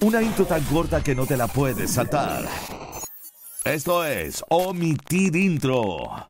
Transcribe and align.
Una 0.00 0.20
intro 0.20 0.44
tan 0.44 0.62
corta 0.64 1.02
que 1.02 1.14
no 1.14 1.26
te 1.26 1.36
la 1.36 1.46
puedes 1.46 1.92
saltar. 1.92 2.44
Esto 3.64 4.04
es 4.04 4.44
Omitir 4.48 5.36
Intro. 5.36 6.28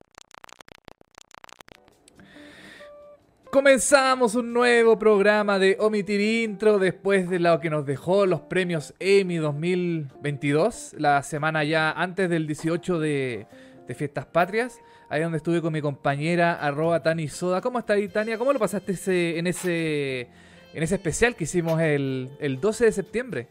Comenzamos 3.50 4.34
un 4.34 4.52
nuevo 4.52 4.98
programa 4.98 5.58
de 5.58 5.76
Omitir 5.78 6.20
Intro 6.20 6.78
después 6.78 7.28
de 7.30 7.38
lo 7.38 7.60
que 7.60 7.70
nos 7.70 7.86
dejó 7.86 8.27
los 8.27 8.40
premios 8.40 8.95
Emmy 8.98 9.36
2022, 9.36 10.94
la 10.98 11.22
semana 11.22 11.62
ya 11.64 11.92
antes 11.92 12.29
del 12.30 12.46
18 12.46 12.98
de, 12.98 13.46
de 13.86 13.94
Fiestas 13.94 14.26
Patrias, 14.26 14.80
ahí 15.08 15.22
donde 15.22 15.38
estuve 15.38 15.60
con 15.60 15.72
mi 15.72 15.80
compañera 15.80 16.54
arroba 16.54 17.02
Tani 17.02 17.29
Soda. 17.29 17.60
¿Cómo 17.60 17.79
está 17.79 17.94
ahí, 17.94 18.08
Tania? 18.08 18.38
¿Cómo 18.38 18.52
lo 18.52 18.58
pasaste 18.58 18.92
ese, 18.92 19.38
en, 19.38 19.46
ese, 19.46 20.29
en 20.75 20.82
ese 20.82 20.95
especial 20.95 21.36
que 21.36 21.45
hicimos 21.45 21.80
el, 21.80 22.30
el 22.41 22.61
12 22.61 22.86
de 22.86 22.93
septiembre? 22.93 23.48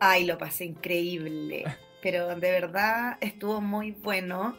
Ay, 0.00 0.24
lo 0.24 0.38
pasé 0.38 0.64
increíble, 0.64 1.64
pero 2.02 2.28
de 2.28 2.50
verdad 2.50 3.18
estuvo 3.20 3.60
muy 3.60 3.92
bueno. 3.92 4.56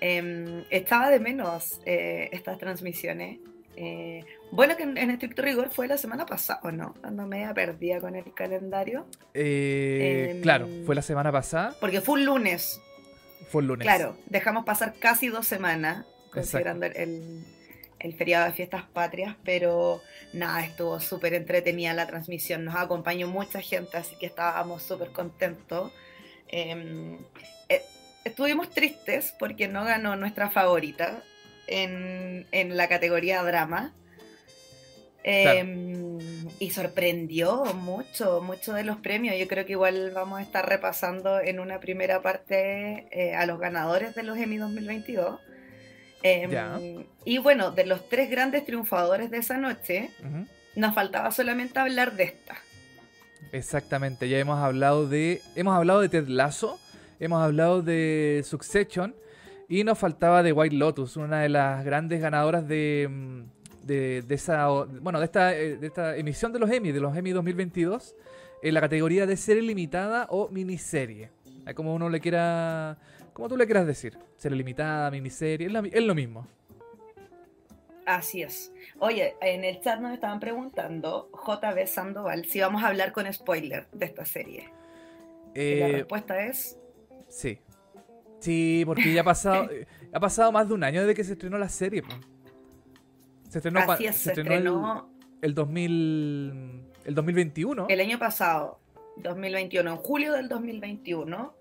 Eh, 0.00 0.64
estaba 0.70 1.10
de 1.10 1.20
menos 1.20 1.80
eh, 1.84 2.28
estas 2.32 2.58
transmisiones. 2.58 3.38
Eh, 3.76 4.24
bueno, 4.52 4.76
que 4.76 4.84
en, 4.84 4.96
en, 4.96 5.10
estricto 5.10 5.42
rigor 5.42 5.70
fue 5.70 5.88
la 5.88 5.98
semana 5.98 6.26
pasada, 6.26 6.70
¿no? 6.70 6.94
Cuando 7.00 7.26
me 7.26 7.52
perdida 7.54 8.00
con 8.00 8.14
el 8.14 8.32
calendario. 8.34 9.06
Eh, 9.34 10.38
claro, 10.42 10.68
fue 10.86 10.94
la 10.94 11.02
semana 11.02 11.32
pasada. 11.32 11.74
Porque 11.80 12.00
fue 12.00 12.14
un 12.14 12.24
lunes. 12.24 12.80
Fue 13.50 13.62
un 13.62 13.68
lunes. 13.68 13.84
Claro, 13.84 14.16
dejamos 14.26 14.64
pasar 14.64 14.94
casi 14.98 15.28
dos 15.28 15.46
semanas, 15.46 16.06
considerando 16.30 16.86
el, 16.86 17.44
el, 18.04 18.14
feriado 18.14 18.46
de 18.46 18.52
fiestas 18.52 18.84
patrias, 18.84 19.36
pero 19.44 20.00
nada, 20.32 20.64
estuvo 20.64 21.00
súper 21.00 21.34
entretenida 21.34 21.94
la 21.94 22.06
transmisión. 22.06 22.64
Nos 22.64 22.76
acompañó 22.76 23.28
mucha 23.28 23.60
gente, 23.60 23.96
así 23.96 24.16
que 24.16 24.26
estábamos 24.26 24.82
súper 24.82 25.10
contentos. 25.10 25.92
Eh, 26.48 27.18
estuvimos 28.24 28.70
tristes 28.70 29.34
porque 29.38 29.68
no 29.68 29.84
ganó 29.84 30.16
nuestra 30.16 30.50
favorita 30.50 31.22
en, 31.66 32.46
en 32.52 32.76
la 32.76 32.88
categoría 32.88 33.42
drama. 33.42 33.92
Claro. 35.22 35.58
Eh, 35.58 36.18
y 36.58 36.70
sorprendió 36.70 37.64
mucho, 37.74 38.42
mucho 38.42 38.74
de 38.74 38.84
los 38.84 38.98
premios. 38.98 39.36
Yo 39.38 39.48
creo 39.48 39.64
que 39.64 39.72
igual 39.72 40.12
vamos 40.14 40.38
a 40.38 40.42
estar 40.42 40.68
repasando 40.68 41.40
en 41.40 41.60
una 41.60 41.80
primera 41.80 42.20
parte 42.20 43.06
eh, 43.10 43.34
a 43.34 43.46
los 43.46 43.58
ganadores 43.58 44.14
de 44.14 44.22
los 44.22 44.36
Emmy 44.36 44.58
2022. 44.58 45.40
Eh, 46.24 46.48
Ya. 46.50 46.80
y 47.26 47.38
bueno, 47.38 47.70
de 47.70 47.84
los 47.86 48.08
tres 48.08 48.30
grandes 48.30 48.64
triunfadores 48.64 49.30
de 49.30 49.36
esa 49.38 49.58
noche, 49.58 50.10
nos 50.74 50.94
faltaba 50.94 51.30
solamente 51.30 51.78
hablar 51.78 52.16
de 52.16 52.24
esta. 52.24 52.56
Exactamente, 53.52 54.28
ya 54.28 54.38
hemos 54.38 54.58
hablado 54.58 55.06
de. 55.08 55.40
Hemos 55.54 55.74
hablado 55.76 56.00
de 56.00 56.08
Ted 56.08 56.26
Lasso, 56.28 56.78
hemos 57.20 57.40
hablado 57.42 57.82
de 57.82 58.42
Succession 58.44 59.14
y 59.68 59.84
nos 59.84 59.98
faltaba 59.98 60.42
de 60.42 60.52
White 60.52 60.74
Lotus, 60.76 61.16
una 61.16 61.40
de 61.40 61.48
las 61.50 61.84
grandes 61.84 62.20
ganadoras 62.20 62.66
de. 62.66 63.06
mm, 63.10 63.42
de, 63.86 64.22
de 64.22 64.34
esa. 64.34 64.66
Bueno, 64.68 65.18
de 65.18 65.26
esta, 65.26 65.54
eh, 65.54 65.76
de 65.76 65.86
esta 65.86 66.16
emisión 66.16 66.52
de 66.54 66.58
los 66.58 66.70
Emmy, 66.70 66.90
de 66.90 67.00
los 67.00 67.14
Emmy 67.16 67.32
2022, 67.32 68.16
en 68.62 68.72
la 68.74 68.80
categoría 68.80 69.26
de 69.26 69.36
serie 69.36 69.62
limitada 69.62 70.26
o 70.30 70.48
miniserie. 70.48 71.30
Como 71.74 71.94
uno 71.94 72.08
le 72.08 72.20
quiera. 72.20 72.96
Como 73.34 73.48
tú 73.48 73.56
le 73.58 73.66
quieras 73.66 73.86
decir. 73.86 74.16
Serie 74.36 74.56
limitada, 74.56 75.10
miniserie, 75.10 75.66
es, 75.66 75.72
la 75.72 75.82
mi- 75.82 75.90
es 75.92 76.02
lo 76.02 76.14
mismo. 76.14 76.46
Así 78.06 78.42
es. 78.42 78.72
Oye, 78.98 79.34
en 79.40 79.64
el 79.64 79.80
chat 79.80 79.98
nos 80.00 80.12
estaban 80.12 80.38
preguntando, 80.40 81.30
JB 81.32 81.86
Sandoval, 81.86 82.44
si 82.44 82.60
vamos 82.60 82.82
a 82.82 82.88
hablar 82.88 83.12
con 83.12 83.30
spoiler 83.32 83.86
de 83.92 84.06
esta 84.06 84.24
serie. 84.24 84.70
Y 85.54 85.74
la 85.80 85.88
Eh, 85.88 85.92
respuesta 85.92 86.44
es 86.46 86.78
sí. 87.28 87.58
Sí, 88.40 88.82
porque 88.84 89.12
ya 89.12 89.22
ha 89.22 89.24
pasado. 89.24 89.70
eh, 89.70 89.86
ha 90.12 90.20
pasado 90.20 90.52
más 90.52 90.68
de 90.68 90.74
un 90.74 90.84
año 90.84 91.00
desde 91.00 91.14
que 91.14 91.24
se 91.24 91.32
estrenó 91.32 91.56
la 91.58 91.68
serie. 91.70 92.02
Se 93.48 93.58
estrenó, 93.58 93.80
así 93.80 94.04
es, 94.06 94.16
se 94.16 94.30
estrenó 94.32 95.08
el- 95.42 95.48
el 95.50 95.54
2000 95.54 96.82
el 97.04 97.14
2021 97.14 97.86
el 97.88 98.00
año 98.00 98.18
pasado, 98.18 98.80
2021, 99.18 99.90
en 99.90 99.96
julio 99.96 100.32
del 100.32 100.48
2021. 100.48 101.54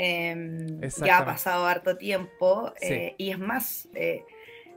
Em, 0.00 0.80
ya 1.04 1.18
ha 1.18 1.24
pasado 1.24 1.66
harto 1.66 1.96
tiempo 1.96 2.72
Sí. 2.80 2.94
eh, 2.94 3.14
y 3.18 3.30
es 3.30 3.38
más, 3.40 3.88
eh, 3.94 4.22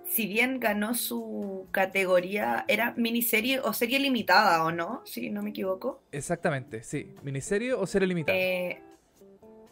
si 0.04 0.26
bien 0.26 0.60
ganó 0.60 0.96
su 0.96 1.68
categoría, 1.72 2.66
era 2.68 2.94
miniserie 2.98 3.60
o 3.60 3.72
serie 3.72 4.00
limitada 4.00 4.64
o 4.66 4.72
no, 4.72 5.04
si 5.06 5.30
no 5.30 5.44
me 5.44 5.52
equivoco. 5.52 6.02
exactamente 6.12 6.82
sí 6.84 7.14
miniserie 7.22 7.74
o 7.74 7.86
serie 7.86 8.08
limitada 8.08 8.36
Eh, 8.38 8.82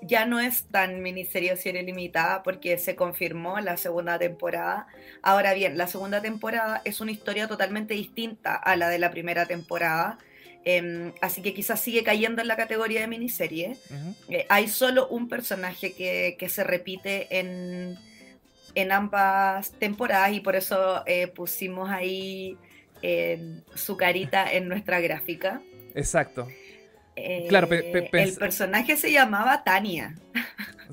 ya 0.02 0.26
no 0.26 0.40
es 0.40 0.66
tan 0.66 1.02
miniserie 1.02 1.52
o 1.54 1.58
serie 1.58 1.84
limitada 1.84 2.44
porque 2.44 2.78
se 2.78 2.96
confirmó 2.96 3.60
la 3.60 3.76
segunda 3.76 4.18
temporada. 4.18 4.88
Ahora 5.24 5.54
bien, 5.54 5.78
la 5.78 5.88
segunda 5.88 6.22
temporada 6.22 6.82
es 6.86 7.02
una 7.02 7.12
historia 7.12 7.48
totalmente 7.48 7.96
distinta 7.96 8.56
a 8.56 8.76
la 8.78 8.88
de 8.88 9.00
la 9.00 9.10
primera 9.12 9.46
temporada. 9.46 10.20
Em, 10.66 11.14
así 11.22 11.42
que 11.42 11.54
quizás 11.54 11.80
sigue 11.82 12.04
cayendo 12.04 12.42
en 12.42 12.48
la 12.48 12.56
categoría 12.58 13.02
de 13.02 13.08
miniserie. 13.08 13.78
Eh, 14.30 14.46
hay 14.50 14.68
solo 14.68 15.08
un 15.08 15.28
personaje 15.30 15.94
que, 15.94 16.36
que 16.38 16.50
se 16.50 16.64
repite 16.64 17.40
en, 17.40 17.98
en 18.76 18.92
ambas 18.92 19.72
temporadas 19.72 20.34
y 20.34 20.40
por 20.42 20.56
eso 20.56 21.04
eh, 21.06 21.28
pusimos 21.28 21.90
ahí 21.90 22.58
eh, 23.02 23.62
su 23.76 23.96
carita 23.98 24.52
en 24.52 24.68
nuestra 24.68 25.00
gráfica. 25.00 25.62
exacto 25.96 26.48
Eh, 27.16 27.46
Claro, 27.50 27.68
el 27.72 28.34
personaje 28.36 28.96
se 28.98 29.12
llamaba 29.12 29.64
Tania. 29.64 30.16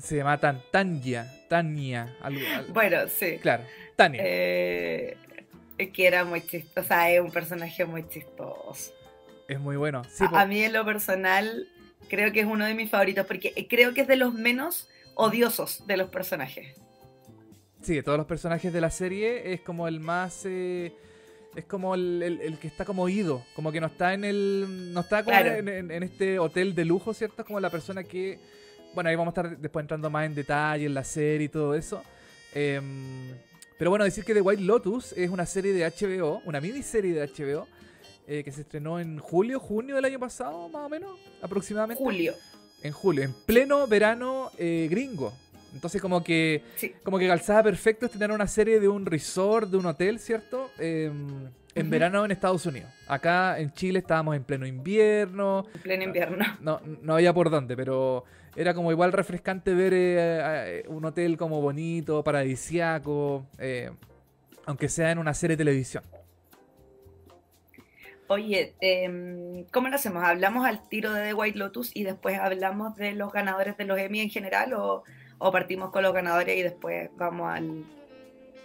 se 0.01 0.15
llama 0.17 0.37
Tan 0.39 0.61
Tania 0.71 2.15
algo, 2.21 2.41
al- 2.55 2.65
Bueno, 2.73 3.07
sí. 3.07 3.37
claro 3.41 3.63
Tania 3.95 4.21
que 4.23 6.07
era 6.07 6.25
muy 6.25 6.41
chistoso. 6.41 6.81
O 6.81 6.83
sea, 6.83 7.11
es 7.11 7.21
un 7.21 7.31
personaje 7.31 7.85
muy 7.85 8.07
chistoso. 8.09 8.91
Es 9.47 9.59
muy 9.59 9.75
bueno 9.77 10.03
sí, 10.09 10.25
a, 10.31 10.45
mí 10.45 10.61
en 10.63 10.73
lo 10.73 10.83
personal 10.85 11.67
creo 12.09 12.31
que 12.31 12.41
es 12.41 12.45
uno 12.45 12.65
de 12.65 12.73
mis 12.73 12.89
favoritos 12.89 13.25
porque 13.25 13.67
creo 13.69 13.93
que 13.93 14.01
es 14.01 14.07
de 14.07 14.15
los 14.15 14.33
menos 14.33 14.87
odiosos 15.15 15.85
de 15.87 15.97
los 15.97 16.09
personajes. 16.09 16.75
sí 17.81 17.95
de 17.95 18.03
todos 18.03 18.17
los 18.17 18.27
personajes 18.27 18.71
de 18.73 18.81
la 18.81 18.91
serie 18.91 19.53
es 19.53 19.61
como 19.61 19.87
el 19.87 19.99
más 19.99 20.43
eh, 20.45 20.93
es 21.55 21.65
como 21.65 21.95
el, 21.95 22.21
el- 22.23 22.41
el 22.41 22.59
que 22.59 22.67
está 22.67 22.85
como 22.85 23.07
ido 23.09 23.43
como 23.55 23.71
que 23.71 23.79
no 23.81 23.87
está 23.87 24.13
en 24.13 24.23
el 24.25 24.93
no 24.93 24.99
está 25.01 25.23
como 25.23 25.37
Claro. 25.37 25.55
en, 25.55 25.67
en- 25.69 25.91
en 25.91 26.03
este 26.03 26.39
hotel 26.39 26.75
de 26.75 26.85
lujo 26.85 27.13
cierto 27.13 27.41
es 27.41 27.45
como 27.45 27.59
la 27.59 27.69
persona 27.69 28.03
que 28.03 28.37
bueno 28.93 29.09
ahí 29.09 29.15
vamos 29.15 29.35
a 29.35 29.41
estar 29.41 29.57
después 29.57 29.83
entrando 29.83 30.09
más 30.09 30.25
en 30.25 30.35
detalle 30.35 30.85
en 30.85 30.93
la 30.93 31.03
serie 31.03 31.45
y 31.45 31.49
todo 31.49 31.73
eso 31.75 32.03
Em, 32.53 33.35
pero 33.77 33.91
bueno, 33.91 34.05
decir 34.05 34.23
que 34.23 34.33
The 34.33 34.41
White 34.41 34.63
Lotus 34.63 35.13
es 35.13 35.29
una 35.29 35.45
serie 35.45 35.73
de 35.73 35.85
HBO, 35.85 36.41
una 36.45 36.59
miniserie 36.61 37.13
de 37.13 37.27
HBO, 37.27 37.67
eh, 38.27 38.43
que 38.43 38.51
se 38.51 38.61
estrenó 38.61 38.99
en 38.99 39.17
julio, 39.19 39.59
junio 39.59 39.95
del 39.95 40.05
año 40.05 40.19
pasado, 40.19 40.69
más 40.69 40.85
o 40.85 40.89
menos, 40.89 41.17
aproximadamente. 41.41 42.03
Julio. 42.03 42.33
En 42.83 42.91
julio, 42.93 43.23
en 43.23 43.33
pleno 43.45 43.87
verano 43.87 44.51
eh, 44.57 44.87
gringo. 44.91 45.33
Entonces 45.73 46.01
como 46.01 46.23
que 46.23 46.63
Sí. 46.75 46.93
como 47.03 47.17
que 47.19 47.27
calzaba 47.27 47.63
perfecto 47.63 48.05
estrenar 48.05 48.31
una 48.31 48.47
serie 48.47 48.79
de 48.79 48.87
un 48.87 49.05
resort, 49.05 49.69
de 49.69 49.77
un 49.77 49.85
hotel, 49.85 50.19
¿cierto? 50.19 50.69
Em, 50.77 51.49
en 51.75 51.89
verano 51.89 52.25
en 52.25 52.31
Estados 52.31 52.65
Unidos. 52.65 52.89
Acá 53.07 53.59
en 53.59 53.71
Chile 53.73 53.99
estábamos 53.99 54.35
en 54.35 54.43
pleno 54.43 54.65
invierno, 54.65 55.65
En 55.75 55.81
pleno 55.81 56.03
invierno. 56.03 56.37
no, 56.61 56.81
no 57.01 57.13
había 57.15 57.33
por 57.33 57.49
dónde, 57.49 57.75
pero 57.75 58.23
era 58.55 58.73
como 58.73 58.91
igual 58.91 59.11
refrescante 59.13 59.73
ver 59.75 59.93
eh, 59.93 60.17
eh, 60.17 60.83
un 60.87 61.05
hotel 61.05 61.37
como 61.37 61.61
bonito, 61.61 62.23
paradisiaco, 62.23 63.45
eh, 63.59 63.91
aunque 64.65 64.89
sea 64.89 65.11
en 65.11 65.19
una 65.19 65.33
serie 65.33 65.55
de 65.55 65.63
televisión. 65.63 66.03
Oye, 68.29 68.73
em, 68.81 69.63
¿cómo 69.71 69.87
lo 69.89 69.95
hacemos? 69.95 70.23
¿Hablamos 70.23 70.65
al 70.65 70.87
tiro 70.89 71.13
de 71.13 71.23
The 71.27 71.33
White 71.33 71.57
Lotus 71.57 71.91
y 71.95 72.03
después 72.03 72.37
hablamos 72.39 72.95
de 72.97 73.13
los 73.13 73.31
ganadores 73.31 73.77
de 73.77 73.85
los 73.85 73.97
Emmy 73.97 74.19
en 74.19 74.29
general 74.29 74.73
o, 74.73 75.03
o 75.37 75.51
partimos 75.51 75.91
con 75.91 76.03
los 76.03 76.13
ganadores 76.13 76.57
y 76.57 76.61
después 76.61 77.09
vamos 77.17 77.49
al, 77.53 77.85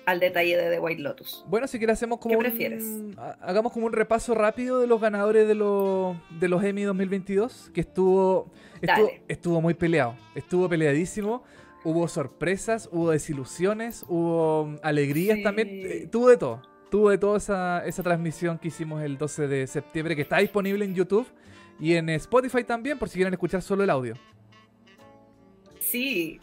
al 0.04 0.18
detalle 0.18 0.56
de 0.56 0.68
The 0.68 0.80
White 0.80 1.00
Lotus? 1.02 1.44
Bueno, 1.46 1.68
si 1.68 1.78
quieres 1.78 1.94
hacemos 1.94 2.18
como 2.18 2.34
¿Qué 2.34 2.38
prefieres? 2.40 2.84
ha- 3.16 3.36
hagamos 3.40 3.72
como 3.72 3.86
un 3.86 3.92
repaso 3.92 4.34
rápido 4.34 4.80
de 4.80 4.88
los 4.88 5.00
ganadores 5.00 5.46
de 5.46 5.54
los 5.54 6.16
de 6.40 6.48
los 6.48 6.64
Emmy 6.64 6.82
2022, 6.82 7.70
que 7.72 7.82
estuvo 7.82 8.50
estuvo, 8.80 9.10
estuvo 9.28 9.60
muy 9.60 9.74
peleado, 9.74 10.16
estuvo 10.34 10.68
peleadísimo. 10.68 11.44
Hubo 11.84 12.06
sorpresas, 12.06 12.88
hubo 12.92 13.10
desilusiones, 13.10 14.04
hubo 14.08 14.66
mm, 14.66 14.76
alegrías 14.84 15.38
Sí. 15.38 15.42
también. 15.42 15.68
eh, 15.70 16.08
tuvo 16.10 16.28
de 16.28 16.36
todo. 16.36 16.62
De 16.92 17.16
todo 17.16 17.36
esa, 17.36 17.86
esa 17.86 18.02
transmisión 18.02 18.58
que 18.58 18.68
hicimos 18.68 19.02
el 19.02 19.16
12 19.16 19.48
de 19.48 19.66
septiembre, 19.66 20.14
que 20.14 20.22
está 20.22 20.38
disponible 20.38 20.84
en 20.84 20.94
YouTube 20.94 21.26
y 21.80 21.94
en 21.94 22.10
Spotify 22.10 22.64
también, 22.64 22.98
por 22.98 23.08
si 23.08 23.14
quieren 23.14 23.32
escuchar 23.32 23.62
solo 23.62 23.82
el 23.82 23.88
audio. 23.88 24.14
Sí, 25.80 26.38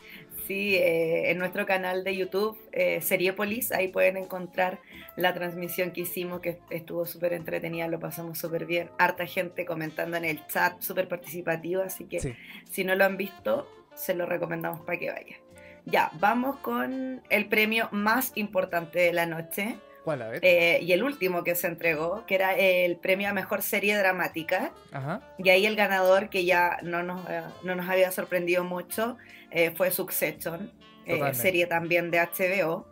Sí, 0.50 0.78
eh, 0.78 1.30
en 1.30 1.38
nuestro 1.38 1.68
canal 1.68 2.04
de 2.04 2.18
YouTube, 2.18 2.58
eh, 2.72 3.02
Seriepolis, 3.02 3.72
ahí 3.72 3.90
pueden 3.90 4.18
encontrar 4.18 4.80
la 5.16 5.32
transmisión 5.32 5.92
que 5.92 6.02
hicimos, 6.02 6.40
que 6.40 6.60
estuvo 6.72 7.06
súper 7.06 7.34
entretenida, 7.34 7.88
lo 7.88 8.00
pasamos 8.00 8.40
súper 8.40 8.66
bien. 8.66 8.90
Harta 8.98 9.28
gente 9.28 9.64
comentando 9.64 10.18
en 10.18 10.26
el 10.26 10.44
chat, 10.48 10.82
súper 10.82 11.08
participativo, 11.08 11.84
así 11.84 12.06
que 12.06 12.36
si 12.68 12.84
no 12.84 12.96
lo 12.96 13.06
han 13.06 13.16
visto, 13.16 13.70
se 13.94 14.16
lo 14.16 14.26
recomendamos 14.26 14.82
para 14.82 14.98
que 14.98 15.12
vayan. 15.12 15.40
Ya, 15.86 16.10
vamos 16.20 16.58
con 16.62 17.22
el 17.30 17.48
premio 17.48 17.88
más 17.92 18.32
importante 18.34 18.98
de 18.98 19.14
la 19.14 19.28
noche. 19.28 19.78
¿Cuál? 20.04 20.22
A 20.22 20.28
ver. 20.30 20.40
Eh, 20.44 20.80
y 20.82 20.92
el 20.94 21.04
último 21.04 21.44
que 21.44 21.56
se 21.56 21.68
entregó, 21.68 22.26
que 22.26 22.36
era 22.36 22.54
el 22.56 22.98
premio 22.98 23.30
a 23.30 23.34
mejor 23.34 23.62
serie 23.62 23.98
dramática. 23.98 24.72
Ajá. 24.92 25.22
Y 25.38 25.50
ahí 25.50 25.66
el 25.66 25.76
ganador, 25.76 26.30
que 26.30 26.46
ya 26.46 26.78
no 26.84 27.04
nos, 27.04 27.26
no 27.64 27.76
nos 27.76 27.90
había 27.90 28.12
sorprendido 28.12 28.64
mucho, 28.64 29.18
eh, 29.52 29.72
fue 29.72 29.92
Succession, 29.92 30.72
eh, 31.06 31.34
serie 31.34 31.66
también 31.66 32.12
de 32.12 32.20
HBO. 32.20 32.88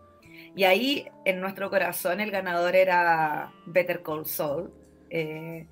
Y 0.55 0.63
ahí 0.63 1.07
en 1.25 1.39
nuestro 1.39 1.69
corazón 1.69 2.19
el 2.19 2.31
ganador 2.31 2.75
era 2.75 3.51
Better 3.65 4.01
Call 4.01 4.25
Saul, 4.25 4.73
eh, 5.09 5.67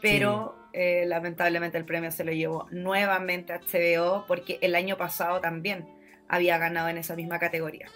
pero 0.00 0.56
lamentablemente 0.72 1.76
el 1.76 1.84
premio 1.84 2.10
se 2.12 2.24
lo 2.24 2.32
llevó 2.32 2.68
nuevamente 2.70 3.52
a 3.52 3.60
HBO 3.60 4.24
porque 4.26 4.58
el 4.62 4.76
año 4.76 4.96
pasado 4.96 5.40
también 5.40 5.88
había 6.28 6.58
ganado 6.58 6.88
en 6.88 6.96
esa 6.96 7.16
misma 7.16 7.38
categoría. 7.38 7.88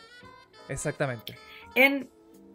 Exactamente. 0.68 1.36
En, 1.74 2.10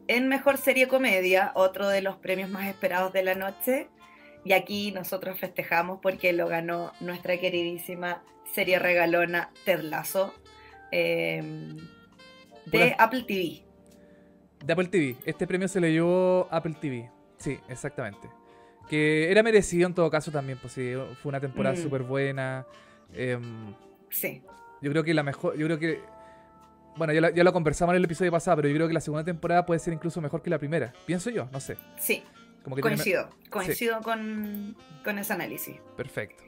en 0.09 0.27
Mejor 0.27 0.57
Serie 0.57 0.88
Comedia, 0.88 1.51
otro 1.53 1.88
de 1.88 2.01
los 2.01 2.15
premios 2.15 2.50
más 2.50 2.67
esperados 2.67 3.13
de 3.13 3.21
la 3.21 3.35
noche, 3.35 3.89
y 4.44 4.53
aquí 4.53 4.91
nosotros 4.91 5.39
festejamos 5.39 6.00
porque 6.01 6.33
lo 6.33 6.47
ganó 6.47 6.94
nuestra 7.00 7.38
queridísima 7.38 8.23
serie 8.51 8.79
regalona 8.79 9.51
Ted 9.65 9.81
Lasso 9.81 10.33
em, 10.91 11.77
de 12.65 12.95
Apple 12.97 13.21
TV. 13.21 13.61
De 14.65 14.73
Apple 14.73 14.88
TV. 14.88 15.15
Este 15.25 15.45
premio 15.45 15.67
se 15.67 15.79
le 15.79 15.91
llevó 15.91 16.47
Apple 16.50 16.75
TV. 16.81 17.11
Sí, 17.38 17.59
exactamente. 17.69 18.29
Que 18.89 19.29
era 19.29 19.44
merecido 19.44 19.85
en 19.85 19.94
todo 19.94 20.09
caso 20.09 20.31
también, 20.31 20.57
pues 20.57 20.73
sí, 20.73 20.91
fue 21.21 21.29
una 21.29 21.39
temporada 21.39 21.75
mm. 21.75 21.83
súper 21.83 22.01
buena. 22.01 22.65
Em, 23.13 23.75
sí. 24.09 24.41
Yo 24.81 24.89
creo 24.89 25.03
que 25.03 25.13
la 25.13 25.21
mejor, 25.21 25.56
yo 25.56 25.67
creo 25.67 25.77
que 25.77 26.01
bueno, 27.00 27.13
ya 27.13 27.22
lo, 27.22 27.30
ya 27.30 27.44
lo, 27.46 27.54
conversamos 27.54 27.94
en 27.94 27.98
el 27.98 28.04
episodio 28.04 28.30
pasado, 28.30 28.57
pero 28.57 28.68
yo 28.68 28.75
creo 28.75 28.88
que 28.90 28.94
la 28.94 29.00
segunda 29.00 29.24
temporada 29.24 29.66
puede 29.66 29.80
ser 29.80 29.94
incluso 29.94 30.19
mejor 30.19 30.42
que 30.44 30.50
la 30.50 30.60
primera. 30.60 30.94
Pienso 31.06 31.30
yo, 31.30 31.48
no 31.51 31.62
sé. 31.62 31.78
Sí. 31.98 32.24
coincido, 32.81 33.30
coincido 33.50 34.01
con, 34.01 34.75
con, 35.04 35.18
ese 35.18 35.31
análisis. 35.31 35.78
Perfecto. 35.96 36.44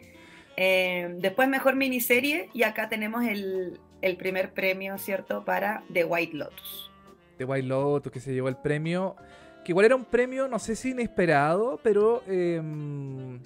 Eh, 0.58 1.16
después 1.20 1.48
mejor 1.48 1.78
miniserie 1.78 2.50
y 2.54 2.64
acá 2.64 2.90
tenemos 2.90 3.24
el, 3.24 3.80
primer 4.18 4.52
premio, 4.52 4.98
¿cierto? 4.98 5.46
Para 5.46 5.84
The 5.94 6.04
White 6.04 6.36
Lotus. 6.36 6.92
The 7.38 7.46
White 7.46 7.68
Lotus, 7.68 8.12
que 8.12 8.20
se 8.20 8.34
llevó 8.34 8.50
el 8.50 8.58
premio, 8.58 9.16
que 9.64 9.72
igual 9.72 9.86
era 9.86 9.96
un 9.96 10.04
premio, 10.04 10.50
no 10.50 10.60
sé 10.60 10.76
si 10.76 10.90
inesperado, 10.90 11.80
pero... 11.82 12.24
Em, 12.28 13.40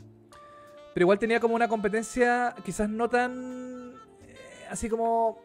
pero 0.95 1.03
igual 1.03 1.19
tenía 1.19 1.39
como 1.39 1.53
una 1.53 1.67
competencia 1.67 2.55
quizás 2.65 2.89
no 2.89 3.09
tan... 3.09 3.93
Eh, 4.23 4.35
así 4.71 4.89
como 4.89 5.39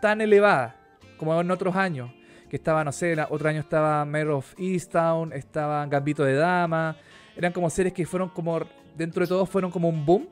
tan 0.00 0.22
elevada 0.22 0.83
como 1.16 1.40
en 1.40 1.50
otros 1.50 1.76
años. 1.76 2.10
Que 2.48 2.56
estaba, 2.56 2.84
no 2.84 2.92
sé, 2.92 3.16
otro 3.30 3.48
año 3.48 3.60
estaba 3.60 4.04
Mayor 4.04 4.30
of 4.30 4.54
Easttown, 4.58 5.32
estaba 5.32 5.86
Gambito 5.86 6.24
de 6.24 6.34
Dama. 6.34 6.96
Eran 7.36 7.52
como 7.52 7.68
series 7.68 7.92
que 7.92 8.06
fueron 8.06 8.28
como, 8.28 8.60
dentro 8.96 9.22
de 9.22 9.28
todo, 9.28 9.46
fueron 9.46 9.70
como 9.70 9.88
un 9.88 10.04
boom 10.06 10.28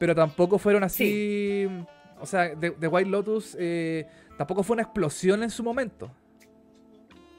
pero 0.00 0.14
tampoco 0.14 0.58
fueron 0.58 0.82
así. 0.82 1.68
O 2.20 2.24
sea, 2.24 2.58
The, 2.58 2.88
White 2.88 3.10
Lotus 3.10 3.54
eh, 3.60 4.08
tampoco 4.38 4.62
fue 4.62 4.72
una 4.74 4.82
explosión 4.82 5.42
en 5.42 5.50
su 5.50 5.62
momento. 5.62 6.10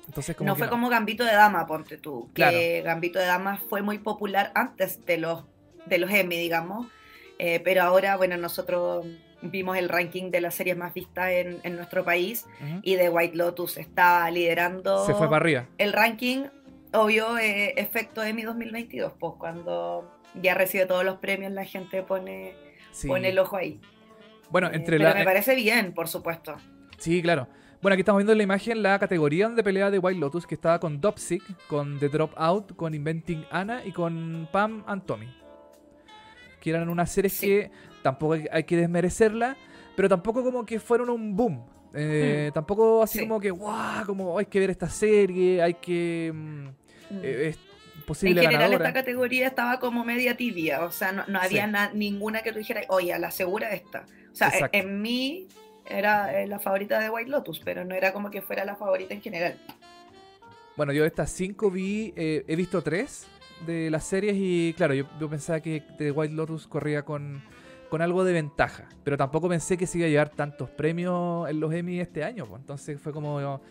Entonces, 0.06 0.36
como 0.36 0.48
no 0.48 0.56
fue 0.56 0.70
como 0.70 0.88
Gambito 0.88 1.26
de 1.26 1.34
Dama, 1.34 1.66
ponte 1.66 1.98
tú. 1.98 2.30
Que 2.36 2.84
Gambito 2.86 3.18
de 3.18 3.26
Dama 3.26 3.58
fue 3.58 3.82
muy 3.82 3.98
popular 3.98 4.52
antes 4.54 5.04
de 5.08 5.18
los, 5.18 5.44
de 5.88 5.98
los 5.98 6.12
Emmy, 6.12 6.38
digamos. 6.38 6.86
Eh, 7.40 7.62
pero 7.64 7.82
ahora, 7.82 8.16
bueno, 8.16 8.38
nosotros 8.38 9.08
vimos 9.42 9.78
el 9.78 9.90
ranking 9.90 10.32
de 10.32 10.42
las 10.42 10.56
series 10.56 10.78
más 10.78 10.94
vistas 10.94 11.30
en, 11.32 11.60
en 11.64 11.76
nuestro 11.76 12.04
país 12.04 12.48
y 12.84 12.96
The 12.96 13.10
White 13.10 13.36
Lotus 13.36 13.78
está 13.78 14.30
liderando. 14.32 15.06
Se 15.06 15.14
fue 15.14 15.28
para 15.28 15.38
arriba. 15.38 15.66
El 15.78 15.94
ranking, 15.94 16.46
obvio, 16.94 17.38
eh, 17.38 17.74
efecto 17.78 18.24
Emmy 18.24 18.44
2022, 18.44 19.14
pues 19.20 19.34
cuando 19.38 20.20
ya 20.42 20.54
recibe 20.54 20.86
todos 20.86 21.04
los 21.04 21.18
premios, 21.18 21.52
la 21.52 21.66
gente 21.66 22.04
pone, 22.04 22.54
pone 23.08 23.30
el 23.30 23.40
ojo 23.40 23.58
ahí. 23.58 23.80
Bueno, 24.50 24.68
eh, 24.68 24.76
entre 24.76 24.98
pero 24.98 25.14
me 25.16 25.24
parece 25.24 25.56
bien, 25.56 25.94
por 25.94 26.08
supuesto. 26.08 26.56
Sí, 26.98 27.22
claro. 27.22 27.48
Bueno, 27.82 27.94
aquí 27.94 28.02
estamos 28.02 28.20
viendo 28.20 28.34
en 28.34 28.38
la 28.38 28.44
imagen 28.44 28.84
la 28.84 29.00
categoría 29.00 29.50
de 29.50 29.64
pelea 29.64 29.90
de 29.90 29.98
White 29.98 30.20
Lotus, 30.20 30.46
que 30.46 30.54
estaba 30.54 30.80
con 30.80 31.02
Dopsic, 31.02 31.42
con 31.66 31.98
The 32.00 32.10
Dropout, 32.10 32.76
con 32.76 32.94
Inventing 32.94 33.46
Anna 33.50 33.82
y 33.84 33.92
con 33.92 34.48
Pam 34.52 34.84
and 34.86 35.04
Tommy. 35.06 35.34
Que 36.60 36.70
eran 36.70 36.90
unas 36.90 37.12
series 37.12 37.40
que 37.40 37.72
tampoco 38.02 38.38
hay 38.52 38.64
que 38.64 38.78
desmerecerla, 38.78 39.58
pero 39.96 40.10
tampoco 40.10 40.44
como 40.44 40.66
que 40.66 40.80
fueron 40.80 41.10
un 41.10 41.36
boom. 41.36 41.66
Eh, 41.94 42.48
mm. 42.50 42.54
Tampoco 42.54 43.04
así 43.04 43.20
como 43.20 43.40
que, 43.40 43.52
guau, 43.52 44.06
como 44.06 44.38
hay 44.38 44.46
que 44.46 44.60
ver 44.60 44.70
esta 44.70 44.90
serie, 44.90 45.62
hay 45.62 45.76
que... 45.76 46.32
Mm, 46.34 46.68
mm. 46.68 47.20
Eh, 47.24 47.56
en 48.24 48.38
general 48.38 48.74
esta 48.74 48.94
categoría 48.94 49.48
estaba 49.48 49.80
como 49.80 50.04
media 50.04 50.36
tibia, 50.36 50.84
o 50.84 50.92
sea, 50.92 51.12
no, 51.12 51.40
había 51.40 51.68
ninguna 51.94 52.42
que 52.42 52.52
tú 52.52 52.58
dijeras, 52.58 52.86
oye, 52.90 53.18
la 53.18 53.32
segura 53.32 53.72
esta. 53.72 54.06
O 54.32 54.36
sea, 54.36 54.50
e, 54.50 54.80
en, 54.80 55.02
mí 55.02 55.48
era 55.86 56.42
eh, 56.42 56.48
la 56.48 56.60
favorita 56.60 57.00
de 57.00 57.10
White 57.10 57.30
Lotus, 57.30 57.60
pero 57.64 57.86
no 57.86 57.96
era 57.96 58.14
como 58.14 58.30
que 58.30 58.42
fuera 58.42 58.66
la 58.66 58.76
favorita 58.76 59.14
en 59.14 59.22
general. 59.22 59.58
Bueno, 60.78 60.94
yo 60.94 61.02
de 61.04 61.08
estas 61.08 61.32
cinco 61.32 61.70
vi, 61.70 62.14
eh, 62.16 62.44
he 62.48 62.56
visto 62.56 62.82
tres 62.82 63.28
de 63.66 63.92
las 63.92 64.06
series 64.06 64.36
y 64.38 64.74
claro, 64.76 64.94
yo, 64.94 65.06
pensaba 65.30 65.60
que 65.60 65.84
The 65.98 66.12
White 66.12 66.34
Lotus 66.34 66.68
corría 66.68 67.04
con, 67.04 67.44
con 67.92 68.02
algo 68.02 68.24
de 68.24 68.34
ventaja, 68.34 68.88
pero 69.04 69.18
tampoco 69.18 69.50
pensé 69.50 69.78
que 69.78 69.86
se 69.86 70.00
iba 70.00 70.08
a 70.08 70.10
llevar 70.10 70.30
tantos 70.30 70.70
premios 70.70 71.48
en 71.50 71.60
los 71.60 71.72
Emmy 71.74 72.00
este 72.00 72.24
año, 72.24 72.46
pues. 72.48 72.62
entonces 72.62 73.00
fue 73.00 73.12
como 73.12 73.62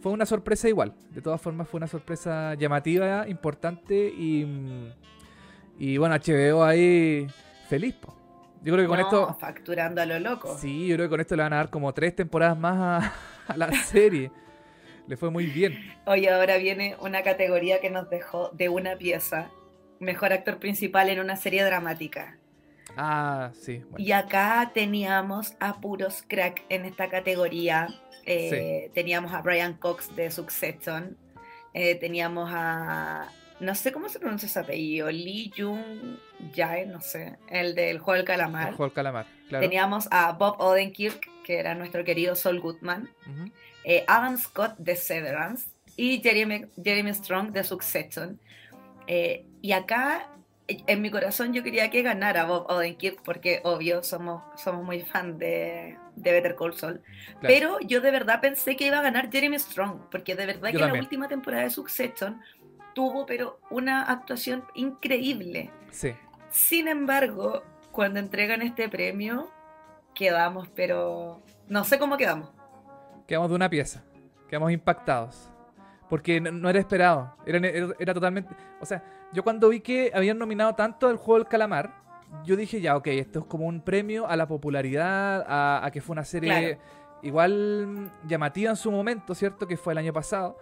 fue 0.00 0.12
una 0.12 0.26
sorpresa 0.26 0.68
igual. 0.68 0.94
De 1.10 1.20
todas 1.20 1.40
formas, 1.40 1.68
fue 1.68 1.78
una 1.78 1.86
sorpresa 1.86 2.54
llamativa, 2.54 3.28
importante 3.28 3.94
y. 3.94 4.46
Y 5.78 5.96
bueno, 5.96 6.16
HBO 6.16 6.64
ahí 6.64 7.28
feliz, 7.68 7.94
Yo 8.62 8.72
creo 8.72 8.78
que 8.78 8.86
con 8.86 9.00
esto. 9.00 9.36
Facturando 9.38 10.00
a 10.00 10.06
lo 10.06 10.18
loco. 10.18 10.56
Sí, 10.58 10.88
yo 10.88 10.96
creo 10.96 11.06
que 11.06 11.10
con 11.10 11.20
esto 11.20 11.36
le 11.36 11.42
van 11.42 11.52
a 11.52 11.56
dar 11.56 11.70
como 11.70 11.92
tres 11.92 12.16
temporadas 12.16 12.58
más 12.58 13.12
a, 13.46 13.56
la 13.56 13.70
serie. 13.84 14.32
le 15.06 15.16
fue 15.16 15.30
muy 15.30 15.46
bien. 15.46 15.78
Oye, 16.06 16.30
ahora 16.30 16.56
viene 16.56 16.96
una 17.00 17.22
categoría 17.22 17.80
que 17.80 17.90
nos 17.90 18.08
dejó 18.10 18.50
de 18.54 18.68
una 18.68 18.96
pieza. 18.96 19.50
Mejor 20.00 20.32
actor 20.32 20.58
principal 20.58 21.10
en 21.10 21.20
una 21.20 21.36
serie 21.36 21.62
dramática. 21.64 22.38
Ah, 23.00 23.52
sí. 23.54 23.80
Y 23.96 24.10
acá 24.10 24.72
teníamos 24.74 25.54
a 25.60 25.80
puros 25.80 26.24
crack 26.26 26.64
en 26.68 26.84
esta 26.84 27.08
categoría. 27.08 27.88
Eh, 28.26 28.90
teníamos 28.92 29.32
a 29.32 29.40
Brian 29.40 29.74
Cox 29.74 30.14
de 30.16 30.32
Succession. 30.32 31.16
Eh, 31.74 31.94
teníamos 31.94 32.50
a. 32.52 33.28
No 33.60 33.74
sé 33.76 33.92
cómo 33.92 34.08
se 34.08 34.18
pronuncia 34.18 34.46
ese 34.46 34.58
apellido. 34.58 35.10
Lee 35.12 35.52
Jung 35.56 36.18
Jae, 36.54 36.86
no 36.86 37.00
sé. 37.00 37.38
El 37.48 37.76
del 37.76 38.00
Juego 38.00 38.16
del 38.16 38.26
Calamar. 38.26 38.70
El 38.70 38.74
Juego 38.74 38.88
del 38.90 38.94
Calamar, 38.94 39.26
claro. 39.48 39.62
Teníamos 39.64 40.08
a 40.10 40.32
Bob 40.32 40.60
Odenkirk, 40.60 41.30
que 41.44 41.60
era 41.60 41.76
nuestro 41.76 42.02
querido 42.02 42.34
Saul 42.34 42.60
Goodman. 42.60 43.08
Eh, 43.84 44.04
Adam 44.08 44.36
Scott 44.38 44.76
de 44.78 44.96
Severance. 44.96 45.68
Y 45.96 46.20
Jeremy, 46.20 46.66
Jeremy 46.82 47.14
Strong 47.14 47.52
de 47.52 47.62
Succession. 47.62 48.40
y 49.06 49.72
acá 49.72 50.28
en 50.68 51.02
mi 51.02 51.10
corazón 51.10 51.54
yo 51.54 51.62
quería 51.62 51.90
que 51.90 52.02
ganara 52.02 52.44
Bob 52.44 52.66
Odenkirk 52.70 53.22
porque 53.22 53.60
obvio 53.64 54.02
somos, 54.02 54.42
somos 54.56 54.84
muy 54.84 55.00
fan 55.00 55.38
de, 55.38 55.96
de 56.14 56.32
Better 56.32 56.56
Call 56.56 56.74
Saul. 56.74 57.00
Pero 57.40 57.80
yo 57.80 58.00
de 58.00 58.10
verdad 58.10 58.40
pensé 58.40 58.76
que 58.76 58.86
iba 58.86 58.98
a 58.98 59.02
ganar 59.02 59.30
Jeremy 59.32 59.58
Strong 59.58 60.10
porque 60.10 60.34
de 60.36 60.46
verdad 60.46 60.70
que 60.70 60.78
la 60.78 60.92
última 60.92 61.26
temporada 61.26 61.64
de 61.64 61.70
Succession 61.70 62.40
tuvo 62.94 63.24
pero 63.24 63.60
una 63.70 64.02
actuación 64.02 64.64
increíble. 64.74 65.70
Sí. 65.90 66.12
Sin 66.50 66.86
embargo, 66.86 67.62
cuando 67.90 68.20
entregan 68.20 68.60
este 68.62 68.88
premio 68.88 69.50
quedamos 70.14 70.68
pero 70.74 71.42
no 71.68 71.84
sé 71.84 71.98
cómo 71.98 72.16
quedamos. 72.16 72.50
Quedamos 73.26 73.48
de 73.48 73.56
una 73.56 73.70
pieza. 73.70 74.02
Quedamos 74.48 74.72
impactados. 74.72 75.50
Porque 76.08 76.40
no, 76.40 76.68
era 76.68 76.78
esperado. 76.78 77.36
Era, 77.46 77.58
era, 77.98 78.14
totalmente. 78.14 78.54
O 78.80 78.86
sea, 78.86 79.02
yo 79.32 79.42
cuando 79.42 79.68
vi 79.68 79.80
que 79.80 80.10
habían 80.14 80.38
nominado 80.38 80.74
tanto 80.74 81.10
el 81.10 81.16
juego 81.16 81.38
del 81.38 81.48
calamar, 81.48 81.92
yo 82.44 82.56
dije 82.56 82.80
ya, 82.80 82.96
ok, 82.96 83.06
esto 83.08 83.40
es 83.40 83.44
como 83.46 83.66
un 83.66 83.80
premio 83.80 84.26
a 84.26 84.36
la 84.36 84.46
popularidad, 84.46 85.44
a, 85.46 85.90
que 85.90 86.00
fue 86.00 86.14
una 86.14 86.24
serie 86.24 86.78
igual 87.22 88.10
llamativa 88.26 88.70
en 88.70 88.76
su 88.76 88.90
momento, 88.90 89.34
¿cierto? 89.34 89.66
Que 89.66 89.76
fue 89.76 89.92
el 89.92 89.98
año 89.98 90.12
pasado. 90.12 90.58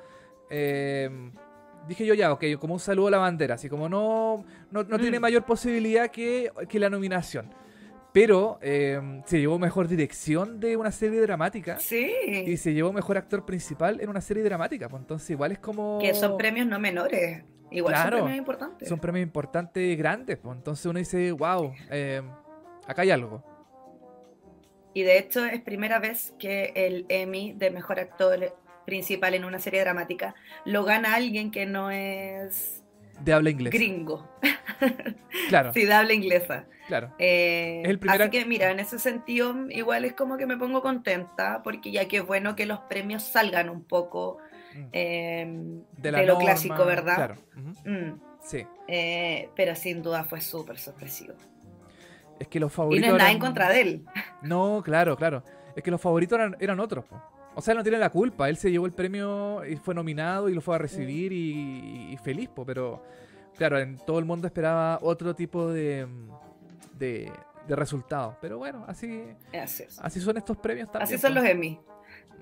Eh, 0.49 1.11
dije 1.89 2.07
yo 2.07 2.15
ya, 2.15 2.33
ok, 2.33 2.45
como 2.59 2.75
un 2.75 2.81
saludo 2.81 3.09
a 3.09 3.11
la 3.13 3.19
bandera, 3.19 3.55
así 3.55 3.69
como 3.69 3.89
no, 3.89 4.45
no, 4.71 4.85
tiene 4.99 5.19
mm. 5.19 5.23
mayor 5.23 5.45
posibilidad 5.45 6.09
que, 6.11 6.51
que 6.69 6.79
la 6.79 6.91
nominación. 6.91 7.53
Pero 8.13 8.59
eh, 8.63 9.23
se 9.27 9.39
llevó 9.39 9.59
mejor 9.59 9.89
dirección 9.89 10.59
de 10.59 10.75
una 10.79 10.91
serie 10.91 11.21
dramática. 11.21 11.79
Sí. 11.79 12.11
Y 12.47 12.57
se 12.57 12.73
llevó 12.73 12.91
mejor 12.91 13.19
actor 13.19 13.45
principal 13.45 14.01
en 14.01 14.09
una 14.09 14.23
serie 14.23 14.43
dramática. 14.43 14.89
Pues 14.89 15.03
entonces 15.03 15.29
igual 15.29 15.53
es 15.53 15.59
como... 15.59 15.99
Que 16.01 16.15
son 16.15 16.39
premios 16.39 16.67
no 16.67 16.79
menores. 16.79 17.45
Igual 17.71 17.97
son 17.97 18.11
premios 18.11 18.37
importantes. 18.37 18.89
Son 18.89 18.99
premios 18.99 19.23
importantes 19.23 19.99
grandes. 19.99 20.39
Pues 20.39 20.57
entonces 20.57 20.87
uno 20.87 20.99
dice, 20.99 21.33
wow, 21.33 21.73
eh, 21.91 22.23
acá 22.87 23.03
hay 23.03 23.11
algo. 23.11 23.43
Y 24.95 25.03
de 25.03 25.19
hecho 25.19 25.45
es 25.45 25.61
primera 25.61 25.99
vez 25.99 26.35
que 26.39 26.73
el 26.75 27.05
Emmy 27.09 27.53
de 27.53 27.71
Mejor 27.71 28.01
Actor 28.01 28.55
Principal 28.87 29.35
en 29.35 29.45
una 29.45 29.59
serie 29.59 29.81
dramática 29.81 30.37
lo 30.65 30.85
gana 30.85 31.15
alguien 31.17 31.51
que 31.51 31.67
no 31.67 31.91
es... 31.91 32.85
De 33.21 33.33
habla 33.33 33.51
inglesa. 33.51 33.77
Gringo. 33.77 34.29
Claro. 35.49 35.73
sí, 35.73 35.85
de 35.85 35.93
habla 35.93 36.13
inglesa. 36.13 36.67
Claro. 36.87 37.13
Eh, 37.19 37.83
el 37.85 38.01
Así 38.09 38.31
que 38.31 38.45
mira, 38.45 38.71
en 38.71 38.81
ese 38.81 38.99
sentido 38.99 39.55
igual 39.71 40.05
es 40.05 40.13
como 40.13 40.37
que 40.37 40.47
me 40.47 40.57
pongo 40.57 40.83
contenta 40.83 41.63
porque 41.63 41.91
ya 41.91 42.09
que 42.09 42.19
es 42.19 42.27
bueno 42.27 42.57
que 42.57 42.67
los 42.67 42.81
premios 42.81 43.23
salgan 43.23 43.69
un 43.69 43.85
poco 43.85 44.39
mm. 44.77 44.89
em, 44.93 45.83
de, 45.97 46.27
lo 46.27 46.39
clásico, 46.39 46.85
¿verdad? 46.85 47.17
Claro. 47.17 47.37
Mm. 47.85 48.21
Sí. 48.43 48.67
Eh, 48.87 49.49
pero 49.57 49.75
sin 49.75 50.03
duda 50.03 50.25
fue 50.25 50.41
súper 50.41 50.79
sorpresivo. 50.79 51.35
Es 52.39 52.49
que 52.49 52.61
los 52.61 52.73
favoritos. 52.73 53.07
Y 53.07 53.09
no 53.09 53.17
es 53.17 53.19
nada 53.19 53.33
en 53.33 53.39
contra 53.39 53.69
de 53.69 53.81
él. 53.81 54.05
No, 54.43 54.83
claro, 54.85 55.17
claro. 55.17 55.43
Es 55.75 55.83
que 55.83 55.91
los 55.91 56.01
favoritos 56.01 56.39
eran, 56.59 56.81
otros. 56.81 57.05
O 57.55 57.61
sea, 57.61 57.73
él 57.73 57.79
no 57.79 57.83
tiene 57.83 57.99
la 57.99 58.11
culpa. 58.11 58.49
Él 58.49 58.57
se 58.57 58.71
llevó 58.71 58.87
el 58.87 58.93
premio 58.93 59.65
y 59.65 59.77
fue 59.77 59.95
nominado 59.95 60.49
y 60.49 60.55
lo 60.55 60.61
fue 60.61 60.75
a 60.77 60.79
recibir 60.79 61.33
y, 61.33 62.17
feliz, 62.23 62.49
pero 62.67 63.03
claro, 63.57 63.79
en 63.79 63.97
todo 63.99 64.19
el 64.19 64.25
mundo 64.25 64.47
esperaba 64.47 64.99
otro 65.03 65.35
tipo 65.35 65.73
de, 65.73 66.07
de, 66.99 67.33
resultados. 67.69 68.37
Pero 68.41 68.59
bueno, 68.59 68.85
así, 68.87 69.25
así, 69.53 70.21
son 70.21 70.37
estos 70.37 70.57
premios 70.59 70.91
también. 70.91 71.15
Así 71.15 71.19
son 71.19 71.35
los 71.35 71.45
Emmy. 71.45 71.81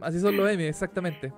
Así 0.00 0.21
son 0.21 0.37
los 0.37 0.50
Emmy, 0.50 0.64
exactamente. 0.64 1.33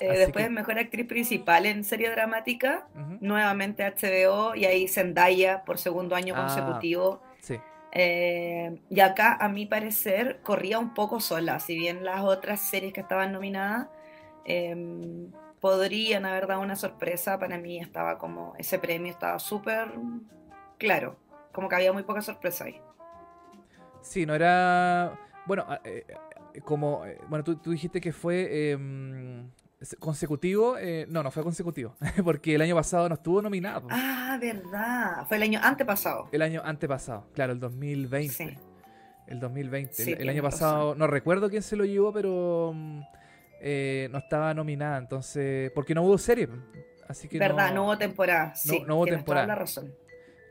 Eh, 0.00 0.18
después, 0.18 0.50
mejor 0.50 0.78
actriz 0.78 1.06
principal 1.06 1.66
en 1.66 1.84
serie 1.84 2.10
dramática, 2.10 2.86
nuevamente 3.20 3.84
HBO 3.84 4.54
y 4.54 4.66
ahí 4.66 4.88
Zendaya 4.88 5.64
por 5.64 5.78
segundo 5.78 6.14
año 6.14 6.34
ah, 6.36 6.42
consecutivo. 6.42 7.22
Sí. 7.40 7.58
Eh, 7.92 8.78
y 8.90 9.00
acá, 9.00 9.36
a 9.40 9.48
mi 9.48 9.64
parecer, 9.64 10.40
corría 10.42 10.78
un 10.78 10.92
poco 10.92 11.20
sola. 11.20 11.60
Si 11.60 11.78
bien 11.78 12.04
las 12.04 12.22
otras 12.22 12.60
series 12.60 12.92
que 12.92 13.00
estaban 13.00 13.32
nominadas 13.32 13.88
em, 14.44 15.30
podrían 15.60 16.26
haber 16.26 16.46
dado 16.46 16.60
una 16.60 16.76
sorpresa, 16.76 17.38
para 17.38 17.56
mí 17.56 17.78
estaba 17.78 18.18
como. 18.18 18.54
Ese 18.58 18.78
premio 18.78 19.10
estaba 19.10 19.38
súper 19.38 19.92
claro. 20.78 21.16
Como 21.52 21.70
que 21.70 21.76
había 21.76 21.92
muy 21.92 22.02
poca 22.02 22.20
sorpresa 22.20 22.64
ahí. 22.64 22.78
Sí, 24.02 24.26
no 24.26 24.34
era. 24.34 25.18
Bueno, 25.46 25.66
eh, 25.84 26.04
como. 26.64 27.02
Bueno, 27.28 27.44
tú, 27.44 27.56
tú 27.56 27.70
dijiste 27.70 27.98
que 27.98 28.12
fue 28.12 28.72
em, 28.72 29.48
consecutivo, 29.98 30.76
eh, 30.78 31.06
no, 31.08 31.22
no 31.22 31.30
fue 31.30 31.42
consecutivo, 31.42 31.94
porque 32.24 32.54
el 32.54 32.62
año 32.62 32.74
pasado 32.74 33.08
no 33.08 33.14
estuvo 33.14 33.42
nominado. 33.42 33.86
Ah, 33.90 34.38
verdad, 34.40 35.26
fue 35.28 35.36
el 35.36 35.44
año 35.44 35.60
antepasado. 35.62 36.28
El 36.32 36.42
año 36.42 36.62
antepasado, 36.64 37.26
claro, 37.34 37.52
el 37.52 37.60
2020. 37.60 38.32
Sí. 38.32 38.58
El 39.26 39.40
2020. 39.40 40.22
el, 40.22 40.28
año 40.28 40.42
pasado, 40.42 40.94
no 40.94 41.06
recuerdo 41.06 41.50
quién 41.50 41.62
se 41.62 41.76
lo 41.76 41.84
llevó, 41.84 42.12
pero 42.12 42.72
mm, 42.74 43.00
eh, 43.60 44.08
no 44.12 44.18
estaba 44.18 44.54
nominada, 44.54 44.98
entonces, 44.98 45.70
porque 45.74 45.94
no 45.94 46.02
hubo 46.02 46.16
serie. 46.18 46.48
Así 47.08 47.28
que 47.28 47.38
verdad, 47.38 47.72
no, 47.74 47.84
hubo 47.84 47.98
temporada. 47.98 48.54
Sí, 48.54 48.84
no, 48.86 48.96
hubo 48.96 49.06
temporada. 49.06 49.46
la 49.46 49.54
razón. 49.54 49.92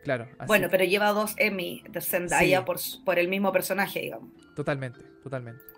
Claro. 0.04 0.27
bueno, 0.46 0.68
pero 0.70 0.84
lleva 0.84 1.10
dos 1.13 1.34
Emmy 1.38 1.84
de 1.89 2.00
Zendaya 2.00 2.63
por, 2.63 2.77
por 3.04 3.18
el 3.18 3.27
mismo 3.27 3.51
personaje, 3.51 4.01
digamos. 4.01 4.30
Totalmente, 4.56 5.01
totalmente. 5.24 5.75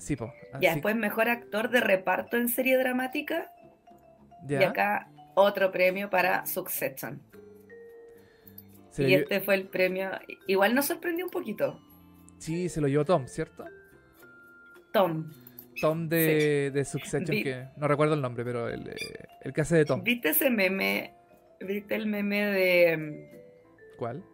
Sí, 0.00 0.16
po. 0.16 0.32
Ya, 0.60 0.72
después 0.72 0.96
mejor 0.96 1.28
actor 1.28 1.70
de 1.70 1.80
reparto 1.80 2.38
en 2.38 2.48
serie 2.48 2.78
dramática. 2.78 3.52
Y 4.48 4.54
acá 4.54 5.10
otro 5.34 5.70
premio 5.70 6.08
para 6.08 6.46
Succession. 6.46 7.22
y 8.96 9.12
este 9.12 9.40
fue 9.40 9.56
el 9.56 9.68
premio. 9.68 10.10
Igual 10.46 10.74
nos 10.74 10.86
sorprendió 10.86 11.26
un 11.26 11.30
poquito. 11.30 11.78
Sí, 12.38 12.70
se 12.70 12.80
lo 12.80 12.88
llevó 12.88 13.04
Tom, 13.04 13.26
¿cierto? 13.26 13.66
Tom. 14.94 15.30
Tom 15.78 16.08
de, 16.08 16.70
de 16.72 16.84
Succession, 16.86 17.26
que 17.26 17.68
no 17.76 17.86
recuerdo 17.86 18.14
el 18.14 18.22
nombre, 18.22 18.42
pero 18.42 18.68
el, 18.68 18.88
eh, 18.88 18.96
el 19.42 19.52
que 19.52 19.60
hace 19.60 19.76
de 19.76 19.84
Tom. 19.84 20.02
¿Viste 20.02 20.30
ese 20.30 20.48
meme? 20.48 21.14
¿Viste 21.60 21.94
el 21.94 22.06
meme 22.06 22.46
de. 22.46 23.30
¿Cuál? 23.98 24.24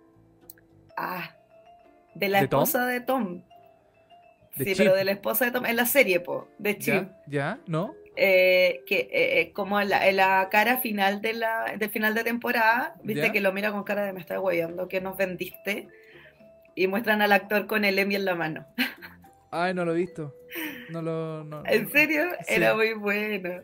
Ah, 0.96 1.36
de 2.14 2.28
la 2.28 2.40
esposa 2.40 2.86
de 2.86 3.00
Tom 3.00 3.42
sí, 4.56 4.74
pero 4.76 4.94
de 4.94 5.04
la 5.04 5.12
esposa 5.12 5.44
de 5.44 5.50
Tom, 5.50 5.66
en 5.66 5.76
la 5.76 5.86
serie, 5.86 6.20
po, 6.20 6.48
de 6.58 6.78
Chip. 6.78 7.08
¿Ya? 7.26 7.58
¿No? 7.66 7.94
Eh, 8.18 8.82
que 8.86 9.10
eh, 9.12 9.40
eh, 9.40 9.52
como 9.52 9.78
en 9.78 9.90
la, 9.90 10.48
cara 10.50 10.78
final 10.78 11.20
de 11.20 11.34
la, 11.34 11.74
del 11.78 11.90
final 11.90 12.14
de 12.14 12.24
temporada, 12.24 12.94
viste 13.02 13.30
que 13.30 13.42
lo 13.42 13.52
mira 13.52 13.72
con 13.72 13.84
cara 13.84 14.06
de 14.06 14.14
me 14.14 14.20
está 14.20 14.38
guayando, 14.38 14.88
que 14.88 15.02
nos 15.02 15.18
vendiste, 15.18 15.88
y 16.74 16.86
muestran 16.86 17.20
al 17.20 17.32
actor 17.32 17.66
con 17.66 17.84
el 17.84 17.98
Emmy 17.98 18.14
en 18.14 18.24
la 18.24 18.34
mano. 18.34 18.66
Ay, 19.50 19.74
no 19.74 19.84
lo 19.84 19.92
he 19.92 19.96
visto. 19.96 20.34
No 20.90 21.02
lo. 21.02 21.44
No, 21.44 21.62
¿En 21.66 21.90
serio? 21.90 22.24
Era 22.48 22.74
muy 22.74 22.94
bueno. 22.94 23.62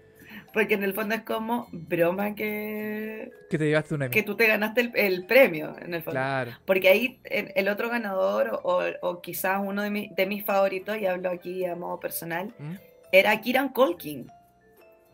Porque 0.52 0.74
en 0.74 0.82
el 0.82 0.92
fondo 0.92 1.14
es 1.14 1.22
como 1.22 1.68
broma 1.72 2.34
que. 2.34 3.30
Que 3.48 3.58
te 3.58 3.66
llevaste 3.66 3.94
un 3.94 4.02
Emmy. 4.02 4.12
Que 4.12 4.22
tú 4.22 4.36
te 4.36 4.46
ganaste 4.46 4.92
el, 4.94 5.24
premio, 5.24 5.74
en 5.80 5.94
el 5.94 6.02
fondo. 6.02 6.20
Claro. 6.20 6.52
Porque 6.66 6.88
ahí 6.88 7.20
el 7.24 7.68
otro 7.68 7.88
ganador, 7.88 8.60
o, 8.62 9.20
quizás 9.22 9.60
uno 9.64 9.82
de, 9.82 10.10
de, 10.14 10.26
mis 10.26 10.44
favoritos, 10.44 10.98
y 10.98 11.06
hablo 11.06 11.30
aquí 11.30 11.64
a 11.64 11.74
modo 11.74 11.98
personal, 12.00 12.52
¿Mm? 12.58 12.74
era 13.12 13.40
Kiran 13.40 13.70
Colkin. 13.70 14.30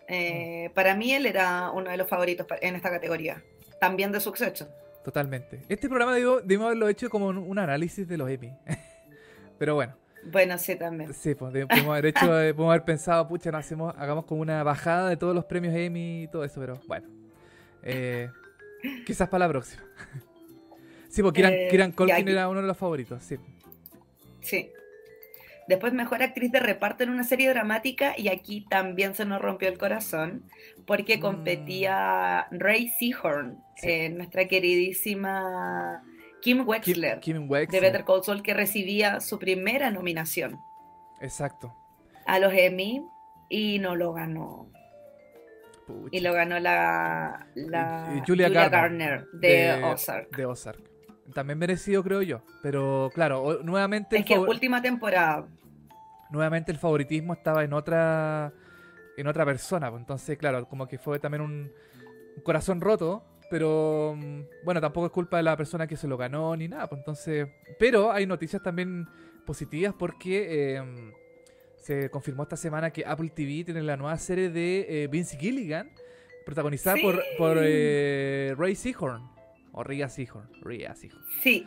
Eh, 0.08 0.68
mm. 0.68 0.74
Para 0.74 0.94
mí 0.94 1.12
él 1.12 1.26
era 1.26 1.70
uno 1.70 1.90
de 1.90 1.96
los 1.96 2.08
favoritos 2.08 2.46
en 2.60 2.74
esta 2.74 2.90
categoría. 2.90 3.42
También 3.80 4.10
de 4.10 4.20
Succession. 4.20 4.68
Totalmente. 5.04 5.60
Este 5.68 5.88
programa 5.88 6.14
debimos 6.14 6.66
haberlo 6.66 6.88
hecho 6.88 7.08
como 7.08 7.28
un 7.28 7.58
análisis 7.58 8.08
de 8.08 8.18
los 8.18 8.28
Emmy. 8.28 8.52
Pero 9.58 9.76
bueno. 9.76 9.94
Bueno, 10.24 10.58
sí, 10.58 10.76
también. 10.76 11.12
Sí, 11.14 11.34
pues 11.34 11.52
podemos 11.66 11.90
haber 11.90 12.06
hecho, 12.06 12.40
eh, 12.40 12.52
podemos 12.54 12.72
haber 12.72 12.84
pensado, 12.84 13.26
pucha, 13.28 13.50
no 13.50 13.58
hacemos, 13.58 13.94
hagamos 13.96 14.24
como 14.24 14.40
una 14.40 14.62
bajada 14.62 15.08
de 15.08 15.16
todos 15.16 15.34
los 15.34 15.44
premios 15.44 15.74
Emmy 15.74 16.24
y 16.24 16.28
todo 16.28 16.44
eso, 16.44 16.60
pero 16.60 16.80
bueno. 16.86 17.08
Eh, 17.82 18.28
quizás 19.06 19.28
para 19.28 19.46
la 19.46 19.48
próxima. 19.48 19.82
sí, 21.08 21.22
porque 21.22 21.68
Kiran, 21.70 21.90
eh, 21.90 21.94
Colkin 21.94 22.28
era 22.28 22.48
uno 22.48 22.60
de 22.60 22.66
los 22.66 22.76
favoritos, 22.76 23.22
sí. 23.22 23.36
Sí. 24.40 24.70
Después 25.66 25.92
mejor 25.92 26.22
actriz 26.22 26.50
de 26.50 26.60
reparto 26.60 27.04
en 27.04 27.10
una 27.10 27.24
serie 27.24 27.50
dramática 27.50 28.14
y 28.16 28.28
aquí 28.28 28.66
también 28.70 29.14
se 29.14 29.26
nos 29.26 29.40
rompió 29.40 29.68
el 29.68 29.76
corazón 29.76 30.44
porque 30.86 31.18
mm. 31.18 31.20
competía 31.20 32.46
Ray 32.50 32.88
Seahorn, 32.98 33.58
nuestra 34.16 34.48
queridísima 34.48 36.02
Kim 36.40 36.64
Wexler, 36.66 37.20
de 37.20 37.80
Better 37.80 38.04
Call 38.04 38.22
Saul, 38.22 38.42
que 38.42 38.54
recibía 38.54 39.20
su 39.20 39.38
primera 39.38 39.90
nominación. 39.90 40.60
Exacto. 41.20 41.74
A 42.26 42.38
los 42.38 42.52
Emmy 42.52 43.04
y 43.48 43.78
no 43.78 43.96
lo 43.96 44.12
ganó. 44.12 44.70
Y 46.10 46.20
lo 46.20 46.34
ganó 46.34 46.58
la, 46.58 47.46
Julia, 48.26 48.48
Garner, 48.50 49.26
de, 49.32 49.82
Ozark. 49.82 50.36
De 50.36 50.44
Ozark. 50.44 50.82
También 51.34 51.58
merecido, 51.58 52.02
creo 52.02 52.22
yo. 52.22 52.42
Pero 52.62 53.10
claro, 53.14 53.60
nuevamente. 53.62 54.18
Es 54.18 54.24
que 54.24 54.38
última 54.38 54.82
temporada. 54.82 55.46
Nuevamente 56.30 56.70
el 56.72 56.78
favoritismo 56.78 57.32
estaba 57.32 57.64
en 57.64 57.72
otra 57.72 58.52
en 59.16 59.26
otra 59.26 59.46
persona. 59.46 59.90
Pues, 59.90 60.00
entonces, 60.00 60.36
claro, 60.36 60.68
como 60.68 60.86
que 60.86 60.98
fue 60.98 61.18
también 61.18 61.42
un 61.42 61.72
corazón 62.44 62.82
roto 62.82 63.24
pero 63.50 64.14
mm, 64.16 64.40
bueno, 64.64 64.80
tampoco 64.80 65.06
es 65.06 65.12
culpa 65.12 65.38
de 65.38 65.42
la 65.42 65.56
persona 65.56 65.86
que 65.86 65.96
se 65.96 66.08
lo 66.08 66.16
ganó 66.16 66.56
ni 66.56 66.68
nada. 66.68 66.88
Pues 66.88 67.00
entonces, 67.00 67.48
pero 67.78 68.12
hay 68.12 68.26
noticias 68.26 68.62
también 68.62 69.06
positivas 69.46 69.94
porque 69.98 70.76
em, 70.76 71.12
se 71.76 72.10
confirmó 72.10 72.42
esta 72.42 72.56
semana 72.56 72.90
que 72.90 73.04
Apple 73.06 73.30
TV 73.30 73.64
tiene 73.64 73.82
la 73.82 73.96
nueva 73.96 74.16
serie 74.18 74.50
de 74.50 75.04
eh, 75.04 75.08
Vince 75.08 75.38
Gilligan, 75.38 75.90
protagonizada 76.44 76.96
por, 77.00 77.22
por 77.36 77.58
eh, 77.62 78.54
Ray 78.56 78.74
Seahorn. 78.74 79.22
O 79.72 79.84
Ria 79.84 80.08
Seahorn. 80.08 80.48
Ria 80.62 80.94
Seahorn. 80.94 81.24
Sí. 81.42 81.66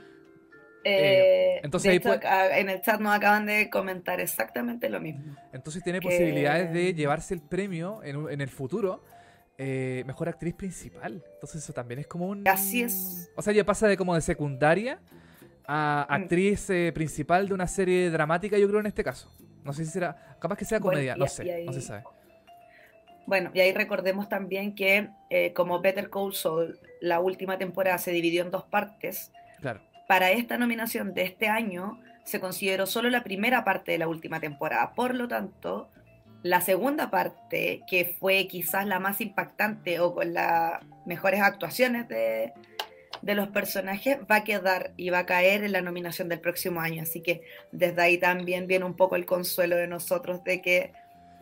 Eh, 0.83 1.59
entonces 1.63 2.01
en 2.03 2.69
el 2.69 2.81
chat 2.81 2.99
nos 2.99 3.15
acaban 3.15 3.45
de 3.45 3.69
comentar 3.69 4.19
exactamente 4.19 4.89
lo 4.89 4.99
mismo. 4.99 5.35
Entonces 5.53 5.83
tiene 5.83 6.01
posibilidades 6.01 6.73
de 6.73 6.93
llevarse 6.93 7.35
el 7.35 7.41
premio 7.41 8.01
en, 8.03 8.29
en 8.29 8.41
el 8.41 8.49
futuro 8.49 9.03
eh, 9.63 10.03
mejor 10.07 10.27
actriz 10.27 10.55
principal. 10.55 11.23
Entonces 11.35 11.63
eso 11.63 11.71
también 11.71 11.99
es 11.99 12.07
como 12.07 12.25
un... 12.25 12.47
Así 12.47 12.81
es. 12.81 13.29
O 13.35 13.43
sea, 13.43 13.53
ya 13.53 13.63
pasa 13.63 13.87
de 13.87 13.95
como 13.95 14.15
de 14.15 14.21
secundaria 14.21 14.99
a 15.67 16.07
mm. 16.09 16.13
actriz 16.13 16.67
eh, 16.71 16.91
principal 16.95 17.47
de 17.47 17.53
una 17.53 17.67
serie 17.67 18.09
dramática, 18.09 18.57
yo 18.57 18.67
creo 18.67 18.79
en 18.79 18.87
este 18.87 19.03
caso. 19.03 19.31
No 19.63 19.71
sé 19.71 19.85
si 19.85 19.91
será... 19.91 20.35
Capaz 20.39 20.57
que 20.57 20.65
sea 20.65 20.79
comedia, 20.79 21.15
no 21.15 21.27
sé, 21.27 21.63
no 21.63 21.73
se 21.73 21.81
sabe. 21.81 22.03
Bueno, 23.27 23.51
y 23.53 23.59
ahí 23.59 23.71
recordemos 23.71 24.27
también 24.27 24.73
que 24.73 25.09
eh, 25.29 25.53
como 25.53 25.79
Better 25.79 26.09
Call 26.09 26.33
Saul, 26.33 26.79
la 26.99 27.19
última 27.19 27.59
temporada 27.59 27.99
se 27.99 28.09
dividió 28.09 28.41
en 28.41 28.49
dos 28.49 28.63
partes. 28.63 29.31
Claro. 29.59 29.79
para 30.07 30.31
esta 30.31 30.57
nominación 30.57 31.13
de 31.13 31.21
este 31.21 31.47
año 31.47 31.99
se 32.23 32.39
consideró 32.39 32.87
solo 32.87 33.11
la 33.11 33.23
primera 33.23 33.63
parte 33.63 33.91
de 33.91 33.99
la 33.99 34.07
última 34.07 34.39
temporada. 34.39 34.93
Por 34.95 35.13
lo 35.13 35.27
tanto, 35.27 35.91
la 36.43 36.61
segunda 36.61 37.11
parte, 37.11 37.83
que 37.87 38.15
fue 38.19 38.47
quizás 38.47 38.85
la 38.87 38.99
más 38.99 39.21
impactante 39.21 39.99
o 39.99 40.13
con 40.13 40.33
las 40.33 40.83
mejores 41.05 41.41
actuaciones 41.41 42.07
de, 42.07 42.53
de 43.21 43.35
los 43.35 43.49
personajes, 43.49 44.17
va 44.29 44.37
a 44.37 44.43
quedar 44.43 44.93
y 44.97 45.09
va 45.09 45.19
a 45.19 45.25
caer 45.25 45.63
en 45.63 45.71
la 45.71 45.81
nominación 45.81 46.29
del 46.29 46.39
próximo 46.39 46.81
año. 46.81 47.03
Así 47.03 47.21
que 47.21 47.41
desde 47.71 48.01
ahí 48.01 48.17
también 48.17 48.67
viene 48.67 48.85
un 48.85 48.95
poco 48.95 49.15
el 49.15 49.25
consuelo 49.25 49.75
de 49.75 49.87
nosotros 49.87 50.43
de 50.43 50.61
que 50.61 50.93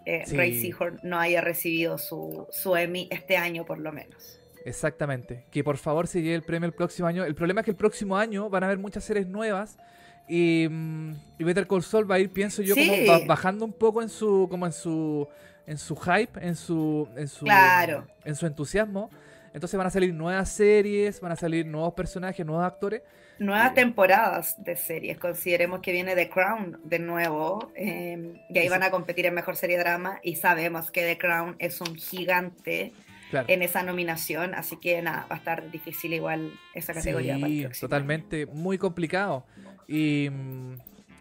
eh, 0.05 0.23
Ray 0.31 0.59
Seahorn 0.59 0.99
no 1.03 1.19
haya 1.19 1.41
recibido 1.41 1.97
su, 1.97 2.47
su 2.51 2.75
Emmy 2.75 3.07
este 3.11 3.37
año 3.37 3.65
por 3.65 3.79
lo 3.79 3.91
menos. 3.91 4.39
Exactamente. 4.65 5.45
Que 5.51 5.63
por 5.63 5.77
favor 5.77 6.07
se 6.07 6.21
lleve 6.21 6.35
el 6.35 6.43
premio 6.43 6.67
el 6.67 6.73
próximo 6.73 7.07
año. 7.07 7.23
El 7.23 7.35
problema 7.35 7.61
es 7.61 7.65
que 7.65 7.71
el 7.71 7.77
próximo 7.77 8.17
año 8.17 8.49
van 8.49 8.63
a 8.63 8.65
haber 8.67 8.79
muchas 8.79 9.03
series 9.03 9.27
nuevas 9.27 9.77
y, 10.29 10.67
y 11.39 11.43
Better 11.43 11.67
Call 11.67 11.81
Saul 11.81 12.09
va 12.09 12.15
a 12.15 12.19
ir, 12.19 12.29
pienso 12.29 12.61
yo, 12.61 12.75
como 12.75 13.25
bajando 13.25 13.65
un 13.65 13.73
poco 13.73 14.01
en 14.01 14.09
su, 14.09 14.47
como 14.49 14.67
en 14.67 14.71
su, 14.71 15.27
en 15.65 15.77
su 15.77 15.95
hype, 15.95 16.39
en 16.39 16.55
su, 16.55 17.09
en 17.15 17.27
su, 17.27 17.45
en 18.23 18.35
su 18.35 18.45
entusiasmo. 18.45 19.09
Entonces 19.53 19.77
van 19.77 19.87
a 19.87 19.89
salir 19.89 20.13
nuevas 20.13 20.49
series, 20.49 21.19
van 21.19 21.31
a 21.31 21.35
salir 21.35 21.65
nuevos 21.65 21.93
personajes, 21.93 22.45
nuevos 22.45 22.63
actores. 22.63 23.01
Nuevas 23.39 23.73
temporadas 23.73 24.55
de 24.63 24.75
series. 24.75 25.17
Consideremos 25.17 25.79
que 25.79 25.91
viene 25.93 26.13
The 26.13 26.29
Crown 26.29 26.79
de 26.83 26.99
nuevo. 26.99 27.71
Em, 27.75 28.35
y 28.49 28.59
ahí 28.59 28.69
van 28.69 28.83
a 28.83 28.91
competir 28.91 29.25
en 29.25 29.33
Mejor 29.33 29.55
Serie 29.55 29.77
Drama. 29.77 30.19
Y 30.21 30.35
sabemos 30.35 30.91
que 30.91 31.01
The 31.01 31.17
Crown 31.17 31.55
es 31.57 31.79
un 31.81 31.95
gigante 31.95 32.93
en 33.31 33.61
esa 33.61 33.81
nominación. 33.81 34.53
Así 34.53 34.75
que 34.77 35.01
nada, 35.01 35.25
va 35.31 35.35
a 35.35 35.39
estar 35.39 35.71
difícil 35.71 36.13
igual 36.13 36.51
esa 36.75 36.93
categoría. 36.93 37.37
Sí, 37.37 37.65
totalmente. 37.79 38.45
Muy 38.45 38.77
complicado. 38.77 39.45
Y 39.89 40.29
mm, 40.29 40.75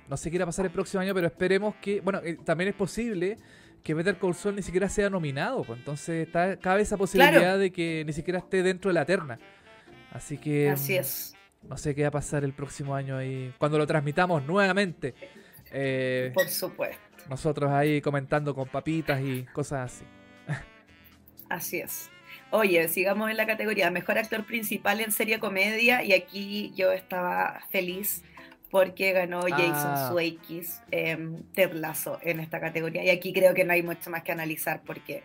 no 0.08 0.16
sé 0.18 0.30
qué 0.30 0.37
irá 0.37 0.44
a 0.44 0.46
pasar 0.46 0.66
el 0.66 0.70
próximo 0.70 1.00
año, 1.00 1.14
pero 1.14 1.26
esperemos 1.26 1.75
que. 1.76 2.02
Bueno, 2.02 2.20
eh, 2.22 2.37
también 2.44 2.68
es 2.68 2.76
posible 2.76 3.38
que 3.82 3.94
Better 3.94 4.18
Call 4.18 4.34
Saul 4.34 4.56
ni 4.56 4.62
siquiera 4.62 4.90
sea 4.90 5.08
nominado. 5.08 5.64
Pues 5.64 5.78
entonces 5.78 6.26
está, 6.26 6.58
cabe 6.58 6.82
esa 6.82 6.98
posibilidad 6.98 7.58
de 7.58 7.72
que 7.72 8.04
ni 8.06 8.12
siquiera 8.12 8.40
esté 8.40 8.62
dentro 8.62 8.90
de 8.90 8.94
la 8.94 9.06
terna. 9.06 9.38
Así 10.12 10.37
que. 10.37 10.68
Así 10.68 10.92
mm, 10.92 11.00
es. 11.00 11.34
No 11.62 11.76
sé 11.78 11.94
qué 11.94 12.02
va 12.02 12.08
a 12.08 12.12
pasar 12.12 12.44
el 12.44 12.52
próximo 12.52 12.94
año 12.94 13.16
ahí. 13.16 13.52
Cuando 13.58 13.78
lo 13.78 13.87
transmitamos 13.87 14.44
nuevamente. 14.44 15.14
Eh, 15.72 16.30
Por 16.34 16.48
supuesto. 16.48 17.00
Nosotros 17.30 17.70
ahí 17.70 18.02
comentando 18.02 18.54
con 18.54 18.68
papitas 18.68 19.20
y 19.22 19.44
cosas 19.44 19.92
así. 19.92 20.04
Así 21.48 21.80
es. 21.80 22.10
Oye, 22.50 22.88
sigamos 22.88 23.30
en 23.30 23.37
la 23.37 23.46
categoría 23.46 23.90
Mejor 23.90 24.18
Actor 24.18 24.44
Principal 24.44 25.00
en 25.00 25.12
Serie 25.12 25.38
Comedia 25.38 26.02
y 26.02 26.12
aquí 26.12 26.72
yo 26.75 26.92
estaba 26.92 27.60
feliz 27.70 28.22
porque 28.70 29.12
ganó 29.12 29.42
Jason 29.42 29.92
ah. 29.94 30.08
Sudeikis 30.08 30.82
eh, 30.90 31.16
Ted 31.54 31.72
Lasso 31.72 32.18
en 32.22 32.40
esta 32.40 32.60
categoría. 32.60 33.04
Y 33.04 33.10
aquí 33.10 33.32
creo 33.32 33.54
que 33.54 33.64
no 33.64 33.72
hay 33.72 33.82
mucho 33.82 34.10
más 34.10 34.22
que 34.22 34.32
analizar 34.32 34.82
porque 34.84 35.22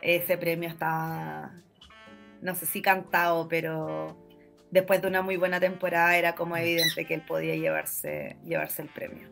ese 0.00 0.38
premio 0.38 0.68
está, 0.68 1.52
no 2.40 2.54
sé 2.54 2.66
si 2.66 2.80
cantado, 2.80 3.48
pero 3.48 4.16
después 4.70 5.02
de 5.02 5.08
una 5.08 5.22
muy 5.22 5.36
buena 5.36 5.60
temporada 5.60 6.16
era 6.16 6.34
como 6.34 6.56
evidente 6.56 7.04
que 7.04 7.14
él 7.14 7.22
podía 7.22 7.56
llevarse, 7.56 8.36
llevarse 8.44 8.82
el 8.82 8.88
premio. 8.88 9.28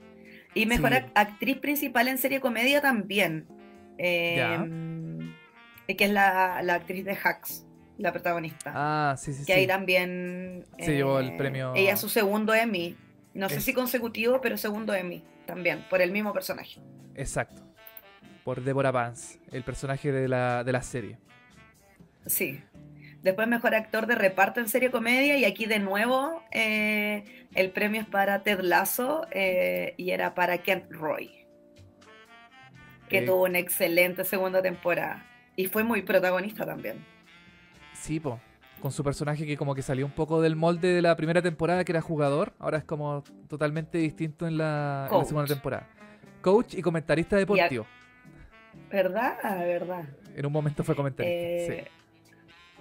Y 0.54 0.66
mejor 0.66 0.92
actriz 1.14 1.58
principal 1.58 2.08
en 2.08 2.16
serie 2.18 2.40
comedia 2.40 2.80
también. 2.80 3.46
Em, 3.98 5.34
que 5.86 6.04
es 6.04 6.10
la, 6.10 6.62
la, 6.62 6.75
actriz 6.75 7.04
de 7.04 7.12
Hacks, 7.12 7.66
la 7.98 8.10
protagonista. 8.10 8.72
Ah, 8.75 9.16
sí, 9.18 9.34
sí. 9.34 9.44
Que 9.44 9.52
ahí 9.52 9.66
también. 9.66 10.64
Se 10.78 10.94
llevó 10.94 11.20
el 11.20 11.28
eh, 11.28 11.34
premio. 11.36 11.75
Ella 11.75 11.96
su 11.96 12.08
segundo 12.08 12.54
Emmy 12.54 12.96
no 13.37 13.49
sé 13.49 13.61
si 13.61 13.73
consecutivo, 13.73 14.40
pero 14.40 14.57
segundo 14.57 14.95
Emmy 14.95 15.23
también, 15.47 15.85
por 15.88 16.00
el 16.00 16.11
mismo 16.11 16.33
personaje. 16.33 16.81
Exacto. 17.14 17.62
Por 18.45 18.62
Deborah 18.62 18.90
Vance, 18.90 19.38
el 19.50 19.62
personaje 19.62 20.12
de 20.12 20.28
la, 20.28 20.64
de 20.64 20.73
la 20.73 20.83
serie. 20.83 21.19
Sí. 22.26 22.62
Después 23.23 23.49
mejor 23.49 23.75
actor 23.75 24.07
de 24.07 24.14
reparto 24.14 24.61
en 24.61 24.69
serie 24.69 24.90
comedia 24.90 25.37
y 25.37 25.45
aquí 25.45 25.66
de 25.66 25.81
nuevo 25.81 26.45
eh, 26.52 27.47
el 27.55 27.71
premio 27.71 28.00
es 28.00 28.07
para 28.07 28.43
Ted 28.43 28.61
Lasso 28.61 29.26
eh, 29.33 29.95
y 29.97 30.11
era 30.11 30.35
para 30.35 30.59
Kent 30.59 30.93
Roy, 30.93 31.47
que 33.08 33.19
eh, 33.19 33.23
tuvo 33.23 33.45
una 33.45 33.58
excelente 33.58 34.23
segunda 34.25 34.63
temporada 34.63 35.26
y 35.56 35.67
fue 35.67 35.82
muy 35.82 36.02
protagonista 36.02 36.65
también. 36.65 37.04
Sí, 37.95 38.21
po 38.21 38.41
con 38.80 38.93
su 38.93 39.02
personaje 39.02 39.47
que 39.47 39.56
como 39.56 39.75
que 39.75 39.82
salió 39.82 40.06
un 40.06 40.12
poco 40.12 40.41
del 40.41 40.56
molde 40.56 40.89
de 40.89 41.02
la 41.02 41.17
primera 41.17 41.43
temporada 41.43 41.84
que 41.84 41.93
era 41.93 42.00
jugador, 42.00 42.52
ahora 42.58 42.78
es 42.78 42.84
como 42.84 43.25
totalmente 43.49 43.99
distinto 43.99 44.47
en 44.47 44.58
la, 44.58 45.08
segunda 45.26 45.47
temporada. 45.47 45.89
Coach 46.43 46.75
y 46.75 46.82
comentarista 46.82 47.36
deportivo. 47.36 47.86
¿Verdad? 48.91 49.36
Ah, 49.43 49.56
verdad. 49.56 50.04
En 50.34 50.47
un 50.47 50.52
momento 50.52 50.84
fue 50.84 50.95
comentarista. 50.95 51.75
Eh, 51.75 51.89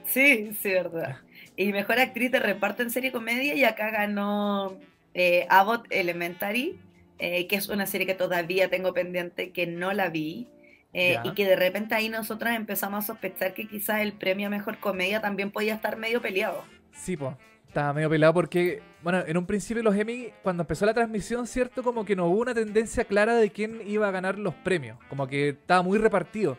sí. 0.05 0.51
sí, 0.61 0.69
verdad. 0.69 1.17
Y 1.57 1.71
mejor 1.71 1.99
actriz 1.99 2.31
de 2.31 2.39
reparto 2.39 2.83
en 2.83 2.91
serie 2.91 3.13
comedia 3.13 3.53
y 3.53 3.63
acá 3.63 3.89
ganó 3.89 4.77
eh, 5.13 5.47
Abbott 5.49 5.87
Elementary, 5.89 6.77
eh, 7.17 7.47
que 7.47 7.55
es 7.55 7.69
una 7.69 7.85
serie 7.85 8.05
que 8.05 8.13
todavía 8.13 8.69
tengo 8.69 8.93
pendiente, 8.93 9.51
que 9.51 9.65
no 9.65 9.93
la 9.93 10.09
vi. 10.09 10.49
Eh, 10.97 11.19
y 11.25 11.31
que 11.33 11.45
de 11.45 11.57
repente 11.57 11.93
ahí 11.93 12.07
nosotros 12.07 12.53
empezamos 12.53 13.03
a 13.03 13.07
sospechar 13.07 13.53
que 13.53 13.67
quizás 13.67 13.99
el 13.99 14.13
premio 14.13 14.47
a 14.47 14.49
mejor 14.49 14.77
comedia 14.77 15.19
también 15.19 15.51
podía 15.51 15.75
estar 15.75 15.97
medio 15.97 16.21
peleado. 16.21 16.63
Sí, 16.93 17.17
pues. 17.17 17.35
Estaba 17.67 17.91
medio 17.91 18.09
peleado 18.09 18.33
porque, 18.33 18.81
bueno, 19.03 19.21
en 19.27 19.35
un 19.35 19.45
principio 19.45 19.83
los 19.83 19.93
Emmy, 19.93 20.29
cuando 20.41 20.63
empezó 20.63 20.85
la 20.85 20.93
transmisión, 20.93 21.47
¿cierto? 21.47 21.83
Como 21.83 22.05
que 22.05 22.15
no 22.15 22.27
hubo 22.27 22.39
una 22.39 22.53
tendencia 22.53 23.03
clara 23.03 23.35
de 23.35 23.51
quién 23.51 23.81
iba 23.85 24.07
a 24.07 24.11
ganar 24.11 24.39
los 24.39 24.55
premios. 24.55 24.97
Como 25.09 25.27
que 25.27 25.49
estaba 25.49 25.81
muy 25.81 25.97
repartido. 25.97 26.57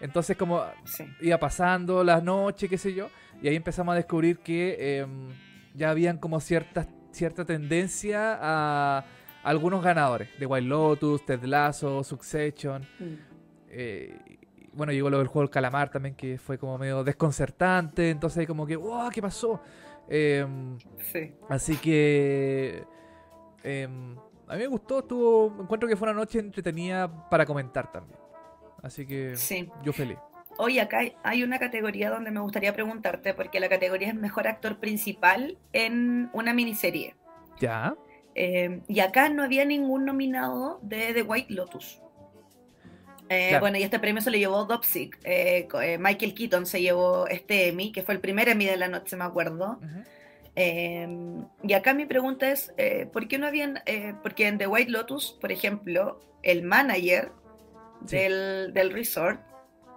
Entonces, 0.00 0.36
como 0.36 0.64
iba 1.20 1.38
pasando 1.38 2.04
las 2.04 2.22
noches, 2.22 2.70
qué 2.70 2.78
sé 2.78 2.94
yo. 2.94 3.08
Y 3.42 3.48
ahí 3.48 3.56
empezamos 3.56 3.94
a 3.94 3.96
descubrir 3.96 4.38
que 4.38 5.00
em, 5.00 5.30
ya 5.74 5.90
habían 5.90 6.18
como 6.18 6.38
cierta, 6.38 6.86
cierta 7.10 7.44
tendencia 7.44 8.38
a 8.40 9.04
algunos 9.42 9.82
ganadores. 9.82 10.28
De 10.38 10.46
Wild 10.46 10.68
Lotus, 10.68 11.26
Ted 11.26 11.42
Lasso, 11.42 12.04
Succession. 12.04 12.86
Mm. 13.00 13.31
Eh, 13.72 14.38
bueno, 14.74 14.92
llegó 14.92 15.10
lo 15.10 15.18
del 15.18 15.26
juego 15.26 15.42
del 15.42 15.50
calamar 15.50 15.90
también, 15.90 16.14
que 16.14 16.38
fue 16.38 16.58
como 16.58 16.78
medio 16.78 17.02
desconcertante. 17.02 18.10
Entonces, 18.10 18.46
como 18.46 18.66
que, 18.66 18.76
wow, 18.76 19.10
¿qué 19.10 19.20
pasó? 19.20 19.60
Em, 20.08 20.78
sí. 21.12 21.32
Así 21.48 21.76
que. 21.76 22.84
Em, 23.64 24.16
a 24.48 24.54
mí 24.54 24.60
me 24.60 24.66
gustó, 24.66 25.00
estuvo. 25.00 25.62
Encuentro 25.62 25.88
que 25.88 25.96
fue 25.96 26.08
una 26.08 26.18
noche 26.18 26.38
entretenida 26.38 27.28
para 27.28 27.46
comentar 27.46 27.90
también. 27.90 28.18
Así 28.82 29.06
que. 29.06 29.34
Yo 29.82 29.92
feliz. 29.92 30.18
Oye, 30.58 30.80
acá 30.80 31.00
hay 31.22 31.42
una 31.42 31.58
categoría 31.58 32.10
donde 32.10 32.30
me 32.30 32.40
gustaría 32.40 32.74
preguntarte, 32.74 33.32
porque 33.32 33.58
la 33.58 33.68
categoría 33.70 34.08
es 34.08 34.14
mejor 34.14 34.46
actor 34.46 34.78
principal 34.78 35.56
en 35.72 36.28
una 36.34 36.52
miniserie. 36.52 37.16
Ya. 37.58 37.96
Em, 38.34 38.82
y 38.88 39.00
acá 39.00 39.28
no 39.28 39.42
había 39.42 39.64
ningún 39.64 40.04
nominado 40.04 40.78
de 40.82 41.14
The 41.14 41.22
White 41.22 41.54
Lotus. 41.54 42.02
Eh, 43.32 43.56
bueno, 43.60 43.78
y 43.78 43.82
este 43.82 43.98
premio 43.98 44.20
se 44.20 44.30
lo 44.30 44.36
llevó 44.36 44.66
Dopsic. 44.66 45.18
Eh, 45.24 45.66
eh, 45.82 45.98
Michael 45.98 46.34
Keaton 46.34 46.66
se 46.66 46.82
llevó 46.82 47.26
este 47.28 47.68
Emmy, 47.68 47.90
que 47.90 48.02
fue 48.02 48.14
el 48.14 48.20
primer 48.20 48.50
Emmy 48.50 48.66
de 48.66 48.76
la 48.76 48.88
noche, 48.88 49.16
me 49.16 49.24
acuerdo. 49.24 49.80
Em, 50.54 51.46
y 51.62 51.72
acá 51.72 51.94
mi 51.94 52.04
pregunta 52.04 52.50
es, 52.50 52.74
¿por 53.10 53.28
qué 53.28 53.38
no 53.38 53.46
habían, 53.46 53.80
porque 54.22 54.48
en 54.48 54.58
The 54.58 54.66
White 54.66 54.90
Lotus, 54.90 55.38
por 55.40 55.50
ejemplo, 55.50 56.20
el 56.42 56.62
manager 56.62 57.32
del, 58.02 58.74
del, 58.74 58.92
resort 58.92 59.40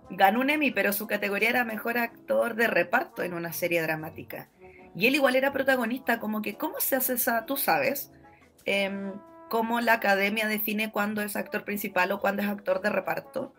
ganó 0.10 0.40
un 0.40 0.50
Emmy, 0.50 0.72
pero 0.72 0.94
su 0.94 1.06
categoría 1.06 1.50
era 1.50 1.66
mejor 1.66 1.98
actor 1.98 2.56
de 2.56 2.68
reparto 2.68 3.22
en 3.22 3.34
una 3.34 3.52
serie 3.52 3.82
dramática. 3.82 4.48
Y 4.96 5.08
él 5.08 5.16
igual 5.16 5.36
era 5.36 5.52
protagonista, 5.52 6.22
como 6.22 6.42
que, 6.42 6.56
¿cómo 6.56 6.80
se 6.80 6.96
hace 6.96 7.16
esa, 7.16 7.46
tú 7.46 7.58
sabes? 7.58 8.14
Em, 9.56 9.62
cómo 9.62 9.82
la 9.82 9.94
academia 9.94 10.48
define 10.48 10.92
cuándo 10.92 11.22
es 11.22 11.36
actor 11.36 11.64
principal 11.64 12.12
o 12.12 12.20
cuándo 12.20 12.42
es 12.42 12.48
actor 12.50 12.82
de 12.82 12.90
reparto? 12.90 13.54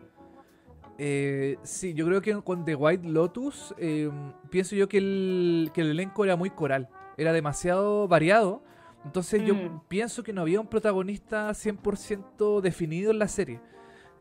Eh, 0.99 1.57
sí, 1.63 1.93
yo 1.93 2.05
creo 2.07 2.21
que 2.21 2.41
con 2.41 2.65
The 2.65 2.75
White 2.75 3.07
Lotus 3.07 3.75
eh, 3.77 4.09
pienso 4.49 4.75
yo 4.75 4.89
que 4.89 4.97
el, 4.97 5.71
elenco 5.75 6.23
era 6.23 6.35
muy 6.35 6.49
coral, 6.49 6.89
era 7.17 7.33
demasiado 7.33 8.07
variado. 8.07 8.63
Entonces 9.05 9.43
yo 9.43 9.55
mm. 9.55 9.83
pienso 9.87 10.23
que 10.23 10.33
no 10.33 10.41
había 10.41 10.59
un 10.59 10.67
protagonista 10.67 11.49
100% 11.49 12.61
definido 12.61 13.11
en 13.11 13.19
la 13.19 13.27
serie. 13.27 13.61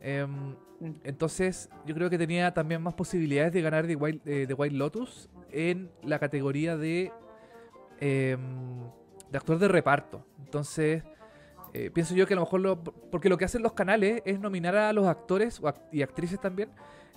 Em, 0.01 0.55
mm. 0.81 0.95
entonces 1.05 1.71
yo 1.87 1.95
creo 1.95 2.11
que 2.11 2.19
tenía 2.19 2.53
también 2.53 2.83
más 2.83 2.95
posibilidades 2.95 3.53
de 3.53 3.63
ganar 3.63 3.87
The 3.87 3.97
White, 3.97 4.43
eh, 4.43 4.55
White 4.55 4.77
Lotus 4.77 5.31
en 5.51 5.91
la 6.03 6.19
categoría 6.19 6.77
de, 6.77 7.11
em, 8.01 8.41
de 9.31 9.39
actor 9.39 9.59
de 9.59 9.69
reparto. 9.69 10.25
Entonces 10.45 11.03
eh, 11.77 11.91
pienso 11.91 12.15
yo 12.15 12.27
que 12.27 12.33
a 12.33 12.37
lo 12.37 12.43
mejor, 12.43 12.61
lo, 12.61 12.83
porque 12.83 13.29
lo 13.29 13.37
que 13.37 13.45
hacen 13.45 13.63
los 13.63 13.75
canales 13.75 14.23
es 14.25 14.41
nominar 14.41 14.75
a 14.77 14.93
los 14.95 15.07
actores 15.07 15.61
y 15.93 16.01
actrices 16.01 16.41
también 16.41 16.71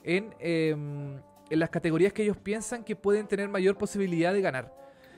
en, 0.04 0.36
em, 0.39 1.22
en 1.50 1.60
las 1.60 1.69
categorías 1.69 2.12
que 2.12 2.24
ellos 2.24 2.36
piensan 2.36 2.84
que 2.84 2.98
pueden 2.98 3.28
tener 3.28 3.48
mayor 3.48 3.78
posibilidad 3.78 4.34
de 4.34 4.41
ganar. 4.41 4.74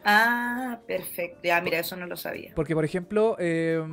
Ah, 0.06 0.80
perfecto. 0.86 1.40
Ya, 1.44 1.60
mira, 1.60 1.80
eso 1.80 1.96
no 1.96 2.06
lo 2.06 2.18
sabía. 2.18 2.52
Porque, 2.56 2.76
por 2.76 2.86
ejemplo, 2.86 3.36
eh, 3.40 3.84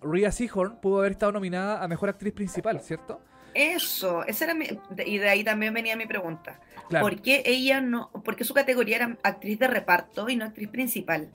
Rhea 0.00 0.30
Seahorn 0.30 0.80
pudo 0.80 1.00
haber 1.00 1.12
estado 1.12 1.32
nominada 1.32 1.82
a 1.82 1.88
Mejor 1.88 2.08
Actriz 2.08 2.32
Principal, 2.32 2.80
¿cierto? 2.80 3.20
Eso, 3.54 4.24
esa 4.24 4.44
era 4.44 4.54
mi, 4.54 4.66
y 5.04 5.18
de 5.18 5.28
ahí 5.28 5.42
también 5.42 5.74
venía 5.74 5.96
mi 5.96 6.06
pregunta. 6.06 6.60
¿Por 7.00 7.20
qué 7.22 7.42
ella 7.44 7.80
no, 7.80 8.10
por 8.24 8.36
qué 8.36 8.44
su 8.44 8.54
categoría 8.54 8.96
era 8.96 9.18
actriz 9.24 9.58
de 9.58 9.66
reparto 9.66 10.28
y 10.28 10.36
no 10.36 10.44
actriz 10.44 10.68
principal? 10.68 11.30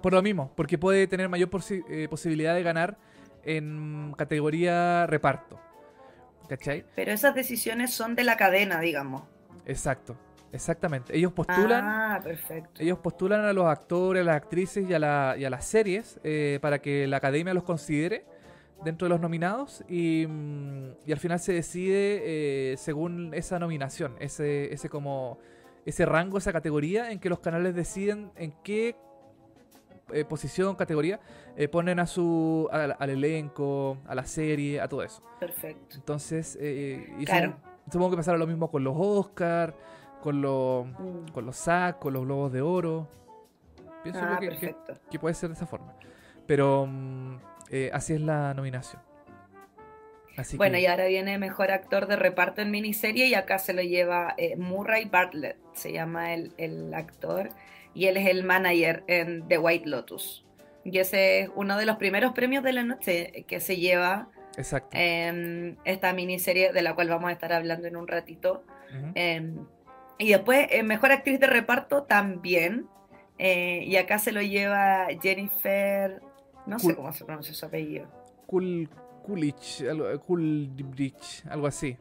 Por 0.00 0.12
lo 0.12 0.22
mismo, 0.22 0.52
porque 0.56 0.78
puede 0.78 1.06
tener 1.06 1.28
mayor 1.28 1.50
eh, 1.88 2.08
posibilidad 2.08 2.54
de 2.54 2.62
ganar 2.62 2.96
en 3.44 4.14
categoría 4.16 5.06
reparto. 5.06 5.60
¿Cachai? 6.48 6.84
Pero 6.94 7.12
esas 7.12 7.34
decisiones 7.34 7.92
son 7.92 8.14
de 8.14 8.24
la 8.24 8.36
cadena, 8.36 8.80
digamos. 8.80 9.22
Exacto, 9.64 10.16
exactamente. 10.52 11.16
Ellos 11.16 11.32
postulan. 11.32 11.84
Ah, 11.84 12.20
perfecto. 12.22 12.82
Ellos 12.82 12.98
postulan 12.98 13.44
a 13.44 13.52
los 13.52 13.66
actores, 13.66 14.22
a 14.22 14.24
las 14.24 14.36
actrices 14.36 14.88
y 14.88 14.94
a, 14.94 14.98
las 14.98 15.64
series 15.64 16.20
eh, 16.24 16.58
para 16.60 16.80
que 16.80 17.06
la 17.06 17.18
academia 17.18 17.54
los 17.54 17.64
considere 17.64 18.24
dentro 18.84 19.06
de 19.06 19.10
los 19.10 19.20
nominados 19.20 19.84
y, 19.88 20.26
mm, 20.28 21.10
al 21.10 21.18
final 21.18 21.38
se 21.38 21.52
decide 21.52 22.72
eh, 22.72 22.76
según 22.76 23.32
esa 23.34 23.58
nominación, 23.58 24.16
ese, 24.18 24.72
ese 24.72 24.88
como 24.88 25.38
ese 25.86 26.06
rango, 26.06 26.38
esa 26.38 26.52
categoría 26.52 27.10
en 27.10 27.18
que 27.18 27.28
los 27.28 27.40
canales 27.40 27.74
deciden 27.74 28.30
en 28.36 28.52
qué 28.62 28.96
eh, 30.12 30.24
posición, 30.24 30.74
categoría 30.76 31.20
eh, 31.56 31.68
ponen 31.68 31.98
a 31.98 32.06
su 32.06 32.68
al, 32.70 33.10
elenco, 33.10 33.98
a 34.06 34.14
la 34.14 34.24
serie, 34.24 34.80
a 34.80 34.88
todo 34.88 35.02
eso. 35.02 35.22
Perfecto. 35.40 35.96
Entonces, 35.96 36.58
supongo, 37.90 38.10
que 38.10 38.16
pasará 38.16 38.38
lo 38.38 38.46
mismo 38.46 38.70
con 38.70 38.84
los 38.84 38.94
Oscars, 38.96 39.74
con 40.22 40.40
los 40.40 40.86
mm. 40.86 41.32
con 41.32 41.46
los 41.46 41.56
SAC, 41.56 41.98
con 41.98 42.12
los 42.12 42.24
Globos 42.24 42.52
de 42.52 42.62
Oro. 42.62 43.08
Pienso 44.02 44.20
ah, 44.22 44.38
que, 44.40 44.74
que, 45.10 45.18
puede 45.18 45.34
ser 45.34 45.50
de 45.50 45.54
esa 45.54 45.66
forma. 45.66 45.94
Pero 46.46 46.86
mm, 46.86 47.36
eh, 47.72 47.90
así 47.92 48.12
es 48.12 48.20
la 48.20 48.52
nominación. 48.52 49.00
bueno, 50.56 50.76
y 50.76 50.84
ahora 50.84 51.06
viene 51.06 51.38
Mejor 51.38 51.70
Actor 51.70 52.06
de 52.06 52.16
Reparto 52.16 52.60
en 52.60 52.70
Miniserie 52.70 53.28
y 53.28 53.34
acá 53.34 53.58
se 53.58 53.72
lo 53.72 53.80
lleva 53.80 54.34
eh, 54.36 54.56
Murray 54.56 55.06
Bartlett, 55.06 55.56
se 55.72 55.90
llama 55.90 56.34
el, 56.34 56.92
actor, 56.94 57.48
y 57.94 58.06
él 58.06 58.16
es 58.16 58.28
el 58.28 58.44
manager 58.44 59.04
en 59.06 59.46
The 59.48 59.58
White 59.58 59.88
Lotus. 59.88 60.44
Y 60.84 60.98
ese 60.98 61.40
es 61.40 61.50
uno 61.54 61.76
de 61.78 61.86
los 61.86 61.96
primeros 61.96 62.32
premios 62.32 62.64
de 62.64 62.72
la 62.72 62.82
noche 62.82 63.44
que 63.46 63.60
se 63.60 63.76
lleva 63.76 64.28
en 64.92 65.78
esta 65.84 66.12
miniserie 66.12 66.72
de 66.72 66.82
la 66.82 66.94
cual 66.94 67.08
vamos 67.08 67.30
a 67.30 67.32
estar 67.32 67.52
hablando 67.52 67.86
en 67.86 67.96
un 67.96 68.08
ratito. 68.08 68.64
Em, 69.14 69.64
y 70.18 70.30
después, 70.30 70.66
eh, 70.70 70.82
Mejor 70.82 71.12
Actriz 71.12 71.40
de 71.40 71.46
Reparto 71.46 72.04
también. 72.04 72.86
y 73.38 73.96
acá 73.96 74.20
se 74.20 74.30
lo 74.30 74.40
lleva 74.40 75.08
Jennifer 75.20 76.20
no 76.66 76.78
sé 76.78 76.94
cómo 76.94 77.12
se 77.12 77.24
pronuncia 77.24 77.54
su 77.54 77.66
apellido. 77.66 78.06
Kul, 78.46 78.88
Kulich, 79.22 79.82
algo, 79.88 80.06
algo 81.50 81.66
así. 81.66 81.96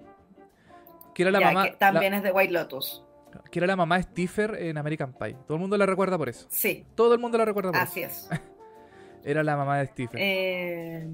Que 1.13 1.23
era 1.23 1.32
la 1.32 1.39
mamá. 1.39 1.71
también 1.77 2.13
es 2.13 2.23
de 2.23 2.32
White 2.32 2.54
Lotus. 2.54 3.04
Que 3.51 3.59
era 3.59 3.67
la 3.67 3.75
mamá 3.75 3.97
de 3.97 4.03
Stiffer 4.03 4.55
en 4.55 4.77
American 4.77 5.13
Pie. 5.13 5.35
Todo 5.47 5.55
el 5.55 5.61
mundo 5.61 5.77
la 5.77 5.85
recuerda 5.85 6.17
por 6.17 6.29
eso. 6.29 6.47
Sí. 6.49 6.85
Todo 6.95 7.13
el 7.13 7.19
mundo 7.19 7.37
la 7.37 7.45
recuerda 7.45 7.71
por 7.71 7.81
Así 7.81 8.01
eso. 8.01 8.29
es. 8.31 8.41
era 9.23 9.43
la 9.43 9.57
mamá 9.57 9.79
de 9.79 9.87
Stiffer. 9.87 10.19
Eh, 10.21 11.07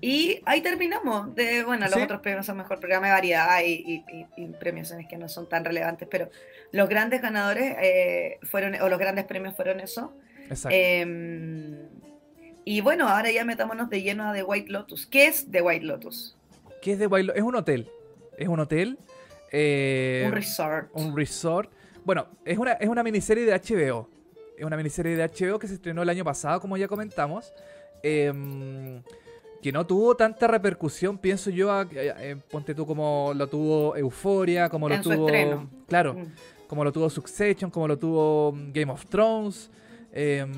y 0.00 0.40
ahí 0.46 0.62
terminamos. 0.62 1.34
De, 1.34 1.62
bueno, 1.64 1.86
los 1.86 1.96
otros 1.96 2.20
premios 2.20 2.46
son 2.46 2.56
mejor 2.56 2.80
programa 2.80 3.08
de 3.08 3.12
variedad 3.12 3.60
y, 3.64 4.04
y, 4.36 4.46
premiaciones 4.58 5.06
que 5.06 5.16
no 5.18 5.28
son 5.28 5.48
tan 5.48 5.64
relevantes, 5.64 6.08
pero 6.10 6.30
los 6.72 6.88
grandes 6.88 7.20
ganadores 7.20 7.76
eh, 7.80 8.38
fueron, 8.42 8.80
o 8.80 8.88
los 8.88 8.98
grandes 8.98 9.24
premios 9.26 9.54
fueron 9.54 9.80
eso. 9.80 10.14
Em, 10.70 11.76
y 12.64 12.80
bueno, 12.80 13.08
ahora 13.08 13.30
ya 13.30 13.44
metámonos 13.44 13.90
de 13.90 14.02
lleno 14.02 14.30
a 14.30 14.32
The 14.32 14.42
White 14.42 14.72
Lotus. 14.72 15.06
¿Qué 15.06 15.26
es 15.26 15.50
The 15.50 15.60
White 15.60 15.84
Lotus? 15.84 16.36
¿Qué 16.80 16.92
es 16.92 16.98
The 16.98 17.06
White 17.06 17.24
Lotus? 17.24 17.38
Es 17.38 17.44
un 17.44 17.56
hotel. 17.56 17.90
Es 18.38 18.48
un 18.48 18.60
hotel. 18.60 18.98
Eh, 19.50 20.24
un 20.26 20.32
resort. 20.32 20.90
Un 20.94 21.16
resort. 21.16 21.70
Bueno, 22.04 22.26
es 22.44 22.58
una, 22.58 22.72
es 22.72 22.88
una 22.88 23.02
miniserie 23.02 23.44
de 23.44 23.52
HBO. 23.52 24.08
Es 24.56 24.64
una 24.64 24.76
miniserie 24.76 25.16
de 25.16 25.24
HBO 25.26 25.58
que 25.58 25.66
se 25.66 25.74
estrenó 25.74 26.02
el 26.02 26.08
año 26.08 26.24
pasado, 26.24 26.60
como 26.60 26.76
ya 26.76 26.88
comentamos. 26.88 27.52
Em, 28.02 29.02
que 29.62 29.72
no 29.72 29.86
tuvo 29.86 30.14
tanta 30.14 30.46
repercusión, 30.46 31.18
pienso 31.18 31.50
yo, 31.50 31.70
eh, 31.92 32.36
ponte 32.50 32.74
tú 32.74 32.86
como 32.86 33.32
lo 33.34 33.46
tuvo 33.46 33.94
Euforia, 33.96 34.68
como 34.68 34.88
lo 34.88 35.00
tuvo. 35.00 35.26
Claro, 35.86 36.14
mm. 36.14 36.66
como 36.66 36.84
lo 36.84 36.92
tuvo 36.92 37.10
Succession, 37.10 37.70
como 37.70 37.86
lo 37.86 37.98
tuvo 37.98 38.54
Game 38.72 38.90
of 38.90 39.06
Thrones. 39.06 39.70
Em, 40.12 40.50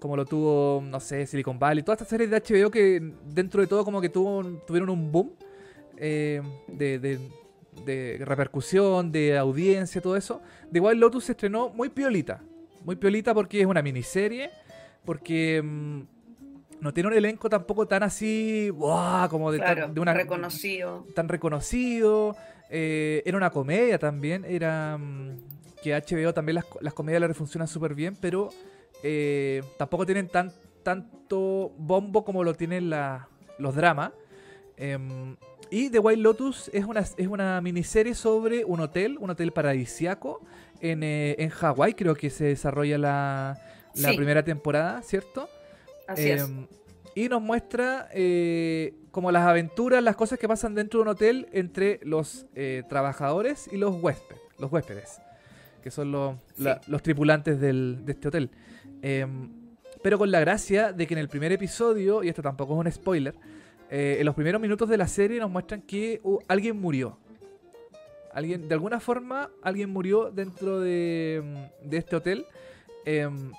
como 0.00 0.16
lo 0.16 0.24
tuvo, 0.24 0.82
no 0.82 0.98
sé, 0.98 1.26
Silicon 1.26 1.58
Valley, 1.58 1.82
todas 1.84 2.00
estas 2.00 2.08
series 2.08 2.30
de 2.30 2.40
HBO 2.40 2.70
que 2.70 3.12
dentro 3.26 3.60
de 3.60 3.66
todo 3.66 3.84
como 3.84 4.00
que 4.00 4.08
tuvo, 4.08 4.42
tuvieron 4.66 4.88
un 4.88 5.12
boom 5.12 5.30
em, 5.96 6.42
de, 6.66 7.20
repercusión, 8.20 9.12
de 9.12 9.36
audiencia, 9.36 10.00
todo 10.00 10.16
eso. 10.16 10.40
De 10.70 10.78
igual 10.78 10.98
Lotus 10.98 11.24
se 11.24 11.32
estrenó 11.32 11.70
muy 11.70 11.88
piolita, 11.88 12.42
muy 12.84 12.96
piolita 12.96 13.34
porque 13.34 13.60
es 13.60 13.66
una 13.66 13.82
miniserie, 13.82 14.50
porque 15.04 15.56
em, 15.56 16.06
no 16.80 16.94
tiene 16.94 17.08
un 17.08 17.14
elenco 17.14 17.48
tampoco 17.48 17.86
tan 17.86 18.02
así, 18.02 18.70
como 19.30 19.52
de, 19.52 19.58
de 19.92 20.00
una, 20.00 20.14
reconocido. 20.14 21.06
Tan 21.14 21.28
reconocido. 21.28 22.36
Eh, 22.70 23.22
era 23.26 23.36
una 23.36 23.50
comedia 23.50 23.98
también, 23.98 24.44
era 24.44 24.98
que 25.82 25.94
HBO 25.94 26.32
también 26.32 26.56
las, 26.56 26.66
las 26.80 26.94
comedias 26.94 27.20
le 27.22 27.34
funcionan 27.34 27.68
súper 27.68 27.94
bien, 27.94 28.16
pero 28.20 28.50
eh, 29.02 29.62
tampoco 29.78 30.06
tienen 30.06 30.28
tan, 30.28 30.52
tanto 30.82 31.72
bombo 31.76 32.24
como 32.24 32.44
lo 32.44 32.54
tienen 32.54 32.90
los 32.90 33.74
dramas. 33.74 34.12
Em, 34.76 35.36
y 35.70 35.90
The 35.90 35.98
White 35.98 36.20
Lotus 36.20 36.70
es 36.72 36.84
una, 36.84 37.00
es 37.00 37.26
una 37.26 37.60
miniserie 37.60 38.14
sobre 38.14 38.64
un 38.64 38.80
hotel, 38.80 39.16
un 39.18 39.30
hotel 39.30 39.52
paradisiaco 39.52 40.42
en, 40.80 41.02
eh, 41.02 41.36
en 41.38 41.50
Hawái, 41.50 41.94
creo 41.94 42.14
que 42.14 42.30
se 42.30 42.44
desarrolla 42.44 42.98
la, 42.98 43.58
primera 44.16 44.42
temporada, 44.44 45.02
¿cierto? 45.02 45.48
Así 46.06 46.30
es. 46.30 46.42
Em, 46.42 46.66
y 47.14 47.28
nos 47.28 47.42
muestra 47.42 48.08
eh, 48.12 48.94
como 49.10 49.32
las 49.32 49.46
aventuras, 49.46 50.02
las 50.02 50.16
cosas 50.16 50.38
que 50.38 50.48
pasan 50.48 50.74
dentro 50.74 51.00
de 51.00 51.02
un 51.02 51.08
hotel 51.08 51.48
entre 51.52 52.00
los 52.02 52.46
trabajadores 52.88 53.68
y 53.72 53.76
los 53.76 54.02
huéspedes. 54.02 54.40
Los 54.58 54.70
huéspedes 54.70 55.20
que 55.80 55.90
son 55.90 56.12
los, 56.12 56.36
los 56.86 57.02
tripulantes 57.02 57.60
del, 57.60 58.04
de 58.04 58.12
este 58.12 58.28
hotel. 58.28 58.50
Em, 59.02 59.50
pero 60.02 60.18
con 60.18 60.30
la 60.30 60.40
gracia 60.40 60.92
de 60.92 61.06
que 61.06 61.14
en 61.14 61.20
el 61.20 61.28
primer 61.28 61.52
episodio, 61.52 62.22
y 62.22 62.28
esto 62.28 62.42
tampoco 62.42 62.74
es 62.74 62.86
un 62.86 62.92
spoiler, 62.92 63.34
eh, 63.90 64.16
en 64.20 64.26
los 64.26 64.34
primeros 64.34 64.60
minutos 64.60 64.88
de 64.88 64.96
la 64.96 65.08
serie 65.08 65.38
nos 65.38 65.50
muestran 65.50 65.82
que 65.82 66.20
uh, 66.22 66.38
alguien 66.48 66.80
murió. 66.80 67.18
Alguien, 68.32 68.68
de 68.68 68.74
alguna 68.74 69.00
forma, 69.00 69.50
alguien 69.62 69.90
murió 69.90 70.30
dentro 70.30 70.80
de, 70.80 71.68
de 71.82 71.96
este 71.96 72.16
hotel. 72.16 72.46
Em, 73.04 73.52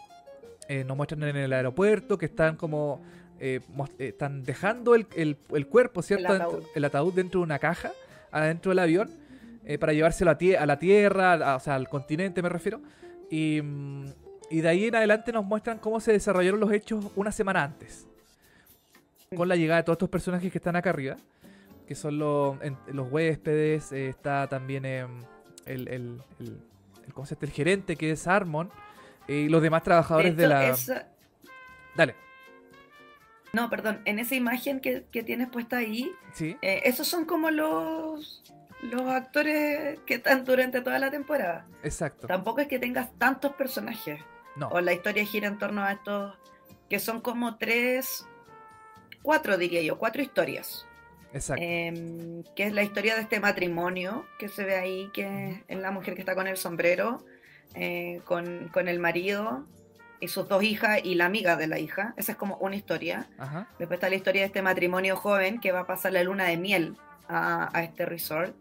eh, 0.69 0.85
nos 0.85 0.95
muestran 0.95 1.23
en 1.23 1.35
el 1.35 1.51
aeropuerto 1.51 2.17
que 2.17 2.25
están 2.25 2.55
como. 2.55 3.01
Eh, 3.39 3.59
están 3.97 4.43
dejando 4.43 4.93
el, 4.93 5.07
el, 5.15 5.67
cuerpo, 5.67 6.01
¿cierto? 6.03 6.33
El 6.33 6.41
ataúd. 6.41 6.63
el 6.75 6.85
ataúd 6.85 7.13
dentro 7.13 7.39
de 7.39 7.43
una 7.43 7.59
caja, 7.59 7.91
adentro 8.31 8.69
del 8.69 8.79
avión. 8.79 9.09
Eh, 9.65 9.77
para 9.77 9.93
llevárselo 9.93 10.31
a, 10.31 10.37
a 10.59 10.65
la 10.65 10.79
Tierra, 10.79 11.55
o 11.55 11.59
sea, 11.59 11.75
al 11.75 11.89
continente 11.89 12.41
me 12.41 12.49
refiero. 12.49 12.81
Y, 13.29 13.61
de 13.61 14.67
ahí 14.67 14.85
en 14.85 14.95
adelante 14.95 15.31
nos 15.31 15.45
muestran 15.45 15.79
cómo 15.79 15.99
se 15.99 16.11
desarrollaron 16.11 16.59
los 16.59 16.71
hechos 16.71 17.05
una 17.15 17.31
semana 17.31 17.63
antes. 17.63 18.07
Con 19.35 19.47
la 19.47 19.55
llegada 19.55 19.77
de 19.77 19.83
todos 19.83 19.95
estos 19.95 20.09
personajes 20.09 20.51
que 20.51 20.57
están 20.57 20.75
acá 20.75 20.89
arriba, 20.89 21.15
que 21.87 21.95
son 21.95 22.19
los, 22.19 22.57
los 22.87 23.09
huéspedes, 23.09 23.93
eh, 23.93 24.09
está 24.09 24.47
también 24.49 24.83
em, 24.83 25.21
el, 25.65 25.87
el, 25.87 26.21
el, 26.39 27.13
concepto 27.13 27.45
del 27.45 27.55
gerente, 27.55 27.95
que 27.95 28.11
es 28.11 28.27
Armon, 28.27 28.69
y 29.29 29.47
los 29.47 29.61
demás 29.61 29.83
trabajadores 29.83 30.35
de, 30.35 30.47
la... 30.47 30.75
Dale. 31.95 32.15
No, 33.53 33.69
perdón, 33.69 34.01
en 34.03 34.19
esa 34.19 34.35
imagen 34.35 34.81
que, 34.81 35.01
tienes 35.23 35.49
puesta 35.49 35.77
ahí, 35.77 36.11
¿Sí? 36.33 36.57
Eh, 36.61 36.81
esos 36.83 37.07
son 37.07 37.23
como 37.23 37.51
los 37.51 38.43
los 38.81 39.03
actores 39.03 39.99
que 40.05 40.15
están 40.15 40.43
durante 40.43 40.81
toda 40.81 40.99
la 40.99 41.11
temporada. 41.11 41.67
Exacto. 41.83 42.27
Tampoco 42.27 42.61
es 42.61 42.67
que 42.67 42.79
tengas 42.79 43.17
tantos 43.17 43.53
personajes. 43.53 44.19
No. 44.55 44.67
O 44.69 44.81
la 44.81 44.91
historia 44.91 45.23
gira 45.23 45.47
en 45.47 45.57
torno 45.57 45.83
a 45.83 45.93
estos, 45.93 46.35
que 46.89 46.99
son 46.99 47.21
como 47.21 47.57
tres, 47.57 48.25
cuatro 49.21 49.57
diría 49.57 49.81
yo, 49.81 49.97
cuatro 49.97 50.21
historias. 50.21 50.85
Exacto. 51.33 51.63
Em, 51.65 52.43
que 52.55 52.63
es 52.63 52.73
la 52.73 52.83
historia 52.83 53.15
de 53.15 53.21
este 53.21 53.39
matrimonio 53.39 54.25
que 54.37 54.49
se 54.49 54.65
ve 54.65 54.75
ahí, 54.75 55.09
que 55.13 55.63
es 55.67 55.77
la 55.79 55.91
mujer 55.91 56.15
que 56.15 56.21
está 56.21 56.35
con 56.35 56.47
el 56.47 56.57
sombrero, 56.57 57.23
eh, 57.73 58.19
con, 58.25 58.67
con, 58.69 58.89
el 58.89 58.99
marido 58.99 59.65
y 60.19 60.27
sus 60.27 60.47
dos 60.47 60.61
hijas 60.63 60.99
y 61.03 61.15
la 61.15 61.25
amiga 61.25 61.55
de 61.55 61.67
la 61.67 61.79
hija. 61.79 62.13
Esa 62.17 62.33
es 62.33 62.37
como 62.37 62.57
una 62.57 62.75
historia. 62.75 63.27
Después 63.79 63.97
está 63.97 64.09
la 64.09 64.15
historia 64.15 64.41
de 64.41 64.47
este 64.47 64.61
matrimonio 64.61 65.15
joven 65.15 65.59
que 65.59 65.71
va 65.71 65.81
a 65.81 65.87
pasar 65.87 66.11
la 66.11 66.23
luna 66.23 66.45
de 66.45 66.57
miel 66.57 66.97
a, 67.27 67.81
este 67.83 68.05
resort. 68.05 68.55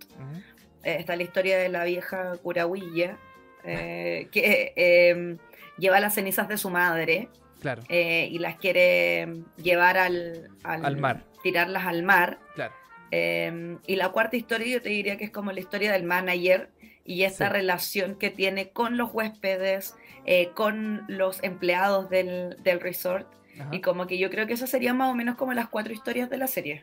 Eh, 0.82 0.96
está 0.98 1.16
la 1.16 1.22
historia 1.22 1.58
de 1.58 1.68
la 1.68 1.84
vieja 1.84 2.36
Curahuilla, 2.42 3.18
eh, 3.64 4.28
que 4.32 4.72
em, 4.76 5.38
lleva 5.76 6.00
las 6.00 6.14
cenizas 6.14 6.48
de 6.48 6.56
su 6.56 6.70
madre. 6.70 7.28
Claro. 7.60 7.82
Eh, 7.88 8.28
y 8.30 8.38
las 8.38 8.56
quiere 8.56 9.28
llevar 9.56 9.98
al, 9.98 10.48
al, 10.62 10.96
mar. 10.96 11.24
Tirarlas 11.42 11.86
al 11.86 12.02
mar. 12.02 12.38
Claro. 12.54 12.74
Em, 13.10 13.78
y 13.86 13.96
la 13.96 14.10
cuarta 14.10 14.36
historia 14.36 14.66
yo 14.66 14.82
te 14.82 14.88
diría 14.88 15.16
que 15.16 15.24
es 15.24 15.30
como 15.30 15.52
la 15.52 15.60
historia 15.60 15.92
del 15.92 16.04
manager 16.04 16.70
y 17.04 17.24
esa 17.24 17.48
relación 17.48 18.14
que 18.14 18.30
tiene 18.30 18.70
con 18.70 18.96
los 18.96 19.12
huéspedes, 19.12 19.96
eh, 20.26 20.50
con 20.54 21.04
los 21.08 21.42
empleados 21.42 22.08
del, 22.08 22.56
del 22.62 22.80
resort. 22.80 23.26
Y 23.72 23.82
como 23.82 24.06
que 24.06 24.16
yo 24.16 24.30
creo 24.30 24.46
que 24.46 24.54
eso 24.54 24.66
sería 24.66 24.94
más 24.94 25.12
o 25.12 25.14
menos 25.14 25.36
como 25.36 25.52
las 25.52 25.68
cuatro 25.68 25.92
historias 25.92 26.30
de 26.30 26.38
la 26.38 26.46
serie. 26.46 26.82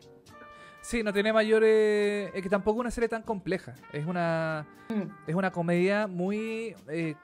Sí, 0.82 1.04
no 1.04 1.12
tiene 1.12 1.34
mayores. 1.34 2.32
Es 2.34 2.42
que 2.42 2.50
tampoco 2.50 2.80
es 2.80 2.82
una 2.82 2.92
serie 2.92 3.10
tan 3.10 3.24
compleja. 3.24 3.76
Es 3.92 4.06
una. 4.06 4.66
Mm. 4.90 5.30
Es 5.30 5.36
una 5.36 5.52
comedia 5.52 6.08
muy. 6.08 6.76
Eh, 6.88 7.16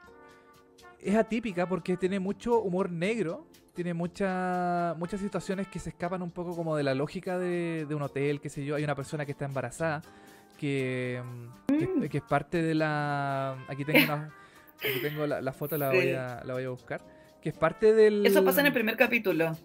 es 1.04 1.14
atípica 1.14 1.68
porque 1.68 1.96
tiene 1.96 2.18
mucho 2.18 2.60
humor 2.60 2.90
negro. 2.90 3.46
Tiene 3.74 3.92
mucha, 3.92 4.94
muchas 4.98 5.20
situaciones 5.20 5.66
que 5.66 5.78
se 5.80 5.90
escapan 5.90 6.22
un 6.22 6.30
poco 6.30 6.54
como 6.54 6.76
de 6.76 6.84
la 6.84 6.94
lógica 6.94 7.38
de, 7.38 7.86
un 7.90 8.02
hotel, 8.02 8.40
qué 8.40 8.48
sé 8.48 8.64
yo. 8.64 8.76
Hay 8.76 8.84
una 8.84 8.94
persona 8.94 9.26
que 9.26 9.32
está 9.32 9.44
embarazada. 9.44 10.00
Que, 10.56 11.20
mm. 11.68 12.04
es 12.04 12.22
parte 12.22 12.62
de 12.62 12.74
la. 12.74 13.56
Aquí 13.68 13.84
tengo 13.84 14.04
una. 14.04 14.32
Aquí 14.78 15.00
tengo 15.02 15.26
la, 15.26 15.52
foto, 15.52 15.76
la, 15.76 15.90
voy 15.90 16.12
a, 16.12 16.42
la 16.44 16.54
voy 16.54 16.64
a 16.64 16.70
buscar. 16.70 17.04
Que 17.42 17.48
es 17.48 17.56
parte 17.56 17.92
del. 17.92 18.24
Eso 18.24 18.44
pasa 18.44 18.60
en 18.60 18.66
el 18.66 18.72
primer 18.72 18.96
capítulo. 18.96 19.56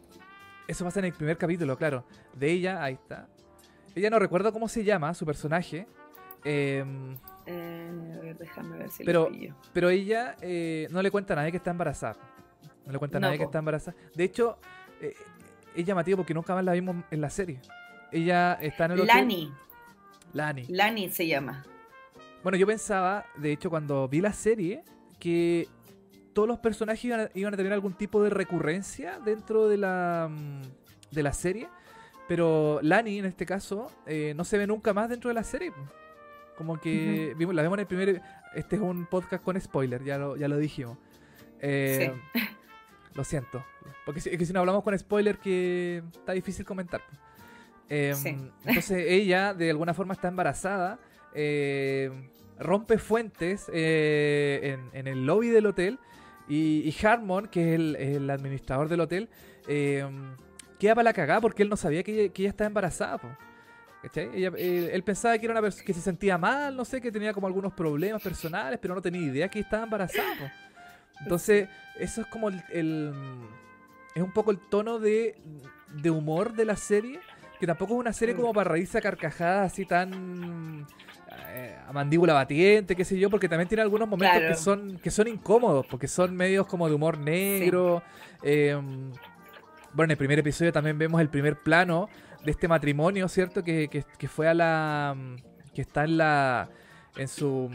Eso 0.67 0.83
pasa 0.83 0.99
en 0.99 1.05
el 1.05 1.13
primer 1.13 1.37
capítulo, 1.37 1.77
claro. 1.77 2.05
De 2.33 2.51
ella, 2.51 2.83
ahí 2.83 2.95
está. 2.95 3.27
Ella 3.95 4.09
no 4.09 4.19
recuerdo 4.19 4.51
cómo 4.51 4.67
se 4.67 4.83
llama, 4.83 5.13
su 5.13 5.25
personaje. 5.25 5.87
Em, 6.43 7.15
eh, 7.51 8.15
a 8.15 8.21
ver, 8.21 8.37
déjame 8.37 8.77
ver 8.77 8.89
si 8.91 9.03
pero, 9.03 9.27
pero 9.73 9.89
ella 9.89 10.35
eh, 10.39 10.87
no 10.91 11.01
le 11.01 11.09
cuenta 11.09 11.33
a 11.33 11.37
nadie 11.37 11.49
que 11.49 11.57
está 11.57 11.71
embarazada. 11.71 12.15
No 12.85 12.91
le 12.91 12.99
cuenta 12.99 13.17
a 13.17 13.21
nadie 13.21 13.39
que 13.39 13.43
está 13.43 13.57
embarazada. 13.57 13.97
De 14.13 14.23
hecho, 14.23 14.59
eh, 15.01 15.15
es 15.75 15.83
llamativo 15.83 16.17
porque 16.17 16.35
nunca 16.35 16.53
más 16.53 16.63
la 16.63 16.73
vimos 16.73 16.97
en 17.09 17.21
la 17.21 17.29
serie. 17.31 17.59
Ella 18.11 18.53
está 18.61 18.85
en 18.85 18.91
el 18.91 18.99
hotel. 19.01 19.15
Lani. 19.15 19.53
Lani. 20.33 20.65
Lani 20.69 21.09
se 21.09 21.25
llama. 21.25 21.65
Bueno, 22.43 22.55
yo 22.57 22.67
pensaba, 22.67 23.25
de 23.37 23.51
hecho, 23.51 23.71
cuando 23.71 24.07
vi 24.07 24.21
la 24.21 24.31
serie, 24.31 24.83
que 25.19 25.67
todos 26.33 26.47
los 26.47 26.59
personajes 26.59 27.03
iban 27.03 27.19
a, 27.21 27.29
iban 27.33 27.53
a 27.53 27.57
tener 27.57 27.73
algún 27.73 27.93
tipo 27.93 28.21
de 28.21 28.29
recurrencia 28.29 29.19
dentro 29.19 29.67
de 29.67 29.77
la, 29.77 30.29
mm, 30.29 30.61
de 31.11 31.23
la 31.23 31.33
serie. 31.33 31.67
Pero 32.27 32.79
Lani, 32.83 33.17
en 33.17 33.25
este 33.25 33.47
caso, 33.47 33.91
eh, 34.05 34.33
no 34.35 34.43
se 34.43 34.59
ve 34.59 34.67
nunca 34.67 34.93
más 34.93 35.09
dentro 35.09 35.29
de 35.29 35.33
la 35.33 35.43
serie. 35.43 35.73
Como 36.59 36.77
que 36.77 37.33
vimos, 37.37 37.55
la 37.55 37.61
vemos 37.61 37.77
en 37.77 37.79
el 37.79 37.87
primer... 37.87 38.21
Este 38.53 38.75
es 38.75 38.81
un 38.81 39.05
podcast 39.05 39.41
con 39.41 39.59
spoiler, 39.61 40.03
ya 40.03 40.17
lo, 40.17 40.35
ya 40.35 40.49
lo 40.49 40.57
dijimos. 40.57 40.97
Eh, 41.61 42.11
sí. 42.33 42.39
Lo 43.15 43.23
siento. 43.23 43.65
Porque 44.05 44.19
si, 44.19 44.29
es 44.29 44.37
que 44.37 44.45
si 44.45 44.51
no 44.51 44.59
hablamos 44.59 44.83
con 44.83 44.97
spoiler 44.99 45.37
que 45.37 46.03
está 46.11 46.33
difícil 46.33 46.65
comentar. 46.65 47.01
Eh, 47.87 48.13
entonces 48.65 49.05
ella 49.07 49.53
de 49.53 49.69
alguna 49.69 49.93
forma 49.93 50.13
está 50.13 50.27
embarazada. 50.27 50.99
rompe 52.59 52.97
fuentes 52.97 53.69
en, 53.69 54.89
en, 54.91 55.07
el 55.07 55.25
lobby 55.25 55.47
del 55.47 55.65
hotel. 55.65 55.97
Y, 56.49 56.81
y 56.81 57.05
Harmon, 57.05 57.47
que 57.47 57.69
es 57.69 57.79
el, 57.79 57.95
el 57.95 58.29
administrador 58.29 58.89
del 58.89 58.99
hotel, 58.99 59.29
queda 59.65 60.93
para 60.93 61.03
la 61.03 61.13
cagada 61.13 61.39
porque 61.39 61.63
él 61.63 61.69
no 61.69 61.77
sabía 61.77 62.03
que 62.03 62.33
ella, 62.35 62.49
estaba 62.49 62.67
embarazada. 62.67 63.17
Eh, 64.01 64.89
él, 64.93 65.03
pensaba 65.03 65.37
que 65.37 65.45
era 65.45 65.53
una 65.53 65.61
persona 65.61 65.83
que 65.83 65.93
se 65.93 66.01
sentía 66.01 66.37
mal, 66.37 66.75
no 66.75 66.85
sé, 66.85 67.01
que 67.01 67.11
tenía 67.11 67.33
como 67.33 67.47
algunos 67.47 67.73
problemas 67.73 68.21
personales, 68.21 68.79
pero 68.81 68.95
no 68.95 69.01
tenía 69.01 69.21
idea 69.21 69.49
que 69.49 69.59
estaba 69.59 69.83
embarazada. 69.83 70.53
Entonces, 71.19 71.67
eso 71.97 72.21
es 72.21 72.27
como 72.27 72.49
el, 72.49 73.13
Es 74.15 74.23
un 74.23 74.31
poco 74.31 74.51
el 74.51 74.57
tono 74.57 74.99
de, 74.99 75.35
de 76.01 76.09
humor 76.09 76.53
de 76.53 76.65
la 76.65 76.77
serie, 76.77 77.19
que 77.59 77.67
tampoco 77.67 77.95
es 77.95 77.99
una 77.99 78.13
serie 78.13 78.35
como 78.35 78.53
para 78.53 78.71
reírse 78.71 78.97
a 78.97 79.01
carcajadas 79.01 79.73
así 79.73 79.85
tan 79.85 80.87
eh, 81.49 81.75
a 81.85 81.91
mandíbula 81.91 82.33
batiente, 82.33 82.95
qué 82.95 83.03
sé 83.03 83.19
yo, 83.19 83.29
porque 83.29 83.49
también 83.49 83.67
tiene 83.67 83.81
algunos 83.81 84.07
momentos 84.07 84.41
que 84.41 84.55
son 84.55 84.97
que 84.99 85.11
son 85.11 85.27
incómodos, 85.27 85.85
porque 85.87 86.07
son 86.07 86.35
medios 86.37 86.65
como 86.67 86.87
de 86.87 86.95
humor 86.95 87.17
negro. 87.17 88.01
Em, 88.41 89.11
bueno, 89.91 90.05
en 90.05 90.11
el 90.11 90.17
primer 90.17 90.39
episodio 90.39 90.71
también 90.71 90.97
vemos 90.97 91.19
el 91.19 91.27
primer 91.27 91.57
plano 91.57 92.07
de 92.43 92.51
este 92.51 92.67
matrimonio, 92.67 93.27
¿cierto? 93.27 93.63
Que, 93.63 93.89
que, 93.89 94.27
fue 94.27 94.47
a 94.47 94.53
la. 94.53 95.15
que 95.73 95.81
está 95.81 96.03
en 96.03 96.17
la. 96.17 96.69
en 97.17 97.27
su. 97.27 97.69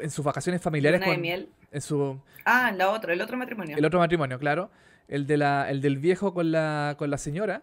en 0.00 0.10
sus 0.10 0.24
vacaciones 0.24 0.62
familiares. 0.62 1.00
Con, 1.00 1.10
de 1.10 1.18
miel. 1.18 1.48
En 1.70 1.80
su. 1.80 2.20
Ah, 2.44 2.72
la 2.74 2.90
otra, 2.90 3.12
el 3.12 3.20
otro 3.20 3.36
matrimonio. 3.36 3.76
El 3.76 3.84
otro 3.84 3.98
matrimonio, 3.98 4.38
claro. 4.38 4.70
El, 5.06 5.26
de 5.26 5.36
la, 5.36 5.70
el 5.70 5.80
del 5.80 5.98
viejo 5.98 6.34
con 6.34 6.50
la, 6.52 6.94
con 6.98 7.10
la 7.10 7.18
señora. 7.18 7.62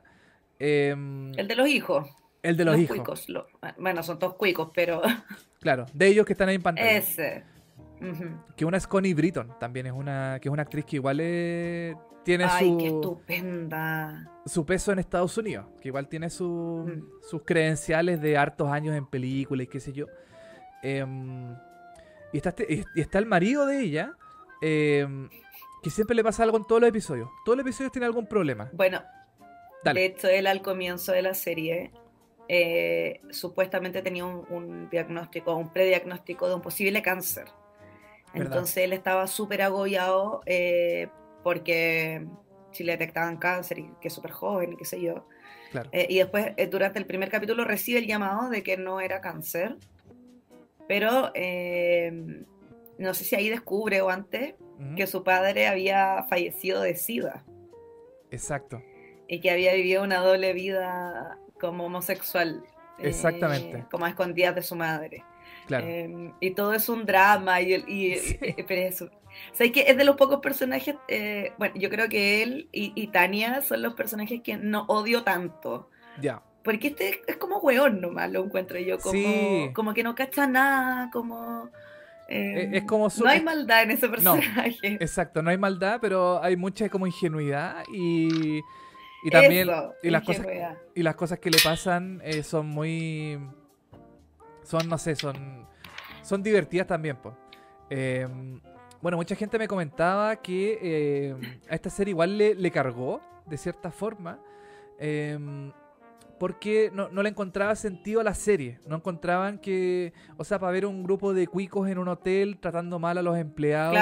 Em, 0.60 1.34
el 1.38 1.48
de 1.48 1.56
los 1.56 1.68
hijos. 1.68 2.08
El 2.44 2.58
de 2.58 2.66
los, 2.66 2.78
hijos. 2.78 3.28
bueno, 3.78 4.04
son 4.04 4.20
todos 4.20 4.36
cuicos, 4.36 4.70
pero. 4.74 5.02
Claro, 5.60 5.88
de 5.94 6.08
ellos 6.08 6.28
que 6.28 6.34
están 6.34 6.50
ahí 6.50 6.56
en 6.56 6.62
pantalla. 6.62 6.92
Ese. 6.92 7.44
Que 8.56 8.66
una 8.66 8.78
es 8.78 8.88
Connie 8.88 9.14
Britton, 9.14 9.58
también 9.60 9.88
es 9.88 9.94
una, 9.94 10.40
que 10.42 10.50
es 10.50 10.54
una 10.54 10.64
actriz 10.64 10.86
que 10.86 10.98
igual 10.98 11.20
es, 11.20 11.96
tiene 12.24 12.46
Ay, 12.46 12.70
su. 12.70 12.78
qué 12.78 12.88
estupenda. 12.88 14.32
Su 14.46 14.66
peso 14.66 14.92
en 14.92 15.00
Estados 15.00 15.38
Unidos, 15.38 15.66
que 15.82 15.88
igual 15.88 16.08
tiene 16.08 16.30
su, 16.30 16.86
mm. 16.88 17.22
sus 17.22 17.44
credenciales 17.44 18.22
de 18.22 18.38
hartos 18.38 18.70
años 18.70 18.96
en 18.96 19.06
películas 19.06 19.66
y 19.66 19.68
qué 19.68 19.80
sé 19.80 19.94
yo. 19.94 20.08
Em, 20.84 21.56
y, 22.34 22.38
está 22.38 22.50
este, 22.50 22.86
y 22.94 23.02
está 23.02 23.18
el 23.20 23.26
marido 23.26 23.66
de 23.66 23.82
ella, 23.82 24.14
em, 24.62 25.30
que 25.82 25.90
siempre 25.90 26.16
le 26.16 26.24
pasa 26.24 26.44
algo 26.44 26.58
en 26.58 26.66
todos 26.66 26.82
los 26.82 26.90
episodios. 26.90 27.30
Todos 27.46 27.58
los 27.58 27.66
episodios 27.66 27.92
tienen 27.92 28.08
algún 28.08 28.28
problema. 28.28 28.70
Bueno, 28.74 29.02
de 29.94 30.06
hecho, 30.06 30.28
él 30.28 30.48
al 30.48 30.62
comienzo 30.62 31.12
de 31.12 31.22
la 31.22 31.34
serie 31.34 31.92
eh, 32.48 33.22
supuestamente 33.30 34.02
tenía 34.02 34.26
un, 34.26 34.90
diagnóstico, 34.90 35.56
un 35.56 35.72
prediagnóstico 35.72 36.48
de 36.48 36.56
un 36.56 36.62
posible 36.62 37.02
cáncer. 37.02 37.46
Entonces 38.36 38.78
él 38.78 38.94
estaba 38.94 39.28
súper 39.28 39.62
agobiado 39.62 40.42
eh, 40.46 41.08
porque 41.44 42.26
si 42.72 42.84
le 42.84 42.94
detectaban 42.94 43.38
cáncer 43.38 43.80
y 43.80 43.90
que 44.02 44.10
es 44.10 44.14
súper 44.14 44.32
joven 44.32 44.74
y 44.74 44.78
qué 44.78 44.86
sé 44.86 45.02
yo. 45.02 45.28
Eh, 45.92 46.08
y 46.10 46.20
después, 46.20 46.54
eh, 46.58 46.68
durante 46.68 47.00
el 47.00 47.06
primer 47.06 47.30
capítulo, 47.30 47.66
recibe 47.66 48.00
el 48.00 48.08
llamado 48.08 48.50
de 48.50 48.64
que 48.64 48.78
no 48.78 49.02
era 49.02 49.20
cáncer, 49.22 49.76
pero 50.88 51.32
no 52.98 53.14
sé 53.14 53.24
si 53.24 53.36
ahí 53.36 53.50
descubre 53.50 54.02
o 54.02 54.10
antes 54.10 54.56
que 54.96 55.08
su 55.08 55.24
padre 55.24 55.68
había 55.68 56.26
fallecido 56.30 56.82
de 56.82 56.96
SIDA. 56.96 57.44
Exacto. 58.32 58.82
Y 59.28 59.40
que 59.40 59.52
había 59.52 59.74
vivido 59.74 60.04
una 60.04 60.20
doble 60.20 60.54
vida 60.54 61.38
como 61.60 61.86
homosexual. 61.86 62.64
Exactamente. 63.00 63.86
como 63.92 64.06
a 64.06 64.10
escondidas 64.10 64.56
de 64.56 64.62
su 64.62 64.76
madre. 64.76 65.24
Claro. 65.68 66.36
y 66.40 66.52
todo 66.52 66.74
es 66.74 66.90
un 66.90 67.06
drama 67.06 67.60
y, 67.62 67.74
y, 67.88 68.14
eso, 68.70 69.10
o 69.52 69.56
sea, 69.56 69.72
que 69.72 69.86
es 69.88 69.98
de 69.98 70.04
los 70.04 70.16
pocos 70.16 70.40
personajes, 70.40 70.96
eh, 71.08 71.54
bueno, 71.58 71.76
yo 71.78 71.90
creo 71.90 72.10
que 72.10 72.44
él 72.44 72.70
y, 72.72 73.08
Tania 73.08 73.62
son 73.62 73.82
los 73.82 73.94
personajes 73.94 74.42
que 74.42 74.58
no 74.58 74.86
odio 74.88 75.24
tanto. 75.24 75.90
Ya. 76.22 76.42
Porque 76.64 76.88
este 76.88 77.22
es 77.28 77.38
como 77.38 77.60
weón 77.60 78.02
nomás, 78.02 78.32
lo 78.32 78.44
encuentro 78.44 78.80
yo, 78.80 78.98
como, 78.98 79.74
como 79.74 79.94
que 79.94 80.04
no 80.04 80.16
cacha 80.16 80.48
nada, 80.48 81.10
como... 81.12 81.70
Eh, 82.28 82.72
es 82.74 82.84
como 82.86 83.08
No 83.20 83.30
hay 83.30 83.42
maldad 83.42 83.84
en 83.84 83.92
ese 83.92 84.10
personaje. 84.10 84.98
exacto, 85.00 85.44
no 85.44 85.52
hay 85.52 85.58
maldad, 85.58 86.00
pero 86.02 86.42
hay 86.42 86.56
mucha 86.56 86.90
como 86.90 87.06
ingenuidad 87.06 87.84
y, 87.94 88.62
y 89.24 89.30
también 89.30 89.70
y 90.02 90.10
las 90.10 90.24
cosas 90.24 90.48
y 90.96 91.04
las 91.04 91.16
cosas 91.16 91.38
que 91.38 91.52
le 91.52 91.60
pasan 91.64 92.20
eh, 92.24 92.42
son 92.42 92.66
muy 92.66 93.40
son 94.66 94.90
no 94.90 94.98
sé, 94.98 95.16
son 95.16 95.68
son 96.22 96.44
divertidas 96.44 96.88
también, 96.88 97.18
pues. 97.18 97.36
Bueno, 99.06 99.18
mucha 99.18 99.36
gente 99.36 99.60
me 99.60 99.68
comentaba 99.68 100.36
que 100.38 100.80
eh, 100.82 101.36
a 101.70 101.76
esta 101.76 101.92
serie 101.92 102.10
igual 102.10 102.40
le, 102.40 102.72
cargó, 102.72 103.22
de 103.46 103.56
cierta 103.56 103.92
forma, 103.92 104.40
em, 104.98 105.72
porque 106.40 106.92
no, 106.92 107.10
le 107.22 107.30
encontraba 107.30 107.76
sentido 107.76 108.22
a 108.22 108.24
la 108.24 108.34
serie. 108.34 108.80
No 108.88 108.96
encontraban 108.96 109.60
que, 109.60 110.12
o 110.38 110.44
sea, 110.44 110.58
para 110.58 110.72
ver 110.72 110.88
un 110.88 111.04
grupo 111.04 111.36
de 111.36 111.46
cuicos 111.46 111.88
en 111.88 112.00
un 112.00 112.08
hotel 112.08 112.58
tratando 112.60 112.98
mal 112.98 113.20
a 113.20 113.22
los 113.22 113.38
empleados, 113.38 113.96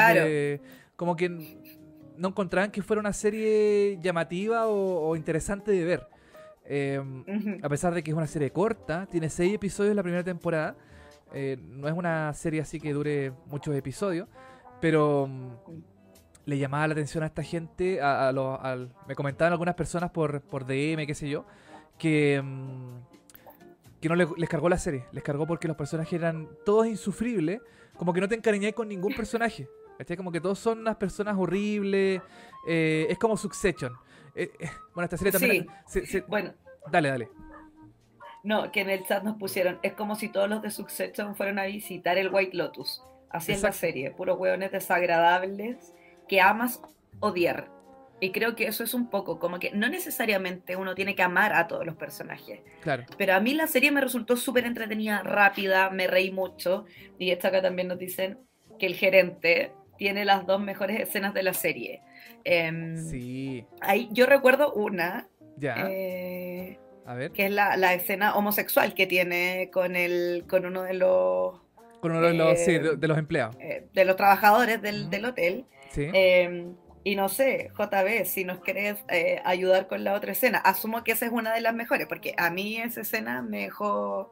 como 0.95 1.17
que 1.17 1.27
no 2.15 2.29
encontraban 2.29 2.71
que 2.71 2.81
fuera 2.81 3.01
una 3.01 3.11
serie 3.11 3.99
llamativa 4.01 4.67
o, 4.67 5.17
interesante 5.17 5.71
de 5.71 5.83
ver. 5.83 6.07
Em, 6.65 7.23
a 7.61 7.69
pesar 7.69 7.93
de 7.93 8.03
que 8.03 8.11
es 8.11 8.17
una 8.17 8.27
serie 8.27 8.51
corta, 8.51 9.05
tiene 9.05 9.29
seis 9.29 9.53
episodios 9.53 9.95
la 9.95 10.03
primera 10.03 10.23
temporada. 10.23 10.75
Eh, 11.33 11.57
no 11.61 11.87
es 11.87 11.93
una 11.93 12.33
serie 12.33 12.61
así 12.61 12.79
que 12.79 12.93
dure 12.93 13.33
muchos 13.47 13.75
episodios. 13.75 14.27
Pero 14.79 15.27
mm, 15.27 15.51
le 16.45 16.57
llamaba 16.57 16.87
la 16.87 16.93
atención 16.93 17.23
a 17.23 17.27
esta 17.27 17.43
gente, 17.43 17.99
a, 18.01 18.31
me 19.07 19.15
comentaban 19.15 19.53
algunas 19.53 19.75
personas 19.75 20.11
por, 20.11 20.41
por 20.41 20.65
DM, 20.65 21.05
qué 21.05 21.15
sé 21.15 21.29
yo, 21.29 21.45
que, 21.97 22.41
mm, 22.43 22.97
que 24.01 24.09
no 24.09 24.15
les 24.15 24.49
cargó 24.49 24.69
la 24.69 24.77
serie. 24.77 25.05
Les 25.11 25.23
cargó 25.23 25.47
porque 25.47 25.67
los 25.67 25.77
personajes 25.77 26.13
eran 26.13 26.49
todos 26.65 26.87
insufribles, 26.87 27.61
como 27.95 28.13
que 28.13 28.21
no 28.21 28.27
te 28.27 28.35
encariñáis 28.35 28.73
con 28.73 28.87
ningún 28.87 29.13
personaje. 29.13 29.67
¿Cachai? 29.97 30.17
Como 30.17 30.31
que 30.31 30.41
todos 30.41 30.57
son 30.59 30.79
unas 30.79 30.95
personas 30.95 31.35
horribles. 31.37 32.21
eh, 32.67 33.07
es 33.09 33.17
como 33.19 33.37
Succession. 33.37 33.93
Eh, 34.35 34.51
eh, 34.59 34.69
bueno, 34.93 35.05
esta 35.05 35.17
serie 35.17 35.31
también. 35.31 35.67
se- 35.87 36.05
se- 36.05 36.21
Bueno, 36.21 36.53
Dale, 36.91 37.09
dale. 37.09 37.29
no, 38.43 38.71
que 38.71 38.81
en 38.81 38.89
el 38.89 39.05
chat 39.05 39.23
nos 39.23 39.37
pusieron, 39.37 39.79
es 39.83 39.93
como 39.93 40.15
si 40.15 40.29
todos 40.29 40.49
los 40.49 40.61
de 40.61 40.69
Succession 40.71 41.35
fueran 41.35 41.59
a 41.59 41.65
visitar 41.65 42.17
el 42.17 42.29
White 42.33 42.55
Lotus. 42.57 43.01
Así 43.29 43.51
es 43.51 43.61
la 43.63 43.69
Exacto. 43.69 43.87
serie, 43.87 44.11
puros 44.11 44.37
hueones 44.37 44.71
desagradables 44.71 45.93
que 46.27 46.41
amas 46.41 46.81
odiar. 47.19 47.69
Y 48.19 48.31
creo 48.31 48.55
que 48.55 48.67
eso 48.67 48.83
es 48.83 48.93
un 48.93 49.09
poco, 49.09 49.39
como 49.39 49.59
que 49.59 49.71
no 49.71 49.89
necesariamente 49.89 50.75
uno 50.75 50.95
tiene 50.95 51.13
que 51.15 51.23
amar 51.23 51.51
a 51.53 51.67
todos 51.67 51.85
los 51.85 51.95
personajes. 51.95 52.61
Claro. 52.81 53.03
Pero 53.17 53.33
a 53.33 53.39
mí 53.39 53.53
la 53.53 53.67
serie 53.67 53.91
me 53.91 53.99
resultó 54.01 54.37
súper 54.37 54.65
entretenida, 54.65 55.23
rápida, 55.23 55.89
me 55.89 56.07
reí 56.07 56.31
mucho. 56.31 56.85
Y 57.17 57.31
esta 57.31 57.49
acá 57.49 57.61
también 57.61 57.87
nos 57.89 57.97
dicen 57.97 58.39
que 58.79 58.85
el 58.85 58.95
gerente 58.95 59.73
tiene 59.97 60.25
las 60.25 60.45
dos 60.45 60.61
mejores 60.61 60.99
escenas 60.99 61.33
de 61.33 61.43
la 61.43 61.53
serie. 61.53 62.01
Em, 62.43 62.97
Sí. 62.97 63.65
ahí, 63.81 64.09
yo 64.11 64.25
recuerdo 64.25 64.73
una, 64.73 65.27
Ya. 65.57 65.75
eh, 65.89 66.79
A 67.05 67.13
ver. 67.15 67.31
que 67.31 67.45
es 67.45 67.51
la, 67.51 67.77
la 67.77 67.93
escena 67.93 68.35
homosexual 68.35 68.93
que 68.93 69.07
tiene 69.07 69.69
con, 69.71 69.95
el, 69.95 70.45
con 70.49 70.65
uno 70.65 70.83
de 70.83 70.93
los, 70.95 71.61
Con 72.01 72.11
uno 72.11 72.21
de 72.21 72.33
los, 72.33 72.59
sí, 72.59 72.71
eh, 72.75 72.79
de, 72.79 72.95
de 72.97 73.07
los 73.07 73.17
empleados. 73.17 73.55
eh, 73.59 73.87
de 73.93 74.05
los 74.05 74.15
trabajadores 74.15 74.81
del, 74.81 75.09
del 75.09 75.25
hotel. 75.25 75.65
Sí. 75.91 76.09
Em, 76.13 76.75
y 77.05 77.15
no 77.15 77.27
sé, 77.29 77.69
JB, 77.77 78.25
si 78.25 78.45
nos 78.45 78.59
querés 78.59 79.03
eh, 79.09 79.41
ayudar 79.45 79.87
con 79.87 80.03
la 80.03 80.13
otra 80.13 80.31
escena, 80.31 80.57
asumo 80.59 81.03
que 81.03 81.11
esa 81.11 81.25
es 81.25 81.31
una 81.31 81.53
de 81.53 81.61
las 81.61 81.73
mejores, 81.75 82.07
porque 82.07 82.33
a 82.37 82.49
mí 82.49 82.77
esa 82.77 83.01
escena 83.01 83.41
me 83.41 83.61
dejó. 83.63 84.31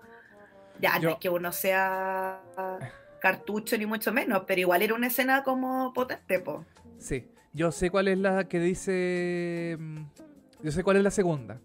Ya, 0.79 0.95
no 0.95 1.01
Yo- 1.01 1.09
es 1.11 1.15
que 1.17 1.29
uno 1.29 1.51
sea 1.51 2.39
cartucho 3.21 3.77
ni 3.77 3.85
mucho 3.85 4.11
menos, 4.11 4.43
pero 4.47 4.59
igual 4.61 4.81
era 4.81 4.93
una 4.93 5.07
escena 5.07 5.43
como 5.43 5.93
potente, 5.93 6.39
po. 6.39 6.65
Sí. 6.97 7.27
Yo 7.53 7.71
sé 7.71 7.89
cuál 7.89 8.07
es 8.07 8.17
la 8.17 8.47
que 8.47 8.59
dice. 8.59 9.77
mm, 9.79 9.97
Yo 10.63 10.71
sé 10.71 10.83
cuál 10.83 10.97
es 10.97 11.03
la 11.03 11.11
segunda. 11.11 11.59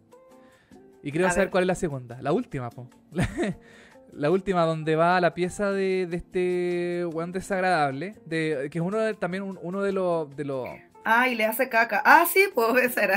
Y 1.03 1.13
creo 1.13 1.27
A 1.29 1.31
saber 1.31 1.47
ver. 1.47 1.51
cuál 1.53 1.65
es 1.65 1.69
la 1.69 1.75
segunda. 1.77 2.21
La 2.23 2.33
última, 2.33 2.71
po. 2.71 2.89
La, 4.13 4.31
última, 4.31 4.63
donde 4.65 4.97
va 4.97 5.21
la 5.21 5.35
pieza 5.35 5.71
de, 5.73 6.07
de 6.09 6.17
este 6.17 7.05
weón 7.07 7.33
desagradable. 7.33 8.15
De, 8.25 8.69
que 8.71 8.79
es 8.79 8.85
uno 8.85 8.99
de, 8.99 9.13
también 9.15 9.43
un- 9.43 9.59
uno 9.61 9.83
de 9.83 9.93
los, 9.93 10.35
de 10.35 10.45
los. 10.45 10.69
Ah, 11.05 11.29
y 11.29 11.35
le 11.35 11.45
hace 11.45 11.69
caca. 11.69 12.03
Ah, 12.05 12.25
sí, 12.27 12.45
pues 12.55 12.83
esa 12.91 13.05
era. 13.05 13.17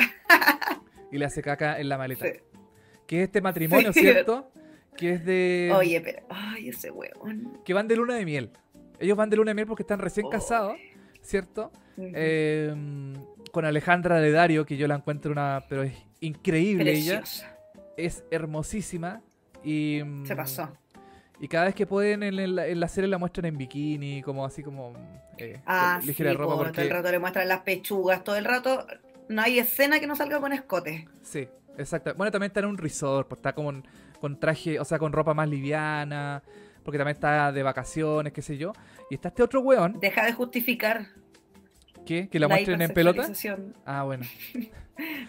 Y 1.12 1.18
le 1.18 1.26
hace 1.26 1.42
caca 1.42 1.80
en 1.80 1.88
la 1.90 1.98
maleta. 1.98 2.26
Sí. 2.26 2.34
Que 3.08 3.20
es 3.22 3.24
este 3.28 3.40
matrimonio, 3.42 3.94
Sí. 3.94 4.02
¿cierto? 4.02 4.52
Que 5.00 5.14
es 5.14 5.26
de. 5.26 5.72
Oye, 5.76 6.02
pero. 6.02 6.22
Ay, 6.30 6.70
ese 6.70 6.92
huevón. 6.92 7.60
Que 7.64 7.74
van 7.74 7.88
de 7.88 7.96
luna 7.96 8.16
de 8.16 8.26
miel. 8.26 8.52
Ellos 9.00 9.18
van 9.18 9.30
de 9.30 9.38
luna 9.38 9.52
de 9.52 9.56
miel 9.56 9.68
porque 9.68 9.84
están 9.84 10.00
recién 10.00 10.26
Oh. 10.26 10.30
casados, 10.30 10.76
¿cierto? 11.22 11.72
Eh, 11.98 12.74
con 13.52 13.66
Alejandra 13.66 14.20
de 14.20 14.32
Dario, 14.32 14.66
que 14.66 14.76
yo 14.78 14.88
la 14.88 14.96
encuentro 14.96 15.32
una. 15.32 15.64
Pero 15.70 15.84
es 15.84 15.94
increíble 16.20 16.92
ella. 16.92 17.24
Es 17.98 18.24
hermosísima. 18.32 19.22
Y. 19.64 20.02
mm, 20.04 20.26
Se 20.26 20.36
pasó. 20.36 20.70
Y 21.42 21.48
cada 21.48 21.66
vez 21.66 21.76
que 21.76 21.86
pueden 21.88 22.22
en, 22.24 22.56
la, 22.56 22.68
en 22.68 22.80
la 22.82 22.88
serie 22.90 23.08
la 23.10 23.18
muestran 23.18 23.46
en 23.46 23.58
bikini, 23.58 24.22
como 24.22 24.46
así 24.46 24.62
como. 24.62 24.92
eh, 25.38 25.62
Ah, 25.66 26.02
sí, 26.04 26.12
ropa, 26.34 26.72
todo 26.74 26.82
el 26.84 26.90
rato 26.90 27.12
le 27.12 27.20
muestran 27.20 27.48
las 27.48 27.62
pechugas, 27.62 28.24
todo 28.26 28.36
el 28.36 28.44
rato. 28.44 28.86
No 29.30 29.42
hay 29.42 29.60
escena 29.60 30.02
que 30.02 30.08
no 30.08 30.18
salga 30.18 30.42
con 30.42 30.52
escote. 30.52 31.08
Sí, 31.22 31.48
exacto. 31.78 32.14
Bueno, 32.16 32.32
también 32.32 32.50
está 32.50 32.60
en 32.60 32.66
un 32.66 32.78
resort, 32.78 33.30
pues 33.30 33.40
está 33.40 33.54
como 33.54 33.70
en- 33.70 33.84
con 34.20 34.40
traje, 34.40 34.80
o 34.80 34.86
sea, 34.86 35.00
con 35.00 35.12
ropa 35.14 35.34
más 35.34 35.48
liviana, 35.50 36.44
porque 36.84 36.98
también 36.98 37.16
está 37.16 37.52
de 37.52 37.64
vacaciones, 37.64 38.34
qué 38.34 38.42
sé 38.42 38.58
yo. 38.58 38.74
Y 39.10 39.16
está 39.16 39.30
este 39.30 39.44
otro 39.44 39.62
weón, 39.62 40.00
Deja 40.00 40.26
de 40.26 40.34
justificar 40.34 41.08
¿qué? 42.06 42.28
Que 42.30 42.40
la 42.40 42.48
muestren 42.48 42.82
en 42.82 42.92
pelota. 42.94 43.28
Ah, 43.86 44.04
bueno. 44.04 44.26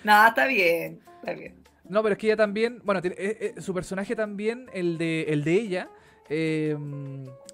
No, 0.02 0.26
está 0.26 0.46
bien, 0.48 1.00
está 1.20 1.32
bien. 1.32 1.54
No, 1.88 2.02
pero 2.02 2.14
es 2.14 2.18
que 2.18 2.26
ella 2.26 2.36
también, 2.36 2.80
bueno, 2.84 3.00
tiene- 3.00 3.14
eh, 3.18 3.54
eh, 3.56 3.60
su 3.60 3.72
personaje 3.72 4.16
también, 4.16 4.66
el 4.72 4.98
de, 4.98 5.26
el 5.28 5.44
de 5.44 5.52
ella, 5.54 5.88
eh, 6.28 6.76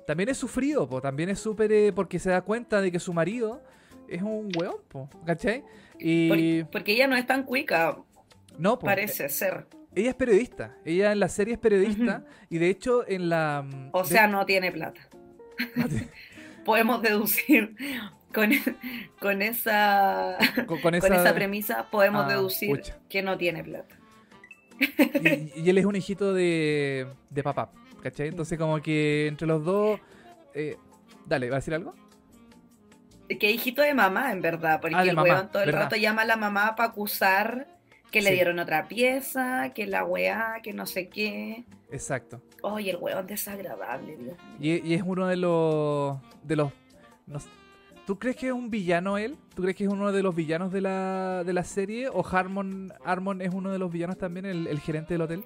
también 0.07 0.31
es 0.31 0.39
sufrido, 0.39 0.89
po, 0.89 1.03
también 1.03 1.29
es 1.29 1.39
súper, 1.41 1.71
eh, 1.73 1.93
porque 1.95 2.19
se 2.19 2.31
da 2.31 2.41
cuenta 2.41 2.81
de 2.81 2.91
que 2.91 2.99
su 2.99 3.13
marido 3.13 3.63
es 4.09 4.23
un 4.23 4.49
weón, 4.59 4.77
po, 4.89 5.11
¿cachai? 5.27 5.63
Y 5.99 6.63
Por- 6.63 6.71
porque 6.73 6.93
ella 6.93 7.07
no 7.07 7.17
es 7.17 7.27
tan 7.27 7.43
cuica, 7.43 7.99
no, 8.59 8.79
po, 8.79 8.87
parece 8.87 9.29
ser. 9.29 9.67
Ella 9.97 10.11
es 10.11 10.15
periodista, 10.15 10.77
ella 10.85 11.11
en 11.11 11.19
la 11.21 11.29
serie 11.29 11.55
es 11.55 11.61
periodista, 11.61 12.25
y 12.49 12.59
de 12.59 12.69
hecho 12.71 13.07
en 13.09 13.29
la... 13.29 13.65
mm, 13.67 13.89
O 13.93 14.03
de- 14.03 14.09
sea, 14.09 14.27
no 14.29 14.47
tiene 14.47 14.71
plata. 14.71 15.01
Podemos 16.65 17.01
deducir 17.03 17.75
con, 18.35 18.51
con 19.21 19.41
esa 19.43 20.37
con, 20.67 20.67
con 20.67 20.81
con 20.81 20.95
esa, 20.95 21.35
premisa 21.35 21.87
podemos 21.91 22.25
Ah, 22.27 22.29
deducir 22.29 22.69
pucha. 22.71 22.99
que 23.09 23.23
no 23.23 23.39
tiene 23.39 23.63
plata. 23.65 23.97
y, 24.79 25.61
y 25.63 25.71
él 25.71 25.79
es 25.79 25.85
un 25.87 25.97
hijito 25.97 26.35
de, 26.35 27.07
de 27.31 27.43
papá, 27.43 27.71
¿cachai? 28.03 28.29
Entonces 28.29 28.59
como 28.59 28.81
que 28.83 29.27
entre 29.29 29.47
los 29.47 29.65
dos... 29.65 29.99
eh, 30.55 30.77
dale, 31.25 31.49
¿va 31.51 31.57
a 31.57 31.61
decir 31.61 31.73
algo? 31.75 31.95
Que 33.41 33.51
hijito 33.51 33.83
de 33.83 33.95
mamá, 33.95 34.31
en 34.33 34.41
verdad, 34.43 34.81
porque 34.81 34.95
Ah, 34.97 35.03
el 35.03 35.15
mamá, 35.17 35.23
weón 35.29 35.51
todo 35.51 35.63
el 35.63 35.67
verdad. 35.67 35.83
rato 35.85 35.97
llama 35.97 36.23
a 36.23 36.27
la 36.27 36.37
mamá 36.37 36.77
para 36.77 36.91
acusar 36.91 37.67
que 38.11 38.21
le 38.23 38.31
Sí. 38.31 38.35
dieron 38.35 38.59
otra 38.59 38.89
pieza, 38.89 39.73
que 39.75 39.87
la 39.87 40.05
weá, 40.05 40.61
que 40.63 40.73
no 40.73 40.87
sé 40.87 41.09
qué. 41.09 41.65
Exacto. 41.91 42.41
Oye, 42.63 42.91
el 42.91 42.97
weón 42.99 43.27
desagradable, 43.27 44.17
Dios 44.17 44.37
mío. 44.59 44.81
Y, 44.83 44.89
y 44.89 44.95
es 44.95 45.03
uno 45.05 45.27
de 45.27 45.37
los. 45.37 46.19
de 46.43 46.57
los. 46.57 46.73
no 47.27 47.39
¿Tú 48.07 48.19
crees 48.21 48.37
que 48.37 48.47
es 48.47 48.53
un 48.53 48.71
villano 48.71 49.19
él? 49.19 49.37
¿Tú 49.57 49.63
crees 49.63 49.77
que 49.77 49.83
es 49.85 49.91
uno 49.91 50.13
de 50.13 50.23
los 50.23 50.33
villanos 50.35 50.73
de 50.73 50.81
la, 50.81 51.43
de 51.45 51.53
la 51.53 51.65
serie? 51.65 52.09
¿O 52.09 52.25
Harmon, 52.25 52.93
Harmon 53.05 53.43
es 53.43 53.53
uno 53.53 53.73
de 53.73 53.81
los 53.81 53.91
villanos 53.91 54.17
también, 54.17 54.47
el, 54.47 54.69
el 54.69 54.79
gerente 54.79 55.15
del 55.15 55.23
hotel? 55.23 55.45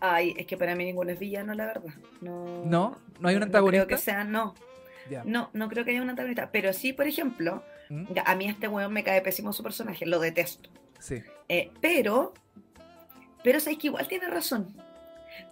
Ay, 0.00 0.34
es 0.36 0.46
que 0.46 0.56
para 0.56 0.74
mí 0.74 0.84
ninguno 0.84 1.10
es 1.12 1.18
villano, 1.20 1.54
la 1.54 1.66
verdad. 1.66 1.94
No, 2.20 2.64
¿No? 2.64 2.96
¿No 3.20 3.28
hay 3.28 3.36
un 3.36 3.40
creo 3.42 3.44
antagonista? 3.44 3.86
que 3.86 3.98
sea, 3.98 4.24
no. 4.24 4.54
No, 5.24 5.50
no 5.52 5.68
creo 5.68 5.84
que 5.84 5.90
haya 5.92 6.02
un 6.02 6.10
antagonista. 6.10 6.50
Pero 6.50 6.72
sí, 6.72 6.92
por 6.92 7.06
ejemplo, 7.06 7.62
¿Mm? 7.88 8.04
a 8.24 8.34
mí 8.34 8.46
este 8.48 8.66
weón 8.66 8.92
me 8.92 9.04
cae 9.04 9.20
pésimo 9.20 9.52
su 9.52 9.62
personaje, 9.62 10.06
lo 10.06 10.18
detesto. 10.18 10.70
Sí. 11.00 11.22
Eh, 11.48 11.72
pero, 11.80 12.32
pero 13.42 13.58
sabes 13.58 13.78
que 13.78 13.88
igual 13.88 14.06
tiene 14.06 14.28
razón. 14.28 14.74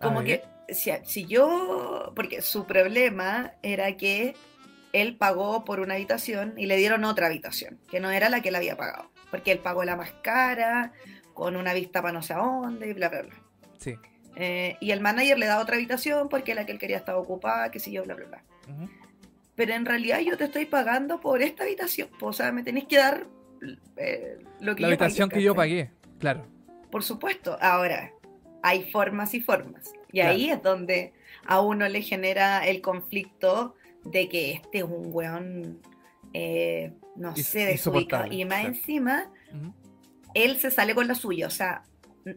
Como 0.01 0.23
que 0.23 0.45
si, 0.69 0.93
si 1.05 1.27
yo, 1.27 2.13
porque 2.15 2.43
su 2.43 2.67
problema 2.67 3.53
era 3.63 3.97
que 3.97 4.35
él 4.93 5.17
pagó 5.17 5.65
por 5.65 5.81
una 5.81 5.95
habitación 5.95 6.55
y 6.57 6.67
le 6.67 6.77
dieron 6.77 7.05
otra 7.05 7.27
habitación, 7.27 7.79
que 7.91 8.01
no 8.01 8.11
era 8.11 8.29
la 8.29 8.41
que 8.41 8.51
él 8.51 8.57
había 8.57 8.77
pagado, 8.77 9.11
porque 9.31 9.53
él 9.53 9.59
pagó 9.59 9.85
la 9.85 9.97
más 9.97 10.13
cara, 10.23 10.93
con 11.35 11.57
una 11.57 11.73
vista 11.75 12.03
para 12.03 12.13
no 12.13 12.23
sé 12.23 12.35
a 12.35 12.39
dónde, 12.39 12.89
y 12.89 12.93
bla, 12.93 13.09
bla, 13.09 13.23
bla. 13.23 13.35
Sí. 13.79 13.97
Eh, 14.37 14.77
y 14.81 14.93
el 14.93 15.01
manager 15.01 15.39
le 15.39 15.47
da 15.47 15.61
otra 15.61 15.77
habitación 15.77 16.29
porque 16.29 16.55
la 16.55 16.65
que 16.65 16.73
él 16.73 16.79
quería 16.79 16.97
estaba 16.97 17.19
ocupada, 17.19 17.71
qué 17.71 17.81
sé 17.81 17.91
yo, 17.91 18.05
bla, 18.05 18.15
bla, 18.15 18.27
bla. 18.27 18.43
Ujú. 18.69 18.89
Pero 19.57 19.75
en 19.75 19.85
realidad 19.85 20.21
yo 20.21 20.37
te 20.37 20.45
estoy 20.45 20.67
pagando 20.67 21.21
por 21.21 21.43
esta 21.43 21.65
habitación, 21.65 22.09
po, 22.19 22.27
o 22.27 22.33
sea, 22.33 22.53
me 22.53 22.63
tenés 22.63 22.85
que 22.85 22.97
dar 22.97 23.27
eh, 23.97 24.39
lo 24.61 24.75
que 24.75 24.83
La 24.83 24.89
yo 24.89 24.93
habitación 24.93 25.29
pagué, 25.29 25.39
que 25.41 25.45
yo 25.45 25.55
pagué. 25.55 25.91
Claro. 26.19 26.47
Por 26.91 27.03
supuesto. 27.03 27.57
Ahora, 27.61 28.13
hay 28.63 28.91
formas 28.91 29.35
y 29.35 29.41
formas. 29.41 29.93
Y 30.13 30.21
Claro. 30.21 30.31
ahí 30.31 30.51
es 30.51 30.63
donde 30.63 31.13
a 31.47 31.61
uno 31.61 31.89
le 31.89 32.03
genera 32.03 32.67
el 32.67 32.81
conflicto 32.81 33.75
de 34.05 34.29
que 34.29 34.53
este 34.53 34.79
es 34.79 34.85
un 34.85 35.11
weón, 35.13 35.81
eh, 36.33 36.93
no 37.17 37.33
Is- 37.37 37.47
sé, 37.47 37.67
desubicado. 37.67 38.27
Y 38.33 38.45
más 38.45 38.61
claro. 38.61 38.75
encima, 38.75 39.31
él 40.35 40.59
se 40.59 40.71
sale 40.71 40.95
con 40.95 41.07
la 41.09 41.15
suya. 41.15 41.47
O 41.47 41.51
sea, 41.51 41.83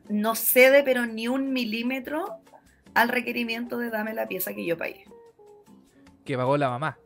no 0.10 0.36
cede 0.36 0.84
pero 0.84 1.06
ni 1.06 1.28
un 1.28 1.54
milímetro 1.54 2.38
al 2.94 3.10
requerimiento 3.10 3.78
de 3.78 3.90
dame 3.90 4.14
la 4.14 4.28
pieza 4.28 4.54
que 4.54 4.66
yo 4.66 4.78
pagué. 4.78 5.06
Que 6.26 6.36
pagó 6.38 6.58
la 6.58 6.70
mamá. 6.70 6.98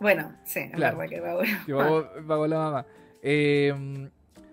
Bueno, 0.00 0.34
sí, 0.44 0.60
es 0.60 0.70
Claro. 0.72 0.96
verdad 0.96 1.10
que 1.10 1.20
va 1.20 1.34
bueno. 1.34 1.58
Que 1.66 1.74
pagó, 1.74 2.08
pagó 2.26 2.46
la 2.46 2.56
mamá. 2.58 2.86
Eh, 3.22 4.08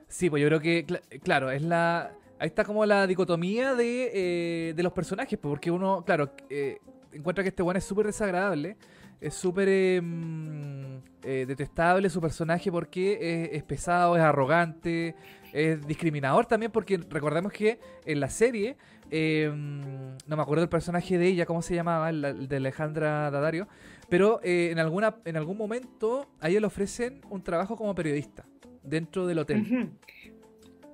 sí, 0.07 0.29
pues 0.29 0.41
yo 0.41 0.47
creo 0.47 0.59
que, 0.59 0.85
cla- 0.85 1.01
claro, 1.21 1.51
es 1.51 1.61
la. 1.61 2.11
Ahí 2.39 2.47
está 2.47 2.63
como 2.63 2.85
la 2.85 3.07
dicotomía 3.07 3.73
de, 3.73 4.11
eh, 4.13 4.73
de 4.75 4.83
los 4.83 4.93
personajes, 4.93 5.39
pues, 5.39 5.49
porque 5.49 5.71
uno, 5.71 6.03
claro, 6.05 6.31
eh, 6.49 6.77
encuentra 7.11 7.43
que 7.43 7.49
este 7.49 7.63
weón 7.63 7.77
es 7.77 7.83
súper 7.83 8.05
desagradable, 8.05 8.77
es 9.19 9.33
súper 9.33 10.01
mm, 10.03 10.97
eh, 11.23 11.45
detestable 11.47 12.09
su 12.11 12.21
personaje 12.21 12.71
porque 12.71 13.13
es, 13.45 13.57
es 13.57 13.63
pesado, 13.63 14.15
es 14.15 14.21
arrogante, 14.21 15.15
es 15.51 15.85
discriminador 15.87 16.45
también, 16.45 16.71
porque 16.71 16.97
recordemos 17.09 17.51
que 17.51 17.79
en 18.05 18.19
la 18.19 18.29
serie, 18.29 18.77
mm, 19.09 20.17
no 20.27 20.35
me 20.35 20.41
acuerdo 20.43 20.61
el 20.63 20.69
personaje 20.69 21.17
de 21.17 21.25
ella, 21.27 21.47
¿cómo 21.47 21.63
se 21.63 21.73
llamaba? 21.73 22.09
El 22.11 22.47
de 22.47 22.55
Alejandra 22.57 23.31
Dadario, 23.31 23.67
pero 24.09 24.39
eh, 24.43 24.69
en, 24.71 24.77
alguna, 24.77 25.15
en 25.25 25.37
algún 25.37 25.57
momento 25.57 26.27
a 26.39 26.49
ella 26.49 26.59
le 26.59 26.67
ofrecen 26.67 27.21
un 27.31 27.41
trabajo 27.43 27.75
como 27.75 27.95
periodista 27.95 28.45
dentro 28.87 29.27
del 29.27 29.39
hotel. 29.39 29.91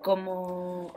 Como. 0.01 0.93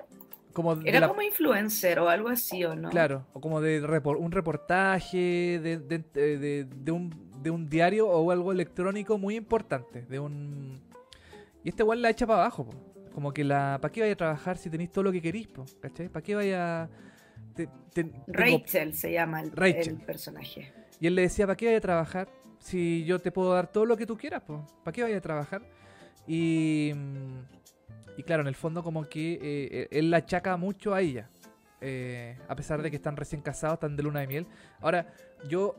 Como 0.52 0.72
Era 0.84 1.00
la- 1.00 1.08
como 1.08 1.20
influencer 1.20 1.98
o 1.98 2.08
algo 2.08 2.30
así, 2.30 2.64
¿o 2.64 2.74
no? 2.74 2.88
Claro, 2.88 3.26
o 3.34 3.40
como 3.42 3.60
de 3.60 3.82
repor- 3.82 4.16
un 4.18 4.32
reportaje 4.32 5.60
de, 5.62 5.76
de- 5.78 5.98
de- 6.14 6.64
de 6.64 6.90
un, 6.92 7.10
de 7.42 7.50
un 7.50 7.68
diario 7.68 8.08
o 8.08 8.30
algo 8.30 8.52
electrónico 8.52 9.18
muy 9.18 9.36
importante. 9.36 10.02
De 10.08 10.18
un. 10.18 10.80
Y 11.62 11.68
este 11.68 11.82
igual 11.82 12.00
la 12.00 12.08
echa 12.10 12.26
para 12.26 12.40
abajo, 12.40 12.68
Como 13.12 13.32
que 13.34 13.44
la. 13.44 13.78
¿Para 13.82 13.92
qué 13.92 14.00
vaya 14.00 14.14
a 14.14 14.16
trabajar 14.16 14.56
si 14.56 14.70
tenéis 14.70 14.90
todo 14.92 15.04
lo 15.04 15.12
que 15.12 15.20
queréis, 15.20 15.46
po? 15.48 15.66
¿Cachai? 15.80 16.08
¿Para 16.08 16.22
qué 16.22 16.34
vaya. 16.34 16.88
Rachel 18.26 18.94
se 18.94 19.12
llama 19.12 19.40
el, 19.42 19.52
el, 19.62 19.96
personaje. 19.98 20.72
Y 21.00 21.06
él 21.06 21.14
le 21.14 21.22
decía, 21.22 21.46
¿para 21.46 21.56
qué 21.56 21.66
vaya 21.66 21.78
a 21.78 21.80
trabajar? 21.82 22.28
Si 22.58 23.04
yo 23.04 23.18
te 23.18 23.30
puedo 23.30 23.52
dar 23.52 23.70
todo 23.70 23.84
lo 23.86 23.96
que 23.96 24.06
tú 24.06 24.16
quieras, 24.16 24.42
pues. 24.46 24.60
¿Para 24.84 24.92
qué 24.94 25.02
vaya 25.02 25.18
a 25.18 25.20
trabajar? 25.20 25.62
Y. 26.26 26.92
Y 28.16 28.22
claro, 28.22 28.42
en 28.42 28.48
el 28.48 28.54
fondo, 28.54 28.82
como 28.82 29.08
que 29.08 29.34
eh, 29.34 29.38
eh, 29.42 29.88
él 29.90 30.10
la 30.10 30.18
achaca 30.18 30.56
mucho 30.56 30.94
a 30.94 31.02
ella. 31.02 31.28
Eh, 31.80 32.38
a 32.48 32.56
pesar 32.56 32.80
de 32.80 32.90
que 32.90 32.96
están 32.96 33.16
recién 33.16 33.42
casados, 33.42 33.74
están 33.74 33.96
de 33.96 34.02
luna 34.02 34.20
de 34.20 34.26
miel. 34.26 34.46
Ahora, 34.80 35.12
yo 35.48 35.76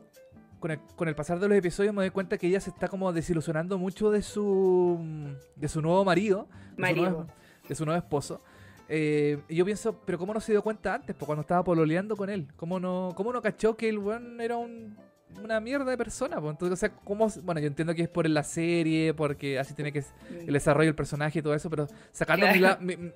con 0.60 0.70
el, 0.70 0.78
con 0.96 1.08
el, 1.08 1.16
pasar 1.16 1.40
de 1.40 1.48
los 1.48 1.58
episodios 1.58 1.92
me 1.92 2.02
doy 2.02 2.10
cuenta 2.10 2.38
que 2.38 2.46
ella 2.46 2.60
se 2.60 2.70
está 2.70 2.86
como 2.86 3.12
desilusionando 3.12 3.76
mucho 3.78 4.10
de 4.10 4.22
su 4.22 5.36
de 5.56 5.68
su 5.68 5.82
nuevo 5.82 6.04
marido, 6.04 6.48
De, 6.76 7.74
su 7.74 7.84
nuevo, 7.84 7.98
esposo. 7.98 8.40
y 8.88 9.54
yo 9.54 9.64
pienso, 9.64 10.00
pero 10.04 10.18
¿cómo 10.18 10.32
no 10.32 10.40
se 10.40 10.52
dio 10.52 10.62
cuenta 10.62 10.94
antes? 10.94 11.16
Pues 11.16 11.26
cuando 11.26 11.40
estaba 11.40 11.64
pololeando 11.64 12.16
con 12.16 12.30
él. 12.30 12.48
¿Cómo 12.56 12.78
no, 12.78 13.12
cómo 13.16 13.32
no 13.32 13.42
cachó 13.42 13.76
que 13.76 13.88
el 13.88 13.98
buen 13.98 14.40
era 14.40 14.56
un 14.56 14.96
una 15.42 15.60
mierda 15.60 15.90
de 15.90 15.96
persona. 15.96 16.40
Pues. 16.40 16.52
Entonces, 16.52 16.72
o 16.72 16.76
sea, 16.76 16.90
¿cómo? 17.04 17.28
Bueno, 17.42 17.60
yo 17.60 17.66
entiendo 17.66 17.94
que 17.94 18.02
es 18.02 18.08
por 18.08 18.28
la 18.28 18.42
serie, 18.42 19.14
porque 19.14 19.58
así 19.58 19.74
tiene 19.74 19.92
que 19.92 20.02
el 20.46 20.52
desarrollo 20.52 20.88
del 20.88 20.94
personaje 20.94 21.38
y 21.38 21.42
todo 21.42 21.54
eso, 21.54 21.70
pero 21.70 21.88
sacando 22.12 22.46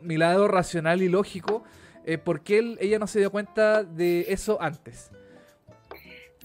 mi, 0.01 0.17
lado 0.17 0.49
racional 0.49 1.03
y 1.03 1.09
lógico, 1.09 1.65
eh, 2.05 2.19
¿por 2.19 2.43
qué 2.43 2.77
ella 2.81 2.99
no 2.99 3.07
se 3.07 3.19
dio 3.19 3.31
cuenta 3.31 3.85
de 3.85 4.27
eso 4.29 4.61
antes? 4.61 5.11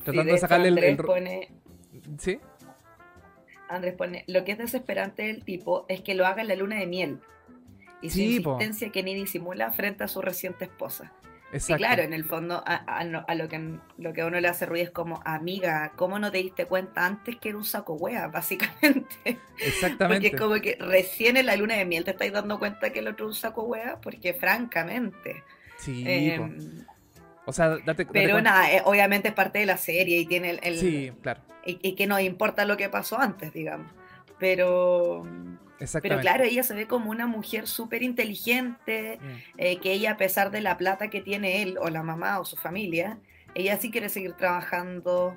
Tratando 0.04 0.32
de, 0.32 0.38
sacarle 0.38 0.70
el, 0.70 0.98
Pone... 0.98 1.52
¿Sí? 2.18 2.40
Andrés 3.70 3.96
pone, 3.96 4.24
lo 4.28 4.46
que 4.46 4.54
es 4.54 4.58
desesperante 4.58 5.24
del 5.24 5.44
tipo 5.44 5.86
es 5.90 6.02
que 6.02 6.16
lo 6.16 6.26
haga 6.26 6.42
en 6.42 6.48
la 6.48 6.56
luna 6.56 6.78
de 6.78 6.88
miel 6.88 7.20
y 8.02 8.10
su 8.10 8.20
insistencia 8.20 8.92
que 8.92 9.04
ni 9.04 9.14
disimula 9.14 9.72
frente 9.72 10.04
a 10.04 10.08
su 10.08 10.22
reciente 10.22 10.66
esposa. 10.66 11.12
Y 11.54 11.74
claro, 11.76 12.04
en 12.04 12.14
el 12.14 12.26
fondo 12.26 12.62
a, 12.66 13.04
lo, 13.06 13.48
que, 13.48 13.80
lo 13.98 14.14
que 14.14 14.22
a 14.22 14.26
uno 14.26 14.40
le 14.40 14.48
hace 14.50 14.66
ruido 14.66 14.86
es 14.86 14.92
como, 14.92 15.22
amiga, 15.24 15.94
¿cómo 15.96 16.20
no 16.20 16.30
te 16.30 16.40
diste 16.40 16.66
cuenta 16.66 17.06
antes 17.06 17.38
que 17.38 17.50
era 17.50 17.58
un 17.58 17.64
saco 17.64 17.94
wea, 17.94 18.28
básicamente? 18.34 19.40
Exactamente. 19.60 20.30
Porque 20.30 20.44
como 20.44 20.56
que 20.62 20.78
recién 20.80 21.38
en 21.38 21.46
la 21.46 21.56
luna 21.56 21.76
de 21.76 21.86
miel 21.86 22.04
te 22.04 22.12
estáis 22.12 22.34
dando 22.34 22.60
cuenta 22.60 22.92
que 22.92 23.00
el 23.00 23.08
otro 23.08 23.28
es 23.28 23.30
un 23.30 23.36
saco 23.36 23.64
wea, 23.64 24.00
porque 24.02 24.34
francamente... 24.34 25.44
Sí. 25.78 26.04
Em, 26.06 26.86
o 27.46 27.54
sea, 27.54 27.78
date, 27.78 28.06
Pero 28.06 28.42
nada, 28.42 28.72
eh, 28.74 28.82
obviamente 28.84 29.30
es 29.30 29.34
parte 29.34 29.60
de 29.60 29.66
la 29.66 29.78
serie 29.78 30.18
y 30.18 30.26
tiene 30.26 30.60
el... 30.62 30.78
sí, 30.78 31.14
claro. 31.22 31.42
Y, 31.66 31.80
y 31.82 31.96
que 31.96 32.08
no 32.08 32.20
importa 32.20 32.66
lo 32.66 32.76
que 32.76 32.90
pasó 32.90 33.20
antes, 33.20 33.54
digamos. 33.54 33.92
Pero... 34.40 35.26
Pero 36.02 36.20
claro, 36.22 36.44
ella 36.44 36.64
se 36.64 36.74
ve 36.74 36.88
como 36.88 37.12
una 37.12 37.28
mujer 37.28 37.68
súper 37.68 38.02
inteligente, 38.02 39.20
mm. 39.22 39.60
eh, 39.60 39.80
que 39.80 39.92
ella 39.92 40.14
a 40.14 40.18
pesar 40.18 40.50
de 40.50 40.62
la 40.62 40.76
plata 40.76 41.10
que 41.10 41.22
tiene 41.22 41.62
él 41.62 41.78
o 41.80 41.90
la 41.90 42.02
mamá 42.02 42.40
o 42.40 42.46
su 42.46 42.56
familia, 42.56 43.20
ella 43.54 43.78
sí 43.78 43.92
quiere 43.92 44.10
seguir 44.10 44.34
trabajando. 44.34 45.36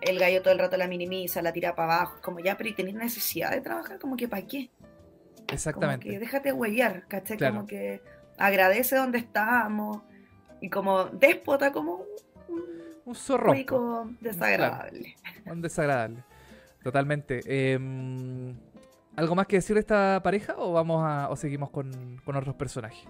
El 0.00 0.18
gallo 0.18 0.40
todo 0.40 0.54
el 0.54 0.58
rato 0.58 0.78
la 0.78 0.88
minimiza, 0.88 1.42
la 1.42 1.52
tira 1.52 1.74
para 1.74 1.94
abajo, 1.94 2.18
como 2.22 2.40
ya, 2.40 2.56
pero 2.56 2.70
y 2.70 2.72
tenés 2.72 2.94
necesidad 2.94 3.50
de 3.50 3.60
trabajar, 3.60 3.98
como 3.98 4.16
que 4.16 4.28
para 4.28 4.46
qué. 4.46 4.70
Exactamente. 5.52 6.06
Como 6.06 6.14
que 6.14 6.18
déjate 6.20 6.52
huellar, 6.52 7.06
¿cachai? 7.06 7.36
Como 7.38 7.66
que 7.66 8.00
agradece 8.38 8.96
donde 8.96 9.18
estamos 9.18 10.00
y 10.60 10.70
como 10.70 11.04
déspota, 11.06 11.72
como 11.72 12.06
un, 12.48 12.60
un 13.04 13.14
zorro. 13.14 13.52
desagradable. 14.20 15.16
Un 15.44 15.60
desagradable. 15.60 16.24
Totalmente. 16.82 17.40
Eh, 17.46 17.78
¿Algo 19.16 19.34
más 19.34 19.46
que 19.46 19.56
decir 19.56 19.74
de 19.74 19.80
esta 19.80 20.20
pareja 20.22 20.54
o 20.56 20.72
vamos 20.72 21.04
a, 21.04 21.28
o 21.28 21.36
seguimos 21.36 21.70
con, 21.70 22.20
otros 22.24 22.54
personajes? 22.54 23.04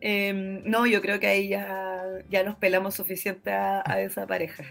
Em, 0.00 0.62
no, 0.64 0.86
yo 0.86 1.02
creo 1.02 1.18
que 1.18 1.26
ahí 1.26 1.48
ya, 1.48 2.02
ya 2.30 2.44
nos 2.44 2.56
pelamos 2.56 2.94
suficiente 2.94 3.50
a, 3.52 3.82
esa 4.00 4.26
pareja. 4.26 4.64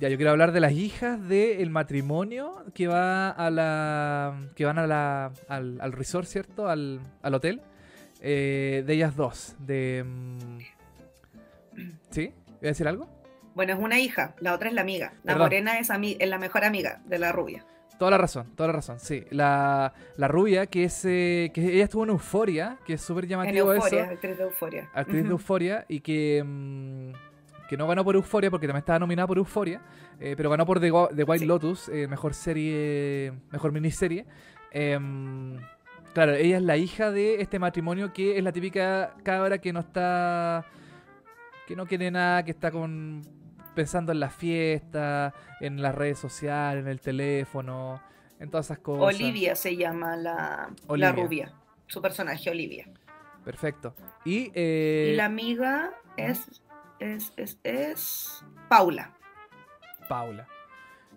Ya, 0.00 0.08
yo 0.08 0.16
quiero 0.16 0.30
hablar 0.30 0.52
de 0.52 0.60
las 0.60 0.72
hijas 0.72 1.28
del 1.28 1.70
matrimonio 1.70 2.64
que 2.72 2.86
va 2.86 3.30
a 3.30 3.50
la. 3.50 4.48
que 4.54 4.64
van 4.64 4.78
a 4.78 4.86
la, 4.86 5.32
al, 5.48 5.80
al 5.80 5.92
resort, 5.92 6.26
¿cierto? 6.26 6.68
Al, 6.68 7.00
hotel. 7.22 7.60
Eh, 8.20 8.84
de 8.86 8.94
ellas 8.94 9.16
dos. 9.16 9.56
De. 9.58 10.04
Mm, 10.06 10.60
¿Sí? 12.10 12.32
¿Voy 12.46 12.66
a 12.66 12.68
decir 12.68 12.86
algo? 12.86 13.17
Bueno, 13.58 13.72
es 13.72 13.80
una 13.80 13.98
hija, 13.98 14.36
la 14.38 14.54
otra 14.54 14.68
es 14.68 14.74
la 14.76 14.82
amiga. 14.82 15.14
La 15.24 15.36
morena 15.36 15.80
es, 15.80 15.90
es 15.90 16.28
la 16.28 16.38
mejor 16.38 16.64
amiga 16.64 17.00
de 17.06 17.18
la 17.18 17.32
rubia. 17.32 17.66
Toda 17.98 18.12
la 18.12 18.18
razón, 18.18 18.54
toda 18.54 18.68
la 18.68 18.72
razón, 18.72 19.00
sí. 19.00 19.24
La, 19.30 19.92
la 20.16 20.28
rubia, 20.28 20.66
que 20.66 20.84
es 20.84 21.04
eh, 21.04 21.50
que 21.52 21.74
ella 21.74 21.82
estuvo 21.82 22.04
en 22.04 22.10
Euforia, 22.10 22.78
que 22.86 22.92
es 22.92 23.00
súper 23.00 23.26
llamativo 23.26 23.72
en 23.72 23.78
Euforia, 23.78 24.04
eso. 24.04 24.12
actriz 24.12 24.38
de 24.38 24.44
Euforia. 24.44 24.88
Actriz 24.94 25.24
de 25.24 25.30
Euforia, 25.30 25.84
y 25.88 25.98
que, 25.98 26.40
mm, 26.46 27.10
que 27.68 27.76
no 27.76 27.88
ganó 27.88 28.04
por 28.04 28.14
Euforia, 28.14 28.48
porque 28.48 28.68
también 28.68 28.82
estaba 28.82 29.00
nominada 29.00 29.26
por 29.26 29.38
Euforia, 29.38 29.82
eh, 30.20 30.34
pero 30.36 30.50
ganó 30.50 30.64
por 30.64 30.78
The, 30.78 30.92
White 30.92 31.44
Lotus, 31.44 31.88
eh, 31.88 32.06
mejor 32.06 32.34
serie, 32.34 33.32
mejor 33.50 33.72
miniserie. 33.72 34.24
Em, 34.70 35.58
claro, 36.14 36.32
ella 36.34 36.58
es 36.58 36.62
la 36.62 36.76
hija 36.76 37.10
de 37.10 37.40
este 37.40 37.58
matrimonio 37.58 38.12
que 38.12 38.38
es 38.38 38.44
la 38.44 38.52
típica 38.52 39.16
cabra 39.24 39.58
que 39.58 39.72
no 39.72 39.80
está... 39.80 40.64
que 41.66 41.74
no 41.74 41.86
quiere 41.86 42.12
nada, 42.12 42.44
que 42.44 42.52
está 42.52 42.70
con 42.70 43.37
pensando 43.78 44.10
en 44.10 44.18
la 44.18 44.28
fiesta, 44.28 45.32
en 45.60 45.80
las 45.80 45.94
redes 45.94 46.18
sociales, 46.18 46.82
en 46.82 46.90
el 46.90 47.00
teléfono, 47.00 48.02
en 48.40 48.50
todas 48.50 48.66
esas 48.66 48.80
cosas. 48.80 49.14
Olivia 49.14 49.54
se 49.54 49.76
llama 49.76 50.16
la, 50.16 50.70
la 50.88 51.12
rubia, 51.12 51.54
su 51.86 52.02
personaje, 52.02 52.50
Olivia. 52.50 52.90
Perfecto. 53.44 53.94
Y, 54.24 54.50
eh, 54.56 55.12
la 55.16 55.26
amiga 55.26 55.92
es, 56.16 56.60
es, 56.98 57.32
es, 57.36 57.60
es 57.62 58.44
Paula. 58.68 59.14
Paula. 60.08 60.48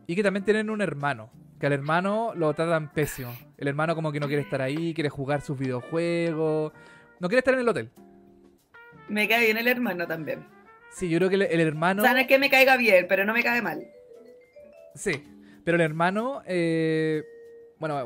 Y 0.05 0.15
que 0.15 0.21
también 0.21 0.45
tienen 0.45 0.69
un 0.69 0.81
hermano. 0.81 1.31
Que 1.59 1.65
al 1.65 1.73
hermano 1.73 2.33
lo 2.35 2.53
tratan 2.53 2.93
pésimo. 2.93 3.35
El 3.57 3.69
hermano 3.69 3.95
como 3.95 4.11
que 4.11 4.19
no 4.19 4.27
quiere 4.27 4.43
estar 4.43 4.61
ahí, 4.61 4.93
quiere 4.93 5.09
jugar 5.09 5.41
sus 5.41 5.57
videojuegos. 5.57 6.73
No 7.19 7.27
quiere 7.27 7.39
estar 7.39 7.55
en 7.55 7.61
el 7.61 7.69
hotel. 7.69 7.89
Me 9.09 9.27
cae 9.27 9.45
bien 9.45 9.57
el 9.57 9.67
hermano 9.67 10.05
también. 10.05 10.45
Sí, 10.91 11.09
yo 11.09 11.17
creo 11.17 11.29
que 11.29 11.35
el, 11.35 11.59
hermano. 11.59 12.01
O 12.01 12.05
sea, 12.05 12.13
no 12.13 12.19
es 12.19 12.27
que 12.27 12.37
me 12.37 12.49
caiga 12.49 12.77
bien, 12.77 13.05
pero 13.07 13.25
no 13.25 13.33
me 13.33 13.43
cae 13.43 13.61
mal. 13.61 13.87
Sí, 14.95 15.11
pero 15.63 15.75
el 15.75 15.81
hermano. 15.81 16.41
Eh, 16.45 17.23
bueno, 17.79 18.05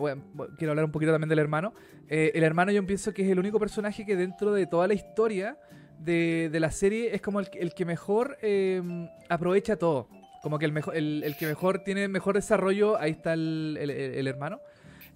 quiero 0.57 0.71
hablar 0.71 0.85
un 0.85 0.91
poquito 0.91 1.11
también 1.11 1.29
del 1.29 1.39
hermano. 1.39 1.73
Eh, 2.07 2.31
el 2.35 2.43
hermano, 2.43 2.71
yo 2.71 2.85
pienso 2.85 3.13
que 3.13 3.23
es 3.23 3.29
el 3.29 3.39
único 3.39 3.59
personaje 3.59 4.05
que 4.05 4.15
dentro 4.15 4.53
de 4.53 4.67
toda 4.67 4.87
la 4.87 4.93
historia 4.93 5.57
de, 5.99 6.49
la 6.53 6.71
serie 6.71 7.13
es 7.13 7.21
como 7.21 7.39
el, 7.39 7.49
que 7.49 7.85
mejor 7.85 8.37
em, 8.41 9.09
aprovecha 9.27 9.75
todo. 9.75 10.07
Como 10.41 10.59
que 10.59 10.65
el, 10.65 10.71
mejor, 10.71 10.95
el, 10.95 11.35
que 11.37 11.47
mejor 11.47 11.83
tiene 11.83 12.07
mejor 12.07 12.35
desarrollo, 12.35 12.97
ahí 12.97 13.11
está 13.11 13.33
el 13.33 14.27
hermano 14.27 14.61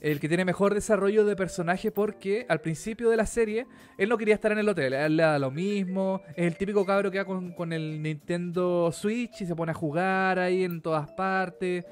el 0.02 0.20
que 0.20 0.28
tiene 0.28 0.46
mejor 0.46 0.74
desarrollo 0.74 1.26
de 1.26 1.36
personaje 1.36 1.92
porque 1.92 2.46
al 2.50 2.62
principio 2.62 3.10
de 3.10 3.18
la 3.18 3.26
serie 3.26 3.68
él 3.98 4.10
no 4.10 4.18
quería 4.18 4.36
estar 4.36 4.52
en 4.52 4.60
el 4.60 4.70
hotel, 4.70 4.94
él 4.94 5.18
le 5.18 5.24
da 5.24 5.40
lo 5.40 5.52
mismo, 5.52 6.22
es 6.36 6.46
el 6.46 6.56
típico 6.56 6.86
cabro 6.86 7.12
que 7.12 7.22
va 7.22 7.26
con, 7.26 7.74
el 7.74 8.02
Nintendo 8.02 8.92
Switch 8.92 9.42
y 9.42 9.46
se 9.46 9.56
pone 9.56 9.72
a 9.72 9.76
jugar 9.76 10.40
ahí 10.40 10.64
en 10.64 10.82
todas 10.82 11.12
partes, 11.12 11.86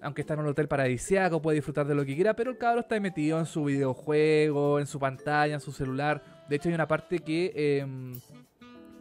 aunque 0.00 0.20
está 0.20 0.34
en 0.34 0.40
un 0.40 0.46
hotel 0.46 0.68
paradisiaco, 0.68 1.42
puede 1.42 1.56
disfrutar 1.56 1.86
de 1.86 1.94
lo 1.94 2.04
que 2.04 2.14
quiera, 2.14 2.34
pero 2.34 2.50
el 2.52 2.58
cabro 2.58 2.80
está 2.80 2.98
metido 3.00 3.38
en 3.40 3.46
su 3.46 3.64
videojuego, 3.64 4.78
en 4.78 4.86
su 4.86 5.00
pantalla, 5.00 5.54
en 5.54 5.60
su 5.60 5.72
celular. 5.72 6.44
De 6.48 6.56
hecho 6.56 6.68
hay 6.68 6.74
una 6.76 6.86
parte 6.86 7.18
que 7.18 7.80
em, 7.80 8.12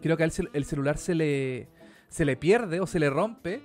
creo 0.02 0.18
que 0.18 0.24
el, 0.24 0.32
el 0.54 0.66
celular 0.66 0.98
se 0.98 1.14
le, 1.14 1.68
se 2.10 2.26
le 2.26 2.36
pierde 2.36 2.80
o 2.80 2.88
se 2.88 3.00
le 3.00 3.12
rompe 3.12 3.62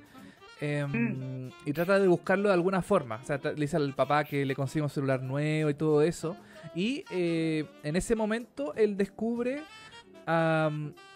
Em, 0.62 1.46
mm. 1.46 1.52
Y 1.66 1.72
trata 1.72 1.98
de 1.98 2.06
buscarlo 2.06 2.48
de 2.48 2.54
alguna 2.54 2.82
forma. 2.82 3.18
O 3.20 3.24
sea, 3.24 3.40
le 3.42 3.54
dice 3.54 3.76
al 3.76 3.94
papá 3.94 4.22
que 4.22 4.46
le 4.46 4.54
consiga 4.54 4.84
un 4.84 4.90
celular 4.90 5.20
nuevo 5.20 5.68
y 5.70 5.74
todo 5.74 6.02
eso. 6.02 6.36
Y 6.76 7.04
eh, 7.10 7.64
en 7.82 7.96
ese 7.96 8.14
momento 8.14 8.72
él 8.76 8.96
descubre 8.96 9.64
a, 10.24 10.70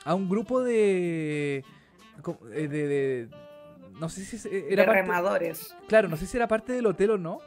un 0.07 0.29
grupo 0.29 0.65
de, 0.65 1.65
eh, 2.53 2.69
de, 2.69 3.29
no 4.01 4.09
sé 4.09 4.25
si 4.25 4.49
era 4.69 4.85
de 4.85 4.93
remadores. 4.93 5.77
Claro, 5.87 6.09
no 6.09 6.17
sé 6.17 6.27
si 6.27 6.37
era 6.37 6.49
parte 6.49 6.73
del 6.73 6.87
hotel 6.87 7.11
o 7.11 7.19
no, 7.19 7.39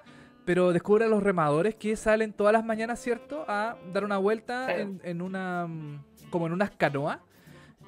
pero 0.46 0.72
descubre 0.72 1.04
a 1.04 1.10
los 1.10 1.22
remadores 1.22 1.76
que 1.76 1.98
salen 1.98 2.32
todas 2.32 2.54
las 2.54 2.64
mañanas, 2.64 3.02
¿cierto? 3.02 3.44
A 3.50 3.78
dar 3.92 4.06
una 4.06 4.18
vuelta 4.18 4.74
en, 4.74 5.22
una 5.22 5.68
como 6.30 6.48
en 6.48 6.54
unas 6.54 6.72
canoas, 6.72 7.20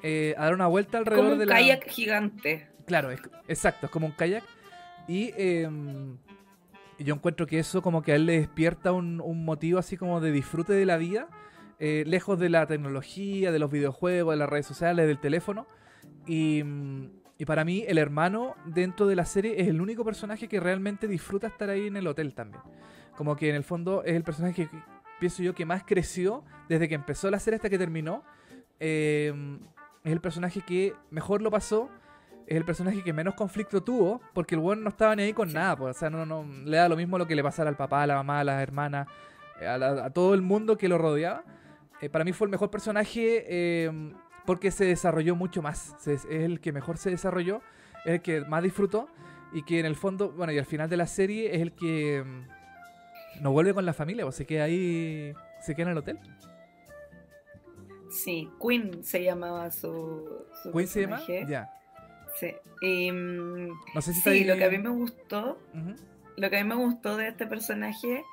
eh, 0.02 0.34
a 0.36 0.44
dar 0.44 0.54
una 0.54 0.66
vuelta 0.66 0.98
alrededor 0.98 1.24
como 1.24 1.32
un 1.32 1.38
de 1.38 1.46
kayak 1.46 1.88
gigante. 1.88 2.71
Claro, 2.86 3.10
exacto, 3.48 3.86
es 3.86 3.92
como 3.92 4.06
un 4.06 4.12
kayak. 4.12 4.44
Em, 5.08 6.16
y 6.98 7.04
yo 7.04 7.14
encuentro 7.14 7.46
que 7.46 7.58
eso 7.58 7.82
como 7.82 8.02
que 8.02 8.12
a 8.12 8.16
él 8.16 8.26
le 8.26 8.38
despierta 8.38 8.92
un, 8.92 9.16
motivo 9.44 9.78
así 9.78 9.96
como 9.96 10.20
de 10.20 10.30
disfrute 10.32 10.72
de 10.72 10.86
la 10.86 10.96
vida, 10.96 11.28
eh, 11.78 12.04
lejos 12.06 12.38
de 12.38 12.48
la 12.48 12.66
tecnología, 12.66 13.50
de 13.52 13.58
los 13.58 13.70
videojuegos, 13.70 14.34
de 14.34 14.38
las 14.38 14.48
redes 14.48 14.66
sociales, 14.66 15.06
del 15.06 15.18
teléfono. 15.18 15.66
Y, 16.26 16.62
Y 17.38 17.44
para 17.44 17.64
mí, 17.64 17.84
el 17.88 17.98
hermano 17.98 18.54
dentro 18.66 19.08
de 19.08 19.16
la 19.16 19.24
serie 19.24 19.60
es 19.60 19.66
el 19.66 19.80
único 19.80 20.04
personaje 20.04 20.46
que 20.46 20.60
realmente 20.60 21.08
disfruta 21.08 21.48
estar 21.48 21.70
ahí 21.70 21.88
en 21.88 21.96
el 21.96 22.06
hotel 22.06 22.34
también. 22.34 22.62
Como 23.16 23.34
que 23.34 23.50
en 23.50 23.56
el 23.56 23.64
fondo 23.64 24.04
es 24.04 24.14
el 24.14 24.22
personaje 24.22 24.68
que, 24.68 24.78
pienso 25.18 25.42
yo 25.42 25.54
que 25.54 25.64
más 25.64 25.82
creció 25.84 26.44
desde 26.68 26.88
que 26.88 26.94
empezó 26.94 27.30
la 27.30 27.38
serie 27.38 27.56
hasta 27.56 27.70
que 27.70 27.78
terminó. 27.78 28.22
Em, 28.80 29.60
es 30.04 30.12
el 30.12 30.20
personaje 30.20 30.62
que 30.62 30.94
mejor 31.10 31.42
lo 31.42 31.50
pasó. 31.50 31.88
Es 32.46 32.56
el 32.56 32.64
personaje 32.64 33.02
que 33.02 33.12
menos 33.12 33.34
conflicto 33.34 33.82
tuvo. 33.82 34.20
Porque 34.34 34.54
el 34.54 34.60
buen 34.60 34.82
no 34.82 34.88
estaba 34.90 35.16
ni 35.16 35.22
ahí 35.22 35.32
con 35.32 35.52
nada. 35.52 35.76
Pues, 35.76 35.96
o 35.96 35.98
sea, 35.98 36.10
no, 36.10 36.26
no, 36.26 36.44
le 36.64 36.76
da 36.76 36.88
lo 36.88 36.96
mismo 36.96 37.18
lo 37.18 37.26
que 37.26 37.34
le 37.34 37.42
pasara 37.42 37.70
al 37.70 37.76
papá, 37.76 38.02
a 38.02 38.06
la 38.06 38.14
mamá, 38.16 38.40
a 38.40 38.44
las 38.44 38.62
hermanas, 38.62 39.08
eh, 39.60 39.66
a, 39.66 40.10
todo 40.10 40.34
el 40.34 40.42
mundo 40.42 40.76
que 40.76 40.88
lo 40.88 40.98
rodeaba. 40.98 41.44
Eh, 42.00 42.08
para 42.08 42.24
mí 42.24 42.32
fue 42.32 42.46
el 42.46 42.50
mejor 42.50 42.70
personaje 42.70 43.84
em, 43.84 44.14
porque 44.44 44.70
se 44.70 44.84
desarrolló 44.84 45.36
mucho 45.36 45.62
más. 45.62 45.94
es 46.06 46.24
el 46.28 46.60
que 46.60 46.72
mejor 46.72 46.96
se 46.98 47.10
desarrolló, 47.10 47.62
es 48.04 48.14
el 48.14 48.22
que 48.22 48.40
más 48.42 48.62
disfrutó 48.62 49.08
y 49.52 49.62
que 49.62 49.80
en 49.80 49.86
el 49.86 49.96
fondo, 49.96 50.32
bueno, 50.32 50.52
y 50.52 50.58
al 50.58 50.64
final 50.66 50.88
de 50.88 50.96
la 50.96 51.06
serie 51.06 51.54
es 51.54 51.60
el 51.60 51.72
que 51.72 52.24
mm, 52.24 53.42
no 53.42 53.52
vuelve 53.52 53.74
con 53.74 53.84
la 53.84 53.92
familia, 53.92 54.24
o 54.24 54.28
pues, 54.28 54.36
se 54.36 54.46
queda 54.46 54.64
ahí, 54.64 55.34
se 55.60 55.74
queda 55.74 55.86
en 55.86 55.92
el 55.92 55.98
hotel. 55.98 56.18
Sí, 58.10 58.50
Queen 58.60 59.02
se 59.04 59.22
llamaba 59.22 59.70
su, 59.70 60.46
su 60.62 60.72
¿Queen 60.72 60.88
se 60.88 61.00
llama? 61.02 61.20
Ya. 61.48 61.70
Sí. 62.38 62.54
Y, 62.80 63.12
mm, 63.12 63.68
no 63.94 64.02
sé 64.02 64.12
si 64.12 64.20
sí, 64.20 64.44
lo 64.44 64.56
que 64.56 64.64
a 64.64 64.70
mí 64.70 64.78
me 64.78 64.90
gustó, 64.90 65.58
lo 66.36 66.50
que 66.50 66.56
a 66.58 66.62
mí 66.62 66.68
me 66.68 66.76
gustó 66.76 67.16
de 67.16 67.28
este 67.28 67.46
personaje 67.46 68.24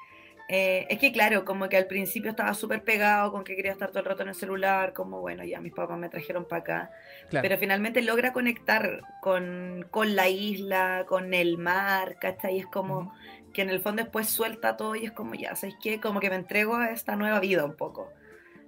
eh, 0.51 0.87
es 0.89 0.97
que 0.97 1.11
claro, 1.11 1.45
como 1.45 1.69
que 1.69 1.77
al 1.77 1.85
principio 1.85 2.31
estaba 2.31 2.55
súper 2.55 2.83
pegado 2.83 3.31
con 3.31 3.43
que 3.43 3.55
quería 3.55 3.71
estar 3.71 3.89
todo 3.89 3.99
el 3.99 4.05
rato 4.05 4.23
en 4.23 4.29
el 4.29 4.35
celular, 4.35 4.93
como 4.93 5.21
bueno, 5.21 5.43
ya 5.43 5.61
mis 5.61 5.73
papás 5.73 5.99
me 5.99 6.09
trajeron 6.09 6.45
para 6.45 6.61
acá. 6.61 6.91
Pero 7.29 7.55
finalmente 7.59 8.01
logra 8.01 8.33
conectar 8.33 9.01
con, 9.21 9.85
la 9.93 10.27
isla, 10.27 11.05
con 11.07 11.35
el 11.35 11.59
mar, 11.59 12.17
¿cachai? 12.19 12.55
Y 12.55 12.59
es 12.61 12.65
como 12.65 13.13
que 13.53 13.61
en 13.61 13.69
el 13.69 13.79
fondo 13.79 14.01
después 14.01 14.27
suelta 14.27 14.75
todo 14.75 14.95
y 14.95 15.05
es 15.05 15.11
como 15.11 15.35
ya, 15.35 15.55
¿sabes 15.55 15.75
qué? 15.79 15.99
Como 15.99 16.19
que 16.19 16.31
me 16.31 16.37
entrego 16.37 16.77
a 16.77 16.89
esta 16.89 17.15
nueva 17.15 17.39
vida 17.39 17.63
un 17.63 17.75
poco. 17.75 18.11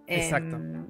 Exacto. 0.05 0.57
Em, 0.57 0.87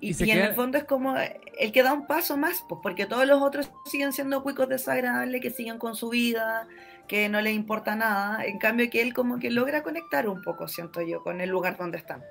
y, 0.00 0.30
en 0.30 0.38
el 0.38 0.54
fondo 0.54 0.78
es 0.78 0.84
como 0.84 1.16
el 1.16 1.72
que 1.72 1.82
da 1.82 1.92
un 1.92 2.06
paso 2.06 2.36
más, 2.36 2.64
pues 2.68 2.80
porque 2.82 3.06
todos 3.06 3.26
los 3.26 3.42
otros 3.42 3.70
siguen 3.86 4.12
siendo 4.12 4.42
cuicos 4.42 4.68
desagradables, 4.68 5.40
que 5.40 5.50
siguen 5.50 5.78
con 5.78 5.96
su 5.96 6.10
vida, 6.10 6.68
que 7.08 7.28
no 7.28 7.40
le 7.40 7.52
importa 7.52 7.96
nada. 7.96 8.44
En 8.44 8.58
cambio 8.58 8.90
que 8.90 9.00
él 9.00 9.14
como 9.14 9.38
que 9.38 9.50
logra 9.50 9.82
conectar 9.82 10.28
un 10.28 10.42
poco, 10.42 10.68
siento 10.68 11.00
yo, 11.00 11.22
con 11.22 11.40
el 11.40 11.50
lugar 11.50 11.76
donde 11.76 11.98
están. 11.98 12.22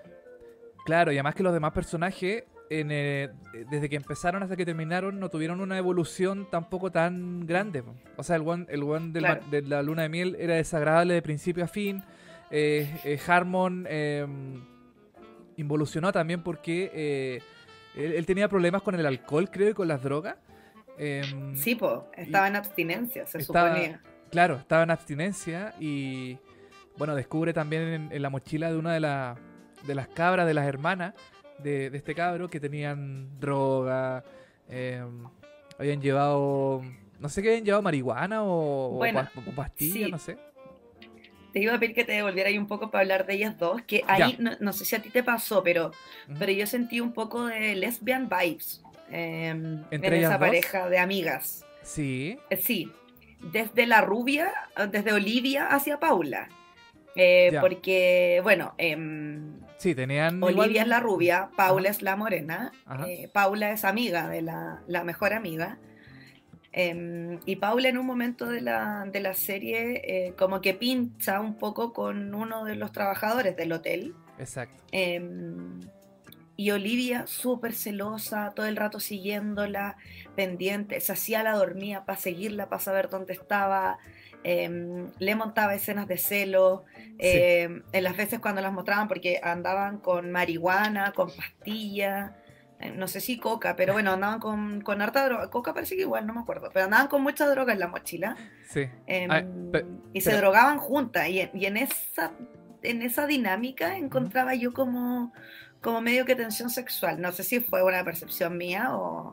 Claro, 0.86 1.12
y 1.12 1.16
además 1.16 1.34
que 1.34 1.42
los 1.42 1.54
demás 1.54 1.74
personajes, 1.74 2.44
eh, 2.70 3.30
desde 3.72 3.90
que 3.90 3.96
empezaron 3.96 4.44
hasta 4.44 4.56
que 4.56 4.66
terminaron, 4.66 5.20
no 5.20 5.30
tuvieron 5.30 5.60
una 5.60 5.78
evolución 5.78 6.48
tampoco 6.52 6.92
tan 6.92 7.48
grande. 7.48 7.84
O 8.16 8.24
sea, 8.24 8.36
el 8.36 8.44
one, 8.48 8.68
el 8.70 8.84
one 8.84 9.12
de 9.12 9.62
la 9.64 9.82
luna 9.82 10.04
de 10.04 10.10
miel 10.10 10.36
era 10.40 10.56
desagradable 10.56 11.16
de 11.16 11.22
principio 11.24 11.64
a 11.64 11.68
fin. 11.68 12.04
Eh, 12.52 12.88
eh 13.04 13.20
Harmon 13.26 13.88
em, 13.90 14.64
involucionó 15.58 16.12
también 16.12 16.44
porque 16.44 17.42
él, 17.96 18.26
tenía 18.26 18.48
problemas 18.48 18.82
con 18.82 18.96
el 18.96 19.06
alcohol, 19.06 19.50
creo, 19.50 19.70
y 19.70 19.74
con 19.74 19.88
las 19.88 20.02
drogas. 20.02 20.36
Em, 20.98 21.56
sí, 21.56 21.76
pues, 21.76 22.00
estaba 22.16 22.48
en 22.48 22.56
abstinencia, 22.56 23.26
se 23.26 23.42
suponía. 23.42 24.02
Claro, 24.32 24.56
estaba 24.56 24.84
en 24.84 24.92
abstinencia 24.92 25.74
y 25.80 26.38
bueno, 26.98 27.16
descubre 27.16 27.54
también 27.54 28.10
en, 28.12 28.22
la 28.22 28.30
mochila 28.30 28.72
de 28.72 28.78
una 28.78 28.94
de, 28.94 29.36
de 29.86 29.96
las 29.96 30.08
cabras, 30.08 30.48
de 30.48 30.54
las 30.54 30.66
hermanas 30.66 31.14
de, 31.60 31.88
este 31.94 32.16
cabro, 32.16 32.50
que 32.50 32.60
tenían 32.60 33.40
droga, 33.40 34.24
em, 34.70 35.26
habían 35.78 36.02
llevado, 36.02 36.82
no 37.20 37.30
sé 37.30 37.42
qué 37.42 37.50
habían 37.50 37.66
llevado, 37.66 37.82
marihuana 37.82 38.44
o, 38.44 39.00
pastillas, 39.56 40.10
no 40.10 40.18
sé. 40.18 40.38
Te 41.56 41.62
iba 41.62 41.74
a 41.74 41.80
pedir 41.80 41.96
que 41.96 42.04
te 42.04 42.12
devolviera 42.12 42.50
ahí 42.50 42.58
un 42.58 42.68
poco 42.68 42.92
para 42.92 43.04
hablar 43.04 43.26
de 43.26 43.36
ellas 43.36 43.58
dos, 43.58 43.82
que 43.84 44.04
ahí, 44.10 44.38
no, 44.60 44.74
sé 44.74 44.84
si 44.84 44.94
a 44.94 45.02
ti 45.02 45.10
te 45.10 45.24
pasó, 45.24 45.64
pero, 45.64 45.92
pero 46.38 46.52
yo 46.52 46.68
sentí 46.68 47.00
un 47.00 47.14
poco 47.14 47.46
de 47.46 47.76
lesbian 47.76 48.28
vibes 48.28 48.84
em, 49.10 49.82
en 49.90 50.04
esa 50.04 50.38
pareja 50.38 50.90
de 50.90 51.00
amigas. 51.00 51.66
Sí. 51.82 52.38
Eh, 52.50 52.58
sí, 52.58 52.92
desde 53.40 53.88
la 53.88 54.02
rubia, 54.02 54.52
desde 54.92 55.14
Olivia 55.14 55.68
hacia 55.68 55.98
Paula. 55.98 56.50
Eh, 57.16 57.58
porque, 57.62 58.42
bueno, 58.44 58.74
em, 58.78 59.62
sí, 59.78 59.96
tenían 59.96 60.44
Olivia 60.44 60.82
es 60.82 60.90
la 60.90 61.00
rubia, 61.00 61.52
Paula 61.56 61.88
es 61.88 62.02
la 62.02 62.18
morena, 62.18 62.74
eh, 63.08 63.30
Paula 63.30 63.72
es 63.72 63.86
amiga 63.86 64.28
de 64.28 64.42
la, 64.42 65.04
mejor 65.06 65.32
amiga. 65.32 65.78
Em, 66.78 67.40
y 67.46 67.56
Paula 67.56 67.88
en 67.88 67.98
un 67.98 68.06
momento 68.06 68.50
de 68.50 68.60
la, 68.60 69.06
de 69.10 69.22
la 69.22 69.34
serie 69.34 70.02
eh, 70.04 70.34
como 70.38 70.60
que 70.60 70.74
pincha 70.74 71.40
un 71.40 71.56
poco 71.56 71.94
con 71.94 72.36
uno 72.36 72.66
de 72.66 72.76
los 72.76 72.92
trabajadores 72.92 73.56
del 73.56 73.72
hotel. 73.72 74.14
Exacto. 74.38 74.84
Em, 74.92 75.80
y 76.58 76.72
Olivia, 76.72 77.28
súper 77.28 77.72
celosa, 77.72 78.52
todo 78.54 78.66
el 78.66 78.76
rato 78.76 79.00
siguiéndola, 79.00 79.96
pendiente, 80.36 81.00
se 81.00 81.14
hacía 81.14 81.44
la 81.44 81.54
dormía 81.54 82.04
para 82.04 82.20
seguirla, 82.20 82.68
para 82.68 82.82
saber 82.82 83.10
dónde 83.10 83.32
estaba, 83.32 83.98
em, 84.44 85.08
le 85.18 85.36
montaba 85.36 85.76
escenas 85.76 86.10
de 86.10 86.18
celo, 86.18 86.84
em, 87.20 87.84
en 87.94 88.04
las 88.04 88.18
veces 88.18 88.40
cuando 88.40 88.60
las 88.60 88.74
mostraban, 88.74 89.08
porque 89.08 89.40
andaban 89.42 90.00
con 90.00 90.30
marihuana, 90.30 91.14
con 91.14 91.30
pastillas, 91.34 92.32
eh, 92.32 92.45
no 92.96 93.08
sé 93.08 93.22
si 93.22 93.38
coca, 93.38 93.76
pero 93.76 93.94
bueno, 93.94 94.12
andaban 94.12 94.40
con, 94.40 94.82
con 94.82 95.02
harta 95.02 95.26
droga, 95.26 95.50
coca 95.50 95.74
parece 95.74 95.96
que 95.96 96.02
igual, 96.02 96.28
no 96.28 96.34
me 96.34 96.42
acuerdo, 96.42 96.70
pero 96.74 96.86
andaban 96.86 97.08
con 97.08 97.24
mucha 97.24 97.48
droga 97.48 97.74
en 97.74 97.80
la 97.80 97.88
mochila. 97.88 98.36
Sí. 98.70 98.88
Em, 99.08 99.72
y 100.14 100.22
se 100.22 100.36
drogaban 100.36 100.78
juntas, 100.78 101.30
y, 101.30 101.50
y 101.54 101.66
en 101.66 101.78
esa 101.78 102.32
en 102.84 103.02
esa 103.02 103.26
dinámica 103.26 103.98
encontraba 103.98 104.54
yo 104.56 104.74
como 104.74 105.34
como 105.82 106.02
medio 106.02 106.26
que 106.26 106.36
tensión 106.36 106.70
sexual. 106.72 107.22
No 107.22 107.32
sé 107.32 107.44
si 107.44 107.60
fue 107.60 107.84
una 107.84 108.04
percepción 108.04 108.58
mía 108.58 108.96
o, 108.96 109.32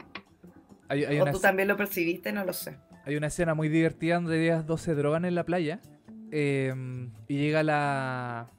tú 1.32 1.40
también 1.40 1.68
lo 1.68 1.78
percibiste, 1.78 2.30
no 2.30 2.44
lo 2.44 2.52
sé. 2.52 2.76
Hay 3.06 3.16
una 3.16 3.28
escena 3.28 3.54
muy 3.54 3.70
divertida 3.70 4.16
donde 4.16 4.44
ellas 4.44 4.66
dos 4.66 4.82
se 4.82 4.94
drogan 4.94 5.24
en 5.24 5.34
la 5.34 5.44
playa 5.44 5.80
em, 6.30 7.10
y 7.26 7.38
llega 7.38 7.62
la 7.62 8.50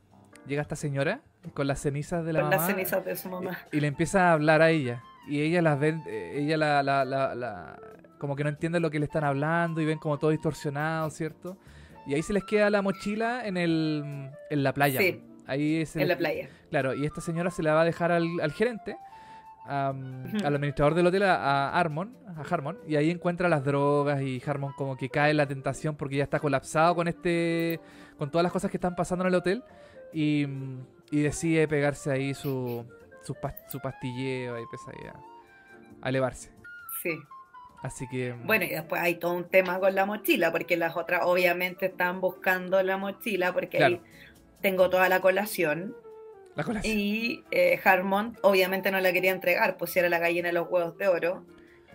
llega 0.48 0.64
esta 0.64 0.76
señora 0.76 1.22
con 1.54 1.68
las 1.68 1.80
cenizas 1.80 2.26
de 2.26 2.34
la 2.34 2.42
con 2.42 2.50
las 2.50 2.66
cenizas 2.66 3.04
de 3.04 3.16
su 3.16 3.30
mamá. 3.30 3.58
Y, 3.72 3.80
le 3.80 3.88
empieza 3.88 4.30
a 4.30 4.34
hablar 4.34 4.62
a 4.62 4.70
ella. 4.70 5.04
Y 5.28 5.42
ella 5.42 5.62
las 5.62 5.80
ven, 5.80 6.04
eh, 6.08 6.34
ella 6.36 6.58
la, 6.58 6.84
la, 6.84 7.06
la, 7.06 7.80
como 8.18 8.36
que 8.36 8.44
no 8.44 8.50
entiende 8.50 8.80
lo 8.80 8.90
que 8.90 9.00
le 9.00 9.06
están 9.06 9.24
hablando 9.24 9.82
y 9.82 9.86
ven 9.86 9.98
como 9.98 10.18
todo 10.18 10.32
distorsionado, 10.32 11.10
¿cierto? 11.10 11.58
Y 12.06 12.14
ahí 12.14 12.22
se 12.22 12.34
les 12.34 12.44
queda 12.44 12.70
la 12.70 12.82
mochila 12.82 13.46
en, 13.46 13.58
el, 13.58 14.32
en 14.50 14.64
la 14.64 14.74
playa. 14.74 15.00
Sí. 15.00 15.22
Ahí 15.46 15.82
es 15.82 15.96
en 15.96 16.08
la 16.08 16.18
playa. 16.18 16.50
Claro, 16.70 16.94
y 16.94 17.06
esta 17.06 17.22
señora 17.22 17.52
se 17.52 17.64
la 17.64 17.74
va 17.74 17.82
a 17.82 17.86
dejar 17.86 18.12
al, 18.12 18.52
gerente, 18.54 18.98
al 19.66 20.56
administrador 20.56 20.96
del 20.96 21.08
hotel, 21.08 21.24
a, 21.24 21.70
Harmon, 21.78 22.16
a 22.28 22.42
Harmon, 22.42 22.78
y 22.88 22.96
ahí 22.96 23.12
encuentra 23.12 23.50
las 23.50 23.64
drogas 23.64 24.22
y 24.22 24.42
Harmon 24.46 24.74
como 24.74 24.98
que 24.98 25.10
cae 25.10 25.32
en 25.32 25.38
la 25.38 25.48
tentación 25.48 25.96
porque 25.96 26.18
ya 26.18 26.24
está 26.24 26.40
colapsado 26.40 26.96
con 26.96 27.08
este, 27.08 27.80
con 28.18 28.32
todas 28.32 28.44
las 28.44 28.52
cosas 28.52 28.72
que 28.72 28.78
están 28.78 28.96
pasando 28.96 29.24
en 29.26 29.30
el 29.30 29.36
hotel 29.36 29.64
y, 30.14 30.48
decide 31.22 31.68
pegarse 31.68 32.12
ahí 32.12 32.34
su, 32.34 32.86
su, 33.24 33.36
pastilleo 33.36 34.58
y 34.58 34.64
empieza 34.64 34.92
ahí 34.92 35.08
a, 36.02 36.10
elevarse. 36.10 36.52
Sí. 37.02 37.18
Así 37.82 38.08
que. 38.08 38.34
Bueno, 38.44 38.66
y 38.66 38.70
después 38.70 39.02
hay 39.02 39.16
todo 39.16 39.34
un 39.34 39.50
tema 39.50 39.80
con 39.80 39.94
la 39.94 40.06
mochila, 40.06 40.52
porque 40.52 40.78
las 40.78 40.96
otras 40.96 41.22
obviamente 41.24 41.88
están 41.88 42.22
buscando 42.22 42.82
la 42.82 42.98
mochila, 42.98 43.54
porque 43.54 43.84
ahí 43.84 44.02
tengo 44.62 44.90
toda 44.90 45.10
la 45.10 45.20
colación. 45.20 45.96
La 46.56 46.64
colación. 46.64 46.98
Y 46.98 47.44
eh, 47.52 47.80
Harmon 47.84 48.38
obviamente 48.42 48.90
no 48.90 49.02
la 49.02 49.12
quería 49.12 49.32
entregar, 49.32 49.76
pues 49.78 49.96
era 49.98 50.08
la 50.08 50.20
gallina 50.20 50.48
de 50.48 50.54
los 50.54 50.70
huevos 50.70 50.98
de 50.98 51.08
oro. 51.08 51.46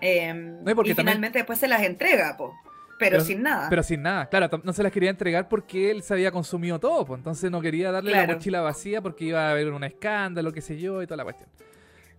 Em, 0.00 0.58
y 0.84 0.94
finalmente 0.94 1.38
después 1.38 1.58
se 1.58 1.68
las 1.68 1.82
entrega, 1.82 2.36
pues. 2.36 2.52
Pero, 2.98 3.20
sin 3.20 3.42
nada. 3.42 3.68
Pero 3.70 3.82
sin 3.82 4.02
nada, 4.02 4.28
claro, 4.28 4.60
no 4.64 4.72
se 4.72 4.82
las 4.82 4.92
quería 4.92 5.10
entregar 5.10 5.48
porque 5.48 5.90
él 5.90 6.02
se 6.02 6.14
había 6.14 6.30
consumido 6.30 6.78
todo, 6.78 7.06
pues 7.06 7.18
entonces 7.18 7.50
no 7.50 7.60
quería 7.60 7.92
darle 7.92 8.12
la 8.12 8.26
mochila 8.26 8.60
vacía 8.60 9.00
porque 9.00 9.26
iba 9.26 9.48
a 9.48 9.50
haber 9.52 9.72
un 9.72 9.84
escándalo, 9.84 10.52
qué 10.52 10.60
sé 10.60 10.78
yo, 10.78 11.02
y 11.02 11.06
toda 11.06 11.18
la 11.18 11.24
cuestión. 11.24 11.48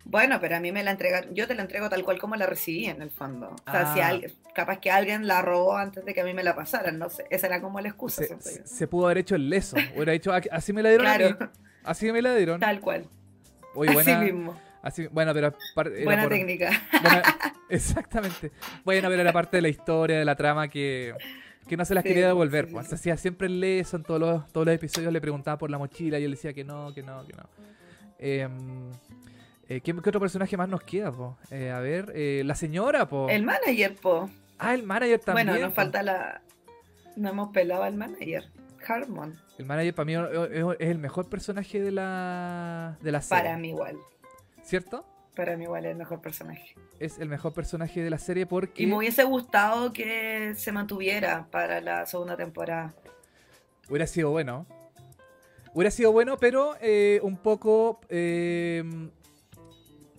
Bueno, 0.05 0.39
pero 0.39 0.55
a 0.55 0.59
mí 0.59 0.71
me 0.71 0.83
la 0.83 0.91
entregan, 0.91 1.33
yo 1.35 1.47
te 1.47 1.53
la 1.53 1.61
entrego 1.61 1.89
tal 1.89 2.03
cual 2.03 2.17
como 2.17 2.35
la 2.35 2.45
recibí 2.45 2.85
en 2.85 3.01
el 3.01 3.11
fondo. 3.11 3.53
O 3.67 3.71
sea, 3.71 3.93
si 3.93 3.99
ah. 3.99 4.07
alguien, 4.07 4.33
capaz 4.55 4.79
que 4.79 4.89
alguien 4.89 5.27
la 5.27 5.41
robó 5.41 5.77
antes 5.77 6.03
de 6.05 6.13
que 6.13 6.21
a 6.21 6.23
mí 6.23 6.33
me 6.33 6.43
la 6.43 6.55
pasaran, 6.55 6.97
no 6.97 7.09
sé, 7.09 7.25
esa 7.29 7.47
era 7.47 7.61
como 7.61 7.79
la 7.79 7.89
excusa. 7.89 8.23
Se, 8.63 8.87
pudo 8.87 9.05
haber 9.05 9.19
hecho 9.19 9.35
el 9.35 9.49
leso, 9.49 9.75
hubiera 9.95 10.13
dicho, 10.13 10.33
ah, 10.33 10.41
así 10.51 10.73
me 10.73 10.81
la 10.81 10.89
dieron 10.89 11.05
claro. 11.05 11.51
así 11.83 12.11
me 12.11 12.21
la 12.21 12.33
dieron. 12.35 12.59
Tal 12.59 12.79
cual. 12.79 13.05
así 13.97 14.15
mismo. 14.15 14.59
Así, 14.81 15.07
bueno, 15.07 15.33
pero 15.33 15.53
buena 16.03 16.29
técnica. 16.29 16.71
exactamente. 17.69 18.51
Bueno, 18.85 19.09
pero 19.09 19.21
era 19.21 19.33
parte 19.33 19.57
de 19.57 19.61
la 19.61 19.69
historia, 19.69 20.19
de 20.19 20.25
la 20.25 20.35
trama 20.35 20.67
que, 20.67 21.13
que 21.67 21.75
no 21.77 21.83
se 21.85 21.93
las 21.93 22.03
quería 22.03 22.27
devolver. 22.27 22.69
pues. 22.69 22.87
Se 22.87 22.95
hacía 22.95 23.17
siempre 23.17 23.47
el 23.47 23.59
leso 23.59 23.97
en 23.97 24.03
todos 24.03 24.19
los, 24.19 24.51
todos 24.51 24.65
los 24.65 24.75
episodios, 24.75 25.11
le 25.11 25.21
preguntaba 25.21 25.57
por 25.57 25.69
la 25.69 25.77
mochila 25.77 26.17
y 26.19 26.23
él 26.23 26.31
decía 26.31 26.53
que 26.53 26.63
no, 26.63 26.93
que 26.93 27.03
no, 27.03 27.25
que 27.27 27.33
no. 27.33 27.49
Eh, 28.19 28.47
Eh, 29.69 29.81
¿qué, 29.81 29.91
otro 29.91 30.19
personaje 30.19 30.57
más 30.57 30.67
nos 30.67 30.81
queda, 30.81 31.11
po? 31.11 31.37
Eh, 31.51 31.69
a 31.69 31.79
ver, 31.79 32.11
eh, 32.15 32.41
la 32.43 32.55
señora, 32.55 33.07
po. 33.07 33.29
El 33.29 33.43
manager, 33.43 33.95
po. 33.95 34.27
Ah, 34.57 34.73
el 34.73 34.81
manager 34.81 35.19
también. 35.19 35.47
Bueno, 35.47 35.65
nos 35.67 35.75
falta 35.75 36.01
la. 36.01 36.41
No 37.15 37.29
hemos 37.29 37.49
pelado 37.49 37.83
al 37.83 37.95
manager. 37.95 38.45
Harmon. 38.87 39.39
El 39.59 39.65
manager 39.67 39.93
para 39.93 40.05
mí 40.05 40.13
es 40.79 40.89
el 40.89 40.97
mejor 40.97 41.29
personaje 41.29 41.79
de 41.79 41.91
la, 41.91 42.97
de 43.01 43.11
la 43.11 43.21
serie. 43.21 43.43
Para 43.43 43.57
mí 43.57 43.69
igual. 43.69 43.97
¿Cierto? 44.69 45.03
Para 45.35 45.57
mí 45.57 45.63
igual 45.63 45.83
es 45.85 45.91
el 45.93 45.97
mejor 45.97 46.21
personaje. 46.21 46.75
Es 46.99 47.17
el 47.17 47.27
mejor 47.27 47.53
personaje 47.53 48.03
de 48.03 48.09
la 48.11 48.19
serie 48.19 48.45
porque... 48.45 48.83
Y 48.83 48.85
me 48.85 48.97
hubiese 48.97 49.23
gustado 49.23 49.91
que 49.93 50.53
se 50.53 50.71
mantuviera 50.71 51.47
para 51.49 51.81
la 51.81 52.05
segunda 52.05 52.37
temporada. 52.37 52.93
Hubiera 53.89 54.05
sido 54.05 54.29
bueno. 54.29 54.67
Hubiera 55.73 55.89
sido 55.89 56.11
bueno, 56.11 56.37
pero 56.37 56.75
eh, 56.81 57.19
un 57.23 57.37
poco 57.37 57.99
eh, 58.09 58.83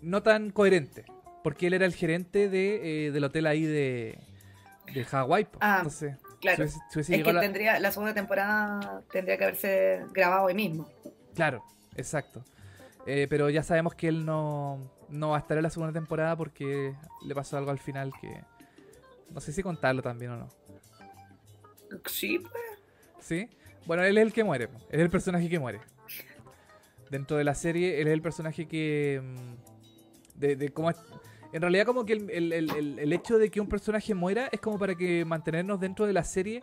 no 0.02 0.22
tan 0.24 0.50
coherente. 0.50 1.04
Porque 1.44 1.68
él 1.68 1.74
era 1.74 1.86
el 1.86 1.94
gerente 1.94 2.48
de, 2.48 3.06
eh, 3.06 3.10
del 3.12 3.22
hotel 3.22 3.46
ahí 3.46 3.62
de, 3.62 4.18
de 4.92 5.04
Hawái. 5.04 5.46
Ah, 5.60 5.76
Entonces, 5.76 6.16
claro. 6.40 6.64
es 6.64 6.76
que 7.06 7.32
la... 7.32 7.40
tendría, 7.40 7.78
la 7.78 7.92
segunda 7.92 8.14
temporada 8.14 9.04
tendría 9.12 9.38
que 9.38 9.44
haberse 9.44 10.00
grabado 10.12 10.46
hoy 10.46 10.54
mismo. 10.54 10.88
Claro, 11.36 11.62
exacto. 11.94 12.44
Pero 13.04 13.50
ya 13.50 13.62
sabemos 13.62 13.94
que 13.94 14.08
él 14.08 14.24
no, 14.24 14.90
no 15.08 15.30
va 15.30 15.36
a 15.36 15.40
estar 15.40 15.56
en 15.56 15.62
la 15.62 15.70
segunda 15.70 15.92
temporada 15.92 16.36
porque 16.36 16.94
le 17.22 17.34
pasó 17.34 17.56
algo 17.56 17.70
al 17.70 17.78
final 17.78 18.12
que... 18.20 18.42
No 19.30 19.40
sé 19.40 19.52
si 19.52 19.62
contarlo 19.62 20.02
también 20.02 20.32
o 20.32 20.36
no. 20.36 20.48
Sí, 22.06 22.38
pues. 22.38 22.62
¿Sí? 23.20 23.48
Bueno, 23.86 24.02
él 24.02 24.18
es 24.18 24.26
el 24.26 24.32
que 24.32 24.44
muere. 24.44 24.64
Él 24.64 25.00
es 25.00 25.00
el 25.00 25.10
personaje 25.10 25.48
que 25.48 25.58
muere. 25.58 25.80
Dentro 27.10 27.36
de 27.36 27.44
la 27.44 27.54
serie, 27.54 28.00
él 28.00 28.08
es 28.08 28.14
el 28.14 28.22
personaje 28.22 28.66
que... 28.66 29.20
Mm, 29.22 30.38
de, 30.38 30.56
de 30.56 30.68
cómo... 30.70 30.90
En 31.52 31.62
realidad 31.62 31.84
como 31.84 32.04
que 32.04 32.12
el, 32.12 33.12
hecho 33.12 33.38
de 33.38 33.50
que 33.50 33.60
un 33.60 33.68
personaje 33.68 34.14
muera 34.14 34.48
es 34.52 34.60
como 34.60 34.78
para 34.78 34.94
que 34.94 35.24
mantenernos 35.24 35.80
dentro 35.80 36.06
de 36.06 36.12
la 36.12 36.22
serie 36.22 36.62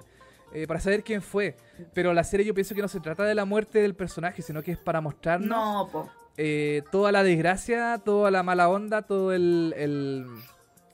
eh, 0.53 0.65
para 0.65 0.79
saber 0.79 1.03
quién 1.03 1.21
fue. 1.21 1.57
Pero 1.93 2.13
la 2.13 2.23
serie 2.23 2.45
yo 2.45 2.53
pienso 2.53 2.73
que 2.73 2.81
no 2.81 2.87
se 2.87 3.01
trata 3.01 3.23
de 3.25 3.35
la 3.35 3.43
muerte 3.43 3.79
del 3.81 3.95
personaje, 3.95 4.41
sino 4.41 4.63
que 4.63 4.71
es 4.71 4.77
para 4.77 5.01
mostrarnos 5.01 5.49
no, 5.49 5.89
po. 5.91 6.09
Eh, 6.39 6.83
toda 6.91 7.11
la 7.11 7.23
desgracia, 7.23 7.99
toda 8.05 8.29
la 8.29 8.43
mala 8.43 8.69
onda, 8.69 9.01
todo 9.01 9.33
el, 9.33 9.73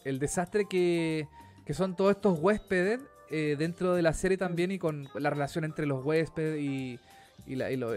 el, 0.05 0.19
desastre 0.19 0.65
que, 0.69 1.27
que, 1.65 1.73
son 1.73 1.97
todos 1.97 2.11
estos 2.11 2.39
huéspedes 2.39 3.01
eh, 3.29 3.57
dentro 3.59 3.93
de 3.93 4.01
la 4.03 4.13
serie 4.13 4.37
también 4.37 4.71
y 4.71 4.79
con 4.79 5.09
la 5.15 5.29
relación 5.29 5.65
entre 5.65 5.85
los 5.85 6.05
huéspedes 6.05 6.61
y, 6.61 6.97
y, 7.45 7.55
la, 7.55 7.69
y, 7.71 7.75
lo, 7.75 7.91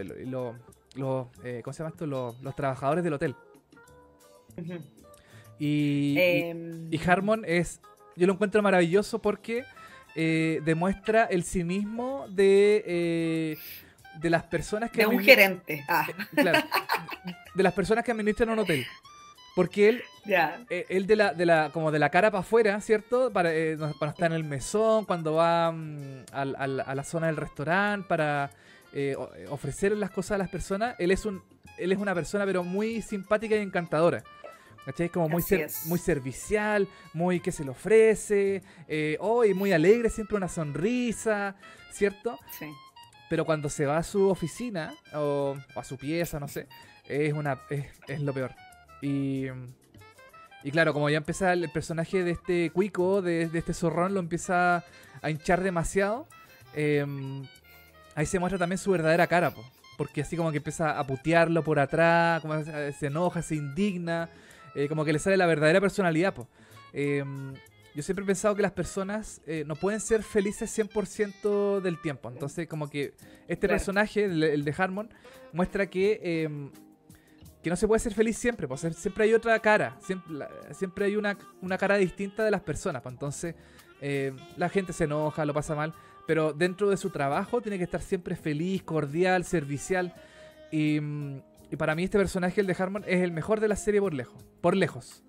lo, 0.95 1.31
eh, 1.41 1.61
¿cómo 1.63 1.73
se 1.73 1.83
llama 1.83 1.91
esto? 1.91 2.05
los 2.05 2.55
trabajadores 2.57 3.01
del 3.05 3.13
hotel. 3.13 3.33
y, 5.57 6.15
em. 6.17 6.89
y, 6.91 6.99
Harmon 6.99 7.45
es, 7.47 7.79
yo 8.17 8.27
lo 8.27 8.33
encuentro 8.33 8.61
maravilloso 8.61 9.21
porque 9.21 9.63
demuestra 10.15 11.25
el 11.25 11.43
cinismo 11.43 12.25
de 12.27 13.57
de 14.19 14.29
las 14.29 14.43
personas 14.43 14.91
que... 14.91 14.99
De 14.99 15.07
un 15.07 15.19
gerente. 15.19 15.83
Ah. 15.87 16.05
Eh, 16.09 16.13
claro. 16.35 16.59
De 17.53 17.63
las 17.63 17.73
personas 17.73 18.03
que 18.03 18.11
administran 18.11 18.49
un 18.49 18.59
hotel. 18.59 18.85
Porque 19.55 19.89
él, 19.89 20.03
eh, 20.69 20.85
él 20.89 21.07
de 21.07 21.15
la, 21.15 21.33
de 21.33 21.45
la, 21.45 21.71
como 21.71 21.91
de 21.91 21.97
la 21.97 22.09
cara 22.09 22.29
para 22.29 22.41
afuera, 22.41 22.79
¿cierto? 22.79 23.31
Para, 23.33 23.53
eh, 23.53 23.77
para 23.99 24.11
estar 24.11 24.31
en 24.31 24.37
el 24.37 24.43
mesón, 24.43 25.05
cuando 25.05 25.33
va 25.33 25.71
mm, 25.71 26.25
a, 26.31 26.45
la 26.45 27.03
zona 27.03 27.27
del 27.27 27.37
restaurante, 27.37 28.07
para 28.07 28.51
ofrecer 29.49 29.91
las 29.93 30.11
cosas 30.11 30.33
a 30.33 30.37
las 30.37 30.49
personas, 30.49 30.95
él 30.99 31.11
es 31.11 31.25
un, 31.25 31.43
él 31.77 31.91
es 31.91 31.97
una 31.97 32.13
persona 32.13 32.45
pero 32.45 32.63
muy 32.63 33.01
simpática 33.01 33.55
y 33.55 33.59
encantadora. 33.59 34.23
¿Cachai? 34.85 35.09
Como 35.09 35.27
muy, 35.27 35.43
muy 35.85 35.99
servicial, 35.99 36.87
muy 37.13 37.41
que 37.41 37.51
se 37.51 37.65
le 37.65 37.71
ofrece, 37.71 38.61
eh, 38.87 39.17
muy 39.53 39.73
alegre, 39.73 40.09
siempre 40.09 40.37
una 40.37 40.47
sonrisa, 40.47 41.55
¿cierto? 41.91 42.39
Sí 42.57 42.67
pero 43.29 43.45
cuando 43.45 43.69
se 43.69 43.85
va 43.85 43.97
a 43.97 44.03
su 44.03 44.29
oficina 44.29 44.93
o, 45.13 45.57
a 45.75 45.83
su 45.83 45.97
pieza, 45.97 46.39
no 46.39 46.47
sé, 46.47 46.67
es 47.07 47.33
una 47.33 47.59
es, 47.69 48.21
lo 48.21 48.33
peor. 48.33 48.51
Y, 49.01 49.45
y 50.63 50.71
claro, 50.71 50.93
como 50.93 51.09
ya 51.09 51.17
empieza 51.17 51.53
el 51.53 51.69
personaje 51.69 52.23
de 52.23 52.31
este 52.31 52.69
cuico, 52.71 53.21
de, 53.21 53.49
este 53.53 53.73
zorrón, 53.73 54.13
lo 54.13 54.19
empieza 54.19 54.83
a 55.21 55.29
hinchar 55.29 55.61
demasiado, 55.61 56.27
em, 56.73 57.43
ahí 58.15 58.25
se 58.25 58.39
muestra 58.39 58.57
también 58.57 58.77
su 58.77 58.91
verdadera 58.91 59.27
cara, 59.27 59.53
porque 59.97 60.21
así 60.21 60.37
como 60.37 60.51
que 60.51 60.57
empieza 60.57 60.97
a 60.99 61.05
putearlo 61.05 61.63
por 61.63 61.79
atrás, 61.79 62.41
como 62.41 62.63
se 62.63 63.07
enoja, 63.07 63.41
se 63.41 63.55
indigna, 63.55 64.29
eh, 64.75 64.87
como 64.87 65.03
que 65.05 65.13
le 65.13 65.19
sale 65.19 65.37
la 65.37 65.47
verdadera 65.47 65.81
personalidad. 65.81 66.33
pues 66.33 66.47
yo 67.97 68.03
siempre 68.03 68.21
he 68.21 68.27
pensado 68.27 68.53
que 68.53 68.61
las 68.61 68.73
personas 68.73 69.41
eh, 69.47 69.63
no 69.65 69.75
pueden 69.75 69.99
ser 69.99 70.21
felices 70.21 70.69
100% 70.77 71.81
del 71.81 71.99
tiempo. 71.99 72.29
Entonces, 72.29 72.67
como 72.67 72.91
que 72.91 73.15
este 73.47 73.67
personaje, 73.67 74.25
el, 74.25 74.63
de 74.63 74.75
Harmon, 74.77 75.09
muestra 75.51 75.89
que, 75.89 76.19
em, 76.21 76.69
que 77.63 77.71
no 77.71 77.75
se 77.75 77.87
puede 77.87 77.99
ser 77.99 78.13
feliz 78.13 78.37
siempre. 78.37 78.67
Pues, 78.67 78.81
siempre 78.95 79.23
hay 79.23 79.33
otra 79.33 79.59
cara. 79.61 79.97
Siempre, 79.99 80.45
siempre 80.75 81.05
hay 81.05 81.15
una, 81.15 81.35
cara 81.79 81.97
distinta 81.97 82.43
de 82.43 82.51
las 82.51 82.61
personas. 82.61 83.01
Pues, 83.01 83.13
entonces, 83.13 83.55
eh, 83.99 84.31
la 84.57 84.69
gente 84.69 84.93
se 84.93 85.05
enoja, 85.05 85.43
lo 85.43 85.55
pasa 85.55 85.73
mal. 85.73 85.95
Pero 86.27 86.53
dentro 86.53 86.91
de 86.91 86.97
su 86.97 87.09
trabajo 87.09 87.61
tiene 87.61 87.79
que 87.79 87.85
estar 87.85 88.03
siempre 88.03 88.35
feliz, 88.35 88.83
cordial, 88.83 89.43
servicial. 89.43 90.13
Y, 90.71 90.99
y 91.71 91.75
para 91.79 91.95
mí 91.95 92.03
este 92.03 92.19
personaje, 92.19 92.61
el 92.61 92.67
de 92.67 92.75
Harmon, 92.77 93.03
es 93.07 93.23
el 93.23 93.31
mejor 93.31 93.59
de 93.59 93.69
la 93.69 93.75
serie 93.75 93.99
por 94.01 94.13
lejos. 94.13 94.45
Por 94.61 94.75
lejos. 94.75 95.23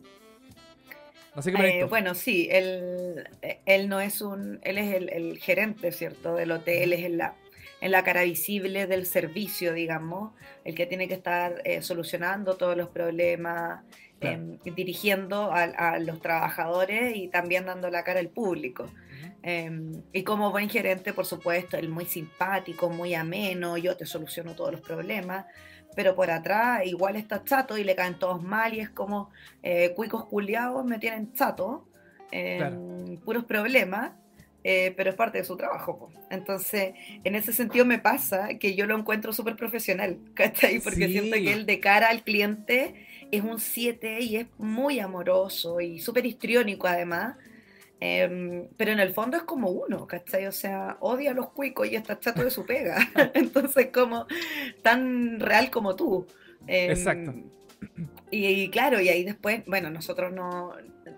Eh, 1.47 1.85
bueno, 1.85 2.15
sí, 2.15 2.49
él, 2.51 3.29
él 3.67 3.89
no 3.89 4.01
es 4.01 4.21
un, 4.21 4.61
él 4.63 4.79
es 4.79 4.95
el, 4.95 5.39
gerente, 5.39 5.93
¿cierto? 5.93 6.35
Del 6.35 6.51
hotel, 6.51 6.93
es 6.93 7.05
en 7.05 7.19
la, 7.19 7.35
en 7.81 7.93
la 7.93 8.03
cara 8.03 8.23
visible 8.23 8.87
del 8.87 9.07
servicio, 9.07 9.73
digamos, 9.73 10.33
el 10.65 10.75
que 10.75 10.87
tiene 10.87 11.07
que 11.07 11.15
estar 11.15 11.63
eh, 11.65 11.83
solucionando 11.83 12.57
todos 12.57 12.77
los 12.77 12.89
problemas, 12.89 13.83
em, 14.21 14.59
dirigiendo 14.65 15.53
a, 15.53 15.99
los 15.99 16.21
trabajadores 16.21 17.17
y 17.17 17.29
también 17.29 17.67
dando 17.67 17.89
la 17.91 18.03
cara 18.03 18.21
al 18.21 18.29
público. 18.29 18.91
Em, 19.43 20.03
y 20.13 20.25
como 20.25 20.51
buen 20.51 20.69
gerente, 20.69 21.13
por 21.13 21.25
supuesto, 21.25 21.77
él 21.77 21.89
muy 21.89 22.05
simpático, 22.05 22.91
muy 22.91 23.15
ameno, 23.15 23.77
yo 23.79 23.97
te 23.97 24.07
soluciono 24.07 24.55
todos 24.55 24.73
los 24.73 24.81
problemas 24.81 25.47
pero 25.95 26.15
por 26.15 26.31
atrás 26.31 26.83
igual 26.87 27.17
está 27.17 27.45
chato 27.45 27.77
y 27.77 27.85
le 27.85 27.95
caen 27.95 28.19
todos 28.19 28.43
mal 28.43 28.75
y 28.75 28.81
es 28.81 28.91
como 28.91 29.31
eh, 29.63 29.93
cuicos 29.95 30.25
culiados 30.27 30.85
me 30.85 30.99
tienen 30.99 31.33
chato, 31.33 31.89
puros 33.25 33.45
problemas, 33.45 34.13
eh, 34.65 34.93
pero 34.97 35.11
es 35.11 35.17
parte 35.17 35.39
de 35.39 35.45
su 35.45 35.57
trabajo. 35.57 36.11
Entonces, 36.31 36.95
en 37.25 37.35
ese 37.35 37.53
sentido 37.53 37.85
me 37.85 37.99
pasa 37.99 38.59
que 38.59 38.75
yo 38.75 38.87
lo 38.87 38.99
encuentro 38.99 39.33
súper 39.33 39.57
profesional, 39.57 40.19
¿cachai? 40.35 40.81
Porque 40.81 41.09
siento 41.09 41.37
que 41.37 41.53
él 41.53 41.65
de 41.65 41.81
cara 41.81 42.09
al 42.09 42.23
cliente 42.23 43.07
es 43.31 43.43
un 43.43 43.61
7 43.61 44.21
y 44.21 44.37
es 44.37 44.47
muy 44.59 45.01
amoroso 45.01 45.81
y 45.81 46.01
súper 46.01 46.27
histriónico 46.27 46.87
además. 46.87 47.37
Em, 48.01 48.69
pero 48.77 48.93
en 48.93 49.01
el 49.01 49.13
fondo 49.13 49.37
es 49.37 49.43
como 49.43 49.71
uno, 49.71 50.07
¿cachai? 50.07 50.47
O 50.47 50.53
sea, 50.53 50.97
odia 51.01 51.33
a 51.33 51.35
los 51.35 51.51
cuicos 51.51 51.89
y 51.89 51.97
está 51.97 52.19
chato 52.19 52.45
de 52.45 52.51
su 52.51 52.65
pega. 52.65 52.97
Entonces, 53.35 53.89
como 53.93 54.27
tan 54.83 55.41
real 55.41 55.71
como 55.71 55.97
tú. 55.97 56.27
Em, 56.67 56.91
Exacto. 56.91 57.35
Y, 58.31 58.69
claro, 58.71 59.01
y 59.01 59.09
ahí 59.09 59.25
después, 59.25 59.65
bueno, 59.67 59.91
nosotros 59.91 60.33
no. 60.33 60.73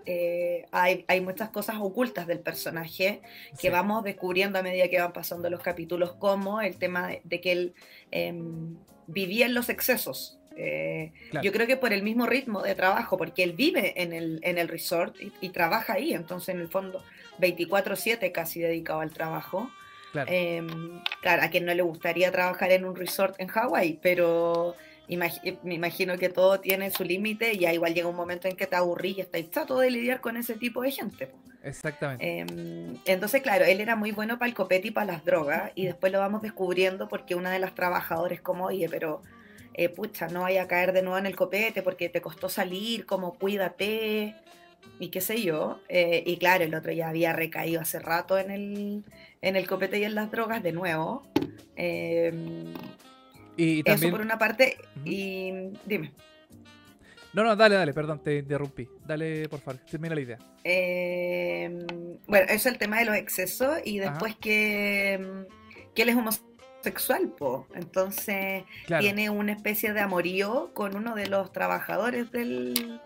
Eh, 0.05 0.65
hay, 0.71 1.05
hay, 1.07 1.21
muchas 1.21 1.49
cosas 1.49 1.75
ocultas 1.79 2.25
del 2.25 2.39
personaje 2.39 3.21
que 3.59 3.69
vamos 3.69 4.03
descubriendo 4.03 4.57
a 4.57 4.63
medida 4.63 4.87
que 4.87 4.99
van 4.99 5.11
pasando 5.11 5.49
los 5.49 5.61
capítulos, 5.61 6.13
como 6.13 6.61
el 6.61 6.77
tema 6.77 7.09
de, 7.23 7.41
que 7.41 7.51
él 7.51 7.73
em, 8.09 8.77
vivía 9.07 9.45
en 9.45 9.53
los 9.53 9.69
excesos. 9.69 10.40
Eh, 10.57 11.13
yo 11.41 11.51
creo 11.51 11.65
que 11.65 11.77
por 11.77 11.93
el 11.93 12.03
mismo 12.03 12.25
ritmo 12.25 12.61
de 12.61 12.75
trabajo, 12.75 13.17
porque 13.17 13.43
él 13.43 13.53
vive 13.53 14.01
en 14.01 14.13
el, 14.13 14.39
en 14.43 14.57
el 14.57 14.67
resort 14.67 15.15
y, 15.41 15.49
trabaja 15.49 15.93
ahí, 15.93 16.13
entonces 16.13 16.55
en 16.55 16.61
el 16.61 16.67
fondo 16.67 17.03
24/7 17.39 18.31
casi 18.31 18.59
dedicado 18.59 19.01
al 19.01 19.11
trabajo. 19.11 19.69
Em, 20.27 21.01
claro. 21.21 21.41
a 21.43 21.47
quien 21.47 21.63
no 21.63 21.73
le 21.73 21.81
gustaría 21.83 22.33
trabajar 22.33 22.71
en 22.71 22.83
un 22.83 22.97
resort 22.97 23.39
en 23.39 23.47
Hawái, 23.47 23.97
pero 24.01 24.75
me 25.07 25.73
imagino 25.73 26.17
que 26.17 26.27
todo 26.27 26.59
tiene 26.59 26.91
su 26.91 27.05
límite 27.05 27.53
y 27.53 27.59
ya 27.59 27.73
igual 27.73 27.93
llega 27.93 28.07
un 28.07 28.15
momento 28.15 28.49
en 28.49 28.57
que 28.57 28.67
te 28.67 28.75
aburrís 28.75 29.17
y 29.17 29.21
estás 29.21 29.49
chato 29.51 29.79
de 29.79 29.89
lidiar 29.89 30.19
con 30.19 30.37
ese 30.37 30.55
tipo 30.55 30.81
de 30.81 30.91
gente. 30.91 31.31
Exactamente. 31.63 32.39
Em, 32.39 32.97
entonces, 33.05 33.41
claro, 33.41 33.65
él 33.65 33.81
era 33.81 33.95
muy 33.95 34.11
bueno 34.11 34.39
para 34.39 34.49
el 34.49 34.55
copete 34.55 34.89
y 34.89 34.91
para 34.91 35.13
las 35.13 35.25
drogas 35.25 35.71
y 35.75 35.85
después 35.85 36.11
lo 36.11 36.19
vamos 36.19 36.41
descubriendo 36.41 37.07
porque 37.07 37.35
una 37.35 37.51
de 37.51 37.59
las 37.59 37.75
trabajadoras 37.75 38.41
como, 38.41 38.65
oye, 38.65 38.87
pero 38.89 39.21
eh, 39.73 39.89
pucha, 39.89 40.27
no 40.27 40.41
vaya 40.41 40.63
a 40.63 40.67
caer 40.67 40.93
de 40.93 41.01
nuevo 41.01 41.17
en 41.17 41.25
el 41.25 41.35
copete 41.35 41.81
porque 41.81 42.09
te 42.09 42.21
costó 42.21 42.49
salir, 42.49 43.05
como 43.05 43.33
cuídate 43.33 44.35
y 44.99 45.09
qué 45.09 45.21
sé 45.21 45.41
yo. 45.41 45.79
Eh, 45.89 46.23
y 46.25 46.37
claro, 46.37 46.63
el 46.63 46.75
otro 46.75 46.91
ya 46.91 47.09
había 47.09 47.33
recaído 47.33 47.81
hace 47.81 47.99
rato 47.99 48.37
en 48.37 48.51
el, 48.51 49.03
en 49.41 49.55
el 49.55 49.67
copete 49.67 49.99
y 49.99 50.03
en 50.03 50.15
las 50.15 50.31
drogas 50.31 50.61
de 50.63 50.71
nuevo. 50.71 51.23
Em, 51.75 52.73
y 53.57 53.83
también... 53.83 54.09
Eso 54.09 54.17
por 54.17 54.21
una 54.21 54.37
parte, 54.37 54.77
y 55.05 55.51
dime. 55.85 56.13
No, 57.33 57.43
no, 57.43 57.55
dale, 57.55 57.75
dale, 57.75 57.93
perdón, 57.93 58.21
te 58.21 58.39
interrumpí. 58.39 58.89
Dale, 59.05 59.47
por 59.47 59.61
favor, 59.61 59.79
termina 59.89 60.15
la 60.15 60.21
idea. 60.21 60.37
Eh, 60.63 61.69
bueno, 62.27 62.45
eso 62.45 62.53
es 62.53 62.65
el 62.65 62.77
tema 62.77 62.99
de 62.99 63.05
los 63.05 63.15
excesos 63.15 63.79
y 63.85 63.99
después 63.99 64.35
que, 64.35 65.45
que 65.95 66.01
él 66.01 66.09
es 66.09 66.15
homosexual, 66.15 66.50
po. 67.37 67.67
entonces 67.75 68.63
tiene 68.99 69.29
una 69.29 69.53
especie 69.53 69.93
de 69.93 70.01
amorío 70.01 70.71
con 70.73 70.95
uno 70.95 71.15
de 71.15 71.27
los 71.27 71.51
trabajadores 71.51 72.31
del, 72.31 72.99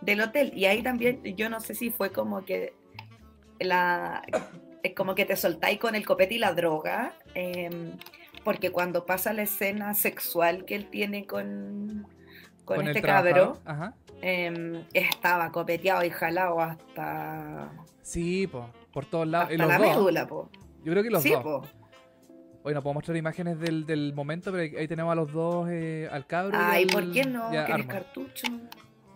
del 0.00 0.20
hotel. 0.20 0.52
Y 0.54 0.66
ahí 0.66 0.82
también, 0.82 1.22
yo 1.36 1.48
no 1.48 1.60
sé 1.60 1.74
si 1.74 1.90
fue 1.90 2.10
como 2.10 2.44
que 2.44 2.74
la 3.58 4.22
como 4.96 5.14
que 5.14 5.26
te 5.26 5.36
soltáis 5.36 5.78
con 5.78 5.94
el 5.94 6.06
copete 6.06 6.34
y 6.34 6.38
la 6.38 6.54
droga, 6.54 7.12
em, 7.34 7.92
porque 8.44 8.70
cuando 8.70 9.04
pasa 9.04 9.32
la 9.32 9.42
escena 9.42 9.92
sexual 9.94 10.64
que 10.64 10.74
él 10.74 10.88
tiene 10.88 11.26
con, 11.26 12.06
con, 12.64 12.88
este 12.88 13.02
cabro, 13.02 13.60
em, 14.22 14.84
estaba 14.94 15.52
copeteado 15.52 16.02
y 16.04 16.10
jalado 16.10 16.60
hasta... 16.60 17.70
Sí, 18.02 18.46
por 18.92 19.04
todos 19.04 19.28
lados. 19.28 19.50
Hasta 19.50 19.66
la 19.66 19.78
médula, 19.78 20.26
po. 20.26 20.48
Yo 20.82 20.92
creo 20.92 21.02
que 21.02 21.10
los 21.10 21.22
dos. 21.22 21.68
Hoy 22.62 22.74
no 22.74 22.82
puedo 22.82 22.94
mostrar 22.94 23.16
imágenes 23.16 23.58
del, 23.58 23.86
del, 23.86 24.12
momento, 24.12 24.52
pero 24.52 24.78
ahí 24.78 24.86
tenemos 24.86 25.10
a 25.12 25.14
los 25.14 25.32
dos, 25.32 25.68
eh, 25.70 26.08
al 26.12 26.26
cabro. 26.26 26.58
Ay, 26.60 26.86
¿por 26.86 27.10
qué 27.10 27.24
no? 27.24 27.48
¿Quieres 27.50 27.86
cartucho? 27.86 28.46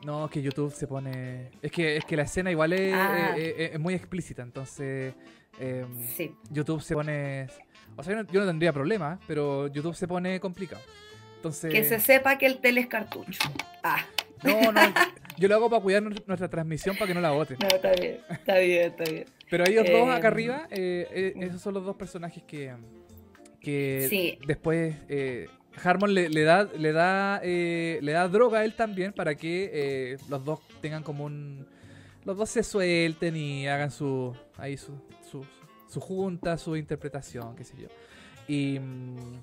No, 0.04 0.26
es 0.26 0.30
que 0.30 0.42
YouTube 0.42 0.72
se 0.72 0.86
pone. 0.86 1.50
Es 1.60 1.70
que, 1.70 1.96
es 1.96 2.04
que 2.04 2.16
la 2.16 2.22
escena 2.22 2.50
igual 2.50 2.72
es, 2.72 2.94
ah. 2.94 3.34
es, 3.36 3.78
muy 3.78 3.94
explícita, 3.94 4.42
entonces. 4.42 5.14
Em, 5.58 5.88
YouTube 6.50 6.82
se 6.82 6.94
pone. 6.94 7.48
O 7.96 8.02
sea, 8.02 8.24
yo 8.30 8.40
no, 8.40 8.46
tendría 8.46 8.72
problema, 8.72 9.18
pero 9.26 9.68
YouTube 9.68 9.94
se 9.94 10.08
pone 10.08 10.40
complicado. 10.40 10.82
Entonces. 11.36 11.72
Que 11.72 11.84
se 11.84 12.00
sepa 12.00 12.38
que 12.38 12.46
el 12.46 12.58
tele 12.58 12.80
es 12.80 12.86
cartucho. 12.86 13.48
Ah. 13.82 14.04
No, 14.42 14.72
no. 14.72 14.80
Yo 15.36 15.48
lo 15.48 15.56
hago 15.56 15.68
para 15.68 15.82
cuidar 15.82 16.02
nuestra 16.02 16.48
transmisión 16.48 16.94
para 16.96 17.08
que 17.08 17.14
no 17.14 17.20
la 17.20 17.32
boten. 17.32 17.56
No, 17.60 17.66
está 17.66 17.92
bien, 17.92 18.20
está 18.30 18.58
bien, 18.58 18.92
está 18.92 19.04
bien. 19.04 19.24
Pero 19.50 19.64
ellos 19.66 19.84
dos 19.90 20.08
acá 20.08 20.28
em, 20.28 20.32
arriba, 20.32 20.68
eh, 20.70 21.08
eh, 21.10 21.34
esos 21.40 21.60
son 21.60 21.74
los 21.74 21.84
dos 21.84 21.96
personajes 21.96 22.42
que. 22.44 22.72
Que 23.64 24.38
después. 24.46 24.94
Eh, 25.08 25.48
Harmon 25.82 26.14
le, 26.14 26.28
da 26.44 26.64
le 26.64 26.92
da 26.92 27.40
eh, 27.42 27.98
le 28.00 28.12
da 28.12 28.28
droga 28.28 28.60
a 28.60 28.64
él 28.64 28.74
también 28.74 29.12
para 29.12 29.34
que 29.34 29.70
eh, 29.72 30.16
los 30.28 30.44
dos 30.44 30.60
tengan 30.80 31.02
como 31.02 31.24
un 31.24 31.66
los 32.24 32.36
dos 32.36 32.48
se 32.48 32.62
suelten 32.62 33.36
y 33.36 33.66
hagan 33.66 33.90
su 33.90 34.36
ahí 34.56 34.76
su, 34.76 34.92
su, 35.28 35.44
su 35.88 36.00
junta 36.00 36.56
su 36.58 36.76
interpretación 36.76 37.56
qué 37.56 37.64
sé 37.64 37.74
yo 37.76 37.88
y 38.46 38.78
mm, 38.78 39.34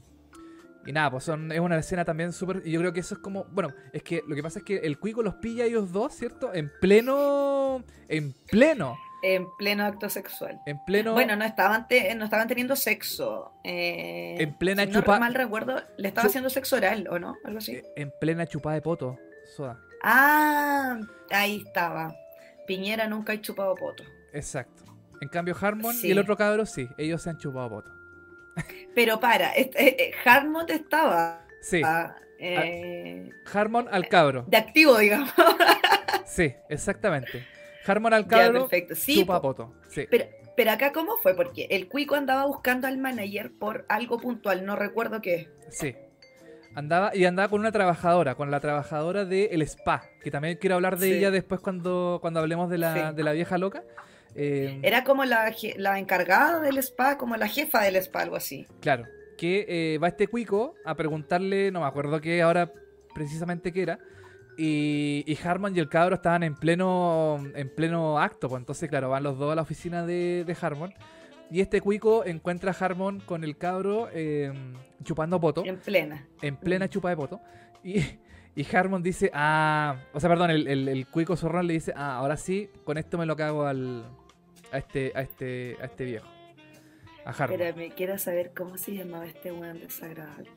y 0.86 0.92
nada, 0.92 1.12
pues 1.12 1.26
son, 1.26 1.52
es 1.52 1.60
una 1.60 1.78
escena 1.78 2.04
también 2.04 2.34
súper. 2.34 2.64
Y 2.66 2.72
yo 2.72 2.80
creo 2.80 2.92
que 2.92 3.02
eso 3.02 3.14
es 3.14 3.22
como. 3.22 3.46
Bueno, 3.52 3.72
es 3.94 4.02
que 4.02 4.24
lo 4.28 4.36
que 4.36 4.42
pasa 4.42 4.58
es 4.60 4.66
que 4.66 4.78
el 4.78 4.98
cuico 4.98 5.22
los 5.22 5.36
pilla 5.36 5.64
a 5.64 5.68
ellos 5.68 5.92
dos, 5.92 6.12
¿cierto? 6.12 6.52
En 6.56 6.72
pleno. 6.82 7.84
En 8.08 8.34
pleno 8.50 8.98
en 9.22 9.48
pleno 9.58 9.86
acto 9.86 10.10
sexual. 10.10 10.60
En 10.66 10.84
pleno. 10.84 11.14
Bueno, 11.14 11.36
no 11.36 11.46
estaban, 11.46 11.88
no 12.18 12.26
estaban 12.26 12.48
teniendo 12.48 12.76
sexo. 12.76 13.54
Eh, 13.64 14.36
en 14.40 14.54
plena 14.54 14.86
si 14.86 14.92
chupa. 14.92 15.14
No 15.16 15.20
mal 15.20 15.34
recuerdo, 15.34 15.82
le 15.98 16.08
estaba 16.08 16.28
haciendo 16.28 16.50
sexo 16.50 16.76
oral, 16.78 17.08
¿o 17.10 17.20
no? 17.20 17.38
Algo 17.44 17.60
así. 17.60 17.82
En 17.96 18.12
plena 18.20 18.48
chupa 18.48 18.74
de 18.74 18.82
poto, 18.82 19.18
Soda. 19.56 19.80
Ah, 20.04 21.00
ahí 21.30 21.64
estaba. 21.66 22.16
Piñera 22.66 23.08
nunca 23.08 23.34
ha 23.34 23.42
chupado 23.42 23.76
poto. 23.76 24.04
Exacto. 24.34 24.84
En 25.22 25.30
cambio, 25.30 25.56
Harmon 25.60 25.96
y 26.02 26.12
el 26.12 26.18
otro 26.18 26.36
cabro 26.36 26.66
sí, 26.66 26.90
ellos 26.98 27.22
se 27.22 27.30
han 27.30 27.38
chupado 27.38 27.70
poto. 27.70 27.92
Pero 28.96 29.20
para, 29.20 29.54
eh, 29.54 29.70
eh, 29.76 30.12
Harmon 30.26 30.66
estaba. 30.70 31.46
Sí. 31.62 31.82
eh, 32.40 33.30
Harmon 33.54 33.88
al 33.92 34.08
cabro. 34.08 34.46
De 34.48 34.58
activo, 34.58 34.98
digamos. 34.98 35.32
sí, 36.26 36.54
exactamente. 36.70 37.46
Harmon 37.86 38.14
al 38.14 38.28
cabro, 38.28 38.70
chupa 38.96 39.42
poto. 39.42 39.74
Pero, 40.10 40.26
pero 40.56 40.72
acá, 40.72 40.92
¿cómo 40.92 41.18
fue? 41.18 41.36
Porque 41.36 41.68
el 41.70 41.88
Cuico 41.88 42.16
andaba 42.16 42.46
buscando 42.46 42.88
al 42.88 42.98
manager 42.98 43.52
por 43.58 43.86
algo 43.90 44.18
puntual, 44.18 44.66
no 44.66 44.76
recuerdo 44.76 45.22
qué. 45.22 45.50
Sí. 45.70 45.96
Andaba, 46.74 47.16
y 47.16 47.26
andaba 47.26 47.50
con 47.50 47.60
una 47.60 47.72
trabajadora, 47.72 48.36
con 48.36 48.50
la 48.50 48.60
trabajadora 48.62 49.26
del 49.26 49.62
spa, 49.64 50.04
que 50.24 50.32
también 50.32 50.58
quiero 50.58 50.76
hablar 50.76 50.98
de 50.98 51.18
ella 51.18 51.30
después 51.30 51.60
cuando, 51.60 52.20
cuando 52.22 52.40
hablemos 52.40 52.70
de 52.70 52.78
la, 52.78 53.12
de 53.12 53.24
la 53.24 53.34
vieja 53.34 53.58
loca. 53.58 53.84
Eh, 54.36 54.80
Era 54.82 55.04
como 55.04 55.26
la, 55.26 55.54
la, 55.76 56.00
encargada 56.00 56.62
del 56.62 56.78
spa, 56.78 57.18
como 57.18 57.36
la 57.36 57.48
jefa 57.48 57.84
del 57.84 57.98
spa, 57.98 58.22
algo 58.22 58.38
así. 58.38 58.66
Claro, 58.80 59.06
que 59.38 59.66
eh, 59.68 59.98
va 59.98 60.08
este 60.08 60.28
cuico 60.28 60.76
a 60.86 60.96
preguntarle, 60.96 61.72
no 61.72 61.82
me 61.82 61.88
acuerdo 61.88 62.22
qué 62.22 62.42
ahora 62.42 62.72
precisamente 63.14 63.74
qué 63.74 63.82
era, 63.82 64.00
y, 64.64 65.24
y, 65.26 65.38
Harmon 65.44 65.76
y 65.76 65.80
el 65.80 65.90
cabro 65.90 66.14
estaban 66.14 66.44
en 66.44 66.54
pleno, 66.54 67.44
en 67.56 67.68
pleno 67.74 68.20
acto, 68.20 68.48
pues 68.48 68.60
entonces, 68.60 68.88
claro, 68.90 69.10
van 69.10 69.24
los 69.24 69.40
dos 69.40 69.52
a 69.52 69.56
la 69.56 69.64
oficina 69.64 70.06
de, 70.06 70.44
de 70.46 70.58
Harmon. 70.62 70.94
Y 71.50 71.62
este 71.62 71.82
cuico 71.82 72.24
encuentra 72.26 72.72
a 72.72 72.76
Harmon 72.76 73.22
con 73.22 73.44
el 73.44 73.58
cabro 73.58 74.08
em, 74.14 74.76
chupando 75.04 75.42
poto. 75.42 75.66
En 75.66 75.78
plena. 75.78 76.28
En 76.44 76.58
plena 76.58 76.88
chupa 76.88 77.10
de 77.10 77.16
poto. 77.16 77.42
Y, 77.84 78.02
y 78.56 78.76
Harmon 78.76 79.02
dice, 79.02 79.32
ah, 79.34 79.96
o 80.14 80.20
sea, 80.20 80.30
perdón, 80.30 80.52
el, 80.52 80.68
el, 80.68 81.08
cuico 81.08 81.36
zorrón 81.36 81.66
le 81.66 81.74
dice, 81.74 81.92
ah, 81.96 82.18
ahora 82.18 82.38
sí, 82.38 82.70
con 82.84 83.00
esto 83.00 83.18
me 83.18 83.26
lo 83.26 83.36
cago 83.36 83.66
al, 83.66 84.06
a, 84.72 84.78
este, 84.78 85.12
a, 85.16 85.22
este, 85.22 85.76
a 85.82 85.86
este 85.86 86.06
viejo. 86.06 86.28
A 87.26 87.32
Harmon. 87.32 87.60
Espérame, 87.60 87.96
quiero 87.96 88.20
saber 88.20 88.54
cómo 88.56 88.78
se 88.78 88.94
llamaba 88.94 89.26
este 89.26 89.52
weón 89.52 89.80
desagradable. 89.80 90.52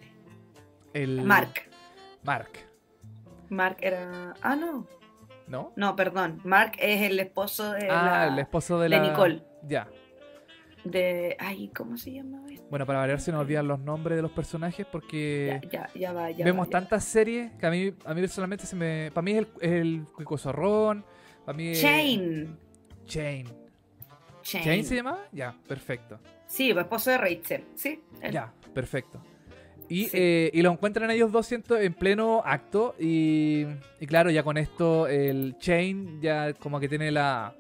El... 0.93 1.23
Mark. 1.23 1.55
Mark. 2.23 2.74
Mark 3.49 3.79
era. 3.81 4.35
Ah, 4.43 4.57
no. 4.57 4.87
¿No? 5.47 5.73
No, 5.77 5.95
perdón. 5.95 6.41
Mark 6.45 6.73
es 6.79 7.03
el 7.03 7.21
esposo 7.21 7.73
de. 7.73 7.89
Ah, 7.91 8.29
el 8.33 8.39
esposo 8.39 8.79
de, 8.81 8.89
la... 8.89 8.99
Nicole. 9.01 9.43
Ya. 9.63 9.89
De. 10.85 11.37
Ay, 11.39 11.71
¿cómo 11.75 11.97
se 11.97 12.13
llama 12.13 12.43
Bueno, 12.71 12.87
para 12.87 13.01
variar 13.01 13.21
se 13.21 13.33
nos 13.33 13.41
olvidan 13.41 13.69
los 13.69 13.79
nombres 13.79 14.17
de 14.17 14.23
los 14.23 14.31
personajes 14.31 14.87
porque. 14.91 15.61
Ya, 15.71 15.89
ya, 15.95 16.13
va, 16.13 16.31
ya 16.31 16.45
Vemos 16.45 16.71
tantas 16.71 17.05
series 17.05 17.53
que 17.53 17.67
a 17.67 17.71
mí, 17.71 17.93
a 18.05 18.15
mí 18.15 18.21
personalmente 18.21 18.67
se 18.67 18.77
me. 18.77 19.11
Para 19.13 19.23
mí 19.23 19.33
es 19.33 19.39
el, 19.39 19.49
el 19.61 20.07
Cuico 20.15 20.39
Zorrón. 20.39 21.05
Para 21.45 21.57
mí 21.57 21.69
es... 21.69 21.81
Chain. 21.81 22.59
Chain. 23.05 23.47
Chain. 24.43 24.85
se 24.85 24.97
llama? 24.97 25.19
Ya, 25.33 25.55
perfecto. 25.67 26.19
Sí, 26.47 26.71
esposo 26.71 27.11
de 27.11 27.19
Rachel, 27.19 27.65
sí. 27.75 28.03
Ya, 28.31 28.53
perfecto. 28.73 29.21
Eh, 29.89 30.51
y, 30.53 30.63
lo 30.63 30.73
encuentran 30.73 31.11
ellos 31.11 31.31
dos 31.31 31.51
en 31.53 31.95
pleno 31.95 32.43
acto. 32.45 32.95
Y, 32.99 33.67
claro, 34.07 34.31
ya 34.31 34.43
con 34.43 34.57
esto 34.57 35.07
el 35.07 35.57
Chain 35.59 36.21
ya 36.21 36.53
como 36.55 36.81
que 36.81 36.89
tiene 36.89 37.11
la, 37.11 37.55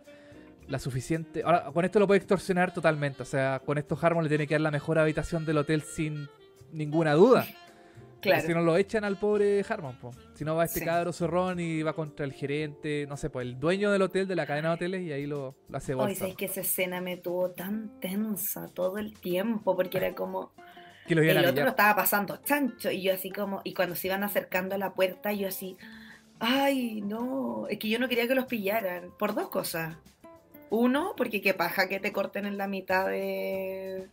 la 0.69 0.79
suficiente... 0.79 1.43
Ahora, 1.45 1.71
con 1.73 1.85
esto 1.85 1.99
lo 1.99 2.07
puede 2.07 2.19
extorsionar 2.19 2.73
totalmente. 2.73 3.23
O 3.23 3.27
sea, 3.27 3.61
con 3.65 3.79
esto 3.79 3.99
Harmon 4.01 4.25
le 4.25 4.29
tiene 4.29 4.47
que 4.47 4.55
dar 4.55 4.63
la 4.63 4.71
mejor 4.71 4.99
habitación 4.99 5.45
del 5.45 5.59
hotel 5.59 5.83
sin 5.83 6.29
ninguna 6.73 7.13
duda. 7.13 7.47
Claro. 8.21 8.47
Si 8.47 8.55
no 8.55 8.63
lo 8.63 8.77
echan 8.79 9.05
al 9.05 9.19
pobre 9.19 9.63
Harmon, 9.69 9.99
si 10.33 10.47
no 10.47 10.57
va 10.57 10.65
este 10.65 10.83
cabro 10.83 11.13
zorrón 11.13 11.61
y 11.61 11.83
va 11.83 11.93
contra 11.93 12.25
el 12.25 12.33
gerente, 12.33 13.07
no 13.07 13.19
sé, 13.19 13.29
pues 13.29 13.47
el 13.47 13.61
dueño 13.61 13.91
del 13.91 14.01
hotel, 14.01 14.27
de 14.27 14.35
la 14.35 14.47
cadena 14.47 14.69
de 14.71 14.75
hoteles, 14.77 15.03
y 15.03 15.13
ahí 15.13 15.27
lo, 15.27 15.55
lo 15.69 15.77
hace 15.77 15.93
bolsa. 15.93 16.25
Oye, 16.25 16.35
que 16.35 16.47
esa 16.47 16.63
escena 16.63 17.03
me 17.03 17.19
tuvo 17.19 17.51
tan 17.51 18.01
tensa 18.01 18.69
todo 18.69 18.97
el 18.97 19.13
tiempo, 19.13 19.77
porque 19.77 19.99
era 19.99 20.15
como, 20.15 20.55
lo 21.09 21.23
el 21.23 21.45
otro 21.45 21.69
estaba 21.69 21.95
pasando 21.97 22.39
chancho 22.39 22.91
y 22.91 23.03
yo 23.03 23.15
así 23.15 23.31
como, 23.31 23.61
y 23.65 23.75
cuando 23.75 23.97
se 23.97 24.09
iban 24.09 24.25
acercando 24.25 24.75
a 24.75 24.79
la 24.79 24.95
puerta, 24.95 25.33
yo 25.33 25.49
así, 25.49 25.77
ay, 26.39 27.03
no, 27.03 27.67
es 27.69 27.79
que 27.79 27.89
yo 27.89 27.99
no 27.99 28.09
quería 28.09 28.29
que 28.29 28.35
los 28.35 28.47
pillaran, 28.47 29.11
por 29.19 29.35
dos 29.35 29.49
cosas. 29.49 29.97
Uno, 30.71 31.15
porque 31.17 31.41
qué 31.41 31.55
paja 31.55 31.89
que 31.89 32.01
te 32.01 32.13
corten 32.13 32.47
en 32.47 32.57
la 32.57 32.67
mitad 32.67 33.07
de, 33.07 34.09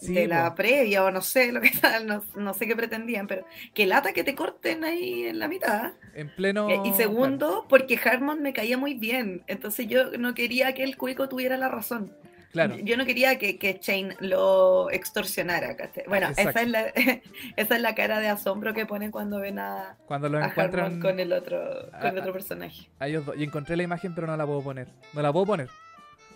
de 0.00 0.26
la 0.26 0.54
previa 0.54 1.04
o 1.04 1.10
no 1.10 1.22
sé 1.22 1.52
lo 1.52 1.60
que 1.60 1.70
tal, 1.70 2.24
no, 2.34 2.54
sé 2.54 2.66
qué 2.66 2.76
pretendían, 2.76 3.26
pero 3.26 3.44
que 3.74 3.86
lata 3.86 4.12
que 4.12 4.24
te 4.24 4.34
corten 4.34 4.84
ahí 4.84 5.24
en 5.24 5.38
la 5.38 5.48
mitad. 5.48 5.92
En 6.14 6.34
pleno. 6.34 6.68
Eh, 6.68 6.80
y 6.84 6.92
segundo, 6.94 7.66
porque 7.68 7.98
Harmon 8.02 8.42
me 8.42 8.52
caía 8.52 8.76
muy 8.76 8.94
bien, 8.94 9.42
entonces 9.46 9.86
yo 9.86 10.16
no 10.18 10.34
quería 10.34 10.74
que 10.74 10.82
el 10.82 10.96
cuico 10.96 11.28
tuviera 11.28 11.56
la 11.56 11.68
razón. 11.68 12.12
Yo 12.52 12.96
no 12.96 13.06
quería 13.06 13.38
que, 13.38 13.58
que 13.58 13.78
Chain 13.78 14.14
lo 14.18 14.90
extorsionara. 14.90 15.76
Bueno, 16.08 16.28
esa 16.36 16.62
es, 16.62 16.68
la, 16.68 16.86
esa 17.56 17.76
es 17.76 17.80
la 17.80 17.94
cara 17.94 18.18
de 18.18 18.28
asombro 18.28 18.74
que 18.74 18.86
ponen 18.86 19.10
cuando 19.10 19.38
ven 19.38 19.58
a, 19.58 19.96
cuando 20.06 20.28
lo 20.28 20.42
encuentran 20.42 21.00
con 21.00 21.20
el 21.20 21.32
otro, 21.32 21.90
con 22.00 22.18
otro 22.18 22.32
personaje. 22.32 22.90
Y 23.36 23.44
encontré 23.44 23.76
la 23.76 23.84
imagen, 23.84 24.14
pero 24.14 24.26
no 24.26 24.36
la 24.36 24.46
puedo 24.46 24.62
poner. 24.62 24.88
No 25.12 25.22
la 25.22 25.32
puedo 25.32 25.46
poner. 25.46 25.68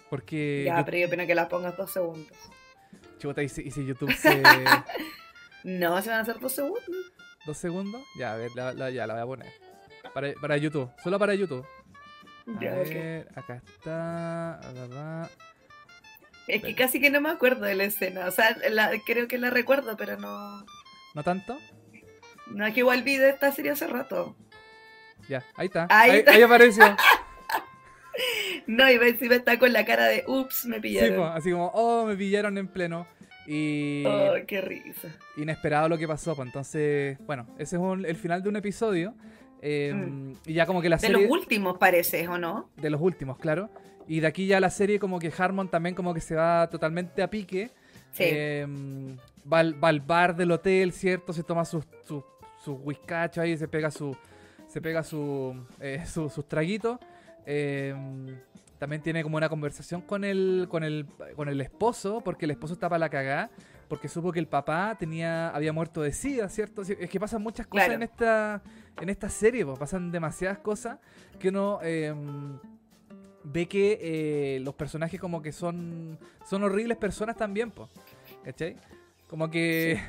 Porque. 0.09 0.65
Ya, 0.67 0.85
pero 0.85 0.99
yo 0.99 1.07
opino 1.09 1.27
que 1.27 1.35
la 1.35 1.49
pongas 1.49 1.77
dos 1.77 1.91
segundos. 1.91 2.37
Chuta, 3.19 3.43
¿y 3.43 3.49
si, 3.49 3.85
YouTube 3.85 4.13
se.? 4.17 4.43
no, 5.65 6.01
se 6.01 6.11
van 6.11 6.19
a 6.19 6.23
hacer 6.23 6.39
dos 6.39 6.53
segundos. 6.53 6.85
¿Dos 7.45 7.59
segundos? 7.59 8.03
Ya, 8.17 8.35
a 8.35 8.37
ver, 8.37 8.53
la, 8.55 8.91
ya 8.91 9.07
la 9.07 9.15
voy 9.15 9.23
a 9.23 9.27
poner. 9.27 9.53
Para, 10.13 10.33
para 10.35 10.57
YouTube, 10.57 10.91
solo 11.03 11.19
para 11.19 11.35
YouTube. 11.35 11.67
A 12.47 12.61
ver, 12.61 13.29
acá 13.35 13.63
está. 13.67 14.61
Es 16.47 16.63
que 16.63 16.75
casi 16.75 17.01
que 17.01 17.11
no 17.11 17.21
me 17.21 17.31
acuerdo 17.31 17.65
de 17.65 17.75
la 17.75 17.85
escena. 17.85 18.27
O 18.27 18.31
sea, 18.31 18.57
creo 19.07 19.29
que 19.29 19.39
la 19.39 19.51
recuerdo, 19.51 19.97
pero 19.97 20.19
no. 20.19 20.65
¿No 21.15 21.23
tanto? 21.23 21.59
No, 22.49 22.67
es 22.67 22.75
que 22.75 22.81
igual 22.81 23.03
vi 23.03 23.17
de 23.17 23.31
esta 23.31 23.51
serie 23.53 23.71
hace 23.71 23.87
rato. 23.87 24.37
Ya, 25.29 25.43
ahí 25.57 25.67
está. 25.67 25.87
Ahí, 25.89 26.23
ahí 26.27 26.43
apareció. 26.43 26.85
no, 28.67 28.91
y 28.91 28.95
encima 28.95 29.37
está 29.37 29.59
con 29.59 29.73
la 29.73 29.85
cara 29.85 30.07
de 30.07 30.25
ups, 30.27 30.67
me 30.67 30.81
pillaron. 30.81 31.17
Sí, 31.17 31.33
así 31.35 31.51
como, 31.51 31.69
oh, 31.69 32.05
me 32.05 32.17
pillaron 32.17 32.59
en 32.59 32.69
pleno. 32.69 33.07
Y. 33.47 34.05
Oh, 34.07 34.35
qué 34.47 34.61
risa. 34.61 35.09
Inesperado 35.37 35.89
lo 35.89 35.99
que 35.99 36.09
pasó, 36.09 36.35
pues 36.35 36.47
entonces, 36.47 37.19
bueno, 37.27 37.47
ese 37.59 37.77
es 37.77 37.83
el 38.05 38.17
final 38.17 38.43
de 38.43 38.49
un 38.49 38.57
episodio. 38.57 39.15
Em, 39.61 40.31
mm. 40.31 40.37
Y 40.47 40.53
ya 40.55 40.67
como 40.67 40.83
que 40.83 40.89
la 40.89 40.99
serie. 40.99 41.17
De 41.17 41.23
los 41.23 41.31
últimos, 41.31 41.79
parece, 41.79 42.29
¿o 42.29 42.39
no? 42.39 42.71
De 42.77 42.91
los 42.91 43.01
últimos, 43.01 43.39
claro. 43.39 43.71
Y 44.07 44.21
de 44.21 44.27
aquí 44.27 44.47
ya 44.47 44.61
la 44.61 44.71
serie, 44.71 44.99
como 44.99 45.19
que 45.19 45.33
Harmon 45.37 45.69
también, 45.69 45.95
como 45.95 46.13
que 46.13 46.21
se 46.21 46.35
va 46.35 46.69
totalmente 46.69 47.23
a 47.23 47.31
pique. 47.31 47.71
Sí. 48.13 48.25
Em, 48.27 49.17
va, 49.51 49.61
al, 49.61 50.01
bar 50.01 50.37
del 50.37 50.53
hotel, 50.53 50.93
¿cierto? 50.93 51.33
Se 51.33 51.43
toma 51.43 51.65
sus 51.65 51.85
su, 52.07 52.25
su 52.63 52.97
ahí, 53.37 53.57
se 53.57 53.69
pega 53.69 53.91
su. 53.91 54.17
Se 54.69 54.81
pega 54.81 55.03
su, 55.03 55.57
eh, 55.81 56.05
sus 56.07 56.49
traguitos. 56.49 56.99
Em, 57.47 58.39
también 58.79 59.03
tiene 59.03 59.23
como 59.23 59.37
una 59.37 59.49
conversación 59.49 60.03
con 60.03 60.25
el, 60.25 60.67
con 60.69 60.85
el, 60.85 61.07
con 61.37 61.49
el 61.49 61.61
esposo, 61.61 62.21
porque 62.23 62.45
el 62.45 62.51
esposo 62.51 62.75
está 62.75 62.89
para 62.89 62.99
la 62.99 63.09
cagada, 63.09 63.51
porque 63.89 64.09
supo 64.09 64.33
que 64.33 64.41
el 64.41 64.49
papá 64.49 64.97
tenía, 64.99 65.49
había 65.51 65.73
muerto 65.73 66.03
de 66.03 66.13
sida, 66.13 66.49
¿cierto? 66.49 66.83
Es 66.83 67.09
que 67.09 67.21
pasan 67.21 67.43
muchas 67.43 67.67
cosas 67.67 67.91
en 67.91 68.03
esta 68.03 68.63
en 69.01 69.09
esta 69.09 69.29
serie, 69.29 69.65
pues, 69.65 69.79
pasan 69.79 70.11
demasiadas 70.11 70.59
cosas 70.59 70.99
que 71.39 71.49
uno 71.49 71.81
em, 71.83 72.59
ve 73.45 73.67
que 73.67 73.99
eh, 74.01 74.61
los 74.61 74.75
personajes 74.75 75.21
como 75.21 75.43
que 75.43 75.53
son, 75.53 76.19
son 76.49 76.65
horribles 76.65 76.97
personas 76.97 77.37
también. 77.37 77.73
¿Cachai? 78.43 78.77
Como 79.29 79.51
que, 79.51 80.01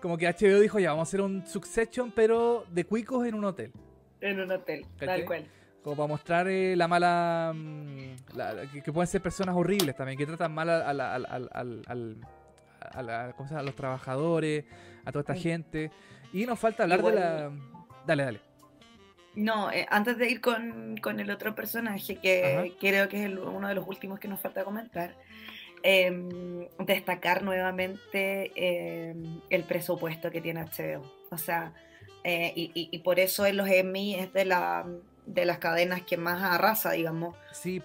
como 0.00 0.16
que 0.16 0.26
HBO 0.26 0.60
dijo, 0.60 0.78
ya, 0.78 0.90
vamos 0.90 1.08
a 1.08 1.10
hacer 1.10 1.20
un 1.20 1.46
Succession, 1.46 2.10
pero 2.10 2.64
de 2.70 2.84
cuicos 2.84 3.26
en 3.26 3.34
un 3.34 3.44
hotel. 3.44 3.72
En 4.20 4.40
un 4.40 4.50
hotel, 4.50 4.86
tal 4.98 5.24
cual. 5.24 5.46
Como 5.82 5.96
para 5.96 6.08
mostrar 6.08 6.48
eh, 6.48 6.76
la 6.76 6.88
mala. 6.88 7.52
Mm, 7.54 8.16
que, 8.84 8.92
pueden 8.92 9.06
ser 9.06 9.22
personas 9.22 9.56
horribles 9.56 9.96
también, 9.96 10.18
que 10.18 10.26
tratan 10.26 10.52
mal 10.52 10.68
a, 10.68 10.92
los 13.62 13.74
trabajadores, 13.74 14.64
a 15.04 15.12
toda 15.12 15.20
esta 15.20 15.34
gente. 15.34 15.90
Y 16.34 16.44
nos 16.44 16.58
falta 16.58 16.82
hablar 16.82 17.02
de 17.02 17.12
la. 17.12 17.50
Dale, 18.06 18.24
dale. 18.24 18.49
No, 19.40 19.72
eh, 19.72 19.86
antes 19.88 20.18
de 20.18 20.30
ir 20.30 20.42
con, 20.42 20.98
el 21.18 21.30
otro 21.30 21.54
personaje, 21.54 22.16
que 22.16 22.74
creo 22.78 23.08
que 23.08 23.24
es 23.24 23.32
uno 23.38 23.68
de 23.68 23.74
los 23.74 23.88
últimos 23.88 24.20
que 24.20 24.28
nos 24.28 24.38
falta 24.38 24.64
comentar, 24.64 25.16
em, 25.82 26.68
destacar 26.78 27.42
nuevamente 27.42 28.52
em, 28.54 29.40
el 29.48 29.64
presupuesto 29.64 30.30
que 30.30 30.42
tiene 30.42 30.60
HBO. 30.60 31.10
O 31.30 31.38
sea, 31.38 31.72
eh, 32.22 32.52
y, 32.54 32.98
por 32.98 33.18
eso 33.18 33.46
en 33.46 33.56
los 33.56 33.66
Emmy 33.68 34.14
es 34.14 34.30
de 34.34 34.44
la 34.44 34.86
de 35.24 35.44
las 35.44 35.58
cadenas 35.58 36.02
que 36.02 36.16
más 36.16 36.42
arrasa, 36.42 36.92
digamos, 36.92 37.36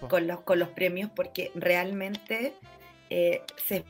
con, 0.08 0.26
los, 0.26 0.40
con 0.40 0.58
los 0.58 0.68
premios, 0.70 1.10
porque 1.14 1.52
realmente 1.54 2.54
eh, 3.08 3.42
se 3.56 3.84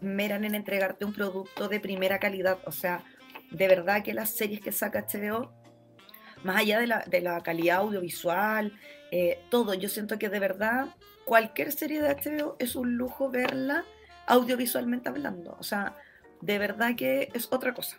esmeran 0.00 0.44
en 0.44 0.54
entregarte 0.54 1.04
un 1.04 1.14
producto 1.14 1.68
de 1.68 1.80
primera 1.80 2.18
calidad. 2.18 2.58
O 2.66 2.72
sea, 2.72 3.04
de 3.50 3.68
verdad 3.68 4.02
que 4.02 4.12
las 4.12 4.30
series 4.30 4.60
que 4.60 4.72
saca 4.72 5.06
HBO, 5.06 5.52
más 6.46 6.56
allá 6.56 6.78
de 6.78 6.86
la, 6.86 7.04
de 7.06 7.20
la 7.20 7.42
calidad 7.42 7.78
audiovisual, 7.78 8.72
eh, 9.10 9.40
todo, 9.50 9.74
yo 9.74 9.88
siento 9.88 10.18
que 10.18 10.28
de 10.28 10.38
verdad 10.38 10.86
cualquier 11.24 11.72
serie 11.72 12.00
de 12.00 12.14
HBO 12.14 12.56
es 12.60 12.76
un 12.76 12.96
lujo 12.96 13.30
verla 13.30 13.84
audiovisualmente 14.26 15.08
hablando. 15.08 15.56
O 15.58 15.64
sea, 15.64 15.96
de 16.40 16.58
verdad 16.58 16.94
que 16.96 17.28
es 17.34 17.48
otra 17.50 17.74
cosa. 17.74 17.98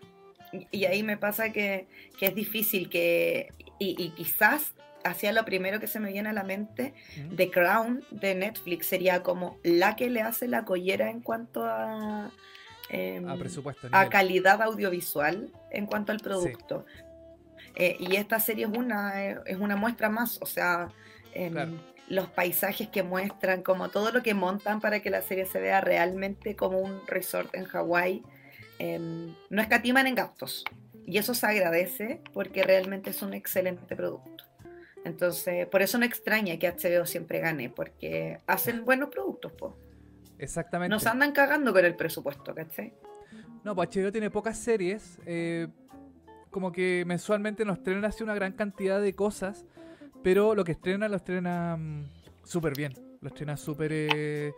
Y, 0.71 0.85
ahí 0.85 1.03
me 1.03 1.17
pasa 1.17 1.51
que, 1.51 1.87
que 2.17 2.27
es 2.27 2.35
difícil 2.35 2.89
que, 2.89 3.51
y, 3.79 4.01
y, 4.01 4.11
quizás 4.11 4.73
hacia 5.03 5.33
lo 5.33 5.43
primero 5.43 5.81
que 5.81 5.87
se 5.87 5.99
me 5.99 6.11
viene 6.11 6.29
a 6.29 6.33
la 6.33 6.43
mente, 6.43 6.93
The 7.35 7.51
Crown 7.51 8.05
de 8.11 8.33
Netflix 8.33 8.87
sería 8.87 9.23
como 9.23 9.57
la 9.63 9.97
que 9.97 10.09
le 10.09 10.21
hace 10.21 10.47
la 10.47 10.63
collera 10.63 11.09
en 11.09 11.19
cuanto 11.19 11.65
a, 11.65 12.31
em, 12.89 13.27
a, 13.91 14.09
calidad 14.09 14.61
audiovisual, 14.61 15.51
en 15.71 15.85
cuanto 15.85 16.13
al 16.13 16.19
producto. 16.19 16.85
Eh, 17.79 17.95
y 17.99 18.15
esta 18.15 18.39
serie 18.39 18.65
es 18.65 18.75
una, 18.75 19.21
es 19.21 19.57
una 19.57 19.75
muestra 19.75 20.09
más, 20.09 20.39
o 20.41 20.47
sea, 20.47 20.89
em, 21.35 21.77
los 22.07 22.27
paisajes 22.27 22.87
que 22.87 23.03
muestran, 23.03 23.61
como 23.61 23.89
todo 23.89 24.11
lo 24.11 24.23
que 24.23 24.33
montan 24.33 24.81
para 24.81 24.99
que 24.99 25.11
la 25.11 25.21
serie 25.21 25.45
se 25.45 25.59
vea 25.59 25.79
realmente 25.79 26.55
como 26.55 26.79
un 26.79 27.05
resort 27.05 27.53
en 27.53 27.65
Hawái, 27.65 28.23
em, 28.79 29.31
no 29.51 29.61
escatiman 29.61 30.07
en 30.07 30.15
gastos. 30.15 30.63
Y 31.05 31.19
eso 31.19 31.35
se 31.35 31.45
agradece 31.45 32.21
porque 32.33 32.63
realmente 32.63 33.11
es 33.11 33.21
un 33.21 33.35
excelente 33.35 33.95
producto. 33.95 34.43
Entonces, 35.05 35.67
por 35.67 35.83
eso 35.83 35.99
no 35.99 36.05
extraña 36.05 36.57
que 36.57 36.67
HBO 36.67 37.05
siempre 37.05 37.39
gane, 37.39 37.69
porque 37.69 38.39
hacen 38.47 38.85
buenos 38.85 39.09
productos, 39.09 39.51
pues. 39.51 39.73
Exactamente. 40.39 40.89
Nos 40.89 41.05
andan 41.05 41.31
cagando 41.31 41.71
con 41.73 41.85
el 41.85 41.95
presupuesto, 41.95 42.55
¿cachai? 42.55 42.91
No, 43.63 43.75
pues 43.75 43.89
HBO 43.95 44.11
tiene 44.11 44.31
pocas 44.31 44.57
series. 44.57 45.19
Como 46.51 46.71
que 46.71 47.03
mensualmente 47.05 47.65
nos 47.65 47.77
estrena 47.77 48.07
así 48.07 48.23
una 48.23 48.35
gran 48.35 48.53
cantidad 48.53 49.01
de 49.01 49.13
cosas, 49.13 49.65
pero 50.23 50.55
lo 50.55 50.63
que 50.63 50.73
estrena 50.73 51.07
lo 51.07 51.17
estrena 51.17 51.77
mm, 51.77 52.05
súper 52.43 52.73
bien. 52.75 52.93
Lo 53.21 53.29
estrena 53.29 53.57
súper 53.57 53.91
eh, 53.93 54.53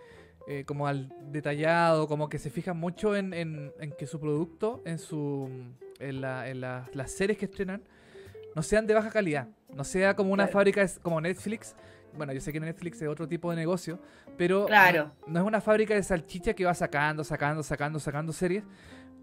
eh, 0.47 0.63
como 0.65 0.87
al 0.87 1.13
detallado, 1.31 2.07
como 2.07 2.27
que 2.27 2.39
se 2.39 2.49
fija 2.49 2.73
mucho 2.73 3.15
en, 3.15 3.33
en, 3.33 3.71
que 3.97 4.07
su 4.07 4.19
producto, 4.19 4.81
en 4.85 4.97
su 4.99 5.49
en, 5.99 6.21
la, 6.21 6.49
en 6.49 6.61
las 6.61 7.11
series 7.11 7.37
que 7.37 7.45
estrenan, 7.45 7.83
no 8.55 8.63
sean 8.63 8.87
de 8.87 8.93
baja 8.93 9.09
calidad. 9.09 9.47
No 9.73 9.83
sea 9.83 10.15
como 10.15 10.33
una 10.33 10.47
fábrica 10.47 10.85
como 11.01 11.21
Netflix. 11.21 11.75
Bueno, 12.17 12.33
yo 12.33 12.41
sé 12.41 12.51
que 12.51 12.59
Netflix 12.59 13.01
es 13.01 13.07
otro 13.07 13.27
tipo 13.27 13.51
de 13.51 13.55
negocio, 13.55 13.99
pero 14.37 14.65
claro. 14.65 15.11
no, 15.27 15.39
es 15.39 15.45
una 15.45 15.61
fábrica 15.61 15.93
de 15.93 16.01
salchicha 16.01 16.53
que 16.53 16.65
va 16.65 16.73
sacando, 16.73 17.23
sacando, 17.23 17.61
sacando, 17.61 17.99
sacando 17.99 18.33
series. 18.33 18.63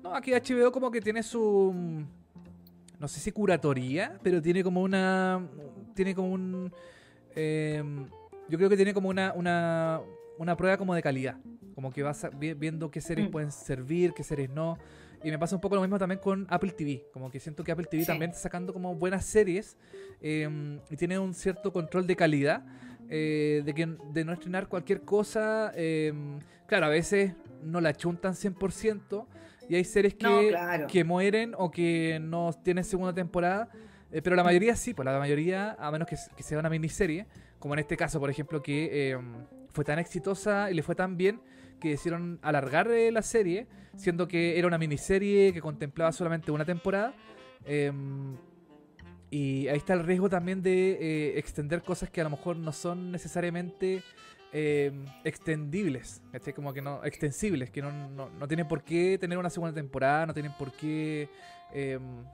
No, 0.02 0.14
aquí 0.14 0.32
HBO 0.32 0.70
como 0.70 0.90
que 0.90 1.00
tiene 1.00 1.22
su 1.22 1.74
no 2.98 3.08
sé 3.08 3.20
si 3.20 3.32
curatoría, 3.32 4.18
pero 4.22 4.40
tiene 4.40 4.62
como 4.62 4.82
una 4.82 5.46
tiene 5.94 6.14
como 6.14 6.32
un 6.32 6.72
em, 7.34 8.06
yo 8.48 8.58
creo 8.58 8.70
que 8.70 8.76
tiene 8.76 8.94
como 8.94 9.08
una, 9.08 9.32
una, 9.32 10.00
una 10.38 10.56
prueba 10.56 10.76
como 10.76 10.94
de 10.94 11.02
calidad, 11.02 11.36
como 11.74 11.92
que 11.92 12.02
vas 12.02 12.26
viendo 12.38 12.90
qué 12.90 13.00
series 13.00 13.28
mm. 13.28 13.30
pueden 13.30 13.52
servir, 13.52 14.12
qué 14.14 14.22
series 14.22 14.50
no. 14.50 14.78
Y 15.24 15.30
me 15.30 15.38
pasa 15.38 15.56
un 15.56 15.60
poco 15.60 15.74
lo 15.74 15.80
mismo 15.80 15.98
también 15.98 16.20
con 16.20 16.46
Apple 16.50 16.70
TV. 16.70 17.06
Como 17.12 17.30
que 17.30 17.40
siento 17.40 17.64
que 17.64 17.72
Apple 17.72 17.86
TV 17.90 18.04
también 18.04 18.30
está 18.30 18.42
sacando 18.42 18.72
como 18.72 18.94
buenas 18.94 19.24
series 19.24 19.76
em, 20.20 20.78
y 20.90 20.96
tiene 20.96 21.18
un 21.18 21.34
cierto 21.34 21.72
control 21.72 22.06
de 22.06 22.14
calidad. 22.14 22.64
Eh, 23.08 23.62
de, 23.64 23.72
que, 23.72 23.86
de 24.12 24.24
no 24.24 24.32
estrenar 24.32 24.68
cualquier 24.68 25.02
cosa. 25.02 25.72
Em, 25.74 26.38
claro, 26.66 26.86
a 26.86 26.88
veces 26.88 27.32
no 27.62 27.80
la 27.80 27.94
chuntan 27.94 28.34
100% 28.34 29.26
y 29.68 29.74
hay 29.76 29.84
series 29.84 30.14
que, 30.14 30.86
que 30.88 31.04
mueren 31.04 31.54
o 31.56 31.70
que 31.70 32.18
no 32.20 32.52
tienen 32.62 32.84
segunda 32.84 33.12
temporada. 33.12 33.68
Eh, 34.12 34.22
pero 34.22 34.36
la 34.36 34.44
mayoría 34.44 34.76
sí, 34.76 34.94
pues 34.94 35.04
la 35.04 35.18
mayoría, 35.18 35.76
a 35.78 35.90
menos 35.90 36.08
que, 36.08 36.16
que, 36.36 36.42
sea 36.42 36.58
una 36.58 36.70
miniserie, 36.70 37.26
como 37.58 37.74
en 37.74 37.80
este 37.80 37.96
caso, 37.96 38.20
por 38.20 38.30
ejemplo, 38.30 38.62
que 38.62 39.10
em, 39.10 39.46
fue 39.72 39.84
tan 39.84 39.98
exitosa 39.98 40.70
y 40.70 40.74
le 40.74 40.82
fue 40.82 40.94
tan 40.94 41.16
bien 41.16 41.40
que 41.80 41.90
decidieron 41.90 42.38
alargar 42.42 42.90
eh, 42.90 43.10
la 43.10 43.22
serie, 43.22 43.66
siendo 43.96 44.28
que 44.28 44.58
era 44.58 44.66
una 44.66 44.78
miniserie 44.78 45.52
que 45.52 45.60
contemplaba 45.60 46.12
solamente 46.12 46.50
una 46.50 46.64
temporada. 46.64 47.14
Em, 47.64 48.36
y 49.30 49.66
ahí 49.68 49.76
está 49.76 49.94
el 49.94 50.04
riesgo 50.04 50.28
también 50.28 50.62
de 50.62 50.92
eh, 50.92 51.38
extender 51.38 51.82
cosas 51.82 52.10
que 52.10 52.20
a 52.20 52.24
lo 52.24 52.30
mejor 52.30 52.56
no 52.56 52.72
son 52.72 53.10
necesariamente 53.10 54.02
em, 54.52 55.04
extendibles, 55.24 56.22
como 56.54 56.72
que 56.72 56.82
no, 56.82 57.04
extensibles, 57.04 57.70
que 57.70 57.82
no, 57.82 57.90
no, 57.90 58.48
tienen 58.48 58.68
por 58.68 58.82
qué 58.82 59.18
tener 59.18 59.38
una 59.38 59.50
segunda 59.50 59.74
temporada, 59.74 60.26
no 60.26 60.34
tienen 60.34 60.52
por 60.52 60.72
qué 60.72 61.28
em, 61.72 62.24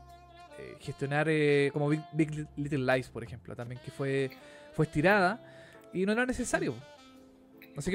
eh, 0.58 0.76
gestionar 0.80 1.26
como 1.72 1.88
Big, 1.88 2.46
Little 2.56 2.94
Lies, 2.94 3.08
por 3.08 3.24
ejemplo, 3.24 3.56
también 3.56 3.80
que 3.84 3.90
fue, 3.90 4.30
fue 4.72 4.86
estirada 4.86 5.42
y 5.92 6.06
no 6.06 6.12
era 6.12 6.26
necesario. 6.26 6.74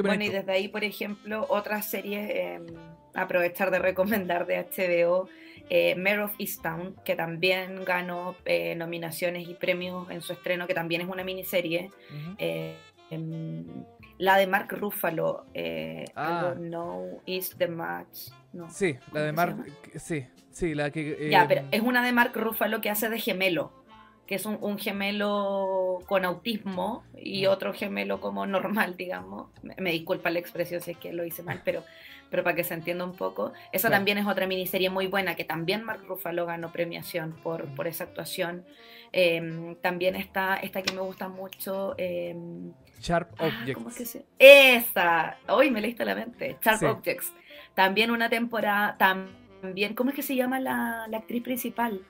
Bueno, 0.01 0.23
y 0.23 0.29
desde 0.29 0.51
ahí, 0.51 0.67
por 0.69 0.83
ejemplo, 0.83 1.45
otras 1.49 1.89
series, 1.89 2.29
em, 2.33 2.65
aprovechar 3.13 3.69
de 3.69 3.79
recomendar 3.79 4.47
de 4.47 4.57
HBO, 4.57 5.29
eh, 5.69 5.95
Mare 5.95 6.23
of 6.23 6.33
Easttown, 6.39 6.95
que 7.05 7.15
también 7.15 7.83
ganó 7.85 8.35
eh, 8.45 8.73
nominaciones 8.75 9.47
y 9.47 9.53
premios 9.53 10.09
en 10.09 10.21
su 10.21 10.33
estreno, 10.33 10.65
que 10.65 10.73
también 10.73 11.01
es 11.01 11.07
una 11.07 11.23
miniserie. 11.23 11.91
Eh, 12.39 12.75
em, 13.11 13.65
la 14.17 14.37
de 14.37 14.47
Mark 14.47 14.67
Ruffalo, 14.71 15.45
eh, 15.53 16.05
ah. 16.15 16.53
No 16.57 17.21
is 17.25 17.55
the 17.57 17.67
match. 17.67 18.29
No, 18.53 18.69
sí, 18.69 18.97
la 19.11 19.21
de 19.21 19.31
Mark, 19.31 19.57
sí, 19.95 20.25
sí, 20.51 20.73
la 20.73 20.89
que... 20.89 21.29
ya, 21.29 21.47
pero 21.47 21.63
es 21.71 21.81
una 21.81 22.03
de 22.03 22.11
Mark 22.11 22.31
Ruffalo 22.35 22.81
que 22.81 22.89
hace 22.89 23.09
de 23.09 23.19
gemelo 23.19 23.71
que 24.27 24.35
es 24.35 24.45
un, 24.45 24.77
gemelo 24.77 25.99
con 26.05 26.25
autismo 26.25 27.03
y 27.15 27.45
otro 27.45 27.73
gemelo 27.73 28.19
como 28.19 28.45
normal, 28.45 28.97
digamos. 28.97 29.47
Me, 29.77 29.91
disculpa 29.91 30.29
la 30.29 30.39
expresión 30.39 30.81
si 30.81 30.91
es 30.91 30.97
que 30.97 31.13
lo 31.13 31.25
hice 31.25 31.43
mal, 31.43 31.61
pero, 31.63 31.83
pero 32.29 32.43
para 32.43 32.53
que 32.53 32.65
se 32.65 32.73
entienda 32.73 33.05
un 33.05 33.15
poco. 33.15 33.53
Esa 33.71 33.89
también 33.89 34.17
es 34.17 34.27
otra 34.27 34.45
miniserie 34.45 34.89
muy 34.89 35.07
buena, 35.07 35.35
que 35.35 35.45
también 35.45 35.83
Mark 35.83 36.03
Ruffalo 36.05 36.45
ganó 36.45 36.73
premiación 36.73 37.37
por, 37.41 37.73
por 37.73 37.87
esa 37.87 38.03
actuación. 38.03 38.65
Em, 39.13 39.75
también 39.77 40.17
está 40.17 40.57
esta 40.57 40.81
que 40.81 40.93
me 40.93 41.01
gusta 41.01 41.29
mucho. 41.29 41.95
Em, 41.97 42.73
Sharp 42.99 43.31
ah, 43.37 43.45
Objects. 43.47 43.73
¿cómo 43.73 43.89
que 43.89 44.05
se... 44.05 44.25
Esa, 44.39 45.37
hoy 45.47 45.71
me 45.71 45.81
leíste 45.81 46.05
la 46.05 46.15
mente. 46.15 46.57
Sharp 46.63 46.83
Objects. 46.83 47.33
También 47.75 48.11
una 48.11 48.29
temporada, 48.29 48.97
también, 48.97 49.93
¿cómo 49.93 50.09
es 50.09 50.15
que 50.15 50.23
se 50.23 50.35
llama 50.35 50.59
la, 50.59 51.05
actriz 51.05 51.43
principal? 51.43 52.01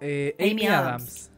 Eh, 0.00 0.36
Amy, 0.38 0.66
Adams 0.66 1.30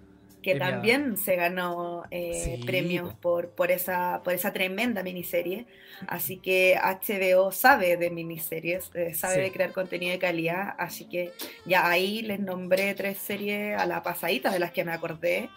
que 0.42 0.54
también 0.54 1.16
se 1.16 1.36
ganó 1.36 2.04
eh, 2.10 2.60
premios 2.64 3.14
por, 3.14 3.50
por, 3.50 3.70
esa, 3.70 4.22
por 4.24 4.32
esa 4.32 4.52
tremenda 4.52 5.02
miniserie. 5.02 5.66
Así 6.06 6.38
que 6.38 6.78
HBO 6.80 7.52
sabe 7.52 7.96
de 7.96 8.10
miniseries, 8.10 8.90
eh, 8.94 9.14
sabe 9.14 9.42
de 9.42 9.52
crear 9.52 9.72
contenido 9.72 10.12
de 10.12 10.18
calidad. 10.18 10.74
Así 10.78 11.04
que 11.06 11.32
ya 11.66 11.88
ahí 11.88 12.22
les 12.22 12.40
nombré 12.40 12.94
tres 12.94 13.18
series 13.18 13.78
a 13.78 13.86
la 13.86 14.02
pasadita 14.02 14.50
de 14.50 14.58
las 14.58 14.72
que 14.72 14.84
me 14.84 14.92
acordé. 14.92 15.50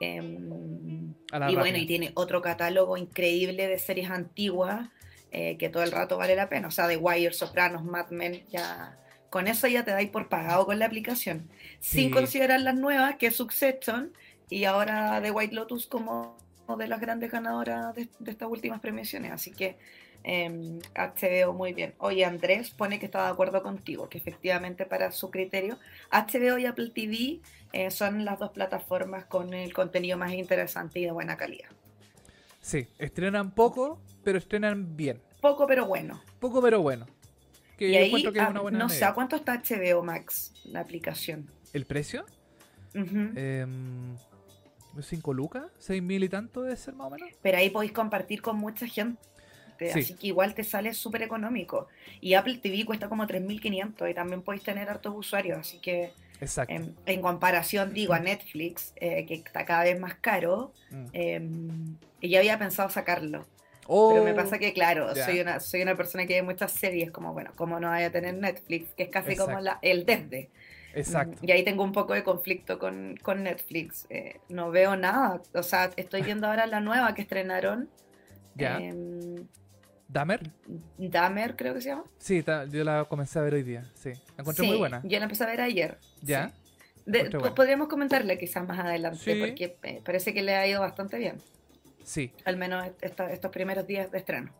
Em, 0.00 1.14
y 1.48 1.54
bueno, 1.56 1.78
y 1.78 1.86
tiene 1.86 2.12
otro 2.14 2.42
catálogo 2.42 2.96
increíble 2.96 3.68
de 3.68 3.78
series 3.78 4.10
antiguas 4.10 4.88
eh, 5.30 5.56
que 5.56 5.68
todo 5.68 5.82
el 5.82 5.92
rato 5.92 6.16
vale 6.16 6.36
la 6.36 6.48
pena. 6.48 6.68
O 6.68 6.70
sea, 6.70 6.86
The 6.88 6.96
Wire, 6.96 7.32
Sopranos, 7.32 7.84
Mad 7.84 8.10
Men, 8.10 8.44
ya 8.48 8.98
con 9.30 9.48
eso 9.48 9.66
ya 9.66 9.84
te 9.84 9.90
dais 9.90 10.10
por 10.10 10.28
pagado 10.28 10.64
con 10.64 10.78
la 10.78 10.86
aplicación. 10.86 11.50
Sin 11.80 12.12
considerar 12.12 12.60
las 12.60 12.76
nuevas, 12.76 13.16
que 13.16 13.26
es 13.26 13.36
Succession, 13.36 14.12
y 14.48 14.64
ahora 14.64 15.20
de 15.20 15.32
White 15.32 15.54
Lotus 15.54 15.86
como 15.86 16.36
de 16.78 16.88
las 16.88 17.00
grandes 17.00 17.30
ganadoras 17.30 17.94
de, 17.94 18.08
estas 18.26 18.48
últimas 18.48 18.80
premiaciones. 18.80 19.32
Así 19.32 19.50
que 19.52 19.76
eh, 20.24 20.80
HBO 20.94 21.52
muy 21.52 21.74
bien. 21.74 21.94
Oye, 21.98 22.24
Andrés 22.24 22.70
pone 22.70 22.98
que 22.98 23.06
está 23.06 23.24
de 23.24 23.30
acuerdo 23.30 23.62
contigo, 23.62 24.08
que 24.08 24.18
efectivamente 24.18 24.86
para 24.86 25.12
su 25.12 25.30
criterio, 25.30 25.78
HBO 26.10 26.58
y 26.58 26.66
Apple 26.66 26.90
TV 26.94 27.40
eh, 27.72 27.90
son 27.90 28.24
las 28.24 28.38
dos 28.38 28.50
plataformas 28.50 29.26
con 29.26 29.52
el 29.52 29.72
contenido 29.72 30.16
más 30.16 30.32
interesante 30.32 31.00
y 31.00 31.04
de 31.04 31.12
buena 31.12 31.36
calidad. 31.36 31.68
Sí, 32.60 32.88
estrenan 32.98 33.50
poco, 33.50 34.00
pero 34.22 34.38
estrenan 34.38 34.96
bien. 34.96 35.20
Poco, 35.42 35.66
pero 35.66 35.86
bueno. 35.86 36.22
Poco, 36.40 36.62
pero 36.62 36.80
bueno. 36.80 37.06
Que 37.76 37.90
y 37.90 37.96
ahí, 37.96 38.10
que 38.10 38.38
es 38.38 38.48
una 38.48 38.60
buena 38.60 38.78
no 38.78 38.88
sé, 38.88 39.04
¿a 39.04 39.12
cuánto 39.12 39.36
está 39.36 39.60
HBO 39.60 40.02
Max, 40.02 40.54
la 40.64 40.80
aplicación? 40.80 41.50
¿El 41.72 41.84
precio? 41.84 42.24
Uh 42.94 44.16
5 45.02 45.34
lucas, 45.34 45.64
6 45.78 46.02
mil 46.02 46.24
y 46.24 46.28
tanto 46.28 46.62
debe 46.62 46.76
ser 46.76 46.94
más 46.94 47.08
o 47.08 47.10
menos. 47.10 47.28
Pero 47.42 47.58
ahí 47.58 47.70
podéis 47.70 47.92
compartir 47.92 48.42
con 48.42 48.56
mucha 48.56 48.86
gente. 48.86 49.18
Así 49.92 50.14
que 50.14 50.28
igual 50.28 50.54
te 50.54 50.64
sale 50.64 50.94
súper 50.94 51.22
económico. 51.22 51.88
Y 52.20 52.34
Apple 52.34 52.58
TV 52.58 52.84
cuesta 52.84 53.08
como 53.08 53.26
3.500 53.26 54.10
y 54.10 54.14
también 54.14 54.42
podéis 54.42 54.62
tener 54.62 54.88
hartos 54.88 55.14
usuarios. 55.16 55.58
Así 55.58 55.78
que 55.78 56.12
En, 56.68 57.22
comparación, 57.22 57.92
digo, 57.92 58.12
a 58.12 58.20
Netflix, 58.20 58.92
eh, 58.96 59.24
que 59.26 59.34
está 59.34 59.64
cada 59.64 59.84
vez 59.84 59.98
más 59.98 60.14
caro, 60.14 60.72
mm. 60.90 61.06
em, 61.12 61.96
y 62.20 62.28
ya 62.28 62.38
había 62.38 62.58
pensado 62.58 62.88
sacarlo. 62.88 63.46
Pero 63.86 64.24
me 64.24 64.32
oh, 64.32 64.36
pasa 64.36 64.58
que, 64.58 64.72
claro, 64.72 65.14
soy 65.14 65.40
una, 65.40 65.60
soy 65.60 65.82
una 65.82 65.94
persona 65.94 66.26
que 66.26 66.34
ve 66.34 66.42
muchas 66.42 66.72
series, 66.72 67.10
como, 67.10 67.34
bueno, 67.34 67.52
como 67.54 67.78
no 67.80 67.88
vaya 67.88 68.06
a 68.06 68.10
tener 68.10 68.34
Netflix, 68.34 68.94
que 68.94 69.04
es 69.04 69.08
casi 69.10 69.36
como 69.36 69.60
la, 69.60 69.78
el 69.82 70.06
desde. 70.06 70.48
Exacto. 70.94 71.38
Y 71.42 71.50
ahí 71.50 71.64
tengo 71.64 71.82
un 71.82 71.92
poco 71.92 72.14
de 72.14 72.22
conflicto 72.22 72.78
con, 72.78 73.16
Netflix. 73.42 74.06
Eh, 74.10 74.40
no 74.48 74.70
veo 74.70 74.96
nada. 74.96 75.40
O 75.54 75.62
sea, 75.62 75.90
estoy 75.96 76.22
viendo 76.22 76.46
ahora 76.46 76.66
la 76.66 76.80
nueva 76.80 77.14
que 77.14 77.22
estrenaron. 77.22 77.88
Ya. 78.54 78.78
Eh, 78.80 79.44
¿Damer? 80.08 80.50
Damer, 80.96 81.56
creo 81.56 81.74
que 81.74 81.80
se 81.80 81.88
llama. 81.88 82.04
Sí, 82.18 82.44
yo 82.70 82.84
la 82.84 83.04
comencé 83.04 83.38
a 83.38 83.42
ver 83.42 83.54
hoy 83.54 83.62
día. 83.62 83.90
Sí, 83.94 84.10
la 84.36 84.42
encontré 84.42 84.66
muy 84.66 84.76
buena. 84.76 85.00
Yo 85.04 85.18
la 85.18 85.24
empecé 85.24 85.44
a 85.44 85.46
ver 85.48 85.60
ayer. 85.60 85.98
¿Ya? 86.22 86.52
podríamos 87.54 87.88
comentarle 87.88 88.38
quizás 88.38 88.66
más 88.66 88.78
adelante, 88.78 89.36
porque 89.38 89.76
eh, 89.82 90.00
parece 90.04 90.32
que 90.32 90.42
le 90.42 90.54
ha 90.54 90.66
ido 90.66 90.80
bastante 90.80 91.18
bien. 91.18 91.36
Sí. 92.02 92.32
Al 92.44 92.56
menos 92.56 92.86
estos 93.00 93.50
primeros 93.50 93.86
días 93.86 94.10
de 94.10 94.18
estreno. 94.18 94.52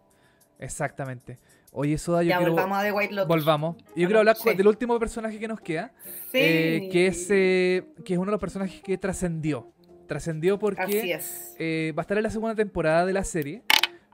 Exactamente. 0.58 1.38
Oye, 1.76 1.98
Soda, 1.98 2.22
yo 2.22 2.28
ya, 2.28 2.36
quiero... 2.38 2.52
volvamos 2.52 2.78
a 2.78 2.82
The 2.84 2.92
White 2.92 3.14
Lotus. 3.14 3.28
Volvamos. 3.28 3.76
Yo 3.96 4.06
quiero 4.06 4.20
hablar 4.20 4.36
del 4.36 4.68
último 4.68 4.96
personaje 5.00 5.40
que 5.40 5.48
nos 5.48 5.60
queda. 5.60 5.92
Sí. 6.30 6.38
Eh, 6.38 6.88
que, 6.92 7.08
es, 7.08 7.26
eh, 7.30 7.84
que 8.04 8.12
es 8.12 8.18
uno 8.18 8.26
de 8.26 8.30
los 8.30 8.40
personajes 8.40 8.80
que 8.80 8.96
trascendió. 8.96 9.72
Trascendió 10.06 10.56
porque 10.56 11.18
eh, 11.58 11.92
va 11.98 12.02
a 12.02 12.04
estar 12.04 12.16
en 12.16 12.22
la 12.22 12.30
segunda 12.30 12.54
temporada 12.54 13.04
de 13.04 13.12
la 13.12 13.24
serie. 13.24 13.64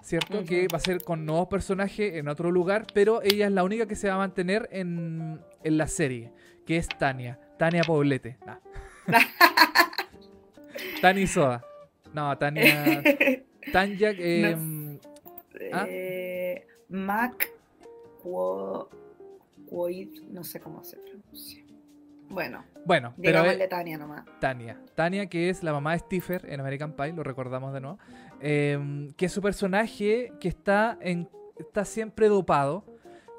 ¿Cierto? 0.00 0.42
Que 0.44 0.68
va 0.72 0.78
a 0.78 0.80
ser 0.80 1.04
con 1.04 1.26
nuevos 1.26 1.48
personajes 1.48 2.14
en 2.14 2.28
otro 2.28 2.50
lugar. 2.50 2.86
Pero 2.94 3.20
ella 3.22 3.44
es 3.44 3.52
la 3.52 3.62
única 3.62 3.86
que 3.86 3.94
se 3.94 4.08
va 4.08 4.14
a 4.14 4.18
mantener 4.18 4.66
en, 4.72 5.38
en 5.62 5.76
la 5.76 5.86
serie. 5.86 6.32
Que 6.64 6.78
es 6.78 6.88
Tania. 6.88 7.38
Tania 7.58 7.82
Poblete. 7.84 8.38
Ah. 8.46 8.58
Tania 11.02 11.26
Soda. 11.26 11.62
No, 12.14 12.38
Tania. 12.38 13.02
Tanya. 13.72 14.12
Eh, 14.16 14.98
¿ah? 15.74 15.86
Mac 16.90 17.48
no 20.30 20.44
sé 20.44 20.60
cómo 20.60 20.82
se 20.84 20.96
pronuncia. 20.98 21.64
Bueno, 22.28 22.64
bueno 22.84 23.14
pero 23.20 23.42
Tania 23.68 23.98
nomás. 23.98 24.24
Tania. 24.40 24.80
Tania, 24.94 25.26
que 25.26 25.50
es 25.50 25.62
la 25.62 25.72
mamá 25.72 25.92
de 25.92 25.98
Stiffer 26.00 26.46
en 26.48 26.60
American 26.60 26.92
Pie, 26.92 27.12
lo 27.12 27.24
recordamos 27.24 27.72
de 27.72 27.80
nuevo. 27.80 27.98
Em, 28.40 29.12
que 29.12 29.26
es 29.26 29.32
su 29.32 29.42
personaje 29.42 30.32
que 30.40 30.48
está, 30.48 30.96
en, 31.00 31.28
está 31.58 31.84
siempre 31.84 32.28
dopado, 32.28 32.84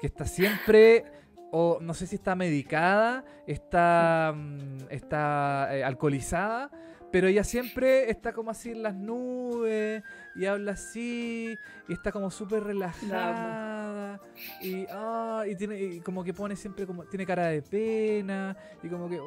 que 0.00 0.06
está 0.06 0.26
siempre, 0.26 1.04
o 1.50 1.78
no 1.80 1.94
sé 1.94 2.06
si 2.06 2.16
está 2.16 2.34
medicada, 2.34 3.24
está, 3.46 4.34
mm, 4.36 4.88
está 4.90 5.68
eh, 5.76 5.84
alcoholizada, 5.84 6.70
pero 7.12 7.28
ella 7.28 7.44
siempre 7.44 8.10
está 8.10 8.32
como 8.32 8.50
así 8.50 8.70
en 8.70 8.82
las 8.82 8.94
nubes 8.94 10.02
y 10.34 10.46
habla 10.46 10.72
así 10.72 11.58
y 11.86 11.92
está 11.92 12.10
como 12.10 12.30
súper 12.30 12.64
relajada 12.64 14.18
y, 14.62 14.86
ah, 14.90 15.44
y 15.48 15.54
tiene 15.54 15.80
y 15.80 16.00
como 16.00 16.24
que 16.24 16.32
pone 16.32 16.56
siempre 16.56 16.86
como 16.86 17.04
tiene 17.04 17.26
cara 17.26 17.48
de 17.48 17.62
pena 17.62 18.56
y 18.82 18.88
como 18.88 19.08
que 19.08 19.18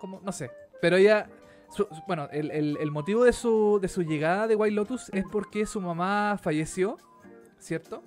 como 0.00 0.20
no 0.24 0.32
sé 0.32 0.50
pero 0.80 0.96
ella 0.96 1.28
bueno 2.06 2.28
el, 2.32 2.50
el, 2.50 2.90
motivo 2.90 3.24
de 3.24 3.32
su, 3.32 3.78
de 3.82 3.88
su 3.88 4.02
llegada 4.02 4.46
de 4.46 4.56
White 4.56 4.74
Lotus 4.74 5.10
es 5.12 5.24
porque 5.30 5.66
su 5.66 5.80
mamá 5.80 6.38
falleció 6.40 6.96
cierto 7.58 8.02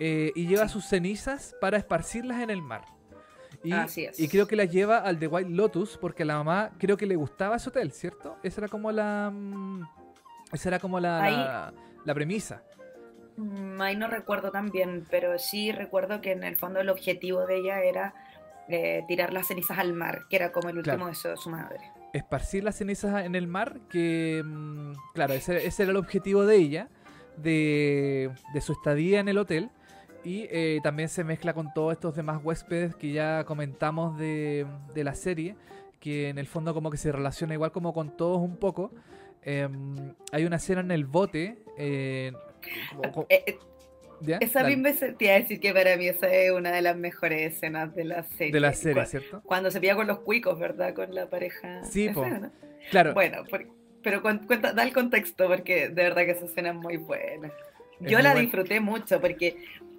eh, 0.00 0.32
y 0.34 0.46
lleva 0.46 0.68
sus 0.68 0.86
cenizas 0.86 1.54
para 1.60 1.76
esparcirlas 1.76 2.40
en 2.42 2.50
el 2.50 2.62
mar 2.62 2.84
y, 3.64 3.72
Así 3.72 4.04
es. 4.04 4.18
y 4.18 4.28
creo 4.28 4.46
que 4.46 4.56
las 4.56 4.70
lleva 4.70 4.98
al 4.98 5.18
de 5.18 5.26
White 5.28 5.50
Lotus 5.50 5.96
porque 5.96 6.24
a 6.24 6.26
la 6.26 6.36
mamá 6.36 6.72
creo 6.78 6.96
que 6.96 7.06
le 7.06 7.16
gustaba 7.16 7.56
ese 7.56 7.68
hotel, 7.68 7.92
¿cierto? 7.92 8.36
Esa 8.42 8.62
era 8.62 8.68
como 8.68 8.90
la. 8.90 9.30
Mm, 9.32 9.82
esa 10.52 10.68
era 10.68 10.78
como 10.78 11.00
la, 11.00 11.72
la, 12.04 12.14
premisa. 12.14 12.62
Mm, 13.36 13.80
ahí 13.80 13.96
no 13.96 14.08
recuerdo 14.08 14.50
tan 14.50 14.70
bien, 14.70 15.06
pero 15.10 15.38
sí 15.38 15.72
recuerdo 15.72 16.20
que 16.20 16.32
en 16.32 16.44
el 16.44 16.56
fondo 16.56 16.80
el 16.80 16.88
objetivo 16.88 17.46
de 17.46 17.58
ella 17.58 17.82
era 17.82 18.14
eh, 18.68 19.04
tirar 19.08 19.32
las 19.32 19.46
cenizas 19.46 19.78
al 19.78 19.92
mar, 19.92 20.26
que 20.28 20.36
era 20.36 20.52
como 20.52 20.68
el 20.68 20.78
último 20.78 21.06
deseo 21.06 21.32
de 21.32 21.36
su 21.36 21.50
madre. 21.50 21.80
Esparcir 22.12 22.64
las 22.64 22.76
cenizas 22.76 23.24
en 23.24 23.34
el 23.34 23.46
mar, 23.46 23.80
que 23.88 24.42
mm, 24.44 24.92
claro, 25.14 25.34
ese, 25.34 25.66
ese, 25.66 25.84
era 25.84 25.92
el 25.92 25.96
objetivo 25.96 26.44
de 26.44 26.56
ella, 26.56 26.88
de, 27.36 28.30
de 28.52 28.60
su 28.60 28.72
estadía 28.72 29.20
en 29.20 29.28
el 29.28 29.38
hotel. 29.38 29.70
Y 30.24 30.46
eh, 30.50 30.80
también 30.82 31.08
se 31.08 31.24
mezcla 31.24 31.52
con 31.52 31.72
todos 31.74 31.92
estos 31.92 32.14
demás 32.14 32.40
huéspedes 32.42 32.94
que 32.94 33.12
ya 33.12 33.44
comentamos 33.44 34.16
de, 34.18 34.66
de, 34.94 35.04
la 35.04 35.14
serie, 35.14 35.56
que 35.98 36.28
en 36.28 36.38
el 36.38 36.46
fondo 36.46 36.74
como 36.74 36.90
que 36.90 36.96
se 36.96 37.10
relaciona 37.10 37.54
igual 37.54 37.72
como 37.72 37.92
con 37.92 38.16
todos 38.16 38.38
un 38.38 38.56
poco. 38.56 38.92
Em, 39.44 40.14
hay 40.30 40.44
una 40.44 40.56
escena 40.56 40.80
en 40.80 40.90
el 40.90 41.04
bote. 41.04 41.56
Eh, 41.76 42.32
eh, 43.28 43.58
esa 44.40 44.62
misma 44.62 44.90
te 44.92 45.24
iba 45.24 45.34
a 45.34 45.38
decir 45.38 45.58
que 45.58 45.72
para 45.72 45.96
mí 45.96 46.06
esa 46.06 46.32
es 46.32 46.52
una 46.52 46.70
de 46.70 46.82
las 46.82 46.96
mejores 46.96 47.54
escenas 47.54 47.94
de 47.94 48.04
la 48.04 48.22
serie. 48.22 48.52
De 48.52 48.60
la 48.60 48.72
serie, 48.72 49.04
¿cierto? 49.06 49.42
Cuando 49.44 49.70
se 49.70 49.80
pilla 49.80 49.96
con 49.96 50.06
los 50.06 50.20
cuicos, 50.20 50.58
¿verdad? 50.58 50.94
Con 50.94 51.12
la 51.14 51.28
pareja. 51.28 51.82
Sí, 51.84 52.08
claro. 52.90 53.14
Bueno, 53.14 53.44
pero 54.02 54.22
cuenta, 54.22 54.72
da 54.72 54.82
el 54.84 54.92
contexto 54.92 55.48
porque 55.48 55.88
de 55.88 56.02
verdad 56.02 56.24
que 56.24 56.32
esa 56.32 56.44
escena 56.44 56.70
es 56.70 56.76
muy 56.76 56.96
buena. 56.96 57.52
Yo 58.00 58.18
la 58.20 58.34
disfruté 58.34 58.80
mucho 58.80 59.20
porque 59.20 59.56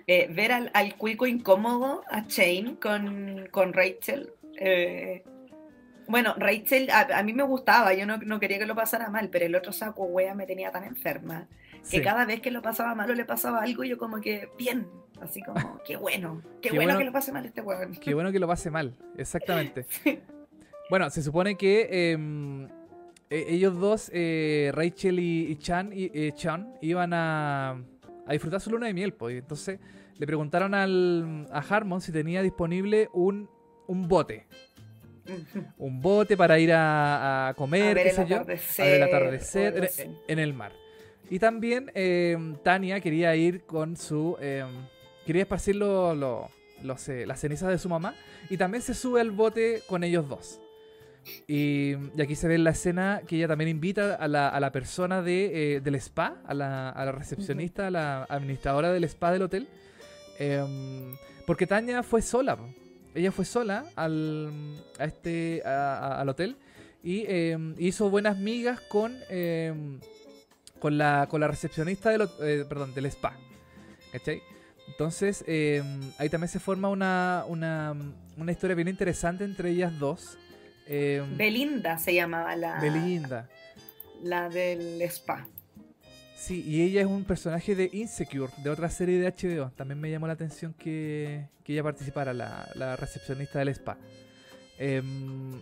eh, 0.07 0.27
ver 0.29 0.51
al, 0.51 0.71
al, 0.73 0.95
cuico 0.95 1.25
incómodo, 1.25 2.03
a 2.09 2.25
Shane 2.27 2.77
con, 2.79 3.47
con 3.51 3.73
Rachel. 3.73 4.33
Eh, 4.57 5.23
bueno, 6.07 6.35
Rachel 6.37 6.89
a, 6.91 7.23
mí 7.23 7.33
me 7.33 7.43
gustaba, 7.43 7.93
yo 7.93 8.05
no, 8.05 8.17
no, 8.17 8.39
quería 8.39 8.59
que 8.59 8.65
lo 8.65 8.75
pasara 8.75 9.09
mal, 9.09 9.29
pero 9.29 9.45
el 9.45 9.55
otro 9.55 9.71
saco 9.71 10.03
wea 10.03 10.35
me 10.35 10.45
tenía 10.45 10.71
tan 10.71 10.83
enferma 10.83 11.47
que 11.89 12.01
cada 12.01 12.25
vez 12.25 12.41
que 12.41 12.51
lo 12.51 12.61
pasaba 12.61 12.95
mal 12.95 13.09
o 13.11 13.13
le 13.13 13.25
pasaba 13.25 13.61
algo, 13.61 13.83
yo 13.83 13.97
como 13.97 14.21
que, 14.21 14.49
bien, 14.57 14.87
así 15.21 15.41
como, 15.41 15.79
qué 15.85 15.97
bueno, 15.97 16.41
qué, 16.61 16.71
bueno, 16.71 16.97
que 16.97 17.05
lo 17.05 17.11
pase 17.11 17.31
mal 17.31 17.45
este 17.45 17.61
weón. 17.61 17.95
Qué 17.95 18.13
bueno 18.13 18.31
que 18.31 18.39
lo 18.39 18.47
pase 18.47 18.69
mal, 18.69 18.95
exactamente. 19.17 19.85
Bueno, 20.89 21.09
se 21.09 21.23
supone 21.23 21.55
que 21.55 22.11
em, 22.11 22.65
e, 23.29 23.45
ellos 23.47 23.79
dos, 23.79 24.11
eh, 24.13 24.69
Rachel 24.75 25.17
y, 25.17 25.55
Chan, 25.55 25.91
y, 25.93 26.31
Chan, 26.33 26.75
iban 26.81 27.13
a, 27.13 27.81
a 28.25 28.33
disfrutar 28.33 28.61
su 28.61 28.71
luna 28.71 28.87
de 28.87 28.93
miel, 28.93 29.13
pues. 29.13 29.37
Entonces, 29.37 29.79
le 30.17 30.25
preguntaron 30.25 30.73
al, 30.73 31.47
a 31.51 31.59
Harmon 31.59 32.01
si 32.01 32.11
tenía 32.11 32.41
disponible 32.41 33.09
un, 33.13 33.49
un 33.87 34.07
bote. 34.07 34.47
Un 35.77 36.01
bote 36.01 36.35
para 36.35 36.59
ir 36.59 36.71
a, 36.73 37.53
comer, 37.55 37.95
qué 37.95 38.11
sé 38.11 38.25
yo, 38.27 38.41
a 38.41 38.43
ver 38.43 38.59
el 38.77 39.03
atardecer 39.03 39.89
en, 40.27 40.39
el 40.39 40.53
mar. 40.53 40.73
Y 41.29 41.39
también 41.39 41.89
eh, 41.95 42.37
Tania 42.61 42.99
quería 42.99 43.33
ir 43.35 43.63
con 43.63 43.95
su... 43.95 44.35
Eh, 44.41 44.65
quería 45.25 45.43
esparcir 45.43 45.77
lo, 45.77 46.49
eh, 47.07 47.25
las 47.25 47.39
cenizas 47.39 47.69
de 47.69 47.77
su 47.77 47.87
mamá. 47.87 48.15
Y 48.49 48.57
también 48.57 48.81
se 48.81 48.93
sube 48.93 49.21
al 49.21 49.31
bote 49.31 49.81
con 49.87 50.03
ellos 50.03 50.27
dos. 50.27 50.59
Y, 51.47 51.93
aquí 52.21 52.35
se 52.35 52.47
ve 52.47 52.57
la 52.57 52.71
escena 52.71 53.21
que 53.27 53.37
ella 53.37 53.47
también 53.47 53.69
invita 53.69 54.15
a 54.15 54.27
la, 54.27 54.49
a 54.49 54.59
la 54.59 54.71
persona 54.71 55.21
de, 55.21 55.81
del 55.83 55.95
spa, 55.95 56.37
a 56.45 56.53
la, 56.53 56.89
a 56.89 57.05
la 57.05 57.11
recepcionista, 57.11 57.87
a 57.87 57.91
la 57.91 58.23
administradora 58.23 58.91
del 58.91 59.03
spa 59.05 59.31
del 59.31 59.43
hotel. 59.43 59.67
Em, 60.39 61.15
porque 61.45 61.67
Tania 61.67 62.03
fue 62.03 62.21
sola. 62.21 62.57
Ella 63.15 63.31
fue 63.31 63.45
sola 63.45 63.85
al, 63.95 64.51
a 64.97 65.05
este, 65.05 65.61
al 65.63 66.27
hotel 66.29 66.57
y 67.03 67.25
em, 67.27 67.75
hizo 67.77 68.09
buenas 68.09 68.37
migas 68.37 68.81
con, 68.81 69.15
em, 69.29 69.99
con, 70.79 70.97
la, 70.97 71.27
con 71.29 71.41
la 71.41 71.47
recepcionista 71.47 72.09
del, 72.09 72.27
eh, 72.41 72.65
perdón, 72.67 72.93
del 72.93 73.05
spa. 73.07 73.37
Entonces, 74.87 75.43
ahí 76.17 76.29
también 76.29 76.49
se 76.49 76.59
forma 76.59 76.89
una, 76.89 77.45
una, 77.47 77.95
una, 78.37 78.51
historia 78.51 78.75
bien 78.75 78.87
interesante 78.87 79.43
entre 79.43 79.71
ellas 79.71 79.97
dos. 79.97 80.37
Belinda 80.87 81.97
se 81.97 82.13
llamaba 82.13 82.55
la. 82.55 82.79
Belinda. 82.79 83.49
La 84.21 84.49
del 84.49 85.01
spa. 85.03 85.47
Sí, 86.43 86.61
y 86.67 86.81
ella 86.81 86.99
es 86.99 87.07
un 87.07 87.23
personaje 87.23 87.73
de 87.73 87.89
Insecure, 87.93 88.51
de 88.57 88.69
otra 88.69 88.89
serie 88.89 89.17
de 89.17 89.31
HBO. 89.31 89.71
También 89.77 90.01
me 90.01 90.11
llamó 90.11 90.27
la 90.27 90.33
atención 90.33 90.73
que, 90.73 91.47
ella 91.65 91.83
participara, 91.83 92.33
la, 92.33 92.97
recepcionista 92.97 93.59
del 93.59 93.69
spa. 93.69 93.97
Em, 94.77 95.61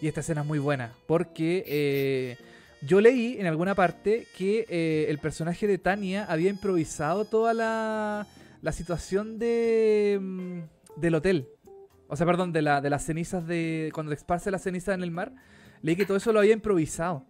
y 0.00 0.08
esta 0.08 0.20
escena 0.20 0.40
es 0.40 0.46
muy 0.46 0.58
buena, 0.58 0.94
porque 1.06 1.64
eh, 1.66 2.36
yo 2.80 3.02
leí 3.02 3.36
en 3.38 3.46
alguna 3.46 3.74
parte 3.74 4.26
que 4.38 4.64
eh, 4.70 5.04
el 5.10 5.18
personaje 5.18 5.66
de 5.66 5.76
Tania 5.76 6.24
había 6.24 6.48
improvisado 6.48 7.26
toda 7.26 7.52
la, 7.52 8.26
la 8.62 8.72
situación 8.72 9.38
de, 9.38 10.18
mm, 10.18 10.60
del 10.96 11.14
hotel. 11.14 11.48
O 12.12 12.16
sea, 12.16 12.26
perdón, 12.26 12.52
de, 12.52 12.60
la, 12.60 12.82
de 12.82 12.90
las 12.90 13.04
cenizas 13.06 13.46
de... 13.46 13.90
Cuando 13.94 14.12
esparce 14.12 14.50
las 14.50 14.62
cenizas 14.62 14.94
en 14.94 15.02
el 15.02 15.10
mar. 15.10 15.32
Leí 15.80 15.96
que 15.96 16.04
todo 16.04 16.18
eso 16.18 16.30
lo 16.30 16.40
había 16.40 16.52
improvisado. 16.52 17.24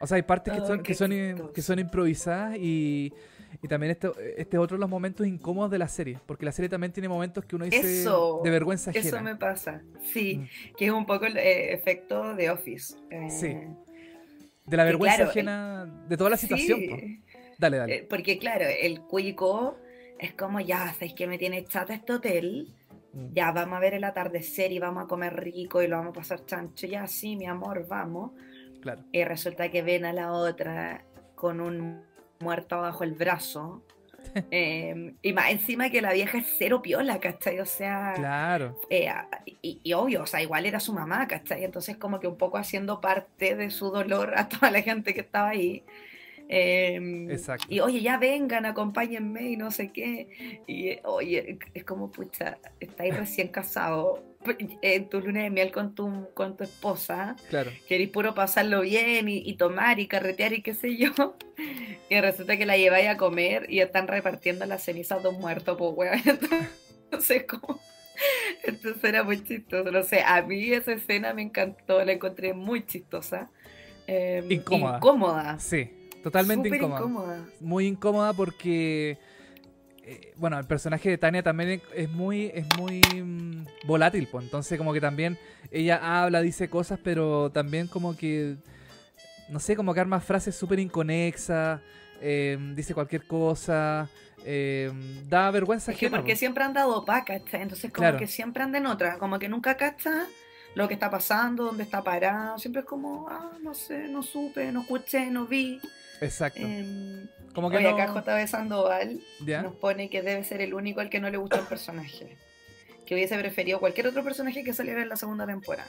O 0.00 0.08
sea, 0.08 0.16
hay 0.16 0.22
partes 0.22 0.54
que, 0.54 0.60
oh, 0.60 0.66
son, 0.66 0.82
que, 0.82 0.94
son, 0.94 1.10
que 1.54 1.62
son 1.62 1.78
improvisadas 1.78 2.56
y, 2.58 3.12
y 3.62 3.68
también 3.68 3.92
este, 3.92 4.10
este 4.36 4.56
es 4.56 4.60
otro 4.60 4.76
de 4.76 4.80
los 4.80 4.90
momentos 4.90 5.24
incómodos 5.24 5.70
de 5.70 5.78
la 5.78 5.86
serie, 5.86 6.18
porque 6.26 6.44
la 6.44 6.50
serie 6.50 6.68
también 6.68 6.92
tiene 6.92 7.08
momentos 7.08 7.44
que 7.44 7.54
uno 7.54 7.64
dice 7.64 8.04
de 8.42 8.50
vergüenza 8.50 8.90
ajena. 8.90 9.06
Eso 9.06 9.22
me 9.22 9.36
pasa, 9.36 9.82
sí, 10.12 10.38
mm. 10.38 10.76
que 10.76 10.86
es 10.86 10.90
un 10.90 11.06
poco 11.06 11.26
el 11.26 11.36
eh, 11.36 11.72
efecto 11.72 12.34
de 12.34 12.50
Office. 12.50 12.96
Eh, 13.08 13.30
sí. 13.30 13.56
De 14.66 14.76
la 14.76 14.82
vergüenza 14.82 15.22
ajena 15.22 15.86
de 16.08 16.16
toda 16.16 16.30
la 16.30 16.36
situación. 16.36 17.22
Dale, 17.56 17.76
dale. 17.78 17.94
Eh, 17.94 18.06
porque 18.10 18.36
claro, 18.38 18.66
el 18.66 19.00
cuico 19.02 19.78
es 20.18 20.34
como, 20.34 20.60
ya, 20.60 20.92
¿sabéis 20.92 21.14
que 21.14 21.26
me 21.26 21.38
tiene 21.38 21.64
chata 21.64 21.94
este 21.94 22.12
hotel? 22.12 22.74
Ya, 23.32 23.50
vamos 23.52 23.76
a 23.76 23.80
ver 23.80 23.94
el 23.94 24.04
atardecer 24.04 24.72
y 24.72 24.78
vamos 24.78 25.04
a 25.04 25.06
comer 25.06 25.34
rico 25.42 25.82
y 25.82 25.86
lo 25.86 25.96
vamos 25.96 26.10
a 26.10 26.20
pasar 26.20 26.44
chancho. 26.44 26.86
Ya, 26.86 27.06
sí, 27.06 27.36
mi 27.36 27.46
amor, 27.46 27.86
vamos. 27.86 28.32
Y 29.12 29.24
resulta 29.24 29.70
que 29.70 29.82
ven 29.82 30.04
a 30.04 30.12
la 30.12 30.32
otra 30.32 31.04
con 31.34 31.60
un 31.60 32.02
muerto 32.40 32.80
bajo 32.80 33.04
el 33.04 33.12
brazo. 33.12 33.82
Em, 34.50 35.14
y 35.22 35.32
más 35.32 35.50
encima 35.50 35.88
que 35.88 36.02
la 36.02 36.12
vieja 36.12 36.38
es 36.38 36.46
cero 36.58 36.82
piola, 36.82 37.20
¿cachai? 37.20 37.60
O 37.60 37.64
sea. 37.64 38.12
Claro. 38.14 38.78
Eh, 38.90 39.08
y, 39.62 39.92
obvio, 39.92 40.22
o 40.22 40.26
sea, 40.26 40.42
igual 40.42 40.66
era 40.66 40.80
su 40.80 40.92
mamá, 40.92 41.26
¿cachai? 41.28 41.64
Entonces, 41.64 41.96
como 41.96 42.20
que 42.20 42.26
un 42.26 42.36
poco 42.36 42.58
haciendo 42.58 43.00
parte 43.00 43.54
de 43.54 43.70
su 43.70 43.90
dolor 43.90 44.34
a 44.36 44.48
toda 44.48 44.70
la 44.70 44.82
gente 44.82 45.14
que 45.14 45.20
estaba 45.20 45.50
ahí. 45.50 45.84
Em, 46.48 47.30
Exacto. 47.30 47.66
Y 47.68 47.80
oye, 47.80 48.00
ya 48.00 48.18
vengan, 48.18 48.66
acompáñenme 48.66 49.50
y 49.50 49.56
no 49.56 49.70
sé 49.70 49.90
qué. 49.92 50.62
Y 50.66 50.98
oye, 51.04 51.58
es 51.74 51.84
como, 51.84 52.10
pucha, 52.10 52.58
estáis 52.80 53.16
recién 53.16 53.48
casados 53.48 54.20
en 54.82 55.08
tu 55.08 55.20
luna 55.20 55.42
de 55.42 55.50
miel 55.50 55.72
con 55.72 55.94
tu, 55.94 56.28
con 56.34 56.56
tu 56.56 56.64
esposa. 56.64 57.36
Claro. 57.48 57.70
Querís 57.88 58.10
puro 58.10 58.34
pasarlo 58.34 58.82
bien 58.82 59.28
y, 59.28 59.52
tomar 59.54 59.98
y 59.98 60.06
carretear 60.06 60.52
y 60.52 60.62
qué 60.62 60.74
sé 60.74 60.96
yo. 60.96 61.12
Y 62.08 62.20
resulta 62.20 62.56
que 62.56 62.66
la 62.66 62.76
lleváis 62.76 63.08
a 63.08 63.16
comer 63.16 63.66
y 63.68 63.80
están 63.80 64.06
repartiendo 64.06 64.64
las 64.64 64.84
cenizas 64.84 65.24
de 65.24 65.28
un 65.28 65.40
muerto, 65.40 65.76
pues 65.76 65.90
weón. 65.92 66.20
Entonces, 67.04 67.42
como. 67.46 67.80
Entonces 68.62 69.02
era 69.02 69.24
muy 69.24 69.42
chistoso. 69.42 69.90
No 69.90 70.04
sé, 70.04 70.22
a 70.22 70.40
mí 70.42 70.72
esa 70.72 70.92
escena 70.92 71.34
me 71.34 71.42
encantó, 71.42 72.04
la 72.04 72.12
encontré 72.12 72.54
muy 72.54 72.86
chistosa. 72.86 73.50
Em, 74.06 74.52
incómoda. 74.52 74.98
Incómoda. 74.98 75.58
Sí, 75.58 75.90
totalmente 76.30 76.68
incómoda. 76.68 77.00
incómoda. 77.00 77.44
Muy 77.60 77.86
incómoda 77.86 78.32
porque 78.32 79.18
eh, 80.08 80.32
bueno, 80.36 80.56
el 80.56 80.64
personaje 80.66 81.10
de 81.10 81.18
Tania 81.18 81.42
también 81.42 81.82
es 81.92 82.08
muy, 82.08 82.52
es 82.54 82.64
muy 82.78 83.00
mm, 83.00 83.86
volátil, 83.88 84.28
pues. 84.30 84.44
Entonces, 84.44 84.78
como 84.78 84.92
que 84.92 85.00
también 85.00 85.36
ella 85.72 86.22
habla, 86.22 86.42
dice 86.42 86.70
cosas, 86.70 87.00
pero 87.02 87.50
también 87.50 87.88
como 87.88 88.16
que, 88.16 88.54
no 89.48 89.58
sé, 89.58 89.74
como 89.74 89.92
que 89.94 90.00
arma 90.00 90.20
frases 90.20 90.54
súper 90.54 90.78
inconexas, 90.78 91.80
em, 92.20 92.76
dice 92.76 92.94
cualquier 92.94 93.26
cosa, 93.26 94.08
em, 94.44 95.28
da 95.28 95.50
vergüenza. 95.50 95.90
Es 95.90 95.98
que 95.98 96.08
porque 96.08 96.36
siempre 96.36 96.62
han 96.62 96.72
dado 96.72 96.98
opaca, 96.98 97.34
entonces 97.34 97.92
como 97.92 98.16
que 98.16 98.28
siempre 98.28 98.62
anda 98.62 98.78
en 98.78 98.86
otra, 98.86 99.18
como 99.18 99.40
que 99.40 99.48
nunca 99.48 99.76
cacha 99.76 100.26
lo 100.76 100.86
que 100.86 100.94
está 100.94 101.10
pasando, 101.10 101.64
dónde 101.64 101.82
está 101.82 102.04
parado, 102.04 102.60
siempre 102.60 102.82
es 102.82 102.86
como, 102.86 103.26
ah, 103.28 103.50
no 103.60 103.74
sé, 103.74 104.06
no 104.06 104.22
supe, 104.22 104.70
no 104.70 104.82
escuché, 104.82 105.30
no 105.32 105.46
vi. 105.46 105.80
Exacto. 106.20 106.60
Em, 106.60 107.26
como 107.54 107.70
que 107.70 107.78
acá 107.78 108.06
JB 108.06 108.46
Sandoval 108.46 109.20
nos 109.40 109.74
pone 109.76 110.10
que 110.10 110.22
debe 110.22 110.44
ser 110.44 110.60
el 110.60 110.74
único 110.74 111.00
al 111.00 111.08
que 111.08 111.20
no 111.20 111.30
le 111.30 111.38
gusta 111.38 111.58
el 111.58 111.66
personaje. 111.66 112.36
Que 113.06 113.14
hubiese 113.14 113.38
preferido 113.38 113.80
cualquier 113.80 114.08
otro 114.08 114.22
personaje 114.24 114.64
que 114.64 114.72
saliera 114.72 115.00
en 115.00 115.08
la 115.08 115.16
segunda 115.16 115.46
temporada. 115.46 115.88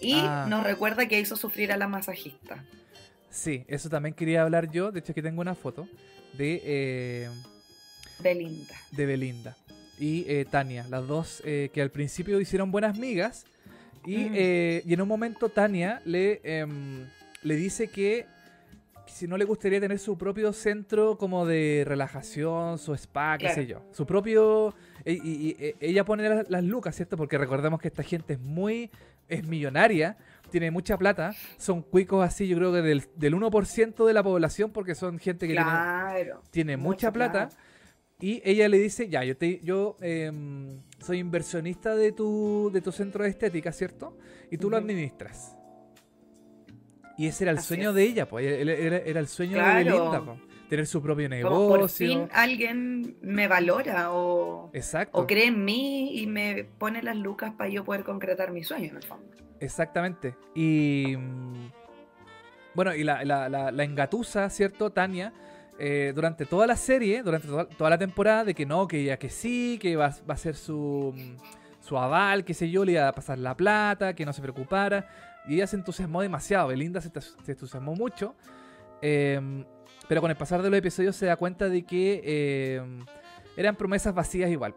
Y 0.00 0.14
ah. 0.14 0.46
nos 0.48 0.64
recuerda 0.64 1.08
que 1.08 1.18
hizo 1.18 1.36
sufrir 1.36 1.72
a 1.72 1.76
la 1.76 1.88
masajista. 1.88 2.64
Sí, 3.30 3.64
eso 3.68 3.88
también 3.88 4.14
quería 4.14 4.42
hablar 4.42 4.70
yo. 4.70 4.92
De 4.92 5.00
hecho, 5.00 5.12
aquí 5.12 5.22
tengo 5.22 5.40
una 5.40 5.54
foto 5.54 5.88
de. 6.34 6.62
Eh, 6.64 7.30
Belinda. 8.20 8.74
De 8.92 9.06
Belinda. 9.06 9.56
Y 9.98 10.24
eh, 10.28 10.44
Tania, 10.48 10.86
las 10.88 11.06
dos 11.06 11.42
eh, 11.44 11.70
que 11.72 11.82
al 11.82 11.90
principio 11.90 12.40
hicieron 12.40 12.70
buenas 12.70 12.98
migas. 12.98 13.44
Y, 14.04 14.18
mm. 14.18 14.34
y 14.88 14.94
en 14.94 15.00
un 15.00 15.08
momento 15.08 15.48
Tania 15.48 16.00
le, 16.04 16.40
em, 16.44 17.06
le 17.42 17.56
dice 17.56 17.88
que 17.88 18.26
si 19.06 19.26
no 19.26 19.36
le 19.36 19.44
gustaría 19.44 19.80
tener 19.80 19.98
su 19.98 20.16
propio 20.18 20.52
centro 20.52 21.16
como 21.16 21.46
de 21.46 21.84
relajación, 21.86 22.78
su 22.78 22.94
spa, 22.94 23.38
qué 23.38 23.50
sé 23.50 23.66
yo. 23.66 23.82
Su 23.92 24.06
propio... 24.06 24.74
Y, 25.04 25.56
e, 25.58 25.76
ella 25.80 26.04
pone 26.04 26.44
las, 26.48 26.64
lucas, 26.64 26.96
¿cierto? 26.96 27.16
Porque 27.16 27.38
recordemos 27.38 27.80
que 27.80 27.88
esta 27.88 28.02
gente 28.02 28.34
es 28.34 28.40
muy... 28.40 28.90
es 29.28 29.46
millonaria, 29.46 30.16
tiene 30.50 30.70
mucha 30.70 30.96
plata, 30.96 31.34
son 31.56 31.82
cuicos 31.82 32.24
así, 32.24 32.46
yo 32.46 32.56
creo 32.56 32.72
que 32.72 32.82
del, 32.82 33.04
del 33.16 33.34
1% 33.34 34.06
de 34.06 34.12
la 34.12 34.22
población, 34.22 34.70
porque 34.70 34.94
son 34.94 35.18
gente 35.18 35.48
que 35.48 35.54
tiene, 35.54 36.32
tiene, 36.50 36.76
mucha, 36.76 37.12
plata. 37.12 37.48
Y 38.20 38.40
ella 38.44 38.68
le 38.68 38.78
dice, 38.78 39.08
ya, 39.08 39.24
yo, 39.24 39.36
te, 39.36 39.60
yo 39.62 39.96
em, 40.00 40.80
soy 40.98 41.18
inversionista 41.18 41.94
de 41.94 42.12
tu, 42.12 42.70
de 42.72 42.80
tu 42.80 42.92
centro 42.92 43.24
de 43.24 43.30
estética, 43.30 43.72
¿cierto? 43.72 44.16
Y 44.50 44.56
tú 44.56 44.70
lo 44.70 44.76
administras. 44.76 45.55
Y 47.16 47.26
ese 47.26 47.44
era 47.44 47.50
el 47.52 47.60
sueño 47.60 47.92
de 47.92 48.02
ella, 48.02 48.28
pues. 48.28 48.46
Era, 48.46 49.20
el 49.20 49.28
sueño 49.28 49.58
de 49.58 49.74
Belinda. 49.74 50.22
Tener 50.68 50.86
su 50.86 51.00
propio 51.00 51.28
negocio. 51.28 51.78
por 51.78 51.88
fin 51.88 52.28
alguien 52.32 53.16
me 53.22 53.46
valora 53.46 54.10
o, 54.12 54.70
Exacto. 54.72 55.16
o 55.16 55.24
cree 55.24 55.46
en 55.46 55.64
mí 55.64 56.20
y 56.20 56.26
me 56.26 56.64
pone 56.64 57.02
las 57.04 57.16
lucas 57.16 57.52
para 57.56 57.70
yo 57.70 57.84
poder 57.84 58.02
concretar 58.02 58.50
mi 58.50 58.64
sueño, 58.64 58.90
en 58.90 58.96
el 58.96 59.02
fondo. 59.04 59.26
Exactamente. 59.60 60.34
Y. 60.54 61.14
Mm, 61.16 61.70
bueno, 62.74 62.94
y 62.94 63.04
la, 63.04 63.24
la, 63.24 63.48
la, 63.48 63.84
engatusa, 63.84 64.50
¿cierto? 64.50 64.90
Tania. 64.90 65.32
Eh, 65.78 66.12
durante 66.14 66.46
toda 66.46 66.66
la 66.66 66.76
serie, 66.76 67.22
durante 67.22 67.48
toda, 67.48 67.90
la 67.90 67.98
temporada, 67.98 68.44
de 68.44 68.54
que 68.54 68.66
no, 68.66 68.86
que 68.86 69.00
ella 69.00 69.18
que 69.18 69.30
sí, 69.30 69.78
que 69.80 69.94
va, 69.96 70.14
va 70.28 70.34
a 70.34 70.36
ser 70.36 70.56
su, 70.56 71.14
su 71.80 71.96
aval, 71.96 72.44
qué 72.44 72.54
sé 72.54 72.70
yo, 72.70 72.84
le 72.84 72.92
iba 72.92 73.08
a 73.08 73.12
pasar 73.12 73.38
la 73.38 73.56
plata, 73.56 74.14
que 74.14 74.26
no 74.26 74.32
se 74.32 74.42
preocupara. 74.42 75.08
Y 75.46 75.54
ella 75.54 75.66
se 75.66 75.76
entusiasmó 75.76 76.22
demasiado, 76.22 76.68
Belinda 76.68 77.00
se, 77.00 77.10
entusiasmó 77.46 77.94
mucho. 77.94 78.34
Em, 79.00 79.64
pero 80.08 80.20
con 80.20 80.30
el 80.30 80.36
pasar 80.36 80.62
de 80.62 80.70
los 80.70 80.78
episodios 80.78 81.16
se 81.16 81.26
da 81.26 81.36
cuenta 81.36 81.68
de 81.68 81.84
que 81.84 82.76
em, 82.76 83.04
eran 83.56 83.76
promesas 83.76 84.14
vacías 84.14 84.50
igual. 84.50 84.74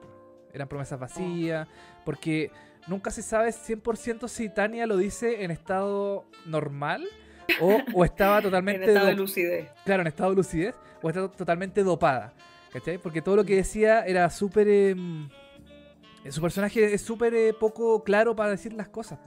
Eran 0.54 0.68
promesas 0.68 1.00
vacías. 1.00 1.68
Porque 2.06 2.52
nunca 2.88 3.12
se 3.12 3.22
sabe 3.22 3.52
100% 3.52 4.28
si 4.28 4.50
Tania 4.50 4.88
lo 4.88 4.98
dice 4.98 5.44
en 5.44 5.52
estado 5.52 6.26
normal 6.46 7.08
o, 7.94 8.04
estaba 8.04 8.42
totalmente... 8.42 8.84
en 8.84 8.90
estado 8.90 9.08
de 9.08 9.16
lucidez. 9.16 9.70
Claro, 9.86 10.02
en 10.02 10.08
estado 10.08 10.32
de 10.32 10.36
lucidez 10.38 10.76
o 11.02 11.10
está 11.10 11.30
totalmente 11.30 11.84
dopada. 11.84 12.34
¿Cachai? 12.72 13.00
Porque 13.00 13.22
todo 13.22 13.36
lo 13.36 13.46
que 13.46 13.56
decía 13.56 14.06
era 14.06 14.30
súper... 14.30 14.68
Em, 14.68 15.30
su 16.30 16.42
personaje 16.42 16.94
es 16.94 17.02
súper 17.02 17.34
eh, 17.34 17.54
poco 17.54 18.04
claro 18.04 18.36
para 18.36 18.52
decir 18.52 18.74
las 18.74 18.90
cosas. 18.90 19.20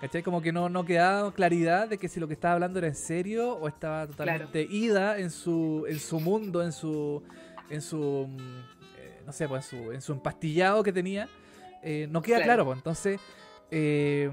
¿Cachai? 0.00 0.22
Como 0.22 0.40
que 0.40 0.52
no, 0.52 0.68
no 0.68 0.84
quedaba 0.84 1.32
claridad 1.32 1.88
de 1.88 1.98
que 1.98 2.08
si 2.08 2.20
lo 2.20 2.28
que 2.28 2.34
estaba 2.34 2.54
hablando 2.54 2.78
era 2.78 2.86
en 2.86 2.94
serio 2.94 3.54
o 3.54 3.66
estaba 3.66 4.06
totalmente 4.06 4.62
ida 4.62 5.18
en 5.18 5.30
su, 5.30 5.86
en 5.88 5.98
su 5.98 6.20
mundo, 6.20 6.62
en 6.62 6.72
su. 6.72 7.22
en 7.68 7.82
su. 7.82 8.28
Mm, 8.28 8.58
eh, 8.96 9.22
no 9.26 9.32
sé, 9.32 9.48
pues 9.48 9.72
en 9.72 9.82
su, 9.82 9.92
en 9.92 10.00
su 10.00 10.12
empastillado 10.12 10.84
que 10.84 10.92
tenía. 10.92 11.28
Eh, 11.82 12.06
no 12.10 12.22
queda 12.22 12.42
claro, 12.42 12.64
pues. 12.64 12.78
Entonces. 12.78 13.20
Eh, 13.70 14.30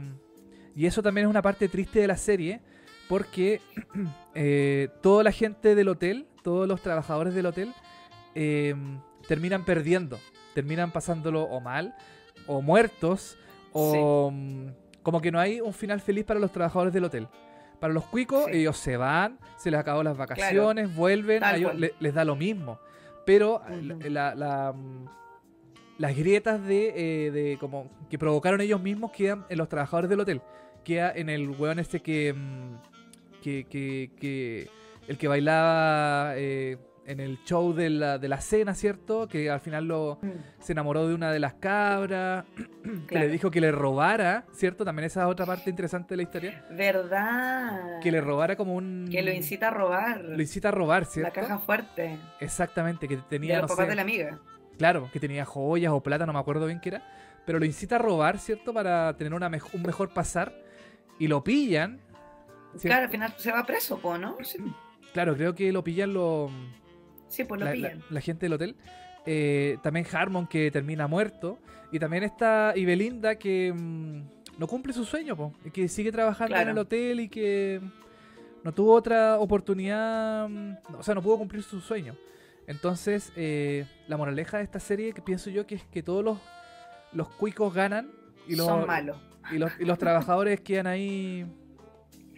y 0.76 0.86
eso 0.86 1.02
también 1.02 1.26
es 1.26 1.30
una 1.30 1.42
parte 1.42 1.68
triste 1.68 2.00
de 2.00 2.08
la 2.08 2.18
serie. 2.18 2.62
Porque 3.10 3.62
toda 5.02 5.24
la 5.24 5.32
gente 5.32 5.74
del 5.74 5.88
hotel, 5.88 6.28
todos 6.44 6.68
los 6.68 6.82
trabajadores 6.82 7.34
del 7.34 7.48
hotel, 7.48 7.74
terminan 9.28 9.66
perdiendo. 9.66 10.20
Terminan 10.54 10.92
pasándolo 10.92 11.44
o 11.44 11.60
mal, 11.60 11.96
o 12.46 12.62
muertos, 12.62 13.36
o. 13.72 14.30
Mm, 14.32 14.85
como 15.06 15.22
que 15.22 15.32
no 15.32 15.40
hay 15.40 15.62
un 15.62 15.72
final 15.72 16.02
feliz 16.02 16.26
para 16.26 16.40
los 16.40 16.52
trabajadores 16.52 16.92
del 16.92 17.04
hotel. 17.04 17.28
Para 17.80 17.94
los 17.94 18.06
cuicos, 18.06 18.48
ellos 18.52 18.76
se 18.76 18.98
van, 18.98 19.38
se 19.56 19.70
les 19.70 19.80
acabó 19.80 20.02
las 20.02 20.18
vacaciones, 20.18 20.96
vuelven, 20.96 21.44
a 21.44 21.56
ellos 21.56 21.74
les 21.76 22.14
da 22.16 22.26
lo 22.26 22.36
mismo. 22.36 22.80
Pero 23.24 23.62
la, 24.02 24.74
mm, 24.76 25.06
las 26.00 26.18
grietas 26.18 26.66
de, 26.66 27.28
eh, 27.28 27.32
de, 27.32 27.58
como 27.60 27.92
que 28.10 28.18
provocaron 28.18 28.62
ellos 28.62 28.82
mismos 28.82 29.12
quedan 29.12 29.46
en 29.48 29.60
los 29.60 29.70
trabajadores 29.70 30.10
del 30.10 30.22
hotel. 30.22 30.42
Queda 30.84 31.12
en 31.16 31.30
el 31.30 31.52
weón 31.52 31.78
este 31.78 32.00
que, 32.00 32.34
mm, 32.34 33.42
que, 33.44 33.68
que, 33.70 34.10
que 34.20 34.70
el 35.08 35.20
que 35.20 35.28
bailaba 35.28 36.34
eh, 36.36 36.80
en 37.06 37.20
el 37.20 37.44
show 37.44 37.74
de 37.74 37.90
la, 37.90 38.18
de 38.18 38.28
la 38.28 38.42
cena, 38.42 38.74
¿cierto? 38.74 39.28
Que 39.28 39.50
al 39.50 39.60
final 39.60 39.88
lo, 39.88 40.20
mm. 40.22 40.30
se 40.60 40.72
enamoró 40.72 41.08
de 41.08 41.14
una 41.14 41.32
de 41.32 41.40
las 41.40 41.54
cabras, 41.56 42.46
que 43.08 43.20
le 43.20 43.28
dijo 43.30 43.52
que 43.52 43.62
le 43.62 43.72
robara, 43.72 44.46
¿cierto? 44.52 44.84
También 44.84 45.06
esa 45.06 45.22
es 45.22 45.28
otra 45.28 45.46
parte 45.46 45.70
interesante 45.70 46.10
de 46.10 46.18
la 46.18 46.24
historia. 46.24 46.66
¿Verdad? 46.72 48.00
Que 48.02 48.12
le 48.12 48.22
robara 48.22 48.56
como 48.56 48.76
un... 48.76 49.08
Que 49.12 49.22
lo 49.22 49.32
incita 49.32 49.68
a 49.68 49.72
robar. 49.72 50.22
Lo 50.22 50.42
incita 50.42 50.70
a 50.70 50.72
robar, 50.72 51.06
¿cierto? 51.06 51.30
La 51.34 51.48
caja 51.48 51.60
fuerte. 51.60 52.18
Exactamente, 52.40 53.08
que 53.08 53.18
tenía... 53.18 53.56
De 53.56 53.62
los 53.62 53.72
papás 53.72 53.88
de 53.88 53.96
la 53.96 54.02
amiga. 54.02 54.40
Claro, 54.78 55.10
que 55.14 55.20
tenía 55.20 55.46
joyas 55.46 55.92
o 55.94 56.02
plata, 56.02 56.26
no 56.26 56.34
me 56.34 56.40
acuerdo 56.40 56.66
bien 56.66 56.80
qué 56.80 56.90
era. 56.90 57.04
Pero 57.46 57.60
lo 57.60 57.66
incita 57.66 57.96
a 57.96 58.00
robar, 58.00 58.40
¿cierto? 58.40 58.74
Para 58.74 59.16
tener 59.16 59.34
una 59.34 59.50
un 59.74 59.82
mejor 59.84 60.10
pasar. 60.10 60.54
Y 61.20 61.28
lo 61.28 61.44
pillan. 61.44 62.02
Claro, 62.82 63.04
al 63.04 63.10
final 63.10 63.34
se 63.38 63.52
va 63.52 63.66
preso, 63.66 64.00
¿no? 64.20 64.36
Claro, 65.14 65.36
creo 65.36 65.56
que 65.56 65.72
lo 65.72 65.82
pillan 65.82 66.14
los 66.14 66.52
Sí, 67.36 67.44
pues 67.44 67.60
lo 67.60 67.66
la, 67.66 68.22
gente 68.22 68.46
del 68.46 68.54
hotel. 68.54 68.76
Eh, 69.26 69.78
también 69.84 70.06
Harmon 70.10 70.48
que 70.48 70.72
termina 70.72 71.08
muerto. 71.08 71.60
Y 71.92 72.00
también 72.00 72.24
está 72.24 72.74
Ibelinda 72.76 73.36
que 73.36 73.74
mm, 73.74 74.22
no 74.58 74.68
cumple 74.68 74.94
su 74.94 75.06
sueño, 75.06 75.54
y 75.64 75.72
que 75.72 75.88
sigue 75.88 76.12
trabajando 76.12 76.56
en 76.56 76.70
el 76.70 76.78
hotel 76.78 77.20
y 77.20 77.30
que 77.30 77.82
no 78.64 78.74
tuvo 78.74 78.94
otra 78.94 79.38
oportunidad, 79.40 80.48
mm, 80.50 80.76
o 80.98 81.04
sea, 81.04 81.14
no 81.14 81.22
pudo 81.22 81.38
cumplir 81.38 81.64
su 81.64 81.82
sueño. 81.82 82.16
Entonces, 82.68 83.32
eh, 83.36 83.86
la 84.08 84.18
moraleja 84.18 84.58
de 84.58 84.64
esta 84.64 84.80
serie 84.80 85.14
que 85.14 85.22
pienso 85.22 85.50
yo 85.50 85.68
que 85.68 85.76
es 85.76 85.84
que 85.86 86.02
todos 86.02 86.24
los, 86.24 86.40
los 87.12 87.30
cuicos 87.30 87.74
ganan 87.74 88.10
y 88.48 88.56
los, 88.56 88.66
Son 88.66 88.88
malos. 88.88 89.18
Y 89.52 89.58
los, 89.58 89.72
y 89.80 89.86
los 89.86 90.00
trabajadores 90.00 90.62
quedan 90.62 90.88
ahí 90.88 91.46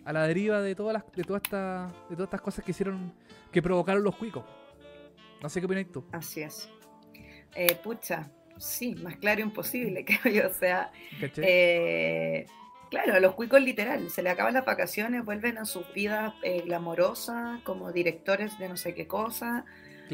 a 0.03 0.11
la 0.11 0.27
deriva 0.27 0.61
de 0.61 0.75
todas 0.75 0.93
las, 0.93 1.03
de 1.13 1.23
todas 1.23 1.43
estas 1.43 1.91
de 2.09 2.15
todas 2.15 2.27
estas 2.27 2.41
cosas 2.41 2.65
que 2.65 2.71
hicieron 2.71 3.13
que 3.51 3.61
provocaron 3.61 4.03
los 4.03 4.15
cuicos. 4.15 4.43
No 5.41 5.49
sé 5.49 5.59
qué 5.59 5.65
opinas 5.65 5.85
tú. 5.91 6.03
Así 6.11 6.41
es. 6.41 6.69
Eh, 7.55 7.75
pucha, 7.83 8.29
sí, 8.57 8.95
más 8.95 9.15
claro 9.17 9.41
imposible, 9.41 10.05
creo 10.21 10.33
yo. 10.33 10.49
O 10.49 10.53
sea, 10.53 10.91
eh, 11.37 12.45
claro, 12.89 13.15
a 13.15 13.19
los 13.19 13.33
cuicos 13.33 13.61
literal, 13.61 14.09
se 14.09 14.21
le 14.21 14.29
acaban 14.29 14.53
las 14.53 14.65
vacaciones, 14.65 15.25
vuelven 15.25 15.57
a 15.57 15.65
sus 15.65 15.91
vidas 15.93 16.33
eh, 16.43 16.61
glamorosas, 16.65 17.61
como 17.63 17.91
directores 17.91 18.57
de 18.59 18.69
no 18.69 18.77
sé 18.77 18.93
qué 18.93 19.07
cosa, 19.07 19.65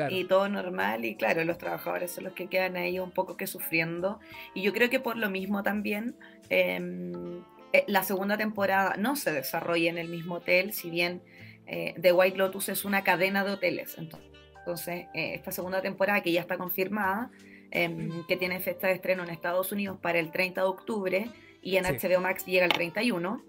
y 0.10 0.24
todo 0.24 0.50
normal. 0.50 1.06
Y 1.06 1.16
claro, 1.16 1.44
los 1.44 1.58
trabajadores 1.58 2.12
son 2.12 2.24
los 2.24 2.34
que 2.34 2.48
quedan 2.48 2.78
ahí 2.78 2.98
un 2.98 3.12
poco 3.12 3.38
que 3.38 3.46
sufriendo. 3.46 4.20
Y 4.56 4.64
yo 4.64 4.74
creo 4.74 4.90
que 4.90 5.00
por 5.00 5.18
lo 5.18 5.30
mismo 5.30 5.62
también. 5.62 6.16
Em, 6.50 7.44
la 7.88 8.04
segunda 8.04 8.38
temporada 8.38 8.96
no 8.98 9.16
se 9.16 9.32
desarrolla 9.32 9.90
en 9.90 9.98
el 9.98 10.08
mismo 10.08 10.36
hotel, 10.36 10.74
si 10.74 10.92
bien 10.92 11.24
The 11.66 12.12
White 12.12 12.38
Lotus 12.38 12.70
es 12.70 12.86
una 12.86 13.04
cadena 13.04 13.44
de 13.44 13.52
hoteles. 13.52 13.98
Entonces, 13.98 14.33
entonces, 14.64 15.08
eh, 15.14 15.34
esta 15.36 15.52
segunda 15.52 15.82
temporada 15.82 16.22
que 16.22 16.32
ya 16.32 16.40
está 16.40 16.58
confirmada, 16.58 17.30
em, 17.70 18.26
que 18.28 18.38
tiene 18.38 18.62
fecha 18.62 18.88
de 18.88 18.94
estreno 18.94 19.24
en 19.24 19.30
Estados 19.30 19.74
Unidos 19.74 19.98
para 20.02 20.20
el 20.20 20.32
30 20.32 20.62
de 20.62 20.68
octubre 20.68 21.30
y 21.62 21.76
en 21.76 21.86
HBO 21.86 22.22
Max 22.22 22.46
llega 22.46 22.66
el 22.66 22.72
31. 22.72 23.44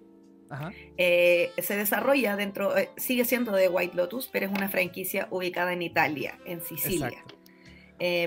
Eh, 0.98 1.52
se 1.58 1.76
desarrolla 1.76 2.36
dentro, 2.36 2.76
eh, 2.76 2.90
sigue 2.96 3.24
siendo 3.24 3.52
de 3.52 3.68
White 3.68 3.96
Lotus, 3.96 4.28
pero 4.32 4.46
es 4.46 4.52
una 4.52 4.68
franquicia 4.68 5.28
ubicada 5.30 5.72
en 5.72 5.82
Italia, 5.82 6.38
en 6.46 6.60
Sicilia. 6.60 7.24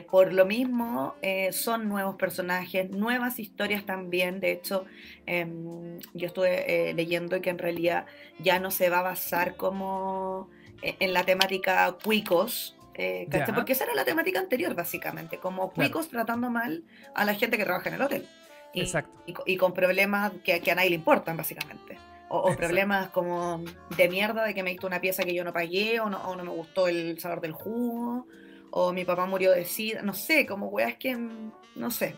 por 0.09 0.33
lo 0.33 0.45
mismo, 0.45 1.15
son 1.51 1.87
nuevos 1.87 2.15
personajes, 2.15 2.89
nuevas 2.89 3.37
historias 3.37 3.85
también. 3.85 4.39
De 4.39 4.51
hecho, 4.51 4.85
em, 5.27 5.99
yo 6.13 6.27
estuve 6.27 6.93
leyendo 6.95 7.39
que 7.41 7.49
en 7.51 7.59
realidad 7.59 8.05
ya 8.39 8.59
no 8.59 8.71
se 8.71 8.89
va 8.89 8.99
a 8.99 9.03
basar 9.03 9.55
como 9.55 10.49
en 10.81 11.13
la 11.13 11.23
temática 11.25 11.95
cuicos, 12.03 12.76
eh, 12.97 13.27
Porque 13.53 13.73
esa 13.73 13.83
era 13.83 13.93
la 13.93 14.03
temática 14.03 14.39
anterior, 14.39 14.73
básicamente, 14.73 15.37
como 15.37 15.71
cuicos 15.71 16.09
tratando 16.09 16.49
mal 16.49 16.83
a 17.13 17.25
la 17.25 17.35
gente 17.35 17.57
que 17.57 17.63
trabaja 17.63 17.89
en 17.89 17.95
el 17.95 18.01
hotel. 18.01 18.27
Y, 18.73 18.81
Exacto. 18.81 19.43
Y, 19.45 19.55
con 19.57 19.73
problemas 19.73 20.33
que, 20.43 20.53
a 20.71 20.75
nadie 20.75 20.89
le 20.89 20.95
importan, 20.95 21.37
básicamente. 21.37 21.97
O, 22.29 22.55
problemas 22.55 23.09
como 23.09 23.63
de 23.95 24.09
mierda 24.09 24.43
de 24.43 24.53
que 24.53 24.63
me 24.63 24.71
diste 24.71 24.85
una 24.85 24.99
pieza 24.99 25.23
que 25.23 25.33
yo 25.33 25.43
no 25.43 25.53
pagué, 25.53 25.99
o 25.99 26.09
no, 26.09 26.35
no 26.35 26.43
me 26.43 26.51
gustó 26.51 26.87
el 26.87 27.19
sabor 27.19 27.39
del 27.39 27.53
jugo, 27.53 28.27
o 28.71 28.91
mi 28.91 29.05
papá 29.05 29.25
murió 29.25 29.51
de 29.51 29.63
sida, 29.63 30.01
no 30.01 30.13
sé, 30.13 30.45
como 30.45 30.67
weas 30.67 30.95
que, 30.95 31.15
mm, 31.15 31.51
no 31.75 31.91
sé. 31.91 32.15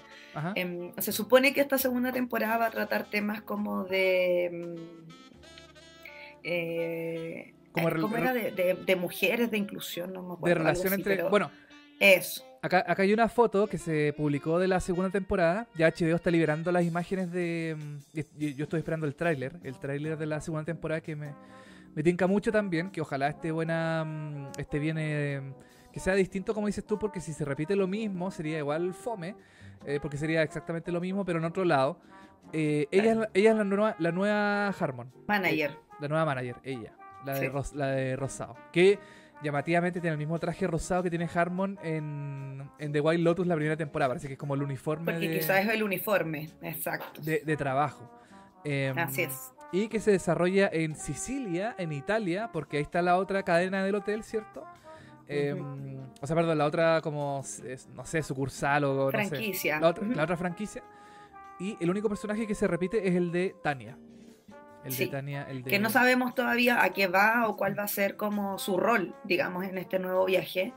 Em, 0.56 0.93
se 0.97 1.11
supone 1.11 1.53
que 1.53 1.61
esta 1.61 1.77
segunda 1.77 2.11
temporada 2.11 2.57
va 2.57 2.65
a 2.68 2.72
tratar 2.72 3.10
temas 3.10 3.41
como 3.41 3.84
de... 3.84 4.49
Mm, 4.51 5.10
eh, 6.43 7.53
como 7.84 8.01
¿Cómo 8.01 8.18
era 8.18 8.34
de, 8.34 8.95
mujeres, 8.95 9.51
de 9.51 9.57
inclusión? 9.57 10.14
No 10.14 10.22
me 10.22 10.34
acuerdo. 10.34 10.47
De 10.47 10.53
relación 10.56 10.93
entre. 10.93 11.23
Bueno, 11.23 11.51
eso. 11.99 12.43
Acá, 12.61 12.84
acá 12.85 13.03
hay 13.03 13.14
una 13.14 13.30
foto 13.30 13.68
que 13.68 13.77
se 13.77 14.14
publicó 14.18 14.60
de 14.60 14.68
la 14.68 14.80
segunda 14.80 15.10
temporada. 15.10 15.68
Ya 15.76 15.89
HBO 15.89 16.15
está 16.15 16.30
liberando 16.30 16.72
las 16.72 16.84
imágenes 16.84 17.31
de. 17.31 17.77
Mm, 17.77 18.19
yo, 18.38 18.64
estoy 18.64 18.80
esperando 18.80 19.07
el 19.07 19.15
tráiler. 19.15 19.57
El 19.64 19.80
tráiler 19.80 20.18
de 20.18 20.26
la 20.26 20.41
segunda 20.41 20.65
temporada 20.65 21.01
que 21.01 21.15
me, 21.15 21.34
me 21.95 22.03
tinca 22.03 22.27
mucho 22.27 22.51
también. 22.51 22.89
Que 22.89 23.01
ojalá 23.01 23.30
esté 23.30 23.51
buena. 23.51 24.03
Mm, 24.06 24.51
esté 24.57 24.80
bien. 24.80 24.97
Eh, 24.99 25.41
que 25.93 25.99
sea 25.99 26.14
distinto 26.14 26.53
como 26.53 26.68
dices 26.68 26.85
tú, 26.85 26.99
porque 26.99 27.19
si 27.19 27.34
se 27.34 27.45
repite 27.45 27.76
lo 27.76 27.88
mismo 27.88 28.30
sería 28.30 28.57
igual 28.57 28.93
fome. 28.93 29.35
Eh, 29.85 29.99
porque 30.01 30.18
sería 30.18 30.43
exactamente 30.43 30.91
lo 30.91 30.99
mismo, 30.99 31.23
pero 31.23 31.39
en 31.39 31.45
otro 31.45 31.64
lado. 31.64 31.99
Eh, 32.51 32.88
ella, 32.91 33.30
ella 33.34 33.51
es 33.51 33.57
la 33.57 33.64
nueva, 33.64 33.95
la 33.99 34.11
nueva 34.11 34.68
Harmon. 34.69 35.11
Manager. 35.27 35.77
la 35.99 36.07
nueva 36.07 36.26
manager, 36.26 36.56
ella 36.64 36.99
la, 37.26 37.34
de, 37.40 37.52
la 37.74 37.88
de 37.88 38.16
Rosado. 38.16 38.56
Que 38.72 39.00
llamativamente 39.41 40.02
tiene 40.02 40.14
el 40.14 40.18
mismo 40.18 40.40
traje 40.40 40.68
rosado 40.68 41.04
que 41.04 41.10
tiene 41.10 41.30
Harmon 41.34 41.80
en, 41.84 42.70
en, 42.78 42.91
The 42.91 43.02
Wild 43.02 43.24
Lotus 43.24 43.48
la 43.48 43.56
primera 43.56 43.78
temporada. 43.78 44.10
Parece 44.10 44.28
que 44.28 44.34
es 44.34 44.40
como 44.40 44.56
el 44.56 44.64
uniforme. 44.64 45.12
Porque 45.12 45.32
quizás 45.32 45.66
es 45.66 45.74
el 45.74 45.84
uniforme, 45.84 46.50
exacto. 46.62 47.22
De, 47.22 47.41
de 47.46 47.58
trabajo. 47.58 48.12
Em, 48.64 48.98
Así 48.98 49.24
es. 49.24 49.52
Y 49.72 49.88
que 49.88 50.00
se 50.00 50.12
desarrolla 50.12 50.70
en 50.72 50.96
Sicilia, 50.96 51.76
en 51.78 51.91
Italia, 51.91 52.50
porque 52.52 52.78
ahí 52.78 52.84
está 52.84 53.02
la 53.02 53.18
otra 53.18 53.44
cadena 53.44 53.84
del 53.84 53.96
hotel, 53.96 54.24
¿cierto? 54.24 54.66
Em, 55.28 56.00
o 56.20 56.26
sea, 56.26 56.36
perdón, 56.36 56.58
la 56.58 56.66
otra 56.66 57.02
como, 57.02 57.44
no 57.94 58.06
sé, 58.06 58.24
sucursal 58.24 58.84
o... 58.84 59.12
Franquicia. 59.12 59.80
la, 59.80 59.90
otra, 59.90 60.08
la 60.08 60.24
otra 60.24 60.38
franquicia. 60.38 60.84
Y 61.60 61.78
el 61.80 61.90
único 61.91 62.10
personaje 62.10 62.48
que 62.48 62.56
se 62.56 62.66
repite 62.68 63.08
es 63.08 63.16
el 63.16 63.32
de 63.32 63.56
Tania. 63.62 63.96
Que 65.65 65.80
no 65.80 65.89
sabemos 65.89 66.35
todavía 66.35 66.84
a 66.84 66.91
qué 66.91 67.07
va 67.07 67.47
o 67.47 67.57
cuál 67.57 67.77
va 67.77 67.84
a 67.84 67.88
ser 67.88 68.15
como 68.15 68.57
su 68.57 68.77
rol, 68.77 69.15
digamos, 69.23 69.65
en 69.65 69.77
este 69.77 69.99
nuevo 69.99 70.26
viaje. 70.26 70.73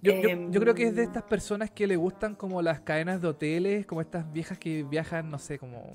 Yo, 0.00 0.12
creo 0.60 0.74
que 0.74 0.84
es 0.84 0.94
de 0.94 1.02
em, 1.02 1.08
estas 1.08 1.24
personas 1.24 1.70
que 1.70 1.86
le 1.86 1.96
gustan 1.96 2.34
como 2.34 2.62
las 2.62 2.80
cadenas 2.80 3.20
de 3.20 3.28
hoteles, 3.28 3.86
como 3.86 4.00
estas 4.00 4.30
viejas 4.32 4.58
que 4.58 4.84
viajan, 4.84 5.28
no 5.28 5.38
sé, 5.38 5.58
como 5.58 5.94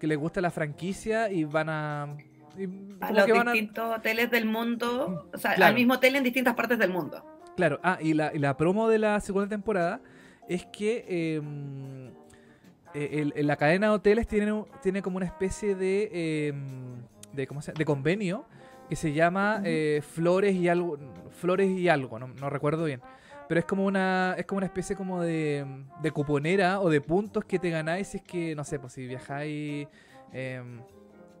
que 0.00 0.06
les 0.06 0.18
gusta 0.18 0.40
la 0.40 0.50
franquicia 0.50 1.30
y 1.30 1.44
van 1.44 1.68
a... 1.68 2.02
a 3.00 3.12
los 3.12 3.26
distintos 3.26 3.98
hoteles 3.98 4.30
del 4.30 4.46
mundo, 4.46 5.28
o 5.32 5.38
sea, 5.38 5.52
al 5.52 5.74
mismo 5.74 5.94
hotel 5.94 6.16
en 6.16 6.24
distintas 6.24 6.54
partes 6.54 6.78
del 6.78 6.90
mundo. 6.90 7.24
Claro, 7.56 7.78
ah, 7.82 7.98
y 8.00 8.14
la, 8.14 8.34
y 8.34 8.38
la 8.38 8.56
promo 8.56 8.88
de 8.88 8.98
la 8.98 9.20
segunda 9.20 9.48
temporada 9.48 10.00
es 10.48 10.66
que 10.66 11.40
eh, 12.94 13.42
la 13.44 13.56
cadena 13.56 13.88
de 13.88 13.92
hoteles 13.94 14.26
tiene, 14.26 14.64
tiene 14.82 15.02
como 15.02 15.16
una 15.16 15.26
especie 15.26 15.74
de, 15.74 16.48
em, 16.48 17.02
de, 17.32 17.46
¿cómo 17.46 17.62
se 17.62 17.72
de 17.72 17.84
convenio 17.84 18.44
que 18.88 18.96
se 18.96 19.12
llama 19.12 19.62
eh, 19.64 20.02
Flores 20.02 20.54
y 20.56 20.68
algo, 20.68 20.98
Flores 21.30 21.70
y 21.70 21.88
algo, 21.88 22.18
no, 22.18 22.50
recuerdo 22.50 22.84
bien. 22.84 23.00
pero 23.48 23.60
es 23.60 23.66
como 23.66 23.84
una 23.86 24.34
es 24.36 24.46
como 24.46 24.58
una 24.58 24.66
especie 24.66 24.96
como 24.96 25.22
de, 25.22 25.64
de 26.02 26.10
cuponera 26.10 26.80
o 26.80 26.88
de 26.90 27.00
puntos 27.00 27.44
que 27.44 27.58
te 27.60 27.70
ganáis 27.70 28.08
si 28.08 28.16
es 28.18 28.22
que, 28.24 28.54
no 28.56 28.64
sé, 28.64 28.78
pues 28.80 28.92
si 28.92 29.06
viajáis... 29.06 29.86
em, 30.32 30.80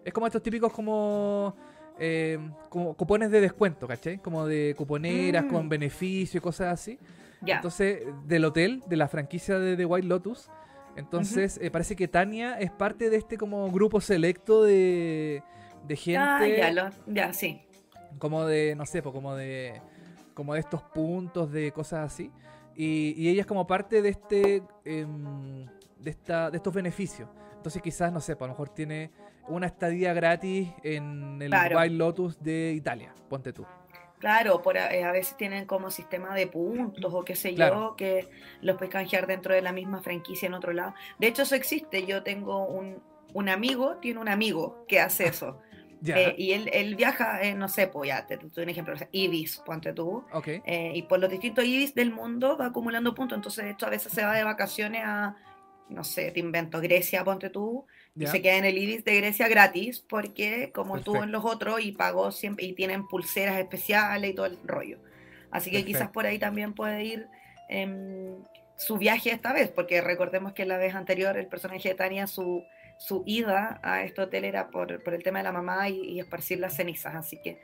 es 0.04 0.12
como 0.12 0.26
estos 0.26 0.42
típicos 0.42 0.72
como... 0.72 1.54
em, 1.98 2.52
como 2.68 2.94
cupones 2.94 3.30
de 3.30 3.40
descuento, 3.40 3.86
¿cachai? 3.88 4.18
Como 4.18 4.46
de 4.46 4.74
cuponeras 4.76 5.44
Mm. 5.44 5.48
con 5.48 5.68
beneficio 5.68 6.38
y 6.38 6.40
cosas 6.40 6.72
así. 6.72 6.98
Ya. 7.42 7.56
Entonces, 7.56 8.02
del 8.26 8.44
hotel, 8.44 8.82
de 8.86 8.96
la 8.96 9.08
franquicia 9.08 9.58
de 9.58 9.76
The 9.76 9.84
White 9.86 10.06
Lotus. 10.06 10.48
Entonces, 10.96 11.58
eh, 11.62 11.70
parece 11.70 11.96
que 11.96 12.08
Tania 12.08 12.58
es 12.58 12.70
parte 12.70 13.10
de 13.10 13.16
este 13.16 13.38
como 13.38 13.70
grupo 13.70 14.00
selecto 14.00 14.62
de, 14.64 15.42
de 15.86 15.96
gente. 15.96 16.18
Ah, 16.18 16.46
ya, 16.46 16.70
lo- 16.72 16.90
ya, 17.06 17.32
sí. 17.32 17.62
Como 18.18 18.44
de, 18.44 18.74
no 18.76 18.84
sé, 18.86 19.02
pues 19.02 19.14
como 19.14 19.34
de. 19.36 19.80
Como 20.34 20.54
de 20.54 20.60
estos 20.60 20.82
puntos, 20.82 21.50
de 21.52 21.70
cosas 21.72 22.12
así. 22.12 22.30
Y, 22.74 23.14
y 23.16 23.28
ella 23.28 23.42
es 23.42 23.46
como 23.46 23.66
parte 23.66 24.02
de 24.02 24.08
este. 24.10 24.62
em, 24.84 25.66
de, 25.98 26.10
esta, 26.10 26.50
de 26.50 26.56
estos 26.56 26.72
beneficios. 26.74 27.28
Entonces, 27.56 27.82
quizás, 27.82 28.12
no 28.12 28.20
sé, 28.20 28.36
pues 28.36 28.46
a 28.46 28.48
lo 28.48 28.54
mejor 28.54 28.70
tiene 28.70 29.10
una 29.48 29.66
estadía 29.66 30.12
gratis 30.14 30.68
en 30.82 31.40
el 31.42 31.50
Claro. 31.50 31.78
White 31.78 31.94
Lotus 31.94 32.42
de 32.42 32.72
Italia. 32.74 33.14
Ponte 33.28 33.52
tú. 33.52 33.66
Claro, 34.20 34.62
por 34.62 34.78
a, 34.78 34.94
eh, 34.94 35.02
a 35.02 35.10
veces 35.12 35.36
tienen 35.36 35.64
como 35.66 35.90
sistema 35.90 36.34
de 36.34 36.46
puntos 36.46 37.12
o 37.12 37.24
qué 37.24 37.34
sé 37.34 37.54
Claro. 37.54 37.90
yo, 37.90 37.96
que 37.96 38.28
los 38.60 38.76
puedes 38.76 38.92
canjear 38.92 39.26
dentro 39.26 39.54
de 39.54 39.62
la 39.62 39.72
misma 39.72 40.00
franquicia 40.02 40.46
en 40.46 40.54
otro 40.54 40.72
lado. 40.72 40.94
De 41.18 41.26
hecho, 41.26 41.42
eso 41.42 41.54
existe. 41.56 42.06
Yo 42.06 42.22
tengo 42.22 42.66
un, 42.66 43.02
un 43.32 43.48
amigo, 43.48 43.96
tiene 43.96 44.20
un 44.20 44.28
amigo 44.28 44.84
que 44.86 45.00
hace 45.00 45.26
eso. 45.26 45.58
Eh, 46.02 46.34
y 46.38 46.52
él, 46.52 46.70
él 46.72 46.96
viaja, 46.96 47.42
eh, 47.42 47.54
no 47.54 47.68
sé, 47.68 47.86
pues 47.86 48.08
ya, 48.08 48.26
te, 48.26 48.38
te 48.38 48.46
doy 48.48 48.64
un 48.64 48.70
ejemplo, 48.70 48.94
o 48.94 48.96
sea, 48.96 49.10
Ibis, 49.12 49.58
ponte 49.58 49.92
tú. 49.92 50.24
ok. 50.32 50.48
eh, 50.64 50.92
y 50.94 51.02
por 51.02 51.18
los 51.20 51.28
distintos 51.28 51.62
Ibis 51.66 51.94
del 51.94 52.10
mundo 52.10 52.56
va 52.56 52.68
acumulando 52.68 53.14
puntos. 53.14 53.36
Entonces, 53.36 53.66
de 53.66 53.72
hecho, 53.72 53.84
a 53.84 53.90
veces 53.90 54.10
se 54.10 54.24
va 54.24 54.32
de 54.32 54.42
vacaciones 54.42 55.02
a, 55.04 55.36
no 55.90 56.04
sé, 56.04 56.30
te 56.30 56.40
invento, 56.40 56.80
Grecia, 56.80 57.24
ponte 57.24 57.50
tú. 57.50 57.86
Y 58.16 58.26
se 58.26 58.42
queda 58.42 58.56
en 58.56 58.64
el 58.64 58.76
Ibis 58.76 59.04
de 59.04 59.16
Grecia 59.16 59.48
gratis 59.48 60.00
porque 60.00 60.72
como 60.72 60.96
estuvo 60.96 61.22
en 61.22 61.32
los 61.32 61.44
otros 61.44 61.80
y 61.80 61.92
pagó 61.92 62.32
siempre 62.32 62.66
y 62.66 62.72
tienen 62.72 63.06
pulseras 63.06 63.58
especiales 63.58 64.30
y 64.30 64.34
todo 64.34 64.46
el 64.46 64.58
rollo. 64.64 64.98
Así 65.50 65.70
que 65.70 65.84
quizás 65.84 66.10
por 66.10 66.26
ahí 66.26 66.38
también 66.38 66.74
puede 66.74 67.04
ir 67.04 67.26
em, 67.68 68.36
su 68.76 68.98
viaje 68.98 69.30
esta 69.30 69.52
vez, 69.52 69.68
porque 69.68 70.00
recordemos 70.00 70.52
que 70.52 70.64
la 70.64 70.76
vez 70.76 70.94
anterior 70.94 71.36
el 71.36 71.46
personaje 71.46 71.90
de 71.90 71.94
Tania, 71.94 72.26
su, 72.26 72.64
su 72.98 73.22
ida 73.26 73.80
a 73.82 74.02
este 74.02 74.22
hotel 74.22 74.44
era 74.44 74.70
por, 74.70 75.02
por 75.02 75.14
el 75.14 75.22
tema 75.22 75.38
de 75.38 75.44
la 75.44 75.52
mamá 75.52 75.88
y, 75.88 76.00
y 76.00 76.20
esparcir 76.20 76.60
las 76.60 76.76
cenizas. 76.76 77.14
Así 77.14 77.40
que 77.42 77.60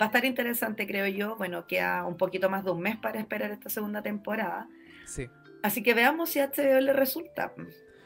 va 0.00 0.06
a 0.06 0.08
estar 0.08 0.24
interesante, 0.24 0.86
creo 0.86 1.06
yo. 1.06 1.36
Bueno, 1.36 1.66
queda 1.66 2.04
un 2.04 2.16
poquito 2.16 2.50
más 2.50 2.64
de 2.64 2.70
un 2.70 2.80
mes 2.80 2.96
para 2.96 3.20
esperar 3.20 3.50
esta 3.50 3.70
segunda 3.70 4.02
temporada. 4.02 4.68
Sí. 5.06 5.28
Así 5.64 5.82
que 5.82 5.94
veamos 5.94 6.28
si 6.28 6.40
a 6.40 6.48
HBO 6.50 6.78
le 6.80 6.92
resulta 6.92 7.52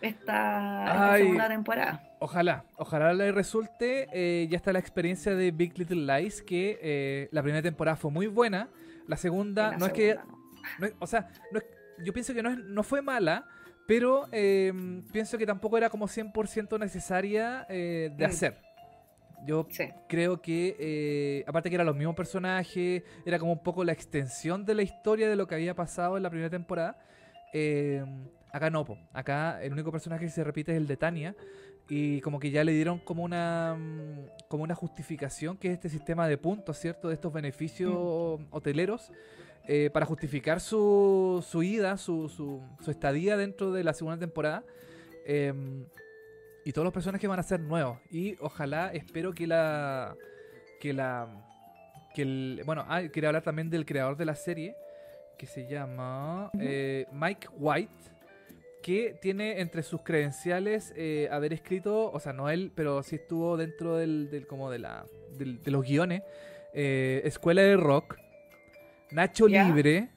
esta, 0.01 0.85
esta 0.87 1.17
segunda 1.17 1.49
temporada. 1.49 2.05
Ojalá, 2.21 2.65
ojalá 2.77 3.13
le 3.15 3.33
resulte. 3.33 4.07
eh, 4.13 4.47
ya 4.49 4.57
está 4.57 4.73
la 4.73 4.79
experiencia 4.79 5.35
de 5.35 5.51
Big 5.51 5.77
Little 5.77 6.07
Lies, 6.21 6.41
que 6.43 6.79
eh, 6.81 7.29
la 7.33 7.43
primera 7.43 7.61
temporada 7.63 7.97
fue 7.97 8.13
muy 8.13 8.29
buena. 8.29 8.69
La 9.09 9.17
segunda, 9.17 9.73
la 9.73 9.77
no 9.79 9.87
es 9.87 9.93
que. 9.93 10.11
segunda, 10.13 10.25
¿no? 10.33 10.39
no 10.79 10.87
es- 10.87 10.95
o 11.01 11.07
sea, 11.09 11.29
no 11.53 11.59
es- 11.59 11.67
yo 12.05 12.13
pienso 12.13 12.33
que 12.33 12.43
no, 12.45 12.51
es- 12.51 12.59
no 12.59 12.83
fue 12.85 13.03
mala, 13.03 13.45
pero 13.89 14.29
eh, 14.31 14.73
pienso 15.13 15.37
que 15.37 15.45
tampoco 15.47 15.77
era 15.79 15.91
como 15.91 16.07
100% 16.07 16.79
necesaria 16.79 17.67
eh, 17.69 18.11
de 18.17 18.25
Mm. 18.27 18.31
hacer. 18.31 18.57
Yo 19.47 19.67
Sí. 19.71 19.89
creo 20.09 20.41
que, 20.43 20.77
eh, 20.79 21.45
aparte 21.47 21.71
que 21.71 21.75
eran 21.75 21.87
los 21.87 21.97
mismos 21.97 22.15
personajes, 22.15 23.03
era 23.27 23.39
como 23.41 23.53
un 23.53 23.63
poco 23.65 23.83
la 23.85 23.93
extensión 23.93 24.65
de 24.65 24.75
la 24.77 24.83
historia 24.83 25.29
de 25.29 25.35
lo 25.37 25.47
que 25.49 25.55
había 25.57 25.75
pasado 25.75 26.17
en 26.17 26.23
la 26.23 26.31
primera 26.31 26.51
temporada. 26.51 26.97
Eh, 27.53 28.05
acá 28.53 28.71
no, 28.71 28.85
po. 28.85 28.99
acá 29.13 29.63
el 29.63 29.73
único 29.73 29.91
personaje 29.93 30.25
que 30.27 30.31
se 30.31 30.45
repite 30.45 30.73
es 30.73 30.79
el 30.79 30.87
de 30.87 30.97
Tania. 30.97 31.37
Y 31.91 32.21
como 32.21 32.39
que 32.39 32.51
ya 32.51 32.65
le 32.65 32.73
dieron 32.73 32.99
como 32.99 33.25
una 33.25 33.75
mm, 33.79 34.47
como 34.49 34.63
una 34.63 34.75
justificación 34.75 35.57
que 35.57 35.69
es 35.69 35.75
este 35.75 35.89
sistema 35.89 36.29
de 36.29 36.37
puntos, 36.37 36.79
¿cierto? 36.79 37.09
De 37.09 37.15
estos 37.15 37.33
beneficios 37.33 37.95
hoteleros 38.51 39.11
eh, 39.67 39.91
para 39.93 40.07
justificar 40.07 40.61
su, 40.61 41.45
su 41.47 41.63
ida, 41.63 41.99
su, 41.99 42.31
su, 42.31 42.63
su 42.83 42.91
estadía 42.91 43.37
dentro 43.37 43.71
de 43.73 43.85
la 43.85 43.93
segunda 43.93 44.19
temporada. 44.19 44.65
Em, 45.27 45.85
y 46.65 46.73
todos 46.73 46.85
los 46.85 46.95
personajes 46.95 47.29
van 47.29 47.39
a 47.39 47.43
ser 47.43 47.61
nuevos. 47.61 47.99
Y 48.11 48.37
ojalá, 48.41 48.91
espero 48.95 49.35
que 49.35 49.47
la. 49.47 50.17
Que 50.81 50.95
la. 50.95 51.29
Que 52.15 52.23
el, 52.23 52.63
bueno, 52.65 52.87
ah, 52.89 53.03
quería 53.13 53.29
hablar 53.29 53.43
también 53.43 53.69
del 53.69 53.85
creador 53.85 54.17
de 54.17 54.25
la 54.25 54.35
serie. 54.35 54.75
Que 55.39 55.47
se 55.47 55.67
llama 55.69 56.51
eh, 56.61 57.07
Mike 57.13 57.49
White. 57.57 57.93
Que 58.83 59.17
tiene 59.21 59.61
entre 59.61 59.83
sus 59.83 60.03
credenciales 60.03 60.93
eh, 60.97 61.29
haber 61.31 61.53
escrito. 61.53 62.11
O 62.11 62.19
sea, 62.21 62.33
no 62.33 62.51
él, 62.51 62.73
pero 62.75 63.03
sí 63.03 63.17
estuvo 63.17 63.57
dentro 63.57 63.97
del. 63.97 64.31
del- 64.31 64.47
como 64.47 64.71
de 64.71 64.79
la. 64.81 65.05
del- 65.39 65.63
de 65.63 65.71
los 65.71 65.85
guiones. 65.85 66.23
eh, 66.75 67.23
Escuela 67.25 67.63
de 67.63 67.77
Rock. 67.77 68.17
Nacho. 69.13 69.47
Libre. 69.49 70.11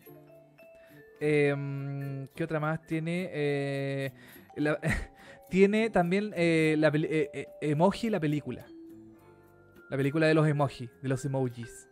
em, 1.19 2.27
¿Qué 2.35 2.43
otra 2.43 2.59
más 2.59 2.85
tiene? 2.85 4.11
La- 4.55 4.79
tiene 5.49 5.89
también 5.89 6.33
eh, 6.35 6.75
la 6.77 6.91
Emoji, 7.61 8.09
la 8.09 8.19
película. 8.19 8.65
La 9.89 9.97
película 9.97 10.25
de 10.27 10.33
los 10.33 10.47
emoji, 10.47 10.89
de 11.01 11.09
los 11.09 11.25
emojis. 11.25 11.89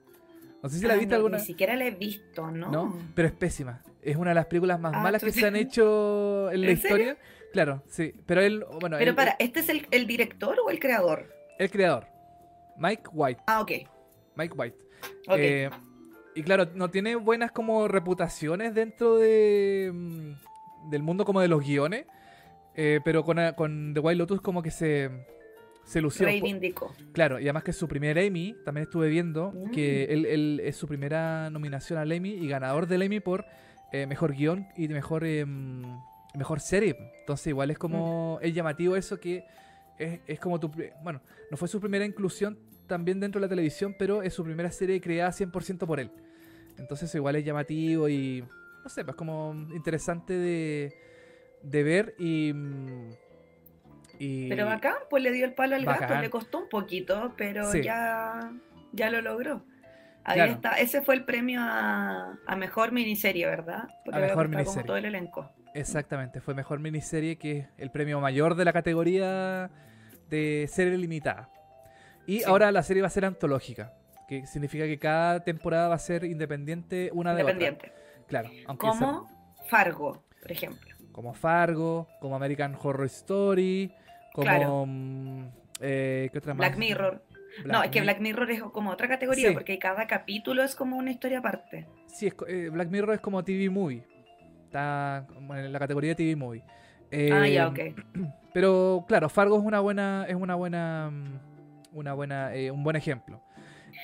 No 0.61 0.69
sé 0.69 0.80
si 0.80 0.86
la 0.88 0.94
Ah, 0.95 0.98
viste 0.98 1.11
no, 1.11 1.15
alguna. 1.18 1.38
Ni 1.38 1.44
siquiera 1.45 1.76
la 1.76 1.86
he 1.86 1.91
visto, 1.91 2.52
¿no? 2.52 2.69
¿No? 2.72 2.98
Pero 3.15 3.27
es 3.27 3.34
pésima. 3.34 3.81
Es 4.02 4.15
una 4.18 4.31
de 4.31 4.36
las 4.36 4.45
películas 4.48 4.80
más 4.80 4.94
Ah, 4.95 5.02
malas 5.02 5.23
que 5.23 5.31
se 5.31 5.45
han 5.45 5.56
hecho 5.56 6.52
en 6.52 6.61
la 6.61 6.72
¿En 6.72 6.77
serio? 6.77 6.98
historia. 6.98 7.18
Claro, 7.53 7.84
sí. 7.88 8.14
Pero 8.26 8.41
él, 8.41 8.65
bueno, 8.80 8.98
Pero 8.98 9.11
él- 9.11 9.15
para, 9.15 9.36
¿este 9.40 9.61
es 9.61 9.69
el, 9.69 9.88
el 9.91 10.06
director 10.07 10.57
o 10.65 10.69
el 10.69 10.80
creador? 10.80 11.27
el 11.57 11.69
creador. 11.72 12.07
Mike 12.77 13.03
White. 13.11 13.41
Ah, 13.48 13.61
ok. 13.61 13.72
Mike 14.36 14.53
White. 14.57 14.77
ok. 15.27 15.36
Eh, 15.38 15.69
y 16.36 16.44
claro, 16.44 16.68
no 16.76 16.90
tiene 16.90 17.15
buenas 17.15 17.52
como 17.52 17.88
reputaciones 17.90 18.73
dentro 18.73 19.18
de 19.18 19.91
mm, 19.94 20.90
del 20.90 21.03
mundo 21.03 21.26
como 21.26 21.41
de 21.41 21.48
los 21.49 21.61
guiones. 21.65 22.06
eh, 22.76 23.02
pero 23.03 23.23
con, 23.26 23.38
con 23.57 23.94
The 23.94 23.99
Wild 23.99 24.19
Lotus 24.19 24.40
como 24.41 24.61
que 24.64 24.72
se, 24.72 25.10
se 25.90 26.02
lució. 26.02 26.26
Reivindicó. 26.26 26.94
Claro, 27.14 27.40
y 27.40 27.44
además 27.44 27.64
que 27.64 27.72
es 27.72 27.78
su 27.78 27.88
primer 27.88 28.18
Emmy, 28.18 28.56
también 28.64 28.84
estuve 28.84 29.10
viendo 29.10 29.52
Mm. 29.52 29.72
que 29.72 30.03
él, 30.06 30.26
él 30.26 30.61
es 30.64 30.76
su 30.76 30.88
primera 30.88 31.49
nominación 31.49 31.98
al 31.99 32.11
Emmy 32.11 32.30
y 32.30 32.48
ganador 32.48 32.86
del 32.88 33.02
Emmy 33.02 33.20
por 33.20 33.45
eh, 33.91 34.06
mejor 34.06 34.34
guion 34.36 34.68
y 34.78 34.88
mejor 34.88 35.24
em, 35.26 35.82
mejor 36.36 36.60
serie. 36.60 36.95
Entonces 37.22 37.48
igual 37.48 37.72
es 37.72 37.78
como 37.80 38.38
Mm. 38.40 38.45
es 38.45 38.53
llamativo 38.53 38.95
eso 38.95 39.20
que 39.20 39.44
es, 39.98 40.20
es 40.28 40.40
como 40.40 40.60
tu 40.60 40.70
bueno, 41.03 41.22
no 41.49 41.57
fue 41.57 41.68
su 41.68 41.80
primera 41.80 42.06
inclusión 42.06 42.57
también 42.86 43.20
dentro 43.20 43.40
de 43.41 43.45
la 43.48 43.49
televisión, 43.49 43.95
pero 43.98 44.22
es 44.22 44.34
su 44.34 44.44
primera 44.44 44.70
serie 44.72 45.02
creada 45.02 45.32
100% 45.32 45.88
por 45.88 45.99
él. 45.99 46.11
Entonces 46.78 47.14
igual 47.16 47.36
es 47.36 47.44
llamativo 47.45 48.07
y 48.07 48.44
no 48.84 48.90
sé, 48.90 49.03
pues 49.03 49.16
como 49.16 49.53
interesante 49.76 50.34
de, 50.34 50.94
de 51.64 51.84
ver 51.84 52.14
y 52.20 52.52
mm, 52.53 53.10
y 54.20 54.50
Pero 54.50 54.66
bacán, 54.66 54.96
pues 55.10 55.24
le 55.24 55.32
dio 55.32 55.46
el 55.46 55.54
palo 55.54 55.76
al 55.76 55.86
gato, 55.86 56.02
Bacán. 56.02 56.22
le 56.22 56.30
costó 56.30 56.60
un 56.60 56.70
poquito, 56.70 57.34
pero 57.38 57.72
Sí. 57.72 57.82
ya, 57.82 58.52
ya 58.91 59.10
lo 59.10 59.22
logró. 59.22 59.64
Ahí 60.26 60.36
Claro. 60.36 60.52
está, 60.52 60.74
ese 60.74 61.02
fue 61.02 61.16
el 61.16 61.24
premio 61.26 61.62
a, 61.64 62.38
a 62.46 62.56
mejor 62.56 62.91
miniserie, 62.91 63.46
¿verdad? 63.48 63.88
Porque 64.06 64.20
A 64.20 64.22
mejor 64.22 64.50
miniserie. 64.50 64.74
como 64.76 64.86
todo 64.86 64.98
el 64.98 65.06
elenco. 65.06 65.50
Exactamente, 65.74 66.41
fue 66.41 66.54
mejor 66.54 66.80
miniserie 66.80 67.38
que 67.38 67.58
es 67.60 67.68
el 67.78 67.90
premio 67.91 68.20
mayor 68.20 68.56
de 68.56 68.66
la 68.66 68.74
categoría 68.74 69.70
de 70.30 70.68
serie 70.70 70.98
limitada. 70.98 71.50
Y 72.28 72.40
Sí. 72.40 72.44
ahora 72.46 72.72
la 72.72 72.84
serie 72.84 73.02
va 73.02 73.08
a 73.08 73.12
ser 73.12 73.26
antológica, 73.26 73.94
que 74.28 74.46
significa 74.46 74.86
que 74.86 75.00
cada 75.00 75.40
temporada 75.44 75.88
va 75.88 75.96
a 75.96 76.00
ser 76.00 76.26
independiente 76.26 77.10
una 77.14 77.34
de 77.34 77.41
Independiente. 77.41 77.91
otra. 77.91 78.26
Claro, 78.28 78.50
aunque 78.68 78.88
Como 78.88 79.28
Fargo, 79.68 80.24
por 80.41 80.52
ejemplo. 80.52 80.96
como 81.12 81.34
Fargo, 81.34 82.08
como 82.20 82.36
American 82.36 82.76
Horror 82.80 83.06
Story, 83.08 83.91
como 84.34 84.44
Claro. 84.46 84.86
mm, 84.88 85.46
eh, 85.82 86.30
¿qué 86.32 86.38
otra 86.38 86.54
más? 86.54 86.58
Black 86.68 86.78
Mirror. 86.78 87.24
no, 87.66 87.84
es 87.84 87.90
que 87.92 88.02
Black 88.02 88.20
Mirror 88.20 88.52
es 88.52 88.62
como 88.62 88.92
otra 88.92 89.08
categoría, 89.08 89.50
Sí. 89.50 89.54
porque 89.54 89.80
cada 89.80 90.08
capítulo 90.08 90.64
es 90.64 90.76
como 90.76 90.98
una 90.98 91.12
historia 91.12 91.40
aparte. 91.40 91.88
Sí, 92.08 92.28
es 92.28 92.36
eh, 92.48 92.70
Black 92.70 92.90
Mirror 92.90 93.16
es 93.16 93.22
como 93.22 93.44
TV 93.44 93.70
Movie. 93.70 94.04
Está 94.66 95.26
como 95.34 95.56
en 95.56 95.72
la 95.74 95.80
categoría 95.80 96.16
TV 96.16 96.36
Movie. 96.36 96.64
Eh, 97.12 97.32
ah, 97.34 97.48
ya, 97.48 97.68
ok. 97.68 97.80
Pero 98.54 99.06
claro, 99.08 99.30
Fargo 99.30 99.58
es 99.58 99.64
una 99.64 99.80
buena, 99.80 100.26
es 100.28 100.36
una 100.36 100.56
buena, 100.56 101.10
mm, 101.12 101.40
una 101.98 102.14
buena, 102.14 102.54
eh, 102.56 102.70
un 102.72 102.84
buen 102.84 102.96
ejemplo. 102.96 103.42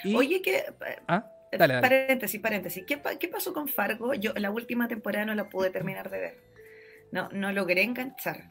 Y- 0.04 0.16
Oye, 0.16 0.42
que... 0.42 0.64
ah, 1.08 1.26
dale, 1.52 1.76
dale. 1.76 1.82
Paréntesis, 1.88 2.42
paréntesis. 2.42 2.84
¿Qué, 2.86 3.00
qué 3.20 3.28
pasó 3.28 3.54
con 3.54 3.68
Fargo? 3.68 4.14
Yo 4.16 4.34
la 4.36 4.50
última 4.52 4.88
temporada 4.88 5.26
no 5.26 5.36
la 5.36 5.50
pude 5.50 5.70
terminar 5.70 6.10
de 6.10 6.20
ver. 6.20 6.38
No, 7.12 7.30
no 7.32 7.52
logré 7.52 7.84
enganchar. 7.84 8.50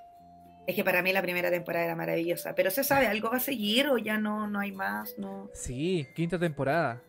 Es 0.66 0.74
que 0.74 0.85
para 0.85 1.03
mí 1.03 1.12
la 1.12 1.23
primera 1.23 1.51
temporada 1.51 1.85
era 1.85 1.97
maravillosa. 1.97 2.55
Pero 2.55 2.70
se 2.70 2.85
sabe, 2.85 3.07
¿algo 3.07 3.31
va 3.31 3.36
a 3.36 3.41
seguir 3.41 3.89
o 3.89 3.99
ya 3.99 4.19
no, 4.19 4.47
no 4.47 4.61
hay 4.61 4.73
más? 4.73 5.16
No. 5.19 5.51
Sí, 5.53 6.07
quinta 6.15 6.39
temporada. 6.39 7.03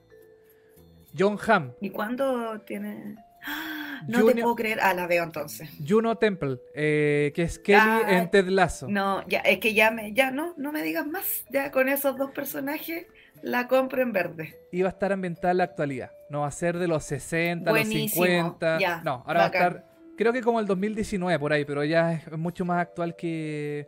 John 1.17 1.37
Hamm. 1.47 1.71
¿Y 1.81 1.89
cuándo 1.89 2.59
tiene...? 2.61 3.15
¡Ah! 3.45 3.85
No 4.07 4.25
te 4.25 4.33
puedo 4.41 4.55
creer. 4.55 4.79
Ah, 4.81 4.93
la 4.93 5.07
veo 5.07 5.23
entonces. 5.23 5.69
Juno 5.87 6.17
Temple, 6.17 6.59
eh, 6.73 7.31
que 7.33 7.43
es 7.43 7.59
Kelly 7.59 7.79
Ah, 7.79 8.01
en 8.09 8.29
Ted 8.29 8.47
Lasso. 8.47 8.87
No, 8.89 9.25
ya, 9.27 9.39
es 9.39 9.59
que 9.59 9.73
ya 9.73 9.91
me, 9.91 10.13
ya 10.13 10.31
no, 10.31 10.53
no 10.57 10.71
me 10.71 10.83
digas 10.83 11.07
más. 11.07 11.45
Ya 11.49 11.71
con 11.71 11.89
esos 11.89 12.17
dos 12.17 12.31
personajes 12.31 13.05
la 13.41 13.67
compro 13.67 14.01
en 14.01 14.11
verde. 14.11 14.55
Y 14.71 14.81
va 14.81 14.89
a 14.89 14.91
estar 14.91 15.11
ambientada 15.11 15.51
en 15.51 15.57
la 15.59 15.63
actualidad. 15.65 16.11
No 16.29 16.41
va 16.41 16.47
a 16.47 16.51
ser 16.51 16.77
de 16.77 16.87
los 16.87 17.03
60, 17.05 17.69
Buenísimo, 17.69 18.25
los 18.25 18.35
50. 18.35 18.79
ya, 18.79 19.01
no, 19.03 19.23
ahora 19.25 19.39
va 19.39 19.45
a 19.45 19.47
estar, 19.47 19.85
creo 20.17 20.33
que 20.33 20.41
como 20.41 20.59
el 20.59 20.65
2019 20.65 21.39
por 21.39 21.53
ahí, 21.53 21.65
pero 21.65 21.83
ya 21.83 22.13
es 22.13 22.31
mucho 22.37 22.65
más 22.65 22.79
actual 22.81 23.15
que, 23.15 23.87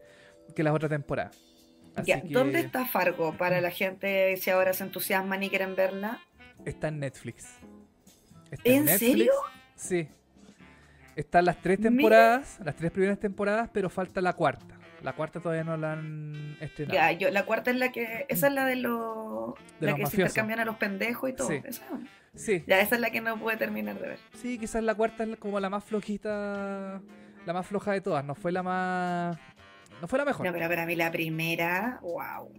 que 0.55 0.63
las 0.63 0.73
otras 0.73 0.89
temporadas. 0.89 1.37
Así 1.95 2.07
Ya, 2.09 2.21
que 2.21 2.27
¿Dónde 2.29 2.59
está 2.59 2.85
Fargo 2.85 3.35
para 3.37 3.59
la 3.61 3.71
gente 3.71 4.37
si 4.37 4.49
ahora 4.49 4.73
se 4.73 4.83
entusiasman 4.83 5.41
y 5.43 5.49
quieren 5.49 5.75
verla? 5.75 6.19
Está 6.65 6.89
en 6.89 6.99
Netflix. 6.99 7.47
Está 8.51 8.69
¿En 8.69 8.87
serio? 8.87 9.31
Sí. 9.75 10.07
Están 11.15 11.45
las 11.45 11.59
tres 11.61 11.79
Mira. 11.79 11.89
temporadas, 11.89 12.59
las 12.63 12.75
tres 12.75 12.91
primeras 12.91 13.19
temporadas, 13.19 13.69
pero 13.73 13.89
falta 13.89 14.21
la 14.21 14.33
cuarta. 14.33 14.76
La 15.03 15.13
cuarta 15.13 15.39
todavía 15.39 15.63
no 15.63 15.77
la 15.77 15.93
han 15.93 16.57
estrenado. 16.59 16.97
Ya, 16.97 17.11
yo, 17.11 17.29
la 17.29 17.45
cuarta 17.45 17.69
es 17.71 17.77
la 17.77 17.91
que, 17.91 18.25
esa 18.29 18.47
es 18.47 18.53
la 18.53 18.65
de 18.65 18.75
los, 18.77 19.53
De 19.79 19.85
la 19.87 19.91
los 19.91 19.99
que 19.99 20.05
se 20.07 20.21
intercambian 20.21 20.59
a 20.59 20.65
los 20.65 20.75
pendejos 20.77 21.29
y 21.29 21.33
todo. 21.33 21.47
Sí. 21.49 21.61
Esa, 21.63 21.85
Sí, 22.35 22.63
ya, 22.67 22.79
esa 22.81 22.95
es 22.95 23.01
la 23.01 23.09
que 23.09 23.19
no 23.19 23.39
pude 23.39 23.57
terminar 23.57 23.99
de 23.99 24.09
ver. 24.09 24.19
sí, 24.35 24.59
quizás 24.59 24.83
la 24.83 24.93
cuarta 24.93 25.23
es 25.23 25.37
como 25.37 25.59
la 25.59 25.69
más 25.71 25.83
flojita, 25.83 27.01
la 27.45 27.53
más 27.53 27.65
floja 27.65 27.91
de 27.93 28.01
todas. 28.01 28.23
No 28.25 28.35
fue 28.35 28.51
la 28.51 28.61
más, 28.61 29.37
no 30.01 30.07
fue 30.07 30.19
la 30.19 30.25
mejor. 30.25 30.45
No, 30.45 30.53
pero 30.53 30.67
para 30.67 30.85
mí 30.85 30.95
la 30.95 31.11
primera, 31.11 31.99
wow, 32.01 32.51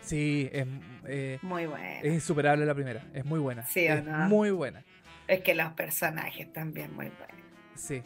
Sí, 0.00 0.48
es, 0.52 0.66
eh, 1.06 1.38
muy 1.42 1.66
buena. 1.66 2.00
es 2.00 2.12
insuperable 2.12 2.66
la 2.66 2.74
primera. 2.74 3.04
Es 3.14 3.24
muy 3.24 3.38
buena. 3.38 3.64
Sí, 3.66 3.86
¿o 3.88 3.94
es 3.94 4.04
no? 4.04 4.28
muy 4.28 4.50
buena. 4.50 4.82
Es 5.28 5.40
que 5.42 5.54
los 5.54 5.72
personajes 5.74 6.52
también 6.52 6.92
muy 6.94 7.06
buenos. 7.08 7.36
Sí. 7.76 8.02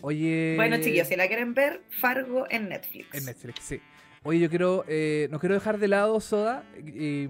Oye. 0.00 0.54
Bueno, 0.56 0.76
chiquillos, 0.76 1.08
si 1.08 1.16
la 1.16 1.26
quieren 1.26 1.54
ver, 1.54 1.82
Fargo 1.90 2.46
en 2.50 2.68
Netflix. 2.68 3.14
En 3.14 3.24
Netflix, 3.24 3.60
sí. 3.60 3.80
Oye, 4.22 4.38
yo 4.40 4.48
quiero. 4.48 4.84
eh, 4.88 5.28
no 5.30 5.38
quiero 5.40 5.54
dejar 5.54 5.78
de 5.78 5.88
lado, 5.88 6.20
Soda, 6.20 6.64
eh, 6.76 7.28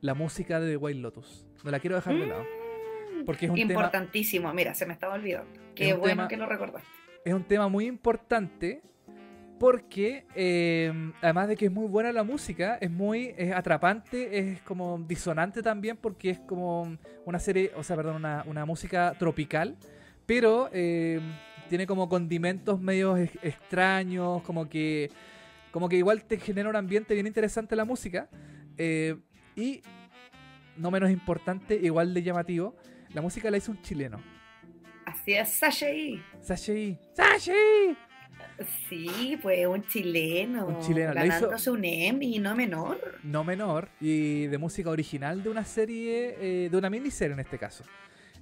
la 0.00 0.14
música 0.14 0.60
de 0.60 0.76
White 0.76 1.00
Lotus. 1.00 1.46
No 1.64 1.70
la 1.70 1.80
quiero 1.80 1.96
dejar 1.96 2.14
de 2.14 2.26
lado. 2.26 2.42
Mm, 2.42 3.24
Porque 3.24 3.46
es 3.46 3.50
un 3.50 3.56
tema, 3.56 3.72
Importantísimo, 3.72 4.52
mira, 4.52 4.74
se 4.74 4.86
me 4.86 4.92
estaba 4.92 5.14
olvidando. 5.14 5.50
Qué 5.74 5.94
bueno 5.94 6.08
tema- 6.08 6.28
que 6.28 6.36
lo 6.36 6.46
recordaste. 6.46 6.88
es 7.24 7.32
un 7.34 7.44
tema 7.44 7.68
muy 7.68 7.86
importante. 7.86 8.82
Porque 9.58 10.24
eh, 10.34 10.92
además 11.20 11.46
de 11.46 11.56
que 11.56 11.66
es 11.66 11.70
muy 11.70 11.86
buena 11.86 12.10
la 12.10 12.24
música, 12.24 12.78
es 12.80 12.90
muy 12.90 13.32
es 13.38 13.52
atrapante, 13.52 14.36
es 14.36 14.60
como 14.62 14.98
disonante 15.06 15.62
también, 15.62 15.96
porque 15.96 16.30
es 16.30 16.40
como 16.40 16.98
una 17.24 17.38
serie, 17.38 17.70
o 17.76 17.84
sea, 17.84 17.94
perdón, 17.94 18.16
una, 18.16 18.42
una 18.48 18.64
música 18.64 19.14
tropical, 19.20 19.76
pero 20.26 20.68
eh, 20.72 21.20
tiene 21.72 21.86
como 21.86 22.06
condimentos 22.06 22.78
medio 22.82 23.16
ex- 23.16 23.38
extraños, 23.42 24.42
como 24.42 24.68
que, 24.68 25.10
como 25.70 25.88
que 25.88 25.96
igual 25.96 26.22
te 26.24 26.36
genera 26.38 26.68
un 26.68 26.76
ambiente 26.76 27.14
bien 27.14 27.26
interesante 27.26 27.74
la 27.76 27.86
música. 27.86 28.28
eh, 28.76 29.16
y 29.56 29.80
no 30.76 30.90
menos 30.90 31.10
importante, 31.10 31.74
igual 31.82 32.12
de 32.12 32.22
llamativo, 32.22 32.76
la 33.14 33.22
música 33.22 33.50
la 33.50 33.56
hizo 33.56 33.72
un 33.72 33.80
chileno. 33.80 34.20
Así 35.06 35.32
es, 35.32 35.48
Sashay. 35.48 36.22
Sashi. 36.42 36.98
¡Sashi! 37.14 37.96
Sí, 38.88 39.38
pues 39.40 39.66
un 39.66 39.82
chileno. 39.86 40.66
Un 40.66 40.78
chileno, 40.80 41.14
la 41.14 41.24
hizo- 41.26 41.34
Ganándose 41.36 41.70
un 41.70 41.84
Emmy, 41.86 42.38
no 42.38 42.54
menor. 42.54 43.18
no 43.22 43.44
menor 43.44 43.88
y 43.98 44.46
de 44.46 44.58
música 44.58 44.90
original 44.90 45.42
de 45.42 45.48
una 45.48 45.64
serie, 45.64 46.36
eh, 46.38 46.68
de 46.70 46.76
una 46.76 46.90
miniserie 46.90 47.32
en 47.32 47.40
este 47.40 47.58
caso. 47.58 47.82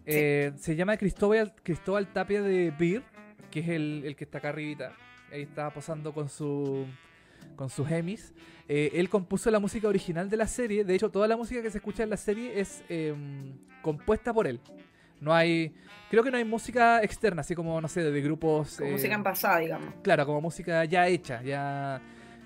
Eh, 0.06 0.52
se 0.56 0.74
llama 0.76 0.96
Cristóbal, 0.96 1.54
Cristóbal 1.62 2.12
Tapia 2.12 2.42
de 2.42 2.72
Beer, 2.76 3.02
que 3.50 3.60
es 3.60 3.68
el, 3.68 4.02
el 4.04 4.16
que 4.16 4.24
está 4.24 4.38
acá 4.38 4.50
arribita. 4.50 4.94
Ahí 5.32 5.42
está 5.42 5.70
posando 5.70 6.12
con 6.12 6.28
su 6.28 6.86
con 7.56 7.68
sus 7.68 7.90
Emmys. 7.90 8.32
Eh, 8.68 8.92
él 8.94 9.08
compuso 9.08 9.50
la 9.50 9.58
música 9.58 9.88
original 9.88 10.30
de 10.30 10.36
la 10.36 10.46
serie. 10.46 10.84
De 10.84 10.94
hecho, 10.94 11.10
toda 11.10 11.28
la 11.28 11.36
música 11.36 11.60
que 11.62 11.70
se 11.70 11.78
escucha 11.78 12.02
en 12.02 12.10
la 12.10 12.16
serie 12.16 12.58
es 12.58 12.82
eh, 12.88 13.14
compuesta 13.82 14.32
por 14.32 14.46
él. 14.46 14.60
No 15.20 15.34
hay, 15.34 15.74
creo 16.10 16.22
que 16.22 16.30
no 16.30 16.38
hay 16.38 16.44
música 16.44 17.02
externa, 17.02 17.42
así 17.42 17.54
como 17.54 17.80
no 17.80 17.88
sé, 17.88 18.02
de 18.02 18.20
grupos. 18.22 18.76
Con 18.78 18.86
eh, 18.86 18.92
música 18.92 19.14
en 19.14 19.22
pasada, 19.22 19.58
digamos. 19.58 19.94
Claro, 20.02 20.24
como 20.24 20.40
música 20.40 20.84
ya 20.86 21.06
hecha, 21.08 21.42
ya 21.42 22.00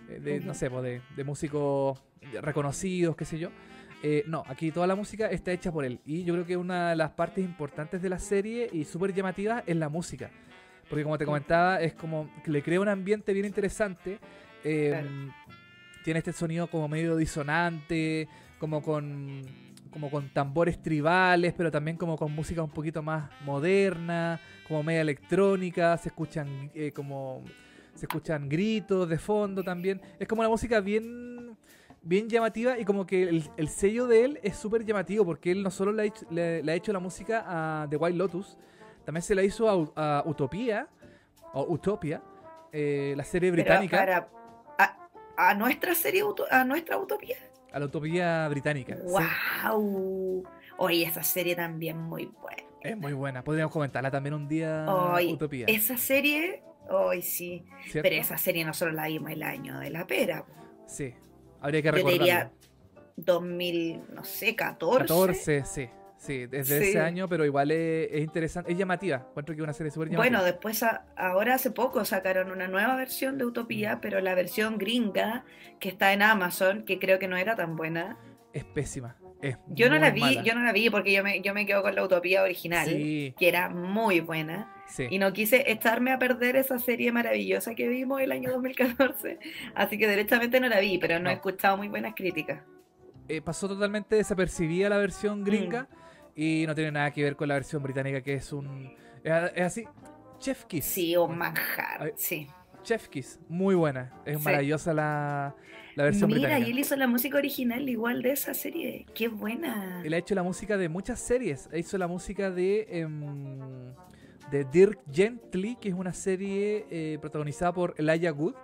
eh, 0.08 0.18
de, 0.18 0.40
no 0.40 0.54
sé, 0.54 0.70
pues 0.70 0.82
de, 0.82 1.02
de 1.14 1.24
músicos 1.24 2.02
reconocidos, 2.42 3.14
qué 3.16 3.24
sé 3.24 3.38
yo. 3.38 3.50
No, 4.26 4.42
aquí 4.48 4.70
toda 4.70 4.86
la 4.86 4.96
música 4.96 5.28
está 5.28 5.50
hecha 5.50 5.72
por 5.72 5.82
él. 5.82 5.98
Y 6.04 6.24
yo 6.24 6.34
creo 6.34 6.44
que 6.44 6.58
una 6.58 6.90
de 6.90 6.96
las 6.96 7.12
partes 7.12 7.42
importantes 7.42 8.02
de 8.02 8.10
la 8.10 8.18
serie 8.18 8.68
y 8.70 8.84
súper 8.84 9.14
llamativa 9.14 9.64
es 9.66 9.76
la 9.76 9.88
música. 9.88 10.30
Porque 10.88 11.02
como 11.04 11.18
te 11.18 11.24
comentaba, 11.24 11.80
es 11.80 11.94
como 11.94 12.30
que 12.44 12.50
le 12.50 12.62
crea 12.62 12.80
un 12.80 12.88
ambiente 12.88 13.32
bien 13.32 13.46
interesante. 13.46 14.18
eh, 14.64 14.88
Claro. 14.90 15.08
Tiene 16.04 16.18
este 16.18 16.32
sonido 16.34 16.66
como 16.68 16.86
medio 16.86 17.16
disonante, 17.16 18.28
como 18.58 18.82
con, 18.82 19.40
como 19.90 20.10
con 20.10 20.28
tambores 20.34 20.82
tribales, 20.82 21.54
pero 21.56 21.70
también 21.70 21.96
como 21.96 22.16
con 22.18 22.30
música 22.32 22.62
un 22.62 22.68
poquito 22.70 23.02
más 23.02 23.30
moderna, 23.42 24.38
como 24.68 24.82
media 24.82 25.00
electrónica, 25.00 25.96
se 25.96 26.10
escuchan 26.10 26.70
eh, 26.74 26.92
como 26.92 27.42
se 27.94 28.04
escuchan 28.06 28.48
gritos 28.50 29.08
de 29.08 29.18
fondo 29.18 29.62
también. 29.62 29.98
Es 30.18 30.28
como 30.28 30.40
una 30.42 30.48
música 30.50 30.80
bien 30.80 31.56
bien 32.02 32.28
llamativa 32.28 32.78
y 32.78 32.84
como 32.84 33.06
que 33.06 33.22
el, 33.22 33.48
el 33.56 33.68
sello 33.68 34.06
de 34.06 34.24
él 34.26 34.38
es 34.42 34.56
súper 34.58 34.84
llamativo 34.84 35.24
porque 35.24 35.50
él 35.50 35.62
no 35.62 35.70
solo 35.70 35.90
le 35.90 36.02
ha, 36.02 36.04
hecho, 36.04 36.26
le- 36.30 36.62
le 36.62 36.72
ha 36.72 36.74
hecho 36.74 36.92
la 36.92 36.98
música 36.98 37.44
a 37.46 37.88
The 37.88 37.96
White 37.96 38.18
Lotus, 38.18 38.58
también 39.04 39.22
se 39.22 39.34
la 39.34 39.42
hizo 39.42 39.92
a, 39.96 40.18
a 40.20 40.22
Utopía, 40.26 40.88
o 41.52 41.64
Utopia, 41.72 42.22
eh, 42.72 43.14
la 43.16 43.24
serie 43.24 43.50
británica, 43.50 43.96
para- 43.96 44.28
a, 44.78 45.08
a 45.50 45.54
nuestra 45.54 45.94
serie, 45.94 46.22
a 46.50 46.64
nuestra 46.64 46.98
utopía. 46.98 47.36
a 47.72 47.78
la 47.78 47.86
Utopía 47.86 48.48
británica. 48.48 48.96
sí. 48.96 49.02
¡Wow! 49.68 50.44
Oye, 50.78 51.04
esa 51.04 51.22
serie 51.22 51.54
también 51.54 51.98
muy 51.98 52.26
buena. 52.26 52.62
Es 52.80 52.96
muy 52.98 53.12
buena, 53.12 53.42
podríamos 53.44 53.72
comentarla 53.72 54.10
también 54.10 54.34
un 54.34 54.46
día, 54.48 54.84
Ay, 55.14 55.32
Utopía. 55.32 55.66
Esa 55.68 55.96
serie, 55.96 56.62
hoy 56.90 57.22
sí. 57.22 57.64
¿cierto? 57.86 58.08
Pero 58.08 58.20
esa 58.20 58.36
serie 58.36 58.64
nosotros 58.64 58.94
la 58.94 59.06
vimos 59.06 59.30
el 59.30 59.42
año 59.42 59.78
de 59.78 59.90
la 59.90 60.06
pera. 60.06 60.44
Sí, 60.86 61.14
habría 61.60 61.80
que 61.80 61.86
Yo 61.88 61.92
recordarlo. 61.92 62.24
diría 62.24 62.52
2000, 63.16 64.02
no 64.12 64.24
sé, 64.24 64.54
14. 64.56 64.98
14, 65.06 65.64
sí. 65.64 65.88
Sí, 66.24 66.46
desde 66.46 66.80
Sí. 66.80 66.88
ese 66.88 67.00
año, 67.00 67.28
pero 67.28 67.44
igual 67.44 67.70
es, 67.70 68.08
es 68.10 68.20
interesante, 68.22 68.72
es 68.72 68.78
llamativa. 68.78 69.26
Encuentro 69.28 69.54
que 69.54 69.60
una 69.62 69.74
serie 69.74 69.90
súper 69.90 70.08
llamativa. 70.08 70.38
Bueno, 70.38 70.44
después 70.44 70.82
a- 70.82 71.04
ahora 71.16 71.54
hace 71.54 71.70
poco 71.70 72.04
sacaron 72.06 72.50
una 72.50 72.66
nueva 72.66 72.96
versión 72.96 73.36
de 73.36 73.44
Mm. 73.44 73.48
Utopía, 73.48 73.98
pero 74.00 74.20
la 74.20 74.34
versión 74.34 74.78
gringa 74.78 75.44
que 75.80 75.90
está 75.90 76.12
en 76.14 76.22
Amazon, 76.22 76.84
que 76.86 76.98
creo 76.98 77.18
que 77.18 77.28
no 77.28 77.36
era 77.36 77.54
tan 77.56 77.76
buena. 77.76 78.16
es 78.54 78.64
pésima. 78.64 79.16
Es 79.42 79.58
Yo 79.66 79.90
no 79.90 79.98
la 79.98 80.10
vi, 80.10 80.20
mala. 80.20 80.42
yo 80.44 80.54
no 80.54 80.62
la 80.62 80.72
vi 80.72 80.88
porque 80.88 81.12
yo 81.12 81.24
me, 81.24 81.42
yo 81.42 81.52
me 81.54 81.66
quedo 81.66 81.82
con 81.82 81.92
la 81.96 82.04
Utopía 82.04 82.42
original, 82.44 82.86
Sí, 82.88 83.34
que 83.36 83.48
era 83.48 83.68
muy 83.68 84.20
buena. 84.20 84.72
sí. 84.86 85.08
Y 85.10 85.18
no 85.18 85.32
quise 85.32 85.64
echarme 85.72 86.12
a 86.12 86.18
perder 86.20 86.54
esa 86.54 86.78
serie 86.78 87.10
maravillosa 87.10 87.74
que 87.74 87.88
vimos 87.88 88.20
el 88.20 88.30
año 88.30 88.52
2014. 88.52 89.40
Así 89.74 89.98
que 89.98 90.08
directamente 90.08 90.60
no 90.60 90.68
la 90.68 90.78
vi, 90.78 90.98
pero 90.98 91.16
no, 91.18 91.24
No. 91.24 91.30
he 91.30 91.32
escuchado 91.34 91.76
muy 91.76 91.88
buenas 91.88 92.14
críticas. 92.14 92.62
Eh, 93.28 93.42
pasó 93.42 93.66
totalmente 93.66 94.14
desapercibida 94.16 94.88
la 94.88 94.98
versión 94.98 95.42
gringa 95.44 95.88
y 96.34 96.64
no 96.66 96.74
tiene 96.74 96.90
nada 96.92 97.10
que 97.10 97.22
ver 97.22 97.36
con 97.36 97.48
la 97.48 97.54
versión 97.54 97.82
británica, 97.82 98.20
que 98.22 98.34
es 98.34 98.52
un. 98.52 98.92
Es, 99.22 99.32
es 99.54 99.62
así. 99.62 99.84
Chef 100.38 100.64
Kiss. 100.64 100.84
Sí, 100.84 101.16
un 101.16 101.38
manjar, 101.38 102.12
sí. 102.16 102.48
Chef 102.82 103.08
Kiss. 103.08 103.40
Muy 103.48 103.74
buena. 103.74 104.12
Es 104.26 104.38
Sí. 104.38 104.44
maravillosa 104.44 104.92
la, 104.92 105.54
la 105.94 106.04
versión 106.04 106.28
Mira, 106.28 106.40
británica. 106.40 106.68
y 106.68 106.72
él 106.72 106.78
hizo 106.80 106.96
la 106.96 107.06
música 107.06 107.38
original 107.38 107.88
igual 107.88 108.20
de 108.20 108.32
esa 108.32 108.52
serie. 108.52 109.06
Qué 109.14 109.28
buena. 109.28 110.02
Él 110.04 110.12
ha 110.12 110.18
hecho 110.18 110.34
la 110.34 110.42
música 110.42 110.76
de 110.76 110.88
muchas 110.90 111.18
series. 111.20 111.68
Hizo 111.72 111.96
la 111.98 112.06
música 112.08 112.50
de. 112.50 112.86
em, 112.90 113.94
de 114.50 114.64
Dirk 114.70 115.00
Gently, 115.10 115.76
que 115.76 115.88
es 115.88 115.94
una 115.94 116.12
serie 116.12 116.86
eh, 116.90 117.16
protagonizada 117.20 117.72
por 117.72 117.94
Elijah 117.96 118.32
Wood. 118.32 118.54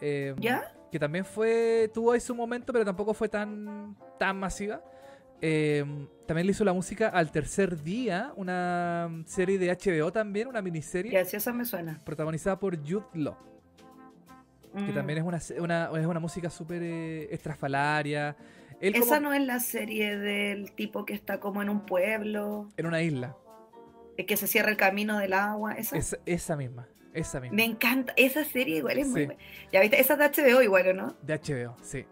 em, 0.00 0.36
¿Ya? 0.40 0.72
que 0.90 0.98
también 0.98 1.24
fue 1.24 1.90
tuvo 1.94 2.12
ahí 2.12 2.20
su 2.20 2.34
momento, 2.34 2.72
pero 2.72 2.84
tampoco 2.84 3.12
fue 3.14 3.28
tan 3.28 3.96
tan 4.18 4.38
masiva. 4.38 4.82
Eh, 5.44 5.84
también 6.26 6.46
le 6.46 6.52
hizo 6.52 6.64
la 6.64 6.72
música 6.72 7.08
al 7.08 7.32
tercer 7.32 7.82
día, 7.82 8.32
una 8.36 9.10
serie 9.26 9.58
de 9.58 9.70
HBO 9.76 10.12
también, 10.12 10.46
una 10.46 10.62
miniserie 10.62 11.18
esa 11.20 11.52
me 11.52 11.64
suena. 11.64 12.00
protagonizada 12.04 12.58
por 12.60 12.76
Jude 12.78 13.04
Law, 13.14 13.36
que 14.72 14.80
Mm. 14.92 14.94
también 14.94 15.18
es 15.18 15.24
una, 15.24 15.36
es 15.98 16.06
una 16.06 16.20
música 16.20 16.48
súper 16.48 16.82
eh, 16.84 17.28
estrafalaria. 17.34 18.36
Él 18.80 18.94
Esa 18.94 19.16
como 19.16 19.20
no 19.20 19.32
es 19.34 19.42
la 19.44 19.58
serie 19.60 20.16
del 20.16 20.72
tipo 20.72 21.04
que 21.04 21.12
está 21.14 21.40
como 21.40 21.60
en 21.60 21.68
un 21.68 21.84
pueblo, 21.86 22.68
en 22.76 22.86
una 22.86 23.02
isla. 23.02 23.36
eh, 24.16 24.24
que 24.26 24.36
se 24.36 24.46
cierra 24.46 24.70
el 24.70 24.76
camino 24.76 25.18
del 25.18 25.32
agua. 25.32 25.72
Esa. 25.74 25.96
Esa, 25.96 26.18
esa 26.24 26.56
misma, 26.56 26.86
esa 27.14 27.40
misma. 27.40 27.56
Me 27.56 27.64
encanta. 27.64 28.12
Esa 28.16 28.44
serie 28.44 28.76
igual 28.78 28.98
es 28.98 29.08
muy 29.08 29.26
buena. 29.26 29.40
Ya 29.72 29.80
viste, 29.80 30.00
esa 30.00 30.14
es 30.14 30.34
de 30.36 30.42
HBO 30.44 30.62
igual, 30.62 30.86
¿o 30.88 30.92
no? 30.94 31.16
De 31.22 31.34
HBO, 31.34 31.76
sí. 31.82 32.04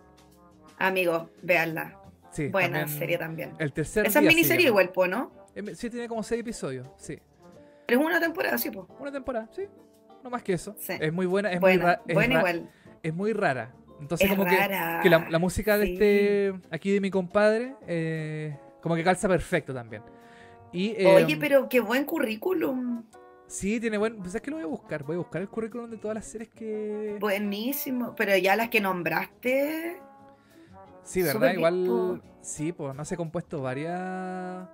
Amigos, 0.79 1.29
véanla. 1.43 2.00
Sí 2.33 2.49
Buena 2.49 2.81
también 2.81 2.99
serie 2.99 3.19
también. 3.19 3.53
El 3.59 3.73
tercer 3.73 4.07
Esa 4.07 4.21
es 4.21 4.27
miniserie 4.27 4.67
igual, 4.67 4.91
po, 4.91 5.07
¿no? 5.07 5.33
Eh, 5.55 5.75
Sí, 5.75 5.91
tiene 5.91 6.09
como 6.09 6.23
seis 6.23 6.41
episodios, 6.41 6.87
sí. 6.97 7.19
Pero 7.87 8.01
es 8.01 8.07
una 8.07 8.21
temporada, 8.21 8.57
sí, 8.59 8.71
pues. 8.71 8.87
Una 8.99 9.11
temporada, 9.13 9.49
sí. 9.53 9.65
No 10.23 10.31
más 10.31 10.43
que 10.43 10.53
eso. 10.53 10.75
Sí. 10.79 10.93
Es 11.01 11.13
muy 11.13 11.27
buena, 11.27 11.51
es 11.51 11.61
Buena, 11.61 11.83
muy 11.83 11.87
ra- 11.93 12.03
es 12.07 12.15
buena 12.15 12.35
ra- 12.35 12.41
igual. 12.51 12.71
es 13.03 13.15
muy 13.15 13.33
rara. 13.33 13.75
Entonces 14.01 14.31
Es 14.31 14.37
como 14.37 14.49
que- 14.49 14.57
rara, 14.57 15.01
que, 15.03 15.11
la, 15.11 15.29
la 15.29 15.39
música 15.39 15.77
de 15.77 15.87
sí. 15.87 15.93
este 15.95 16.53
aquí 16.71 16.91
de 16.93 17.01
mi 17.01 17.11
compadre 17.11 17.75
eh, 17.87 18.57
como 18.81 18.95
que 18.95 19.05
calza 19.05 19.29
perfecto 19.29 19.75
también. 19.75 20.03
Y 20.73 20.91
eh, 20.97 21.07
Oye, 21.07 21.37
pero 21.37 21.69
qué 21.69 21.81
buen 21.81 22.05
currículum. 22.05 23.03
sí 23.47 23.81
tiene 23.81 23.99
buen, 23.99 24.17
pues 24.19 24.35
es 24.35 24.41
que 24.41 24.51
lo 24.51 24.57
voy 24.57 24.65
a 24.65 24.69
buscar, 24.69 25.03
voy 25.03 25.17
a 25.17 25.19
buscar 25.19 25.43
el 25.43 25.49
currículum 25.49 25.91
de 25.91 25.97
todas 25.99 26.15
las 26.15 26.25
series 26.27 26.49
que 26.51 27.17
Buenísimo. 27.19 28.15
Pero 28.17 28.37
ya 28.37 28.55
las 28.57 28.69
que 28.69 28.81
nombraste. 28.81 30.01
Sí, 31.03 31.23
¿verdad? 31.23 31.53
Igual 31.55 32.23
sí, 32.41 32.73
pues 32.73 32.95
no 32.95 33.05
se 33.05 33.15
ha 33.15 33.17
compuesto 33.17 33.63
varias 33.63 34.69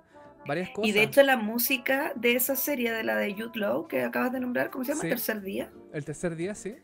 varias 0.45 0.69
cosas. 0.69 0.89
Y 0.89 0.91
de 0.93 1.03
hecho, 1.03 1.23
la 1.23 1.37
música 1.37 2.13
de 2.15 2.35
esa 2.35 2.55
serie, 2.55 2.91
de 2.91 3.03
la 3.03 3.15
de 3.15 3.33
Jude 3.33 3.59
Law, 3.59 3.87
que 3.87 4.03
acabas 4.03 4.31
de 4.31 4.39
nombrar, 4.39 4.69
¿cómo 4.69 4.85
se 4.85 4.91
llama? 4.91 5.01
Sí. 5.01 5.09
Tercer 5.09 5.41
día. 5.41 5.69
el 5.93 6.05
tercer 6.05 6.35
día, 6.35 6.55
sí. 6.55 6.75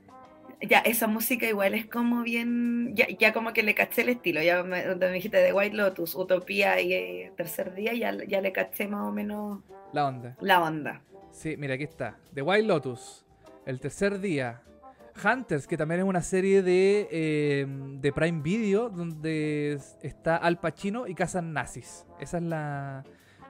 Ya, 0.61 0.79
esa 0.79 1.07
música 1.07 1.45
igual 1.45 1.73
es 1.73 1.85
como 1.87 2.23
bien. 2.23 2.95
Ya, 2.95 3.07
ya 3.19 3.33
como 3.33 3.51
que 3.51 3.63
le 3.63 3.75
caché 3.75 4.01
el 4.01 4.09
estilo. 4.09 4.41
Ya 4.41 4.63
me, 4.63 4.85
donde 4.85 5.07
me 5.07 5.13
dijiste 5.13 5.37
de 5.37 5.51
White 5.51 5.75
Lotus, 5.75 6.15
Utopía 6.15 6.79
y 6.79 6.93
eh, 6.93 7.33
Tercer 7.35 7.73
Día, 7.73 7.93
ya, 7.93 8.15
ya 8.25 8.39
le 8.39 8.51
caché 8.53 8.87
más 8.87 9.05
o 9.07 9.11
menos 9.11 9.59
La 9.91 10.07
onda. 10.07 10.37
la 10.39 10.61
onda. 10.61 11.01
Sí, 11.31 11.57
mira, 11.57 11.73
aquí 11.73 11.83
está. 11.83 12.17
The 12.33 12.43
Wild 12.43 12.67
Lotus. 12.67 13.25
El 13.65 13.79
tercer 13.79 14.19
día. 14.19 14.61
Hunters, 15.23 15.67
que 15.67 15.77
también 15.77 16.01
es 16.01 16.05
una 16.07 16.21
serie 16.21 16.61
de, 16.63 17.07
eh, 17.11 17.65
de 17.99 18.11
Prime 18.13 18.41
Video 18.41 18.89
donde 18.89 19.73
es- 19.73 19.97
está 20.01 20.37
Al 20.37 20.59
Pacino 20.59 21.07
y 21.07 21.15
cazan 21.15 21.53
nazis. 21.53 22.05
Esa 22.19 22.37
es 22.37 22.43
la, 22.43 23.03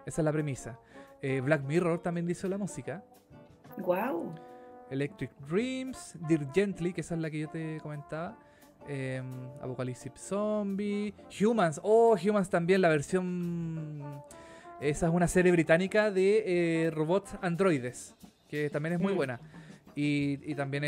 esa 0.05 0.21
es 0.21 0.25
la 0.25 0.31
premisa. 0.31 0.79
Eh, 1.21 1.39
Black 1.41 1.63
Mirror 1.63 1.99
también 2.01 2.29
hizo 2.29 2.47
la 2.49 2.57
música. 2.57 3.03
Wow. 3.77 4.35
Electric 4.89 5.31
Dreams, 5.49 6.15
Dear 6.27 6.51
Gently, 6.53 6.93
que 6.93 7.01
esa 7.01 7.15
es 7.15 7.21
la 7.21 7.29
que 7.31 7.39
yo 7.39 7.49
te 7.49 7.79
comentaba. 7.81 8.37
Eh, 8.87 9.21
Apocalypse 9.61 10.11
Zombie, 10.15 11.13
Humans, 11.41 11.79
oh, 11.83 12.15
Humans 12.21 12.49
también, 12.49 12.81
la 12.81 12.89
versión. 12.89 14.21
Esa 14.81 15.07
es 15.07 15.13
una 15.13 15.27
serie 15.29 15.51
británica 15.53 16.11
de 16.11 16.43
eh, 16.87 16.91
robots 16.91 17.37
androides, 17.41 18.15
que 18.49 18.69
también 18.69 18.95
es 18.95 18.99
muy 18.99 19.13
Mm. 19.13 19.17
Y, 19.95 20.39
y 20.49 20.55
también 20.55 20.83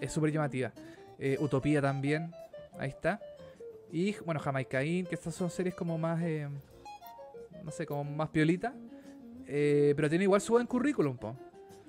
es 0.00 0.12
súper 0.12 0.32
llamativa. 0.32 0.72
Eh, 1.18 1.36
Utopía 1.40 1.82
también, 1.82 2.32
ahí 2.78 2.90
está. 2.90 3.20
Y 3.90 4.14
bueno, 4.24 4.40
Jamaicaín, 4.40 5.06
que 5.06 5.14
estas 5.14 5.34
son 5.34 5.50
series 5.50 5.74
como 5.74 5.98
más, 5.98 6.22
eh, 6.22 6.48
no 7.62 7.70
sé, 7.70 7.86
como 7.86 8.04
más 8.04 8.28
piolita. 8.28 8.74
Eh, 9.46 9.94
pero 9.96 10.08
tiene 10.08 10.24
igual 10.24 10.40
su 10.40 10.52
buen 10.52 10.66
currículum, 10.66 11.16
po. 11.16 11.36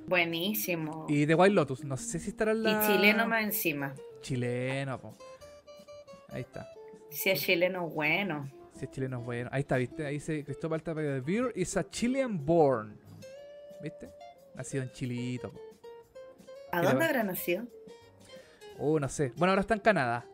Buenísimo. 0.07 1.06
Y 1.10 1.27
The 1.27 1.36
Wild 1.36 1.53
Lotus, 1.53 1.84
no 1.84 1.98
sé 1.98 2.19
si 2.19 2.30
estará 2.30 2.52
en 2.52 2.60
Y 2.60 2.61
la... 2.64 2.88
chileno 2.88 3.27
más 3.27 3.44
encima. 3.44 3.94
Chileno, 4.22 4.99
po. 4.99 5.15
Ahí 6.30 6.41
está. 6.41 6.69
Si 7.10 7.30
es 7.30 7.41
chileno, 7.41 7.88
bueno. 7.90 8.49
Si 8.73 8.86
es 8.86 8.91
chileno 8.91 9.22
bueno. 9.22 9.49
Ahí 9.52 9.61
está, 9.61 9.77
¿viste? 9.77 10.06
Ahí 10.06 10.15
dice 10.15 10.44
Cristóbal 10.44 10.81
Tapia 10.81 11.03
de 11.03 11.22
Beer 11.22 11.52
is 11.56 11.76
a 11.77 11.88
Chilean 11.90 12.44
born. 12.45 12.98
¿Viste? 13.81 14.10
Nacido 14.56 14.84
en 14.84 14.91
Chilito, 14.91 15.52
po. 15.52 15.60
¿A 16.72 16.82
dónde 16.82 17.06
habrá 17.06 17.24
nacido? 17.24 17.66
Uh, 18.78 19.00
no 19.00 19.10
sé. 19.10 19.34
Bueno, 19.36 19.52
ahora 19.52 19.62
está 19.62 19.74
en 19.74 19.80
Canadá. 19.82 20.26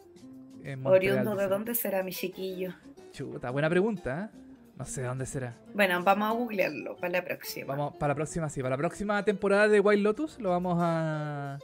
En 0.63 0.81
Montreal, 0.81 1.19
Oriundo, 1.19 1.35
¿de 1.35 1.47
dónde 1.47 1.75
será 1.75 2.03
mi 2.03 2.11
chiquillo? 2.11 2.73
Chuta, 3.11 3.49
buena 3.51 3.69
pregunta, 3.69 4.29
¿eh? 4.33 4.37
No 4.77 4.85
sé 4.85 5.01
de 5.01 5.07
dónde 5.07 5.25
será. 5.25 5.53
Bueno, 5.73 6.03
vamos 6.03 6.27
a 6.29 6.31
googlearlo 6.33 6.95
para 6.97 7.09
la 7.09 7.23
próxima. 7.23 7.67
Vamos, 7.75 7.95
para 7.95 8.09
la 8.11 8.15
próxima, 8.15 8.49
sí. 8.49 8.61
Para 8.61 8.71
la 8.71 8.77
próxima 8.77 9.23
temporada 9.23 9.67
de 9.69 9.79
Wild 9.79 10.03
Lotus 10.03 10.37
lo 10.39 10.49
vamos 10.49 10.77
a, 10.81 11.59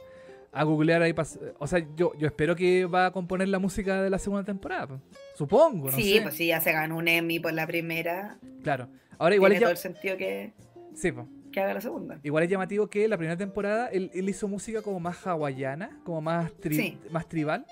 a 0.50 0.62
googlear 0.64 1.02
ahí. 1.02 1.14
O 1.58 1.66
sea, 1.66 1.84
yo, 1.94 2.12
yo 2.16 2.26
espero 2.26 2.56
que 2.56 2.86
va 2.86 3.06
a 3.06 3.10
componer 3.10 3.48
la 3.48 3.58
música 3.58 4.00
de 4.00 4.08
la 4.08 4.18
segunda 4.18 4.44
temporada. 4.44 4.86
po. 4.86 5.00
Supongo, 5.34 5.90
no 5.90 5.96
sí, 5.96 6.14
sé. 6.14 6.22
pues 6.22 6.34
sí, 6.36 6.46
ya 6.46 6.60
se 6.60 6.72
ganó 6.72 6.96
un 6.96 7.06
Emmy 7.06 7.38
por 7.38 7.52
la 7.52 7.66
primera. 7.66 8.38
Claro. 8.62 8.88
Ahora 9.18 9.34
igual 9.34 9.50
Tiene 9.52 9.56
es, 9.56 9.60
todo 9.62 9.68
ya- 9.68 9.88
el 9.88 9.94
sentido 9.94 10.16
que, 10.16 10.52
sí, 10.94 11.12
po. 11.12 11.28
Que 11.52 11.60
haga 11.60 11.74
la 11.74 11.80
segunda. 11.80 12.18
igual 12.22 12.42
es 12.44 12.50
llamativo 12.50 12.88
que 12.88 13.06
la 13.06 13.16
primera 13.16 13.36
temporada 13.36 13.88
él, 13.88 14.10
él 14.14 14.28
hizo 14.28 14.48
música 14.48 14.82
como 14.82 14.98
más 15.00 15.24
hawaiana, 15.26 16.00
como 16.04 16.20
más, 16.20 16.52
tri- 16.56 16.76
Sí. 16.76 16.98
más 17.10 17.28
tribal. 17.28 17.64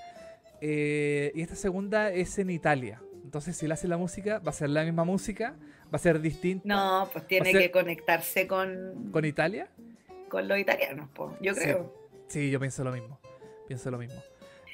eh, 0.61 1.33
y 1.35 1.41
esta 1.41 1.55
segunda 1.55 2.13
es 2.13 2.39
en 2.39 2.51
Italia. 2.51 3.01
Entonces, 3.25 3.57
si 3.57 3.65
él 3.67 3.73
hace 3.73 3.89
la 3.89 3.97
música, 3.97 4.39
va 4.41 4.51
a 4.51 4.53
ser 4.53 4.69
la 4.71 4.85
misma 4.85 5.05
música, 5.05 5.55
va 5.85 5.97
a 5.97 5.99
ser 5.99 6.21
distinta 6.21 6.67
No, 6.69 7.09
pues 7.13 7.27
tiene 7.27 7.53
que 7.53 7.71
conectarse 7.71 8.47
con, 8.47 9.11
con 9.13 9.25
Italia. 9.25 9.69
con 10.29 10.47
los 10.49 10.59
italianos, 10.59 11.09
pues, 11.15 11.31
yo 11.41 11.55
creo. 11.55 11.95
Sí, 12.29 12.51
yo 12.51 12.61
pienso 12.61 12.85
lo 12.85 12.93
mismo. 12.93 13.19
Pienso 13.67 13.91
lo 13.91 13.99
mismo. 13.99 14.21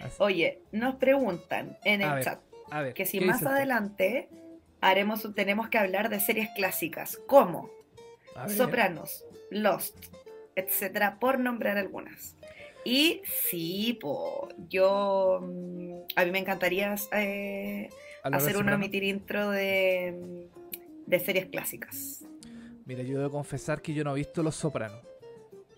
Así- 0.01 0.17
Oye, 0.19 0.61
nos 0.73 0.97
preguntan 0.97 1.79
en 1.85 2.03
A 2.03 2.07
el 2.09 2.15
ver, 2.17 2.25
chat 2.25 2.41
a 2.71 2.83
ver, 2.83 2.95
que 2.95 3.07
si 3.07 3.19
¿qué 3.21 3.25
más 3.27 3.43
adelante 3.45 4.29
haremos, 4.81 5.33
tenemos 5.35 5.69
que 5.69 5.79
hablar 5.79 6.09
de 6.11 6.19
series 6.21 6.49
clásicas 6.57 7.19
ver. 7.29 7.71
Sopranos, 8.49 9.25
Lost, 9.51 9.97
etcétera, 10.55 11.19
por 11.19 11.39
nombrar 11.39 11.77
algunas. 11.79 12.37
Y 12.85 13.23
sí, 13.25 13.99
po, 14.01 14.49
yo 14.69 15.41
mm, 15.43 15.93
a 16.17 16.25
mí 16.25 16.31
me 16.31 16.39
encantaría 16.39 16.95
eh, 17.13 17.89
hacer 18.23 18.57
un 18.57 18.61
Soprano. 18.63 18.77
omitir 18.77 19.03
intro 19.05 19.51
de, 19.51 20.15
mm, 20.23 21.11
de 21.11 21.21
series 21.21 21.47
clásicas. 21.47 22.25
Mira, 22.85 23.03
yo 23.03 23.19
debo 23.19 23.31
confesar 23.33 23.83
que 23.83 23.93
yo 23.93 24.05
no 24.05 24.13
he 24.13 24.17
visto 24.17 24.43
Los 24.43 24.55
Sopranos. 24.57 25.01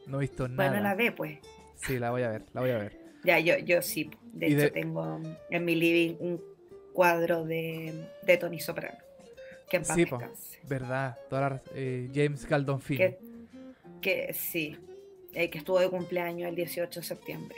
No 0.06 0.18
he 0.18 0.20
visto 0.22 0.46
nada. 0.48 0.68
Bueno, 0.70 0.82
la 0.82 0.94
ve, 0.94 1.12
pues. 1.12 1.38
Sí, 1.74 1.98
la 1.98 2.10
voy 2.10 2.22
a 2.22 2.30
ver, 2.30 2.44
la 2.52 2.60
voy 2.60 2.70
a 2.70 2.78
ver. 2.78 2.98
Ya, 3.24 3.38
yo, 3.38 3.56
yo 3.58 3.80
sí. 3.82 4.10
De 4.32 4.48
Y 4.48 4.52
hecho, 4.54 4.64
de- 4.64 4.70
tengo 4.70 5.20
en 5.50 5.64
mi 5.64 5.74
living 5.74 6.16
un 6.20 6.42
cuadro 6.92 7.44
de, 7.44 8.06
de 8.22 8.36
Tony 8.36 8.60
Soprano. 8.60 8.98
Que 9.70 9.76
en 9.78 9.82
paz 9.84 9.94
Sí, 9.96 10.06
po. 10.06 10.18
descanse. 10.18 10.60
Verdad, 10.64 11.18
toda 11.28 11.50
la 11.50 11.62
eh, 11.74 12.10
James 12.14 12.46
Galdonfini. 12.46 12.98
Que, 12.98 13.18
que 14.00 14.32
sí, 14.34 14.76
eh, 15.34 15.50
que 15.50 15.58
estuvo 15.58 15.78
de 15.78 15.88
cumpleaños 15.90 16.48
el 16.48 16.54
18 16.56 17.00
de 17.00 17.06
septiembre. 17.06 17.56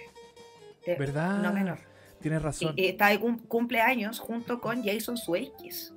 ¿Verdad? 0.86 1.38
No 1.42 1.52
menor. 1.52 1.78
Tienes 2.20 2.42
razón. 2.42 2.74
Y, 2.76 2.82
y 2.82 2.86
está 2.88 3.08
de 3.08 3.20
cum- 3.20 3.38
cumpleaños 3.46 4.18
junto 4.18 4.60
con 4.60 4.82
Jason 4.84 5.16
Sudeikis. 5.16 5.92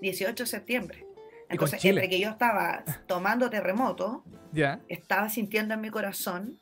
18 0.00 0.42
de 0.44 0.46
septiembre. 0.46 1.06
Entonces, 1.48 1.84
entre 1.84 2.08
que 2.08 2.18
yo 2.18 2.30
estaba 2.30 2.84
tomando 3.06 3.48
terremoto, 3.50 4.24
Ya. 4.52 4.80
estaba 4.88 5.28
sintiendo 5.28 5.74
en 5.74 5.80
mi 5.80 5.90
corazón 5.90 6.58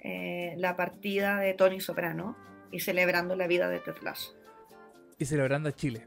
eh, 0.00 0.54
la 0.58 0.76
partida 0.76 1.38
de 1.38 1.54
Tony 1.54 1.80
Soprano 1.80 2.36
y 2.70 2.80
celebrando 2.80 3.34
la 3.36 3.46
vida 3.46 3.68
de 3.68 3.78
Ted 3.80 3.96
Lasso. 4.02 4.34
Y 5.18 5.24
celebrando 5.24 5.68
a 5.70 5.72
Chile. 5.72 6.06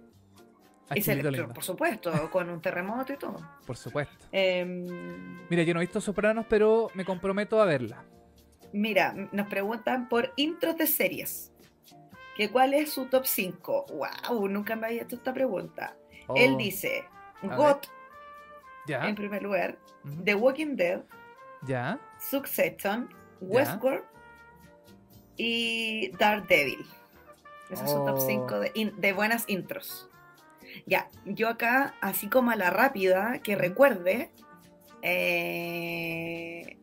Y 0.96 1.02
lindo, 1.02 1.54
por 1.54 1.64
supuesto, 1.64 2.30
con 2.32 2.50
un 2.50 2.62
terremoto 2.62 3.14
y 3.14 3.18
todo. 3.18 3.38
por 3.66 3.78
supuesto. 3.78 4.26
Em, 4.32 5.40
Mira, 5.50 5.64
yo 5.64 5.74
no 5.74 5.80
he 5.80 5.84
visto 5.86 6.02
Sopranos, 6.02 6.46
pero 6.50 6.90
me 6.94 7.06
comprometo 7.06 7.62
a 7.62 7.66
verla. 7.66 8.04
mira, 8.74 9.14
nos 9.32 9.48
preguntan 9.48 10.08
por 10.10 10.32
intros 10.36 10.78
de 10.78 10.88
series. 10.88 11.52
Que 12.38 12.50
¿Cuál 12.50 12.74
es 12.74 12.92
su 12.94 13.06
top 13.08 13.26
5? 13.26 13.86
¡Wow! 14.30 14.48
Nunca 14.48 14.76
me 14.76 14.88
había 14.88 15.04
hecho 15.04 15.16
esta 15.18 15.34
pregunta. 15.34 15.96
Él 16.36 16.54
Oh, 16.56 16.58
dice. 16.58 17.04
GOT 17.44 17.88
Ya. 18.88 19.08
en 19.10 19.16
primer 19.16 19.44
lugar, 19.44 19.78
The 20.24 20.36
Walking 20.36 20.76
Dead, 20.76 21.02
Ya. 21.68 22.00
Succession, 22.20 23.10
Westworld 23.42 24.04
y 25.38 26.12
Daredevil. 26.18 26.86
Ese 27.70 27.84
es 27.86 27.92
su 27.92 27.98
top 28.06 28.16
Oh. 28.18 28.28
5 28.28 28.60
de, 28.60 28.94
de 28.98 29.14
buenas 29.14 29.46
intros. 29.48 30.10
Ya, 30.86 31.10
yo 31.26 31.50
acá, 31.50 31.96
así 32.02 32.28
como 32.28 32.52
a 32.52 32.56
la 32.56 32.70
rápida, 32.70 33.40
que 33.40 33.56
recuerde, 33.56 34.32
eh, 35.02 36.78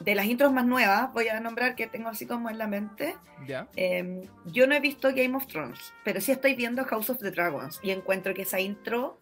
de 0.00 0.14
las 0.14 0.26
intros 0.26 0.52
más 0.52 0.66
nuevas, 0.66 1.12
voy 1.12 1.28
a 1.28 1.40
nombrar 1.40 1.74
que 1.74 1.86
tengo 1.86 2.08
así 2.08 2.26
como 2.26 2.50
en 2.50 2.58
la 2.58 2.66
mente. 2.66 3.16
Ya. 3.46 3.68
eh, 3.76 4.28
yo 4.46 4.66
no 4.66 4.74
he 4.74 4.80
visto 4.80 5.08
Game 5.14 5.36
of 5.36 5.46
Thrones, 5.46 5.92
pero 6.04 6.20
sí 6.20 6.32
estoy 6.32 6.54
viendo 6.54 6.84
House 6.84 7.10
of 7.10 7.18
the 7.18 7.30
Dragons 7.30 7.80
y 7.82 7.90
encuentro 7.90 8.34
que 8.34 8.42
esa 8.42 8.60
intro, 8.60 9.20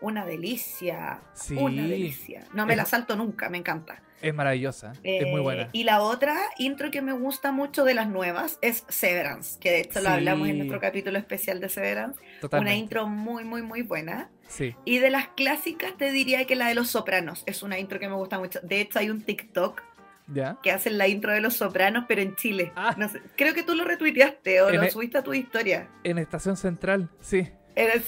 una 0.00 0.24
delicia. 0.24 1.20
Sí. 1.34 1.56
Una 1.56 1.82
delicia. 1.86 2.44
No 2.52 2.66
me 2.66 2.76
la 2.76 2.84
salto 2.84 3.16
nunca, 3.16 3.48
me 3.48 3.58
encanta. 3.58 4.02
Es 4.20 4.34
maravillosa. 4.34 4.92
es 5.02 5.26
muy 5.28 5.40
Eh, 5.40 5.42
buena. 5.42 5.68
Y 5.72 5.84
la 5.84 6.02
otra 6.02 6.36
intro 6.58 6.90
que 6.90 7.02
me 7.02 7.12
gusta 7.12 7.52
mucho 7.52 7.84
de 7.84 7.94
las 7.94 8.08
nuevas 8.08 8.58
es 8.62 8.84
Severance, 8.88 9.58
que 9.60 9.70
de 9.70 9.80
hecho 9.80 10.00
lo 10.00 10.08
hablamos 10.08 10.48
en 10.48 10.58
nuestro 10.58 10.80
capítulo 10.80 11.18
especial 11.18 11.60
de 11.60 11.68
Severance. 11.68 12.20
Totalmente. 12.40 12.70
Una 12.72 12.76
intro 12.78 13.06
muy, 13.08 13.44
muy, 13.44 13.62
muy 13.62 13.82
buena. 13.82 14.30
Sí. 14.48 14.74
Y 14.84 14.98
de 14.98 15.10
las 15.10 15.28
clásicas 15.28 15.96
te 15.96 16.10
diría 16.10 16.44
que 16.46 16.56
la 16.56 16.68
de 16.68 16.74
Los 16.74 16.90
Sopranos 16.90 17.42
es 17.46 17.62
una 17.62 17.78
intro 17.78 17.98
que 18.00 18.08
me 18.08 18.14
gusta 18.16 18.38
mucho. 18.38 18.60
De 18.62 18.80
hecho 18.80 18.98
hay 18.98 19.10
un 19.10 19.22
TikTok 19.22 19.82
Ya. 20.28 20.58
que 20.62 20.72
hacen 20.72 20.98
la 20.98 21.06
intro 21.08 21.32
de 21.32 21.40
Los 21.40 21.54
Sopranos, 21.56 22.04
pero 22.08 22.20
en 22.22 22.34
Chile. 22.36 22.72
Ah. 22.76 22.94
No 22.98 23.08
sé, 23.08 23.20
creo 23.36 23.54
que 23.54 23.62
tú 23.62 23.74
lo 23.74 23.84
retuiteaste 23.84 24.60
o 24.62 24.68
En 24.70 24.80
lo 24.80 24.90
subiste 24.90 25.18
a 25.18 25.22
tu 25.22 25.32
historia. 25.34 25.88
En 26.04 26.18
Estación 26.18 26.56
Central. 26.56 27.08
Sí. 27.20 27.48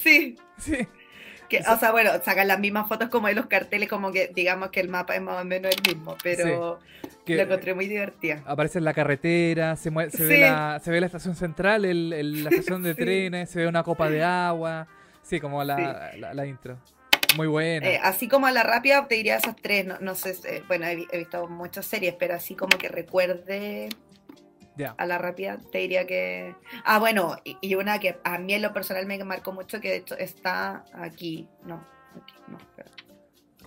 Sí. 0.03 0.37
Sí. 0.59 0.89
Que, 1.51 1.59
o 1.59 1.79
sea, 1.79 1.91
bueno, 1.91 2.13
sacan 2.25 2.47
las 2.47 2.61
mismas 2.61 2.89
fotos 2.89 3.09
como 3.09 3.27
de 3.27 3.35
los 3.35 3.47
carteles, 3.47 3.89
como 3.89 4.13
que 4.13 4.31
digamos 4.33 4.71
que 4.71 4.79
el 4.79 4.89
mapa 4.89 5.17
es 5.17 5.21
más 5.21 5.43
o 5.43 5.45
menos 5.45 5.75
el 5.75 5.95
mismo, 5.95 6.17
pero 6.23 6.79
lo 7.27 7.43
encontré 7.43 7.75
muy 7.75 7.89
divertida. 7.89 8.41
Aparece 8.47 8.79
en 8.79 8.85
la 8.85 8.95
carretera, 8.95 9.75
se, 9.75 9.91
se, 10.11 10.25
ve, 10.25 10.39
la, 10.39 10.81
se 10.83 10.91
ve 10.93 11.01
la 11.01 11.07
estación 11.07 11.35
central, 11.35 11.85
el, 11.85 12.45
la 12.45 12.51
estación 12.51 12.85
de 12.85 12.95
trenes, 12.95 13.51
se 13.51 13.59
ve 13.59 13.67
una 13.67 13.83
copa 13.83 14.09
de 14.09 14.23
agua. 14.23 14.87
Sí, 15.23 15.41
como 15.41 15.63
la, 15.65 16.13
la, 16.17 16.47
intro. 16.47 16.79
Muy 17.37 17.47
buena. 17.47 17.87
Eh, 17.87 18.01
así 18.03 18.29
como 18.29 18.47
a 18.47 18.53
la 18.53 18.63
rápida 18.63 19.07
te 19.07 19.17
diría 19.17 19.37
esas 19.37 19.57
tres, 19.57 19.87
no, 20.01 20.15
sé, 20.15 20.37
eh, 20.45 20.63
bueno, 20.67 20.87
he, 20.87 21.19
visto 21.19 21.47
muchas 21.47 21.87
series, 21.87 22.15
pero 22.15 22.35
así 22.35 22.55
como 22.55 22.79
que 22.79 22.89
recuerde 22.89 23.89
a 24.97 25.07
la 25.07 25.19
rápida, 25.19 25.59
te 25.71 25.79
diría 25.79 26.07
que... 26.07 26.55
Ah, 26.85 26.99
bueno, 26.99 27.37
y, 27.45 27.75
una 27.75 27.99
que 27.99 28.19
a 28.25 28.39
mí 28.39 28.55
en 28.55 28.63
lo 28.63 28.73
personal 28.73 29.07
me 29.07 29.23
marcó 29.25 29.53
mucho, 29.53 29.81
que 29.81 29.91
de 29.91 29.97
hecho 29.97 30.17
está 30.17 30.85
aquí, 30.95 31.49
no, 31.65 31.85
aquí, 32.17 32.35
no, 32.49 32.59
pero 32.77 32.91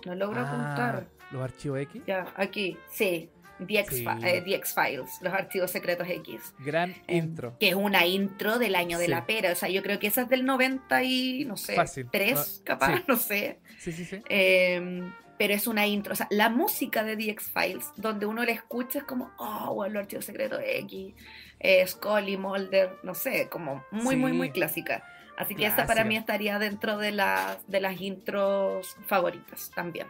no 0.04 0.14
logro 0.14 0.40
ah, 0.40 0.48
apuntar. 0.48 1.06
¿Los 1.30 1.42
archivos 1.42 1.80
X? 1.80 2.02
Ya, 2.06 2.32
aquí, 2.36 2.76
sí. 2.90 3.30
The 3.66 3.78
X-Files, 3.78 5.20
los 5.20 5.32
archivos 5.32 5.70
secretos 5.70 6.08
X. 6.08 6.54
Gran 6.58 6.94
em, 7.06 7.24
intro. 7.24 7.56
Que 7.58 7.68
es 7.68 7.74
una 7.74 8.04
intro 8.04 8.58
del 8.58 8.74
año 8.74 8.98
de 8.98 9.08
la 9.08 9.26
pera. 9.26 9.52
O 9.52 9.54
sea, 9.54 9.68
yo 9.68 9.82
creo 9.82 9.98
que 9.98 10.08
esa 10.08 10.22
es 10.22 10.28
del 10.28 10.44
90 10.44 11.02
y, 11.04 11.44
no 11.44 11.56
sé, 11.56 11.74
Fácil. 11.74 12.08
3, 12.10 12.36
ah, 12.36 12.62
capaz, 12.64 13.02
no 13.08 13.16
sé. 13.16 13.60
Sí, 13.78 13.92
sí, 13.92 14.04
sí. 14.04 14.20
Em, 14.28 15.12
pero 15.38 15.54
es 15.54 15.66
una 15.66 15.86
intro. 15.86 16.12
O 16.12 16.16
sea, 16.16 16.26
la 16.30 16.48
música 16.48 17.02
de 17.02 17.16
The 17.16 17.30
X-Files, 17.30 17.92
donde 17.96 18.26
uno 18.26 18.44
la 18.44 18.52
escucha, 18.52 19.00
es 19.00 19.04
como, 19.04 19.32
oh, 19.38 19.74
bueno, 19.74 19.94
los 19.94 20.02
archivos 20.02 20.24
secretos 20.24 20.60
X, 20.64 21.14
eh, 21.60 21.86
Scully, 21.86 22.36
Mulder, 22.36 22.98
no 23.02 23.14
sé, 23.14 23.48
como 23.48 23.84
muy, 23.90 24.16
muy, 24.16 24.32
muy 24.32 24.50
clásica. 24.50 25.04
Así 25.36 25.54
que 25.54 25.66
esa 25.66 25.86
para 25.86 26.04
mí 26.04 26.16
estaría 26.16 26.58
dentro 26.58 26.96
de 26.96 27.10
las, 27.10 27.66
de 27.68 27.80
las 27.80 28.00
intros 28.00 28.96
favoritas 29.06 29.70
también. 29.74 30.06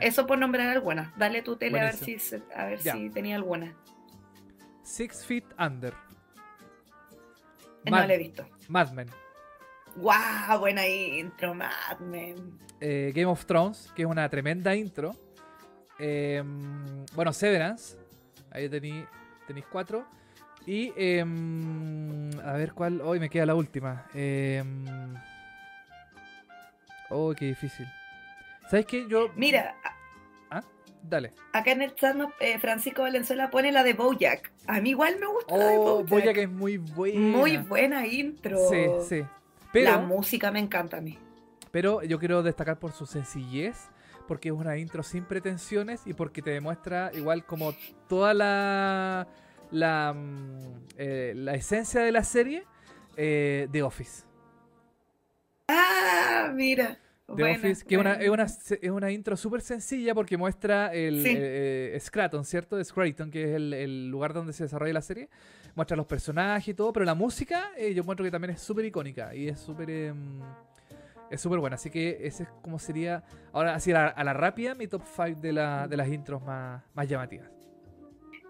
Eso 0.00 0.26
por 0.26 0.38
nombrar 0.38 0.68
algunas. 0.68 1.16
Dale 1.16 1.42
tu 1.42 1.56
tele 1.56 1.80
a 1.80 1.84
ver, 1.84 1.94
si, 1.94 2.16
a 2.54 2.64
ver 2.66 2.80
si 2.80 3.10
tenía 3.10 3.36
alguna. 3.36 3.74
Six 4.82 5.24
Feet 5.24 5.44
Under. 5.58 5.94
no 7.84 8.06
la 8.06 8.12
he 8.12 8.18
visto. 8.18 8.46
Mad 8.68 8.90
Men. 8.92 9.08
¡Guau! 9.96 10.60
buena 10.60 10.86
intro, 10.86 11.54
Mad 11.54 11.98
Men. 12.00 12.58
Eh, 12.80 13.12
Game 13.14 13.26
of 13.26 13.44
Thrones, 13.44 13.92
que 13.94 14.02
es 14.02 14.08
una 14.08 14.28
tremenda 14.28 14.74
intro. 14.74 15.14
Em, 15.98 17.04
bueno, 17.14 17.32
Severance. 17.32 17.96
Ahí 18.50 18.68
tenéis 18.68 19.66
cuatro. 19.70 20.06
Y 20.66 20.92
em, 20.96 22.30
a 22.44 22.52
ver 22.52 22.72
cuál. 22.72 23.00
Hoy 23.00 23.18
me 23.20 23.28
queda 23.28 23.46
la 23.46 23.54
última. 23.54 24.06
oh, 27.10 27.34
qué 27.34 27.46
difícil. 27.46 27.86
¿Sabes 28.70 28.86
qué? 28.86 29.06
Yo. 29.08 29.30
Mira. 29.36 29.74
¿Ah? 30.50 30.62
Dale. 31.02 31.32
Acá 31.52 31.72
en 31.72 31.82
el 31.82 31.94
chat 31.94 32.16
eh, 32.40 32.58
Francisco 32.58 33.02
Valenzuela 33.02 33.50
pone 33.50 33.72
la 33.72 33.82
de 33.82 33.94
Bojack. 33.94 34.52
A 34.66 34.80
mí 34.80 34.90
igual 34.90 35.18
me 35.18 35.26
gusta 35.26 35.56
la 35.56 35.66
de 35.66 35.78
oh, 35.78 36.04
Bojack. 36.04 36.36
es 36.36 36.50
muy 36.50 36.78
buena. 36.78 37.18
Muy 37.18 37.56
buena 37.56 38.06
intro. 38.06 38.58
Sí, 38.70 38.86
sí. 39.08 39.24
Pero, 39.72 39.90
la 39.90 39.98
música 39.98 40.50
me 40.50 40.58
encanta 40.58 40.98
a 40.98 41.00
mí. 41.00 41.18
Pero 41.70 42.02
yo 42.02 42.18
quiero 42.18 42.42
destacar 42.42 42.78
por 42.78 42.92
su 42.92 43.06
sencillez, 43.06 43.88
porque 44.26 44.48
es 44.48 44.54
una 44.54 44.76
intro 44.76 45.02
sin 45.02 45.24
pretensiones 45.24 46.06
y 46.06 46.14
porque 46.14 46.42
te 46.42 46.50
demuestra 46.50 47.10
igual 47.14 47.44
como 47.44 47.74
toda 48.08 48.34
la 48.34 49.28
la, 49.70 50.12
mm, 50.12 50.88
eh, 50.96 51.32
la 51.36 51.54
esencia 51.54 52.00
de 52.00 52.10
la 52.10 52.24
serie 52.24 52.64
eh, 53.16 53.68
de 53.70 53.82
Office. 53.82 54.24
Ah, 55.68 56.50
mira 56.52 56.98
que 57.36 57.50
es 57.52 57.84
una, 57.98 58.14
es, 58.14 58.28
una, 58.28 58.44
es 58.44 58.90
una 58.90 59.10
intro 59.10 59.36
súper 59.36 59.60
sencilla 59.60 60.14
porque 60.14 60.36
muestra 60.36 60.92
el 60.92 61.22
eh, 61.26 61.96
Scraton, 62.00 62.44
¿cierto? 62.44 62.82
Scraton, 62.82 63.30
que 63.30 63.44
es 63.44 63.56
el, 63.56 64.08
lugar 64.08 64.32
donde 64.32 64.52
se 64.52 64.64
desarrolla 64.64 64.92
la 64.92 65.02
serie. 65.02 65.28
Muestra 65.74 65.96
los 65.96 66.06
personajes 66.06 66.68
y 66.68 66.74
todo, 66.74 66.92
pero 66.92 67.04
la 67.04 67.14
música 67.14 67.70
eh, 67.76 67.94
yo 67.94 68.02
encuentro 68.02 68.24
que 68.24 68.30
también 68.30 68.52
es 68.52 68.60
súper 68.60 68.84
icónica 68.84 69.34
y 69.34 69.48
es 69.48 69.58
súper... 69.58 69.90
Em, 69.90 70.40
es 71.30 71.40
súper 71.40 71.60
buena, 71.60 71.76
así 71.76 71.90
que 71.90 72.18
ese 72.22 72.42
es 72.42 72.48
como 72.60 72.80
sería, 72.80 73.22
ahora 73.52 73.76
así 73.76 73.92
a 73.92 74.24
la, 74.24 74.32
rápida, 74.32 74.74
mi 74.74 74.88
top 74.88 75.02
5 75.04 75.40
de, 75.40 75.52
la, 75.52 75.86
de 75.86 75.96
las 75.96 76.08
intros 76.08 76.42
más, 76.42 76.82
más 76.92 77.08
llamativas. 77.08 77.48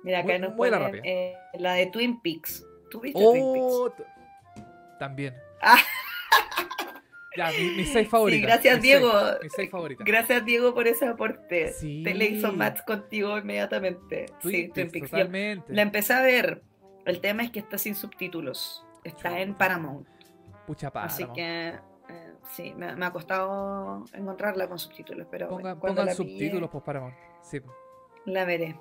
Mira, 0.02 0.20
acá 0.20 0.38
nos 0.38 0.56
la, 0.56 0.90
eh, 1.04 1.34
la 1.58 1.74
de 1.74 1.86
Twin 1.86 2.22
Peaks. 2.22 2.66
¿Tú 2.90 3.00
viste 3.00 3.20
oh, 3.22 3.90
Twin 3.90 4.06
Peaks? 4.06 4.98
También. 4.98 5.34
Ah. 5.60 5.76
Ya, 7.36 7.50
mi, 7.50 7.84
seis 7.84 8.08
favorita. 8.08 8.36
Sí, 8.36 8.42
gracias 8.42 8.82
Diego. 8.82 9.12
Seis, 9.54 9.70
mi 9.72 9.94
Gracias 10.04 10.44
Diego 10.44 10.74
por 10.74 10.88
ese 10.88 11.06
aporte. 11.06 11.72
Sí. 11.72 12.02
Te 12.02 12.14
le 12.14 12.26
hizo 12.26 12.52
match 12.52 12.80
contigo 12.84 13.38
inmediatamente. 13.38 14.26
sí, 14.42 14.68
Totalmente. 14.68 15.72
la 15.72 15.82
empecé 15.82 16.12
a 16.12 16.22
ver. 16.22 16.62
El 17.06 17.20
tema 17.20 17.42
es 17.42 17.50
que 17.50 17.60
está 17.60 17.78
sin 17.78 17.94
subtítulos. 17.94 18.84
Está 19.04 19.40
en 19.40 19.54
Paramount. 19.54 20.06
Pucha 20.66 20.90
Paramount. 20.90 21.22
Así 21.22 21.32
que 21.32 21.68
eh, 21.68 22.34
sí, 22.52 22.74
me, 22.76 22.86
ha 22.86 23.10
costado 23.10 24.04
encontrarla 24.12 24.68
con 24.68 24.78
subtítulos, 24.78 25.26
pero 25.30 25.48
Ponga, 25.48 25.78
pongan 25.78 26.14
subtítulos 26.14 26.68
por 26.68 26.82
Paramount. 26.82 27.14
Sí. 27.42 27.60
La 28.26 28.44
veré. 28.44 28.76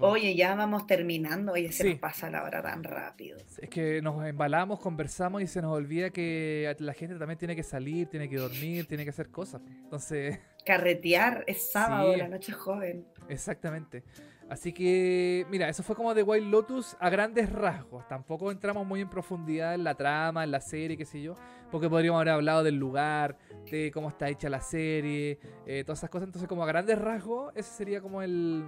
Oye, 0.00 0.34
ya 0.34 0.54
vamos 0.54 0.86
terminando, 0.86 1.52
oye, 1.52 1.70
se 1.72 1.90
nos 1.90 1.98
pasa 1.98 2.30
la 2.30 2.42
hora 2.42 2.62
tan 2.62 2.82
rápido. 2.84 3.38
Es 3.58 3.68
que 3.68 4.02
nos 4.02 4.24
embalamos, 4.26 4.80
conversamos 4.80 5.42
y 5.42 5.46
se 5.46 5.62
nos 5.62 5.72
olvida 5.72 6.10
que 6.10 6.74
la 6.78 6.94
gente 6.94 7.16
también 7.16 7.38
tiene 7.38 7.56
que 7.56 7.62
salir, 7.62 8.08
tiene 8.08 8.28
que 8.28 8.36
dormir, 8.36 8.86
tiene 8.86 9.04
que 9.04 9.10
hacer 9.10 9.30
cosas. 9.30 9.62
Entonces... 9.82 10.38
Carretear 10.66 11.44
es 11.46 11.70
sábado, 11.70 12.16
la 12.16 12.28
noche 12.28 12.52
joven. 12.52 13.06
Exactamente. 13.28 14.04
Así 14.50 14.72
que, 14.72 15.46
mira, 15.48 15.68
eso 15.68 15.84
fue 15.84 15.94
como 15.94 16.12
The 16.12 16.24
Wild 16.24 16.50
Lotus 16.50 16.96
a 16.98 17.08
grandes 17.08 17.50
rasgos. 17.52 18.06
Tampoco 18.08 18.50
entramos 18.50 18.84
muy 18.84 19.00
en 19.00 19.08
profundidad 19.08 19.74
en 19.74 19.84
la 19.84 19.94
trama, 19.94 20.42
en 20.42 20.50
la 20.50 20.60
serie, 20.60 20.96
qué 20.96 21.04
sé 21.04 21.22
yo. 21.22 21.36
Porque 21.70 21.88
podríamos 21.88 22.20
haber 22.20 22.34
hablado 22.34 22.64
del 22.64 22.74
lugar, 22.74 23.38
de 23.70 23.92
cómo 23.94 24.08
está 24.08 24.28
hecha 24.28 24.48
la 24.48 24.60
serie, 24.60 25.38
eh, 25.66 25.84
todas 25.84 26.00
esas 26.00 26.10
cosas. 26.10 26.26
Entonces, 26.26 26.48
como 26.48 26.64
a 26.64 26.66
grandes 26.66 26.98
rasgos, 26.98 27.52
ese 27.54 27.70
sería 27.70 28.00
como 28.00 28.22
el, 28.22 28.64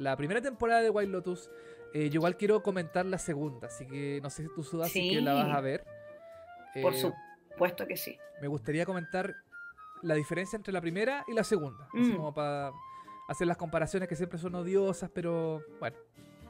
la 0.00 0.16
primera 0.16 0.40
temporada 0.40 0.82
de 0.82 0.90
Wild 0.90 1.10
Lotus. 1.10 1.50
Eh, 1.94 2.10
yo 2.10 2.16
igual 2.16 2.36
quiero 2.36 2.62
comentar 2.62 3.06
la 3.06 3.18
segunda, 3.18 3.68
así 3.68 3.86
que 3.86 4.20
no 4.22 4.30
sé 4.30 4.42
si 4.42 4.48
tú 4.54 4.62
sudas 4.62 4.90
si 4.90 5.10
que 5.10 5.20
la 5.20 5.34
vas 5.34 5.48
a 5.48 5.60
ver. 5.60 5.84
Por 6.82 6.94
eh, 6.94 6.98
supuesto 7.50 7.86
que 7.86 7.96
sí. 7.96 8.18
Me 8.40 8.48
gustaría 8.48 8.84
comentar 8.84 9.34
la 10.02 10.14
diferencia 10.14 10.56
entre 10.56 10.72
la 10.72 10.80
primera 10.80 11.24
y 11.26 11.32
la 11.32 11.44
segunda. 11.44 11.88
Así 11.94 12.12
mm. 12.12 12.16
como 12.16 12.34
para 12.34 12.72
hacer 13.28 13.46
las 13.46 13.56
comparaciones 13.56 14.08
que 14.08 14.16
siempre 14.16 14.38
son 14.38 14.54
odiosas, 14.54 15.10
pero 15.12 15.62
bueno, 15.80 15.96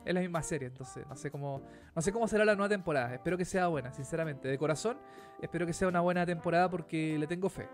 es 0.05 0.15
la 0.15 0.21
misma 0.21 0.43
serie, 0.43 0.69
entonces 0.69 1.07
no 1.07 1.17
sé 1.17 1.31
cómo 1.31 1.63
no 1.95 2.03
sé 2.03 2.13
cómo 2.13 2.29
será 2.29 2.45
la 2.45 2.55
nueva 2.55 2.69
temporada. 2.69 3.15
Espero 3.15 3.37
que 3.37 3.45
sea 3.45 3.69
buena, 3.69 3.93
sinceramente, 3.93 4.49
de 4.49 4.59
corazón. 4.59 4.99
Espero 5.41 5.67
que 5.67 5.73
sea 5.73 5.89
una 5.89 6.01
buena 6.01 6.27
temporada 6.27 6.71
porque 6.71 7.17
le 7.19 7.27
tengo 7.27 7.49
fe. 7.49 7.69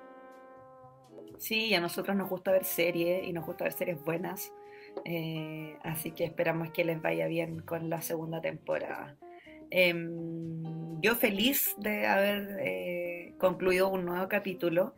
Sí, 1.38 1.74
a 1.74 1.80
nosotros 1.80 2.16
nos 2.16 2.28
gusta 2.28 2.52
ver 2.52 2.64
series 2.64 3.26
y 3.26 3.32
nos 3.32 3.44
gusta 3.44 3.64
ver 3.64 3.72
series 3.72 4.02
buenas. 4.04 4.52
Eh, 5.04 5.76
así 5.82 6.12
que 6.12 6.24
esperamos 6.24 6.70
que 6.70 6.84
les 6.84 7.00
vaya 7.00 7.26
bien 7.26 7.60
con 7.60 7.90
la 7.90 8.00
segunda 8.00 8.40
temporada. 8.40 9.16
Em, 9.70 11.00
yo 11.00 11.14
feliz 11.16 11.74
de 11.78 12.06
haber 12.06 12.58
eh, 12.60 13.34
concluido 13.38 13.88
un 13.88 14.04
nuevo 14.04 14.28
capítulo. 14.28 14.94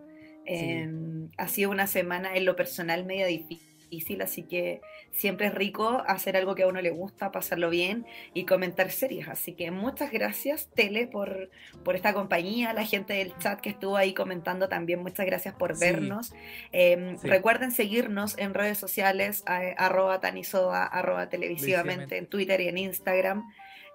Em, 0.46 1.30
ha 1.38 1.48
sido 1.48 1.70
una 1.70 1.86
semana 1.86 2.36
en 2.36 2.44
lo 2.44 2.54
personal 2.54 3.04
medio 3.04 3.26
difícil 3.26 3.73
así 4.22 4.42
que 4.42 4.80
siempre 5.10 5.46
es 5.46 5.54
rico 5.54 6.02
hacer 6.06 6.36
algo 6.36 6.54
que 6.54 6.64
a 6.64 6.66
uno 6.66 6.80
le 6.80 6.90
gusta, 6.90 7.30
pasarlo 7.30 7.70
bien 7.70 8.06
y 8.32 8.44
comentar 8.44 8.90
series. 8.90 9.28
Así 9.28 9.52
que 9.52 9.70
muchas 9.70 10.10
gracias, 10.10 10.68
Tele, 10.74 11.06
por, 11.06 11.50
por 11.84 11.96
esta 11.96 12.12
compañía, 12.12 12.72
la 12.72 12.84
gente 12.84 13.14
del 13.14 13.36
chat 13.38 13.60
que 13.60 13.70
estuvo 13.70 13.96
ahí 13.96 14.14
comentando 14.14 14.68
también, 14.68 15.02
muchas 15.02 15.26
gracias 15.26 15.54
por 15.54 15.78
vernos. 15.78 16.32
Em, 16.72 17.16
recuerden 17.22 17.70
seguirnos 17.70 18.38
en 18.38 18.54
redes 18.54 18.78
sociales, 18.78 19.42
arroba 19.46 20.20
tanisoda, 20.20 20.84
arroba 20.84 21.28
televisivamente, 21.28 22.18
en 22.18 22.26
Twitter 22.26 22.60
y 22.60 22.68
en 22.68 22.78
Instagram. 22.78 23.44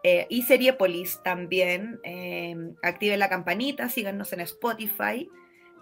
Eh, 0.04 0.28
y 0.30 0.44
Seriepolis 0.44 1.22
también. 1.24 2.00
Eh, 2.04 2.56
activen 2.82 3.20
la 3.20 3.30
campanita, 3.30 3.90
síganos 3.90 4.32
en 4.34 4.42
Spotify. 4.42 5.30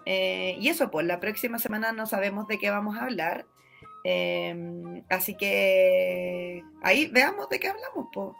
Eh, 0.06 0.56
y 0.58 0.68
eso, 0.68 0.90
pues 0.90 1.06
la 1.06 1.20
próxima 1.20 1.58
semana 1.58 1.92
no 1.92 2.06
sabemos 2.06 2.48
de 2.48 2.58
qué 2.58 2.70
vamos 2.70 2.96
a 2.96 3.04
hablar. 3.04 3.46
Em, 4.10 5.04
así 5.10 5.34
que 5.34 6.64
ahí 6.82 7.08
veamos 7.08 7.46
de 7.50 7.60
qué 7.60 7.68
hablamos, 7.68 8.06
po. 8.10 8.34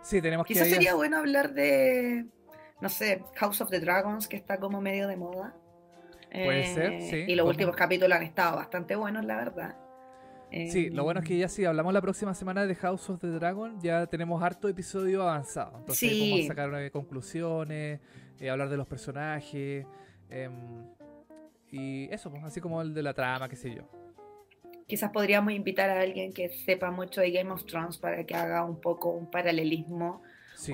Sí, 0.00 0.22
tenemos 0.22 0.46
Quizás 0.46 0.68
sería 0.68 0.94
bueno 0.94 1.18
hablar 1.18 1.52
de, 1.52 2.24
no 2.80 2.88
sé, 2.88 3.22
House 3.36 3.60
of 3.60 3.68
the 3.68 3.78
Dragons, 3.78 4.26
que 4.26 4.36
está 4.36 4.58
como 4.58 4.80
medio 4.80 5.06
de 5.08 5.18
moda. 5.18 5.54
Puede 6.32 6.64
ser, 6.72 6.92
eh, 6.94 7.10
sí. 7.10 7.24
Y 7.30 7.34
los 7.34 7.46
últimos 7.46 7.76
capítulos 7.76 8.16
han 8.16 8.22
estado 8.22 8.56
bastante 8.56 8.96
buenos, 8.96 9.22
la 9.26 9.36
verdad. 9.36 9.76
Sí, 10.50 10.88
lo 10.88 11.04
bueno 11.04 11.20
es 11.20 11.26
que 11.26 11.36
ya 11.36 11.48
si 11.48 11.66
hablamos 11.66 11.92
la 11.92 12.00
próxima 12.00 12.32
semana 12.34 12.64
de 12.64 12.74
House 12.74 13.10
of 13.10 13.20
the 13.20 13.26
Dragon, 13.26 13.78
ya 13.82 14.06
tenemos 14.06 14.42
harto 14.42 14.66
episodio 14.66 15.22
avanzado. 15.22 15.76
Entonces 15.78 16.10
podemos 16.10 16.46
sacar 16.46 16.90
conclusiones, 16.90 18.00
eh, 18.40 18.48
hablar 18.48 18.70
de 18.70 18.78
los 18.78 18.86
personajes. 18.86 19.84
Em, 20.30 20.86
Y 21.70 22.08
eso, 22.12 22.30
pues, 22.30 22.44
así 22.44 22.60
como 22.60 22.80
el 22.80 22.94
de 22.94 23.02
la 23.02 23.12
trama, 23.14 23.48
qué 23.48 23.56
sé 23.56 23.74
yo. 23.74 24.01
Quizás 24.86 25.10
podríamos 25.10 25.52
invitar 25.52 25.90
a 25.90 26.00
alguien 26.00 26.32
que 26.32 26.48
sepa 26.50 26.90
mucho 26.90 27.20
de 27.20 27.30
Game 27.30 27.50
of 27.50 27.64
Thrones 27.64 27.98
para 27.98 28.24
que 28.24 28.34
haga 28.34 28.64
un 28.64 28.80
poco 28.80 29.10
un 29.10 29.30
paralelismo. 29.30 30.22
Sí. 30.56 30.72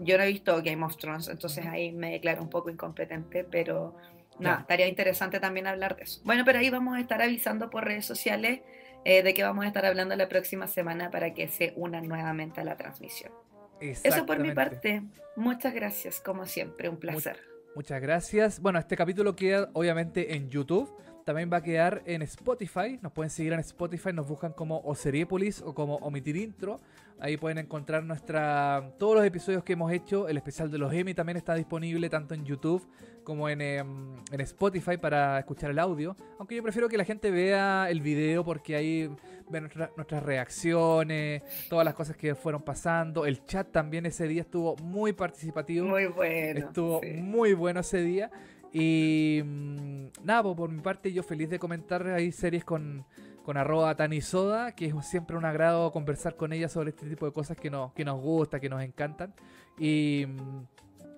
yo 0.00 0.18
no 0.18 0.24
he 0.24 0.28
visto 0.28 0.60
Game 0.62 0.84
of 0.84 0.96
Thrones, 0.96 1.28
entonces 1.28 1.64
ahí 1.66 1.92
me 1.92 2.12
declaro 2.12 2.42
un 2.42 2.50
poco 2.50 2.68
incompetente, 2.68 3.44
pero 3.44 3.96
nada, 4.40 4.60
estaría 4.60 4.88
interesante 4.88 5.38
también 5.38 5.66
hablar 5.66 5.96
de 5.96 6.04
eso. 6.04 6.20
Bueno, 6.24 6.44
pero 6.44 6.58
ahí 6.58 6.70
vamos 6.70 6.96
a 6.96 7.00
estar 7.00 7.22
avisando 7.22 7.70
por 7.70 7.84
redes 7.84 8.06
sociales 8.06 8.60
eh, 9.04 9.22
de 9.22 9.32
que 9.32 9.42
vamos 9.42 9.64
a 9.64 9.68
estar 9.68 9.86
hablando 9.86 10.16
la 10.16 10.28
próxima 10.28 10.66
semana 10.66 11.10
para 11.10 11.32
que 11.32 11.48
se 11.48 11.72
unan 11.76 12.08
nuevamente 12.08 12.60
a 12.60 12.64
la 12.64 12.76
transmisión. 12.76 13.32
Eso 13.80 14.26
por 14.26 14.38
mi 14.38 14.52
parte. 14.52 15.02
Muchas 15.36 15.72
gracias, 15.72 16.20
como 16.20 16.44
siempre, 16.46 16.88
un 16.88 16.98
placer. 16.98 17.40
muchas 17.74 18.00
gracias. 18.00 18.60
Bueno, 18.60 18.78
este 18.78 18.96
capítulo 18.96 19.34
queda 19.36 19.70
obviamente 19.72 20.34
en 20.34 20.50
YouTube. 20.50 20.90
También 21.30 21.48
va 21.52 21.58
a 21.58 21.62
quedar 21.62 22.02
en 22.06 22.22
Spotify. 22.22 22.98
Nos 23.00 23.12
pueden 23.12 23.30
seguir 23.30 23.52
en 23.52 23.60
Spotify. 23.60 24.12
Nos 24.12 24.26
buscan 24.26 24.52
como 24.52 24.80
Oseriepolis 24.80 25.62
o 25.62 25.72
como 25.76 25.94
Omitir 25.98 26.36
Intro. 26.36 26.80
Ahí 27.20 27.36
pueden 27.36 27.58
encontrar 27.58 28.02
nuestra 28.02 28.94
todos 28.98 29.14
los 29.14 29.24
episodios 29.24 29.62
que 29.62 29.74
hemos 29.74 29.92
hecho. 29.92 30.26
El 30.26 30.38
especial 30.38 30.72
de 30.72 30.78
los 30.78 30.92
Emmy 30.92 31.14
también 31.14 31.36
está 31.36 31.54
disponible 31.54 32.10
tanto 32.10 32.34
en 32.34 32.44
YouTube 32.44 32.84
como 33.22 33.48
en, 33.48 33.60
em, 33.60 34.16
Spotify 34.40 34.96
para 34.96 35.38
escuchar 35.38 35.70
el 35.70 35.78
audio. 35.78 36.16
Aunque 36.40 36.56
yo 36.56 36.64
prefiero 36.64 36.88
que 36.88 36.96
la 36.96 37.04
gente 37.04 37.30
vea 37.30 37.88
el 37.88 38.00
video 38.00 38.44
porque 38.44 38.74
ahí 38.74 39.08
ven 39.48 39.70
nuestras 39.96 40.24
reacciones, 40.24 41.42
todas 41.68 41.84
las 41.84 41.94
cosas 41.94 42.16
que 42.16 42.34
fueron 42.34 42.62
pasando. 42.62 43.24
El 43.24 43.44
chat 43.44 43.70
también 43.70 44.04
ese 44.04 44.26
día 44.26 44.40
estuvo 44.40 44.74
muy 44.78 45.12
participativo. 45.12 45.86
Muy 45.86 46.06
bueno. 46.06 46.58
Estuvo 46.58 47.00
muy 47.02 47.54
bueno 47.54 47.78
ese 47.78 48.02
día. 48.02 48.32
Y 48.72 49.42
mm, 49.44 50.06
nada, 50.24 50.42
por 50.42 50.70
mi 50.70 50.80
parte 50.80 51.12
yo 51.12 51.22
feliz 51.22 51.50
de 51.50 51.58
comentar 51.58 52.06
ahí 52.06 52.30
series 52.32 52.64
con, 52.64 53.04
con 53.44 53.56
arroba 53.56 53.94
Tanisoda, 53.94 54.74
que 54.74 54.86
es 54.86 55.06
siempre 55.06 55.36
un 55.36 55.44
agrado 55.44 55.90
conversar 55.92 56.36
con 56.36 56.52
ella 56.52 56.68
sobre 56.68 56.90
este 56.90 57.08
tipo 57.08 57.26
de 57.26 57.32
cosas 57.32 57.56
que 57.56 57.70
nos, 57.70 57.92
que 57.92 58.04
nos 58.04 58.20
gusta, 58.20 58.60
que 58.60 58.68
nos 58.68 58.82
encantan. 58.82 59.34
Y 59.78 60.26
mm, 60.28 60.62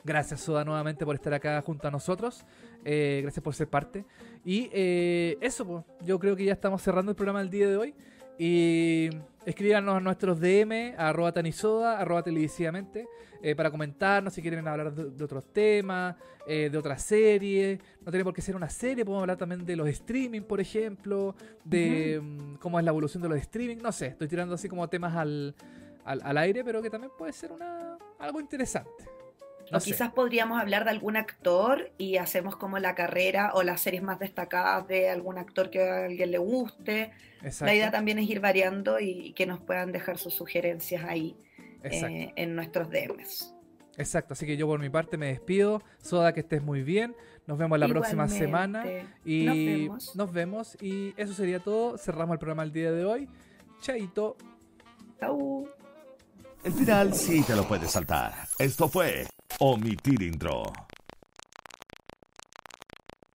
gracias 0.05 0.41
Soda 0.41 0.65
nuevamente 0.65 1.05
por 1.05 1.15
estar 1.15 1.35
acá 1.35 1.61
junto 1.63 1.89
a 1.89 1.91
nosotros. 1.91 2.45
Eh, 2.85 3.21
gracias 3.23 3.43
por 3.43 3.55
ser 3.55 3.69
parte. 3.69 4.05
Y 4.45 4.71
eh, 4.73 5.37
eso, 5.41 5.67
pues, 5.67 5.85
yo 6.07 6.19
creo 6.19 6.37
que 6.37 6.45
ya 6.45 6.53
estamos 6.53 6.83
cerrando 6.83 7.11
el 7.11 7.17
programa 7.17 7.41
del 7.41 7.51
día 7.51 7.69
de 7.69 7.77
hoy. 7.77 7.95
Y 8.39 9.11
escríbanos 9.47 9.97
a 9.97 10.01
nuestros 10.01 10.41
DM, 10.41 10.95
a 10.97 11.09
arroba 11.09 11.33
tanisoda, 11.33 11.99
arroba 11.99 12.23
televisivamente, 12.23 13.09
eh, 13.43 13.55
para 13.55 13.71
comentarnos 13.71 14.33
si 14.33 14.43
quieren 14.43 14.67
hablar 14.67 14.93
de, 14.93 15.25
otros 15.25 15.45
temas, 15.53 16.17
eh, 16.47 16.69
de 16.71 16.79
otras 16.79 17.03
series. 17.03 17.81
No 18.05 18.11
tiene 18.11 18.25
por 18.25 18.35
qué 18.35 18.43
ser 18.43 18.57
una 18.57 18.69
serie, 18.69 19.05
podemos 19.05 19.23
hablar 19.23 19.37
también 19.37 19.65
de 19.65 19.77
los 19.77 19.89
streaming, 19.89 20.43
por 20.43 20.61
ejemplo, 20.61 21.35
de 21.65 22.21
mm, 22.23 22.55
cómo 22.57 22.79
es 22.79 22.85
la 22.85 22.91
evolución 22.91 23.23
de 23.23 23.29
los 23.29 23.39
streaming. 23.39 23.79
No 23.79 23.93
sé, 23.93 24.09
estoy 24.09 24.29
tirando 24.29 24.55
así 24.55 24.69
como 24.69 24.89
temas 24.89 25.17
al, 25.17 25.55
al, 26.05 26.39
aire, 26.39 26.65
pero 26.65 26.83
que 26.83 26.91
también 26.91 27.13
puede 27.17 27.33
ser 27.33 27.53
una, 27.53 27.99
algo 28.19 28.41
interesante. 28.41 29.05
O 29.73 29.79
quizás 29.79 30.13
podríamos 30.13 30.61
hablar 30.61 30.85
de 30.85 30.91
algún 30.91 31.17
actor 31.17 31.91
y 31.99 32.17
hacemos 32.17 32.57
como 32.57 32.79
la 32.79 32.95
carrera 32.95 33.53
o 33.55 33.63
las 33.63 33.81
series 33.81 34.03
más 34.03 34.19
destacadas 34.19 34.87
de 34.89 35.09
algún 35.09 35.39
actor 35.39 35.71
que 35.71 35.83
a 35.83 36.05
alguien 36.07 36.31
le 36.31 36.39
guste. 36.39 37.13
La 37.61 37.75
idea 37.75 37.91
también 37.91 38.19
es 38.19 38.29
ir 38.29 38.41
variando 38.41 39.01
y 39.01 39.33
que 39.33 39.47
nos 39.47 39.61
puedan 39.61 39.93
dejar 39.93 40.19
sus 40.19 40.35
sugerencias 40.35 41.05
ahí 41.05 41.37
eh, 41.83 42.33
en 42.37 42.55
nuestros 42.55 42.89
DMs. 42.91 43.55
Exacto, 43.97 44.33
así 44.35 44.47
que 44.47 44.57
yo 44.57 44.67
por 44.67 44.81
mi 44.81 44.91
parte 44.91 45.17
me 45.17 45.27
despido. 45.27 45.83
Soda, 46.01 46.33
que 46.33 46.41
estés 46.41 46.63
muy 46.63 46.83
bien. 46.83 47.15
Nos 47.47 47.59
vemos 47.59 47.79
la 47.79 47.89
próxima 47.89 48.29
semana. 48.29 48.85
Y 49.25 49.45
nos 49.45 49.57
vemos. 49.57 50.17
nos 50.17 50.33
vemos. 50.33 50.79
Y 50.81 51.15
eso 51.17 51.35
sería 51.35 51.61
todo. 51.61 51.99
Cerramos 51.99 52.35
el 52.35 52.39
programa 52.39 52.63
el 52.63 52.73
día 52.73 52.93
de 52.93 53.05
hoy. 53.05 53.29
Chaito. 53.81 54.37
Chau. 55.21 55.69
El 56.65 56.73
final 56.73 57.13
sí 57.13 57.43
te 57.43 57.57
lo 57.57 57.67
puedes 57.67 57.91
saltar. 57.91 58.33
Esto 58.59 58.89
fue 58.89 59.27
Omitir 59.61 60.23
Intro. 60.23 60.92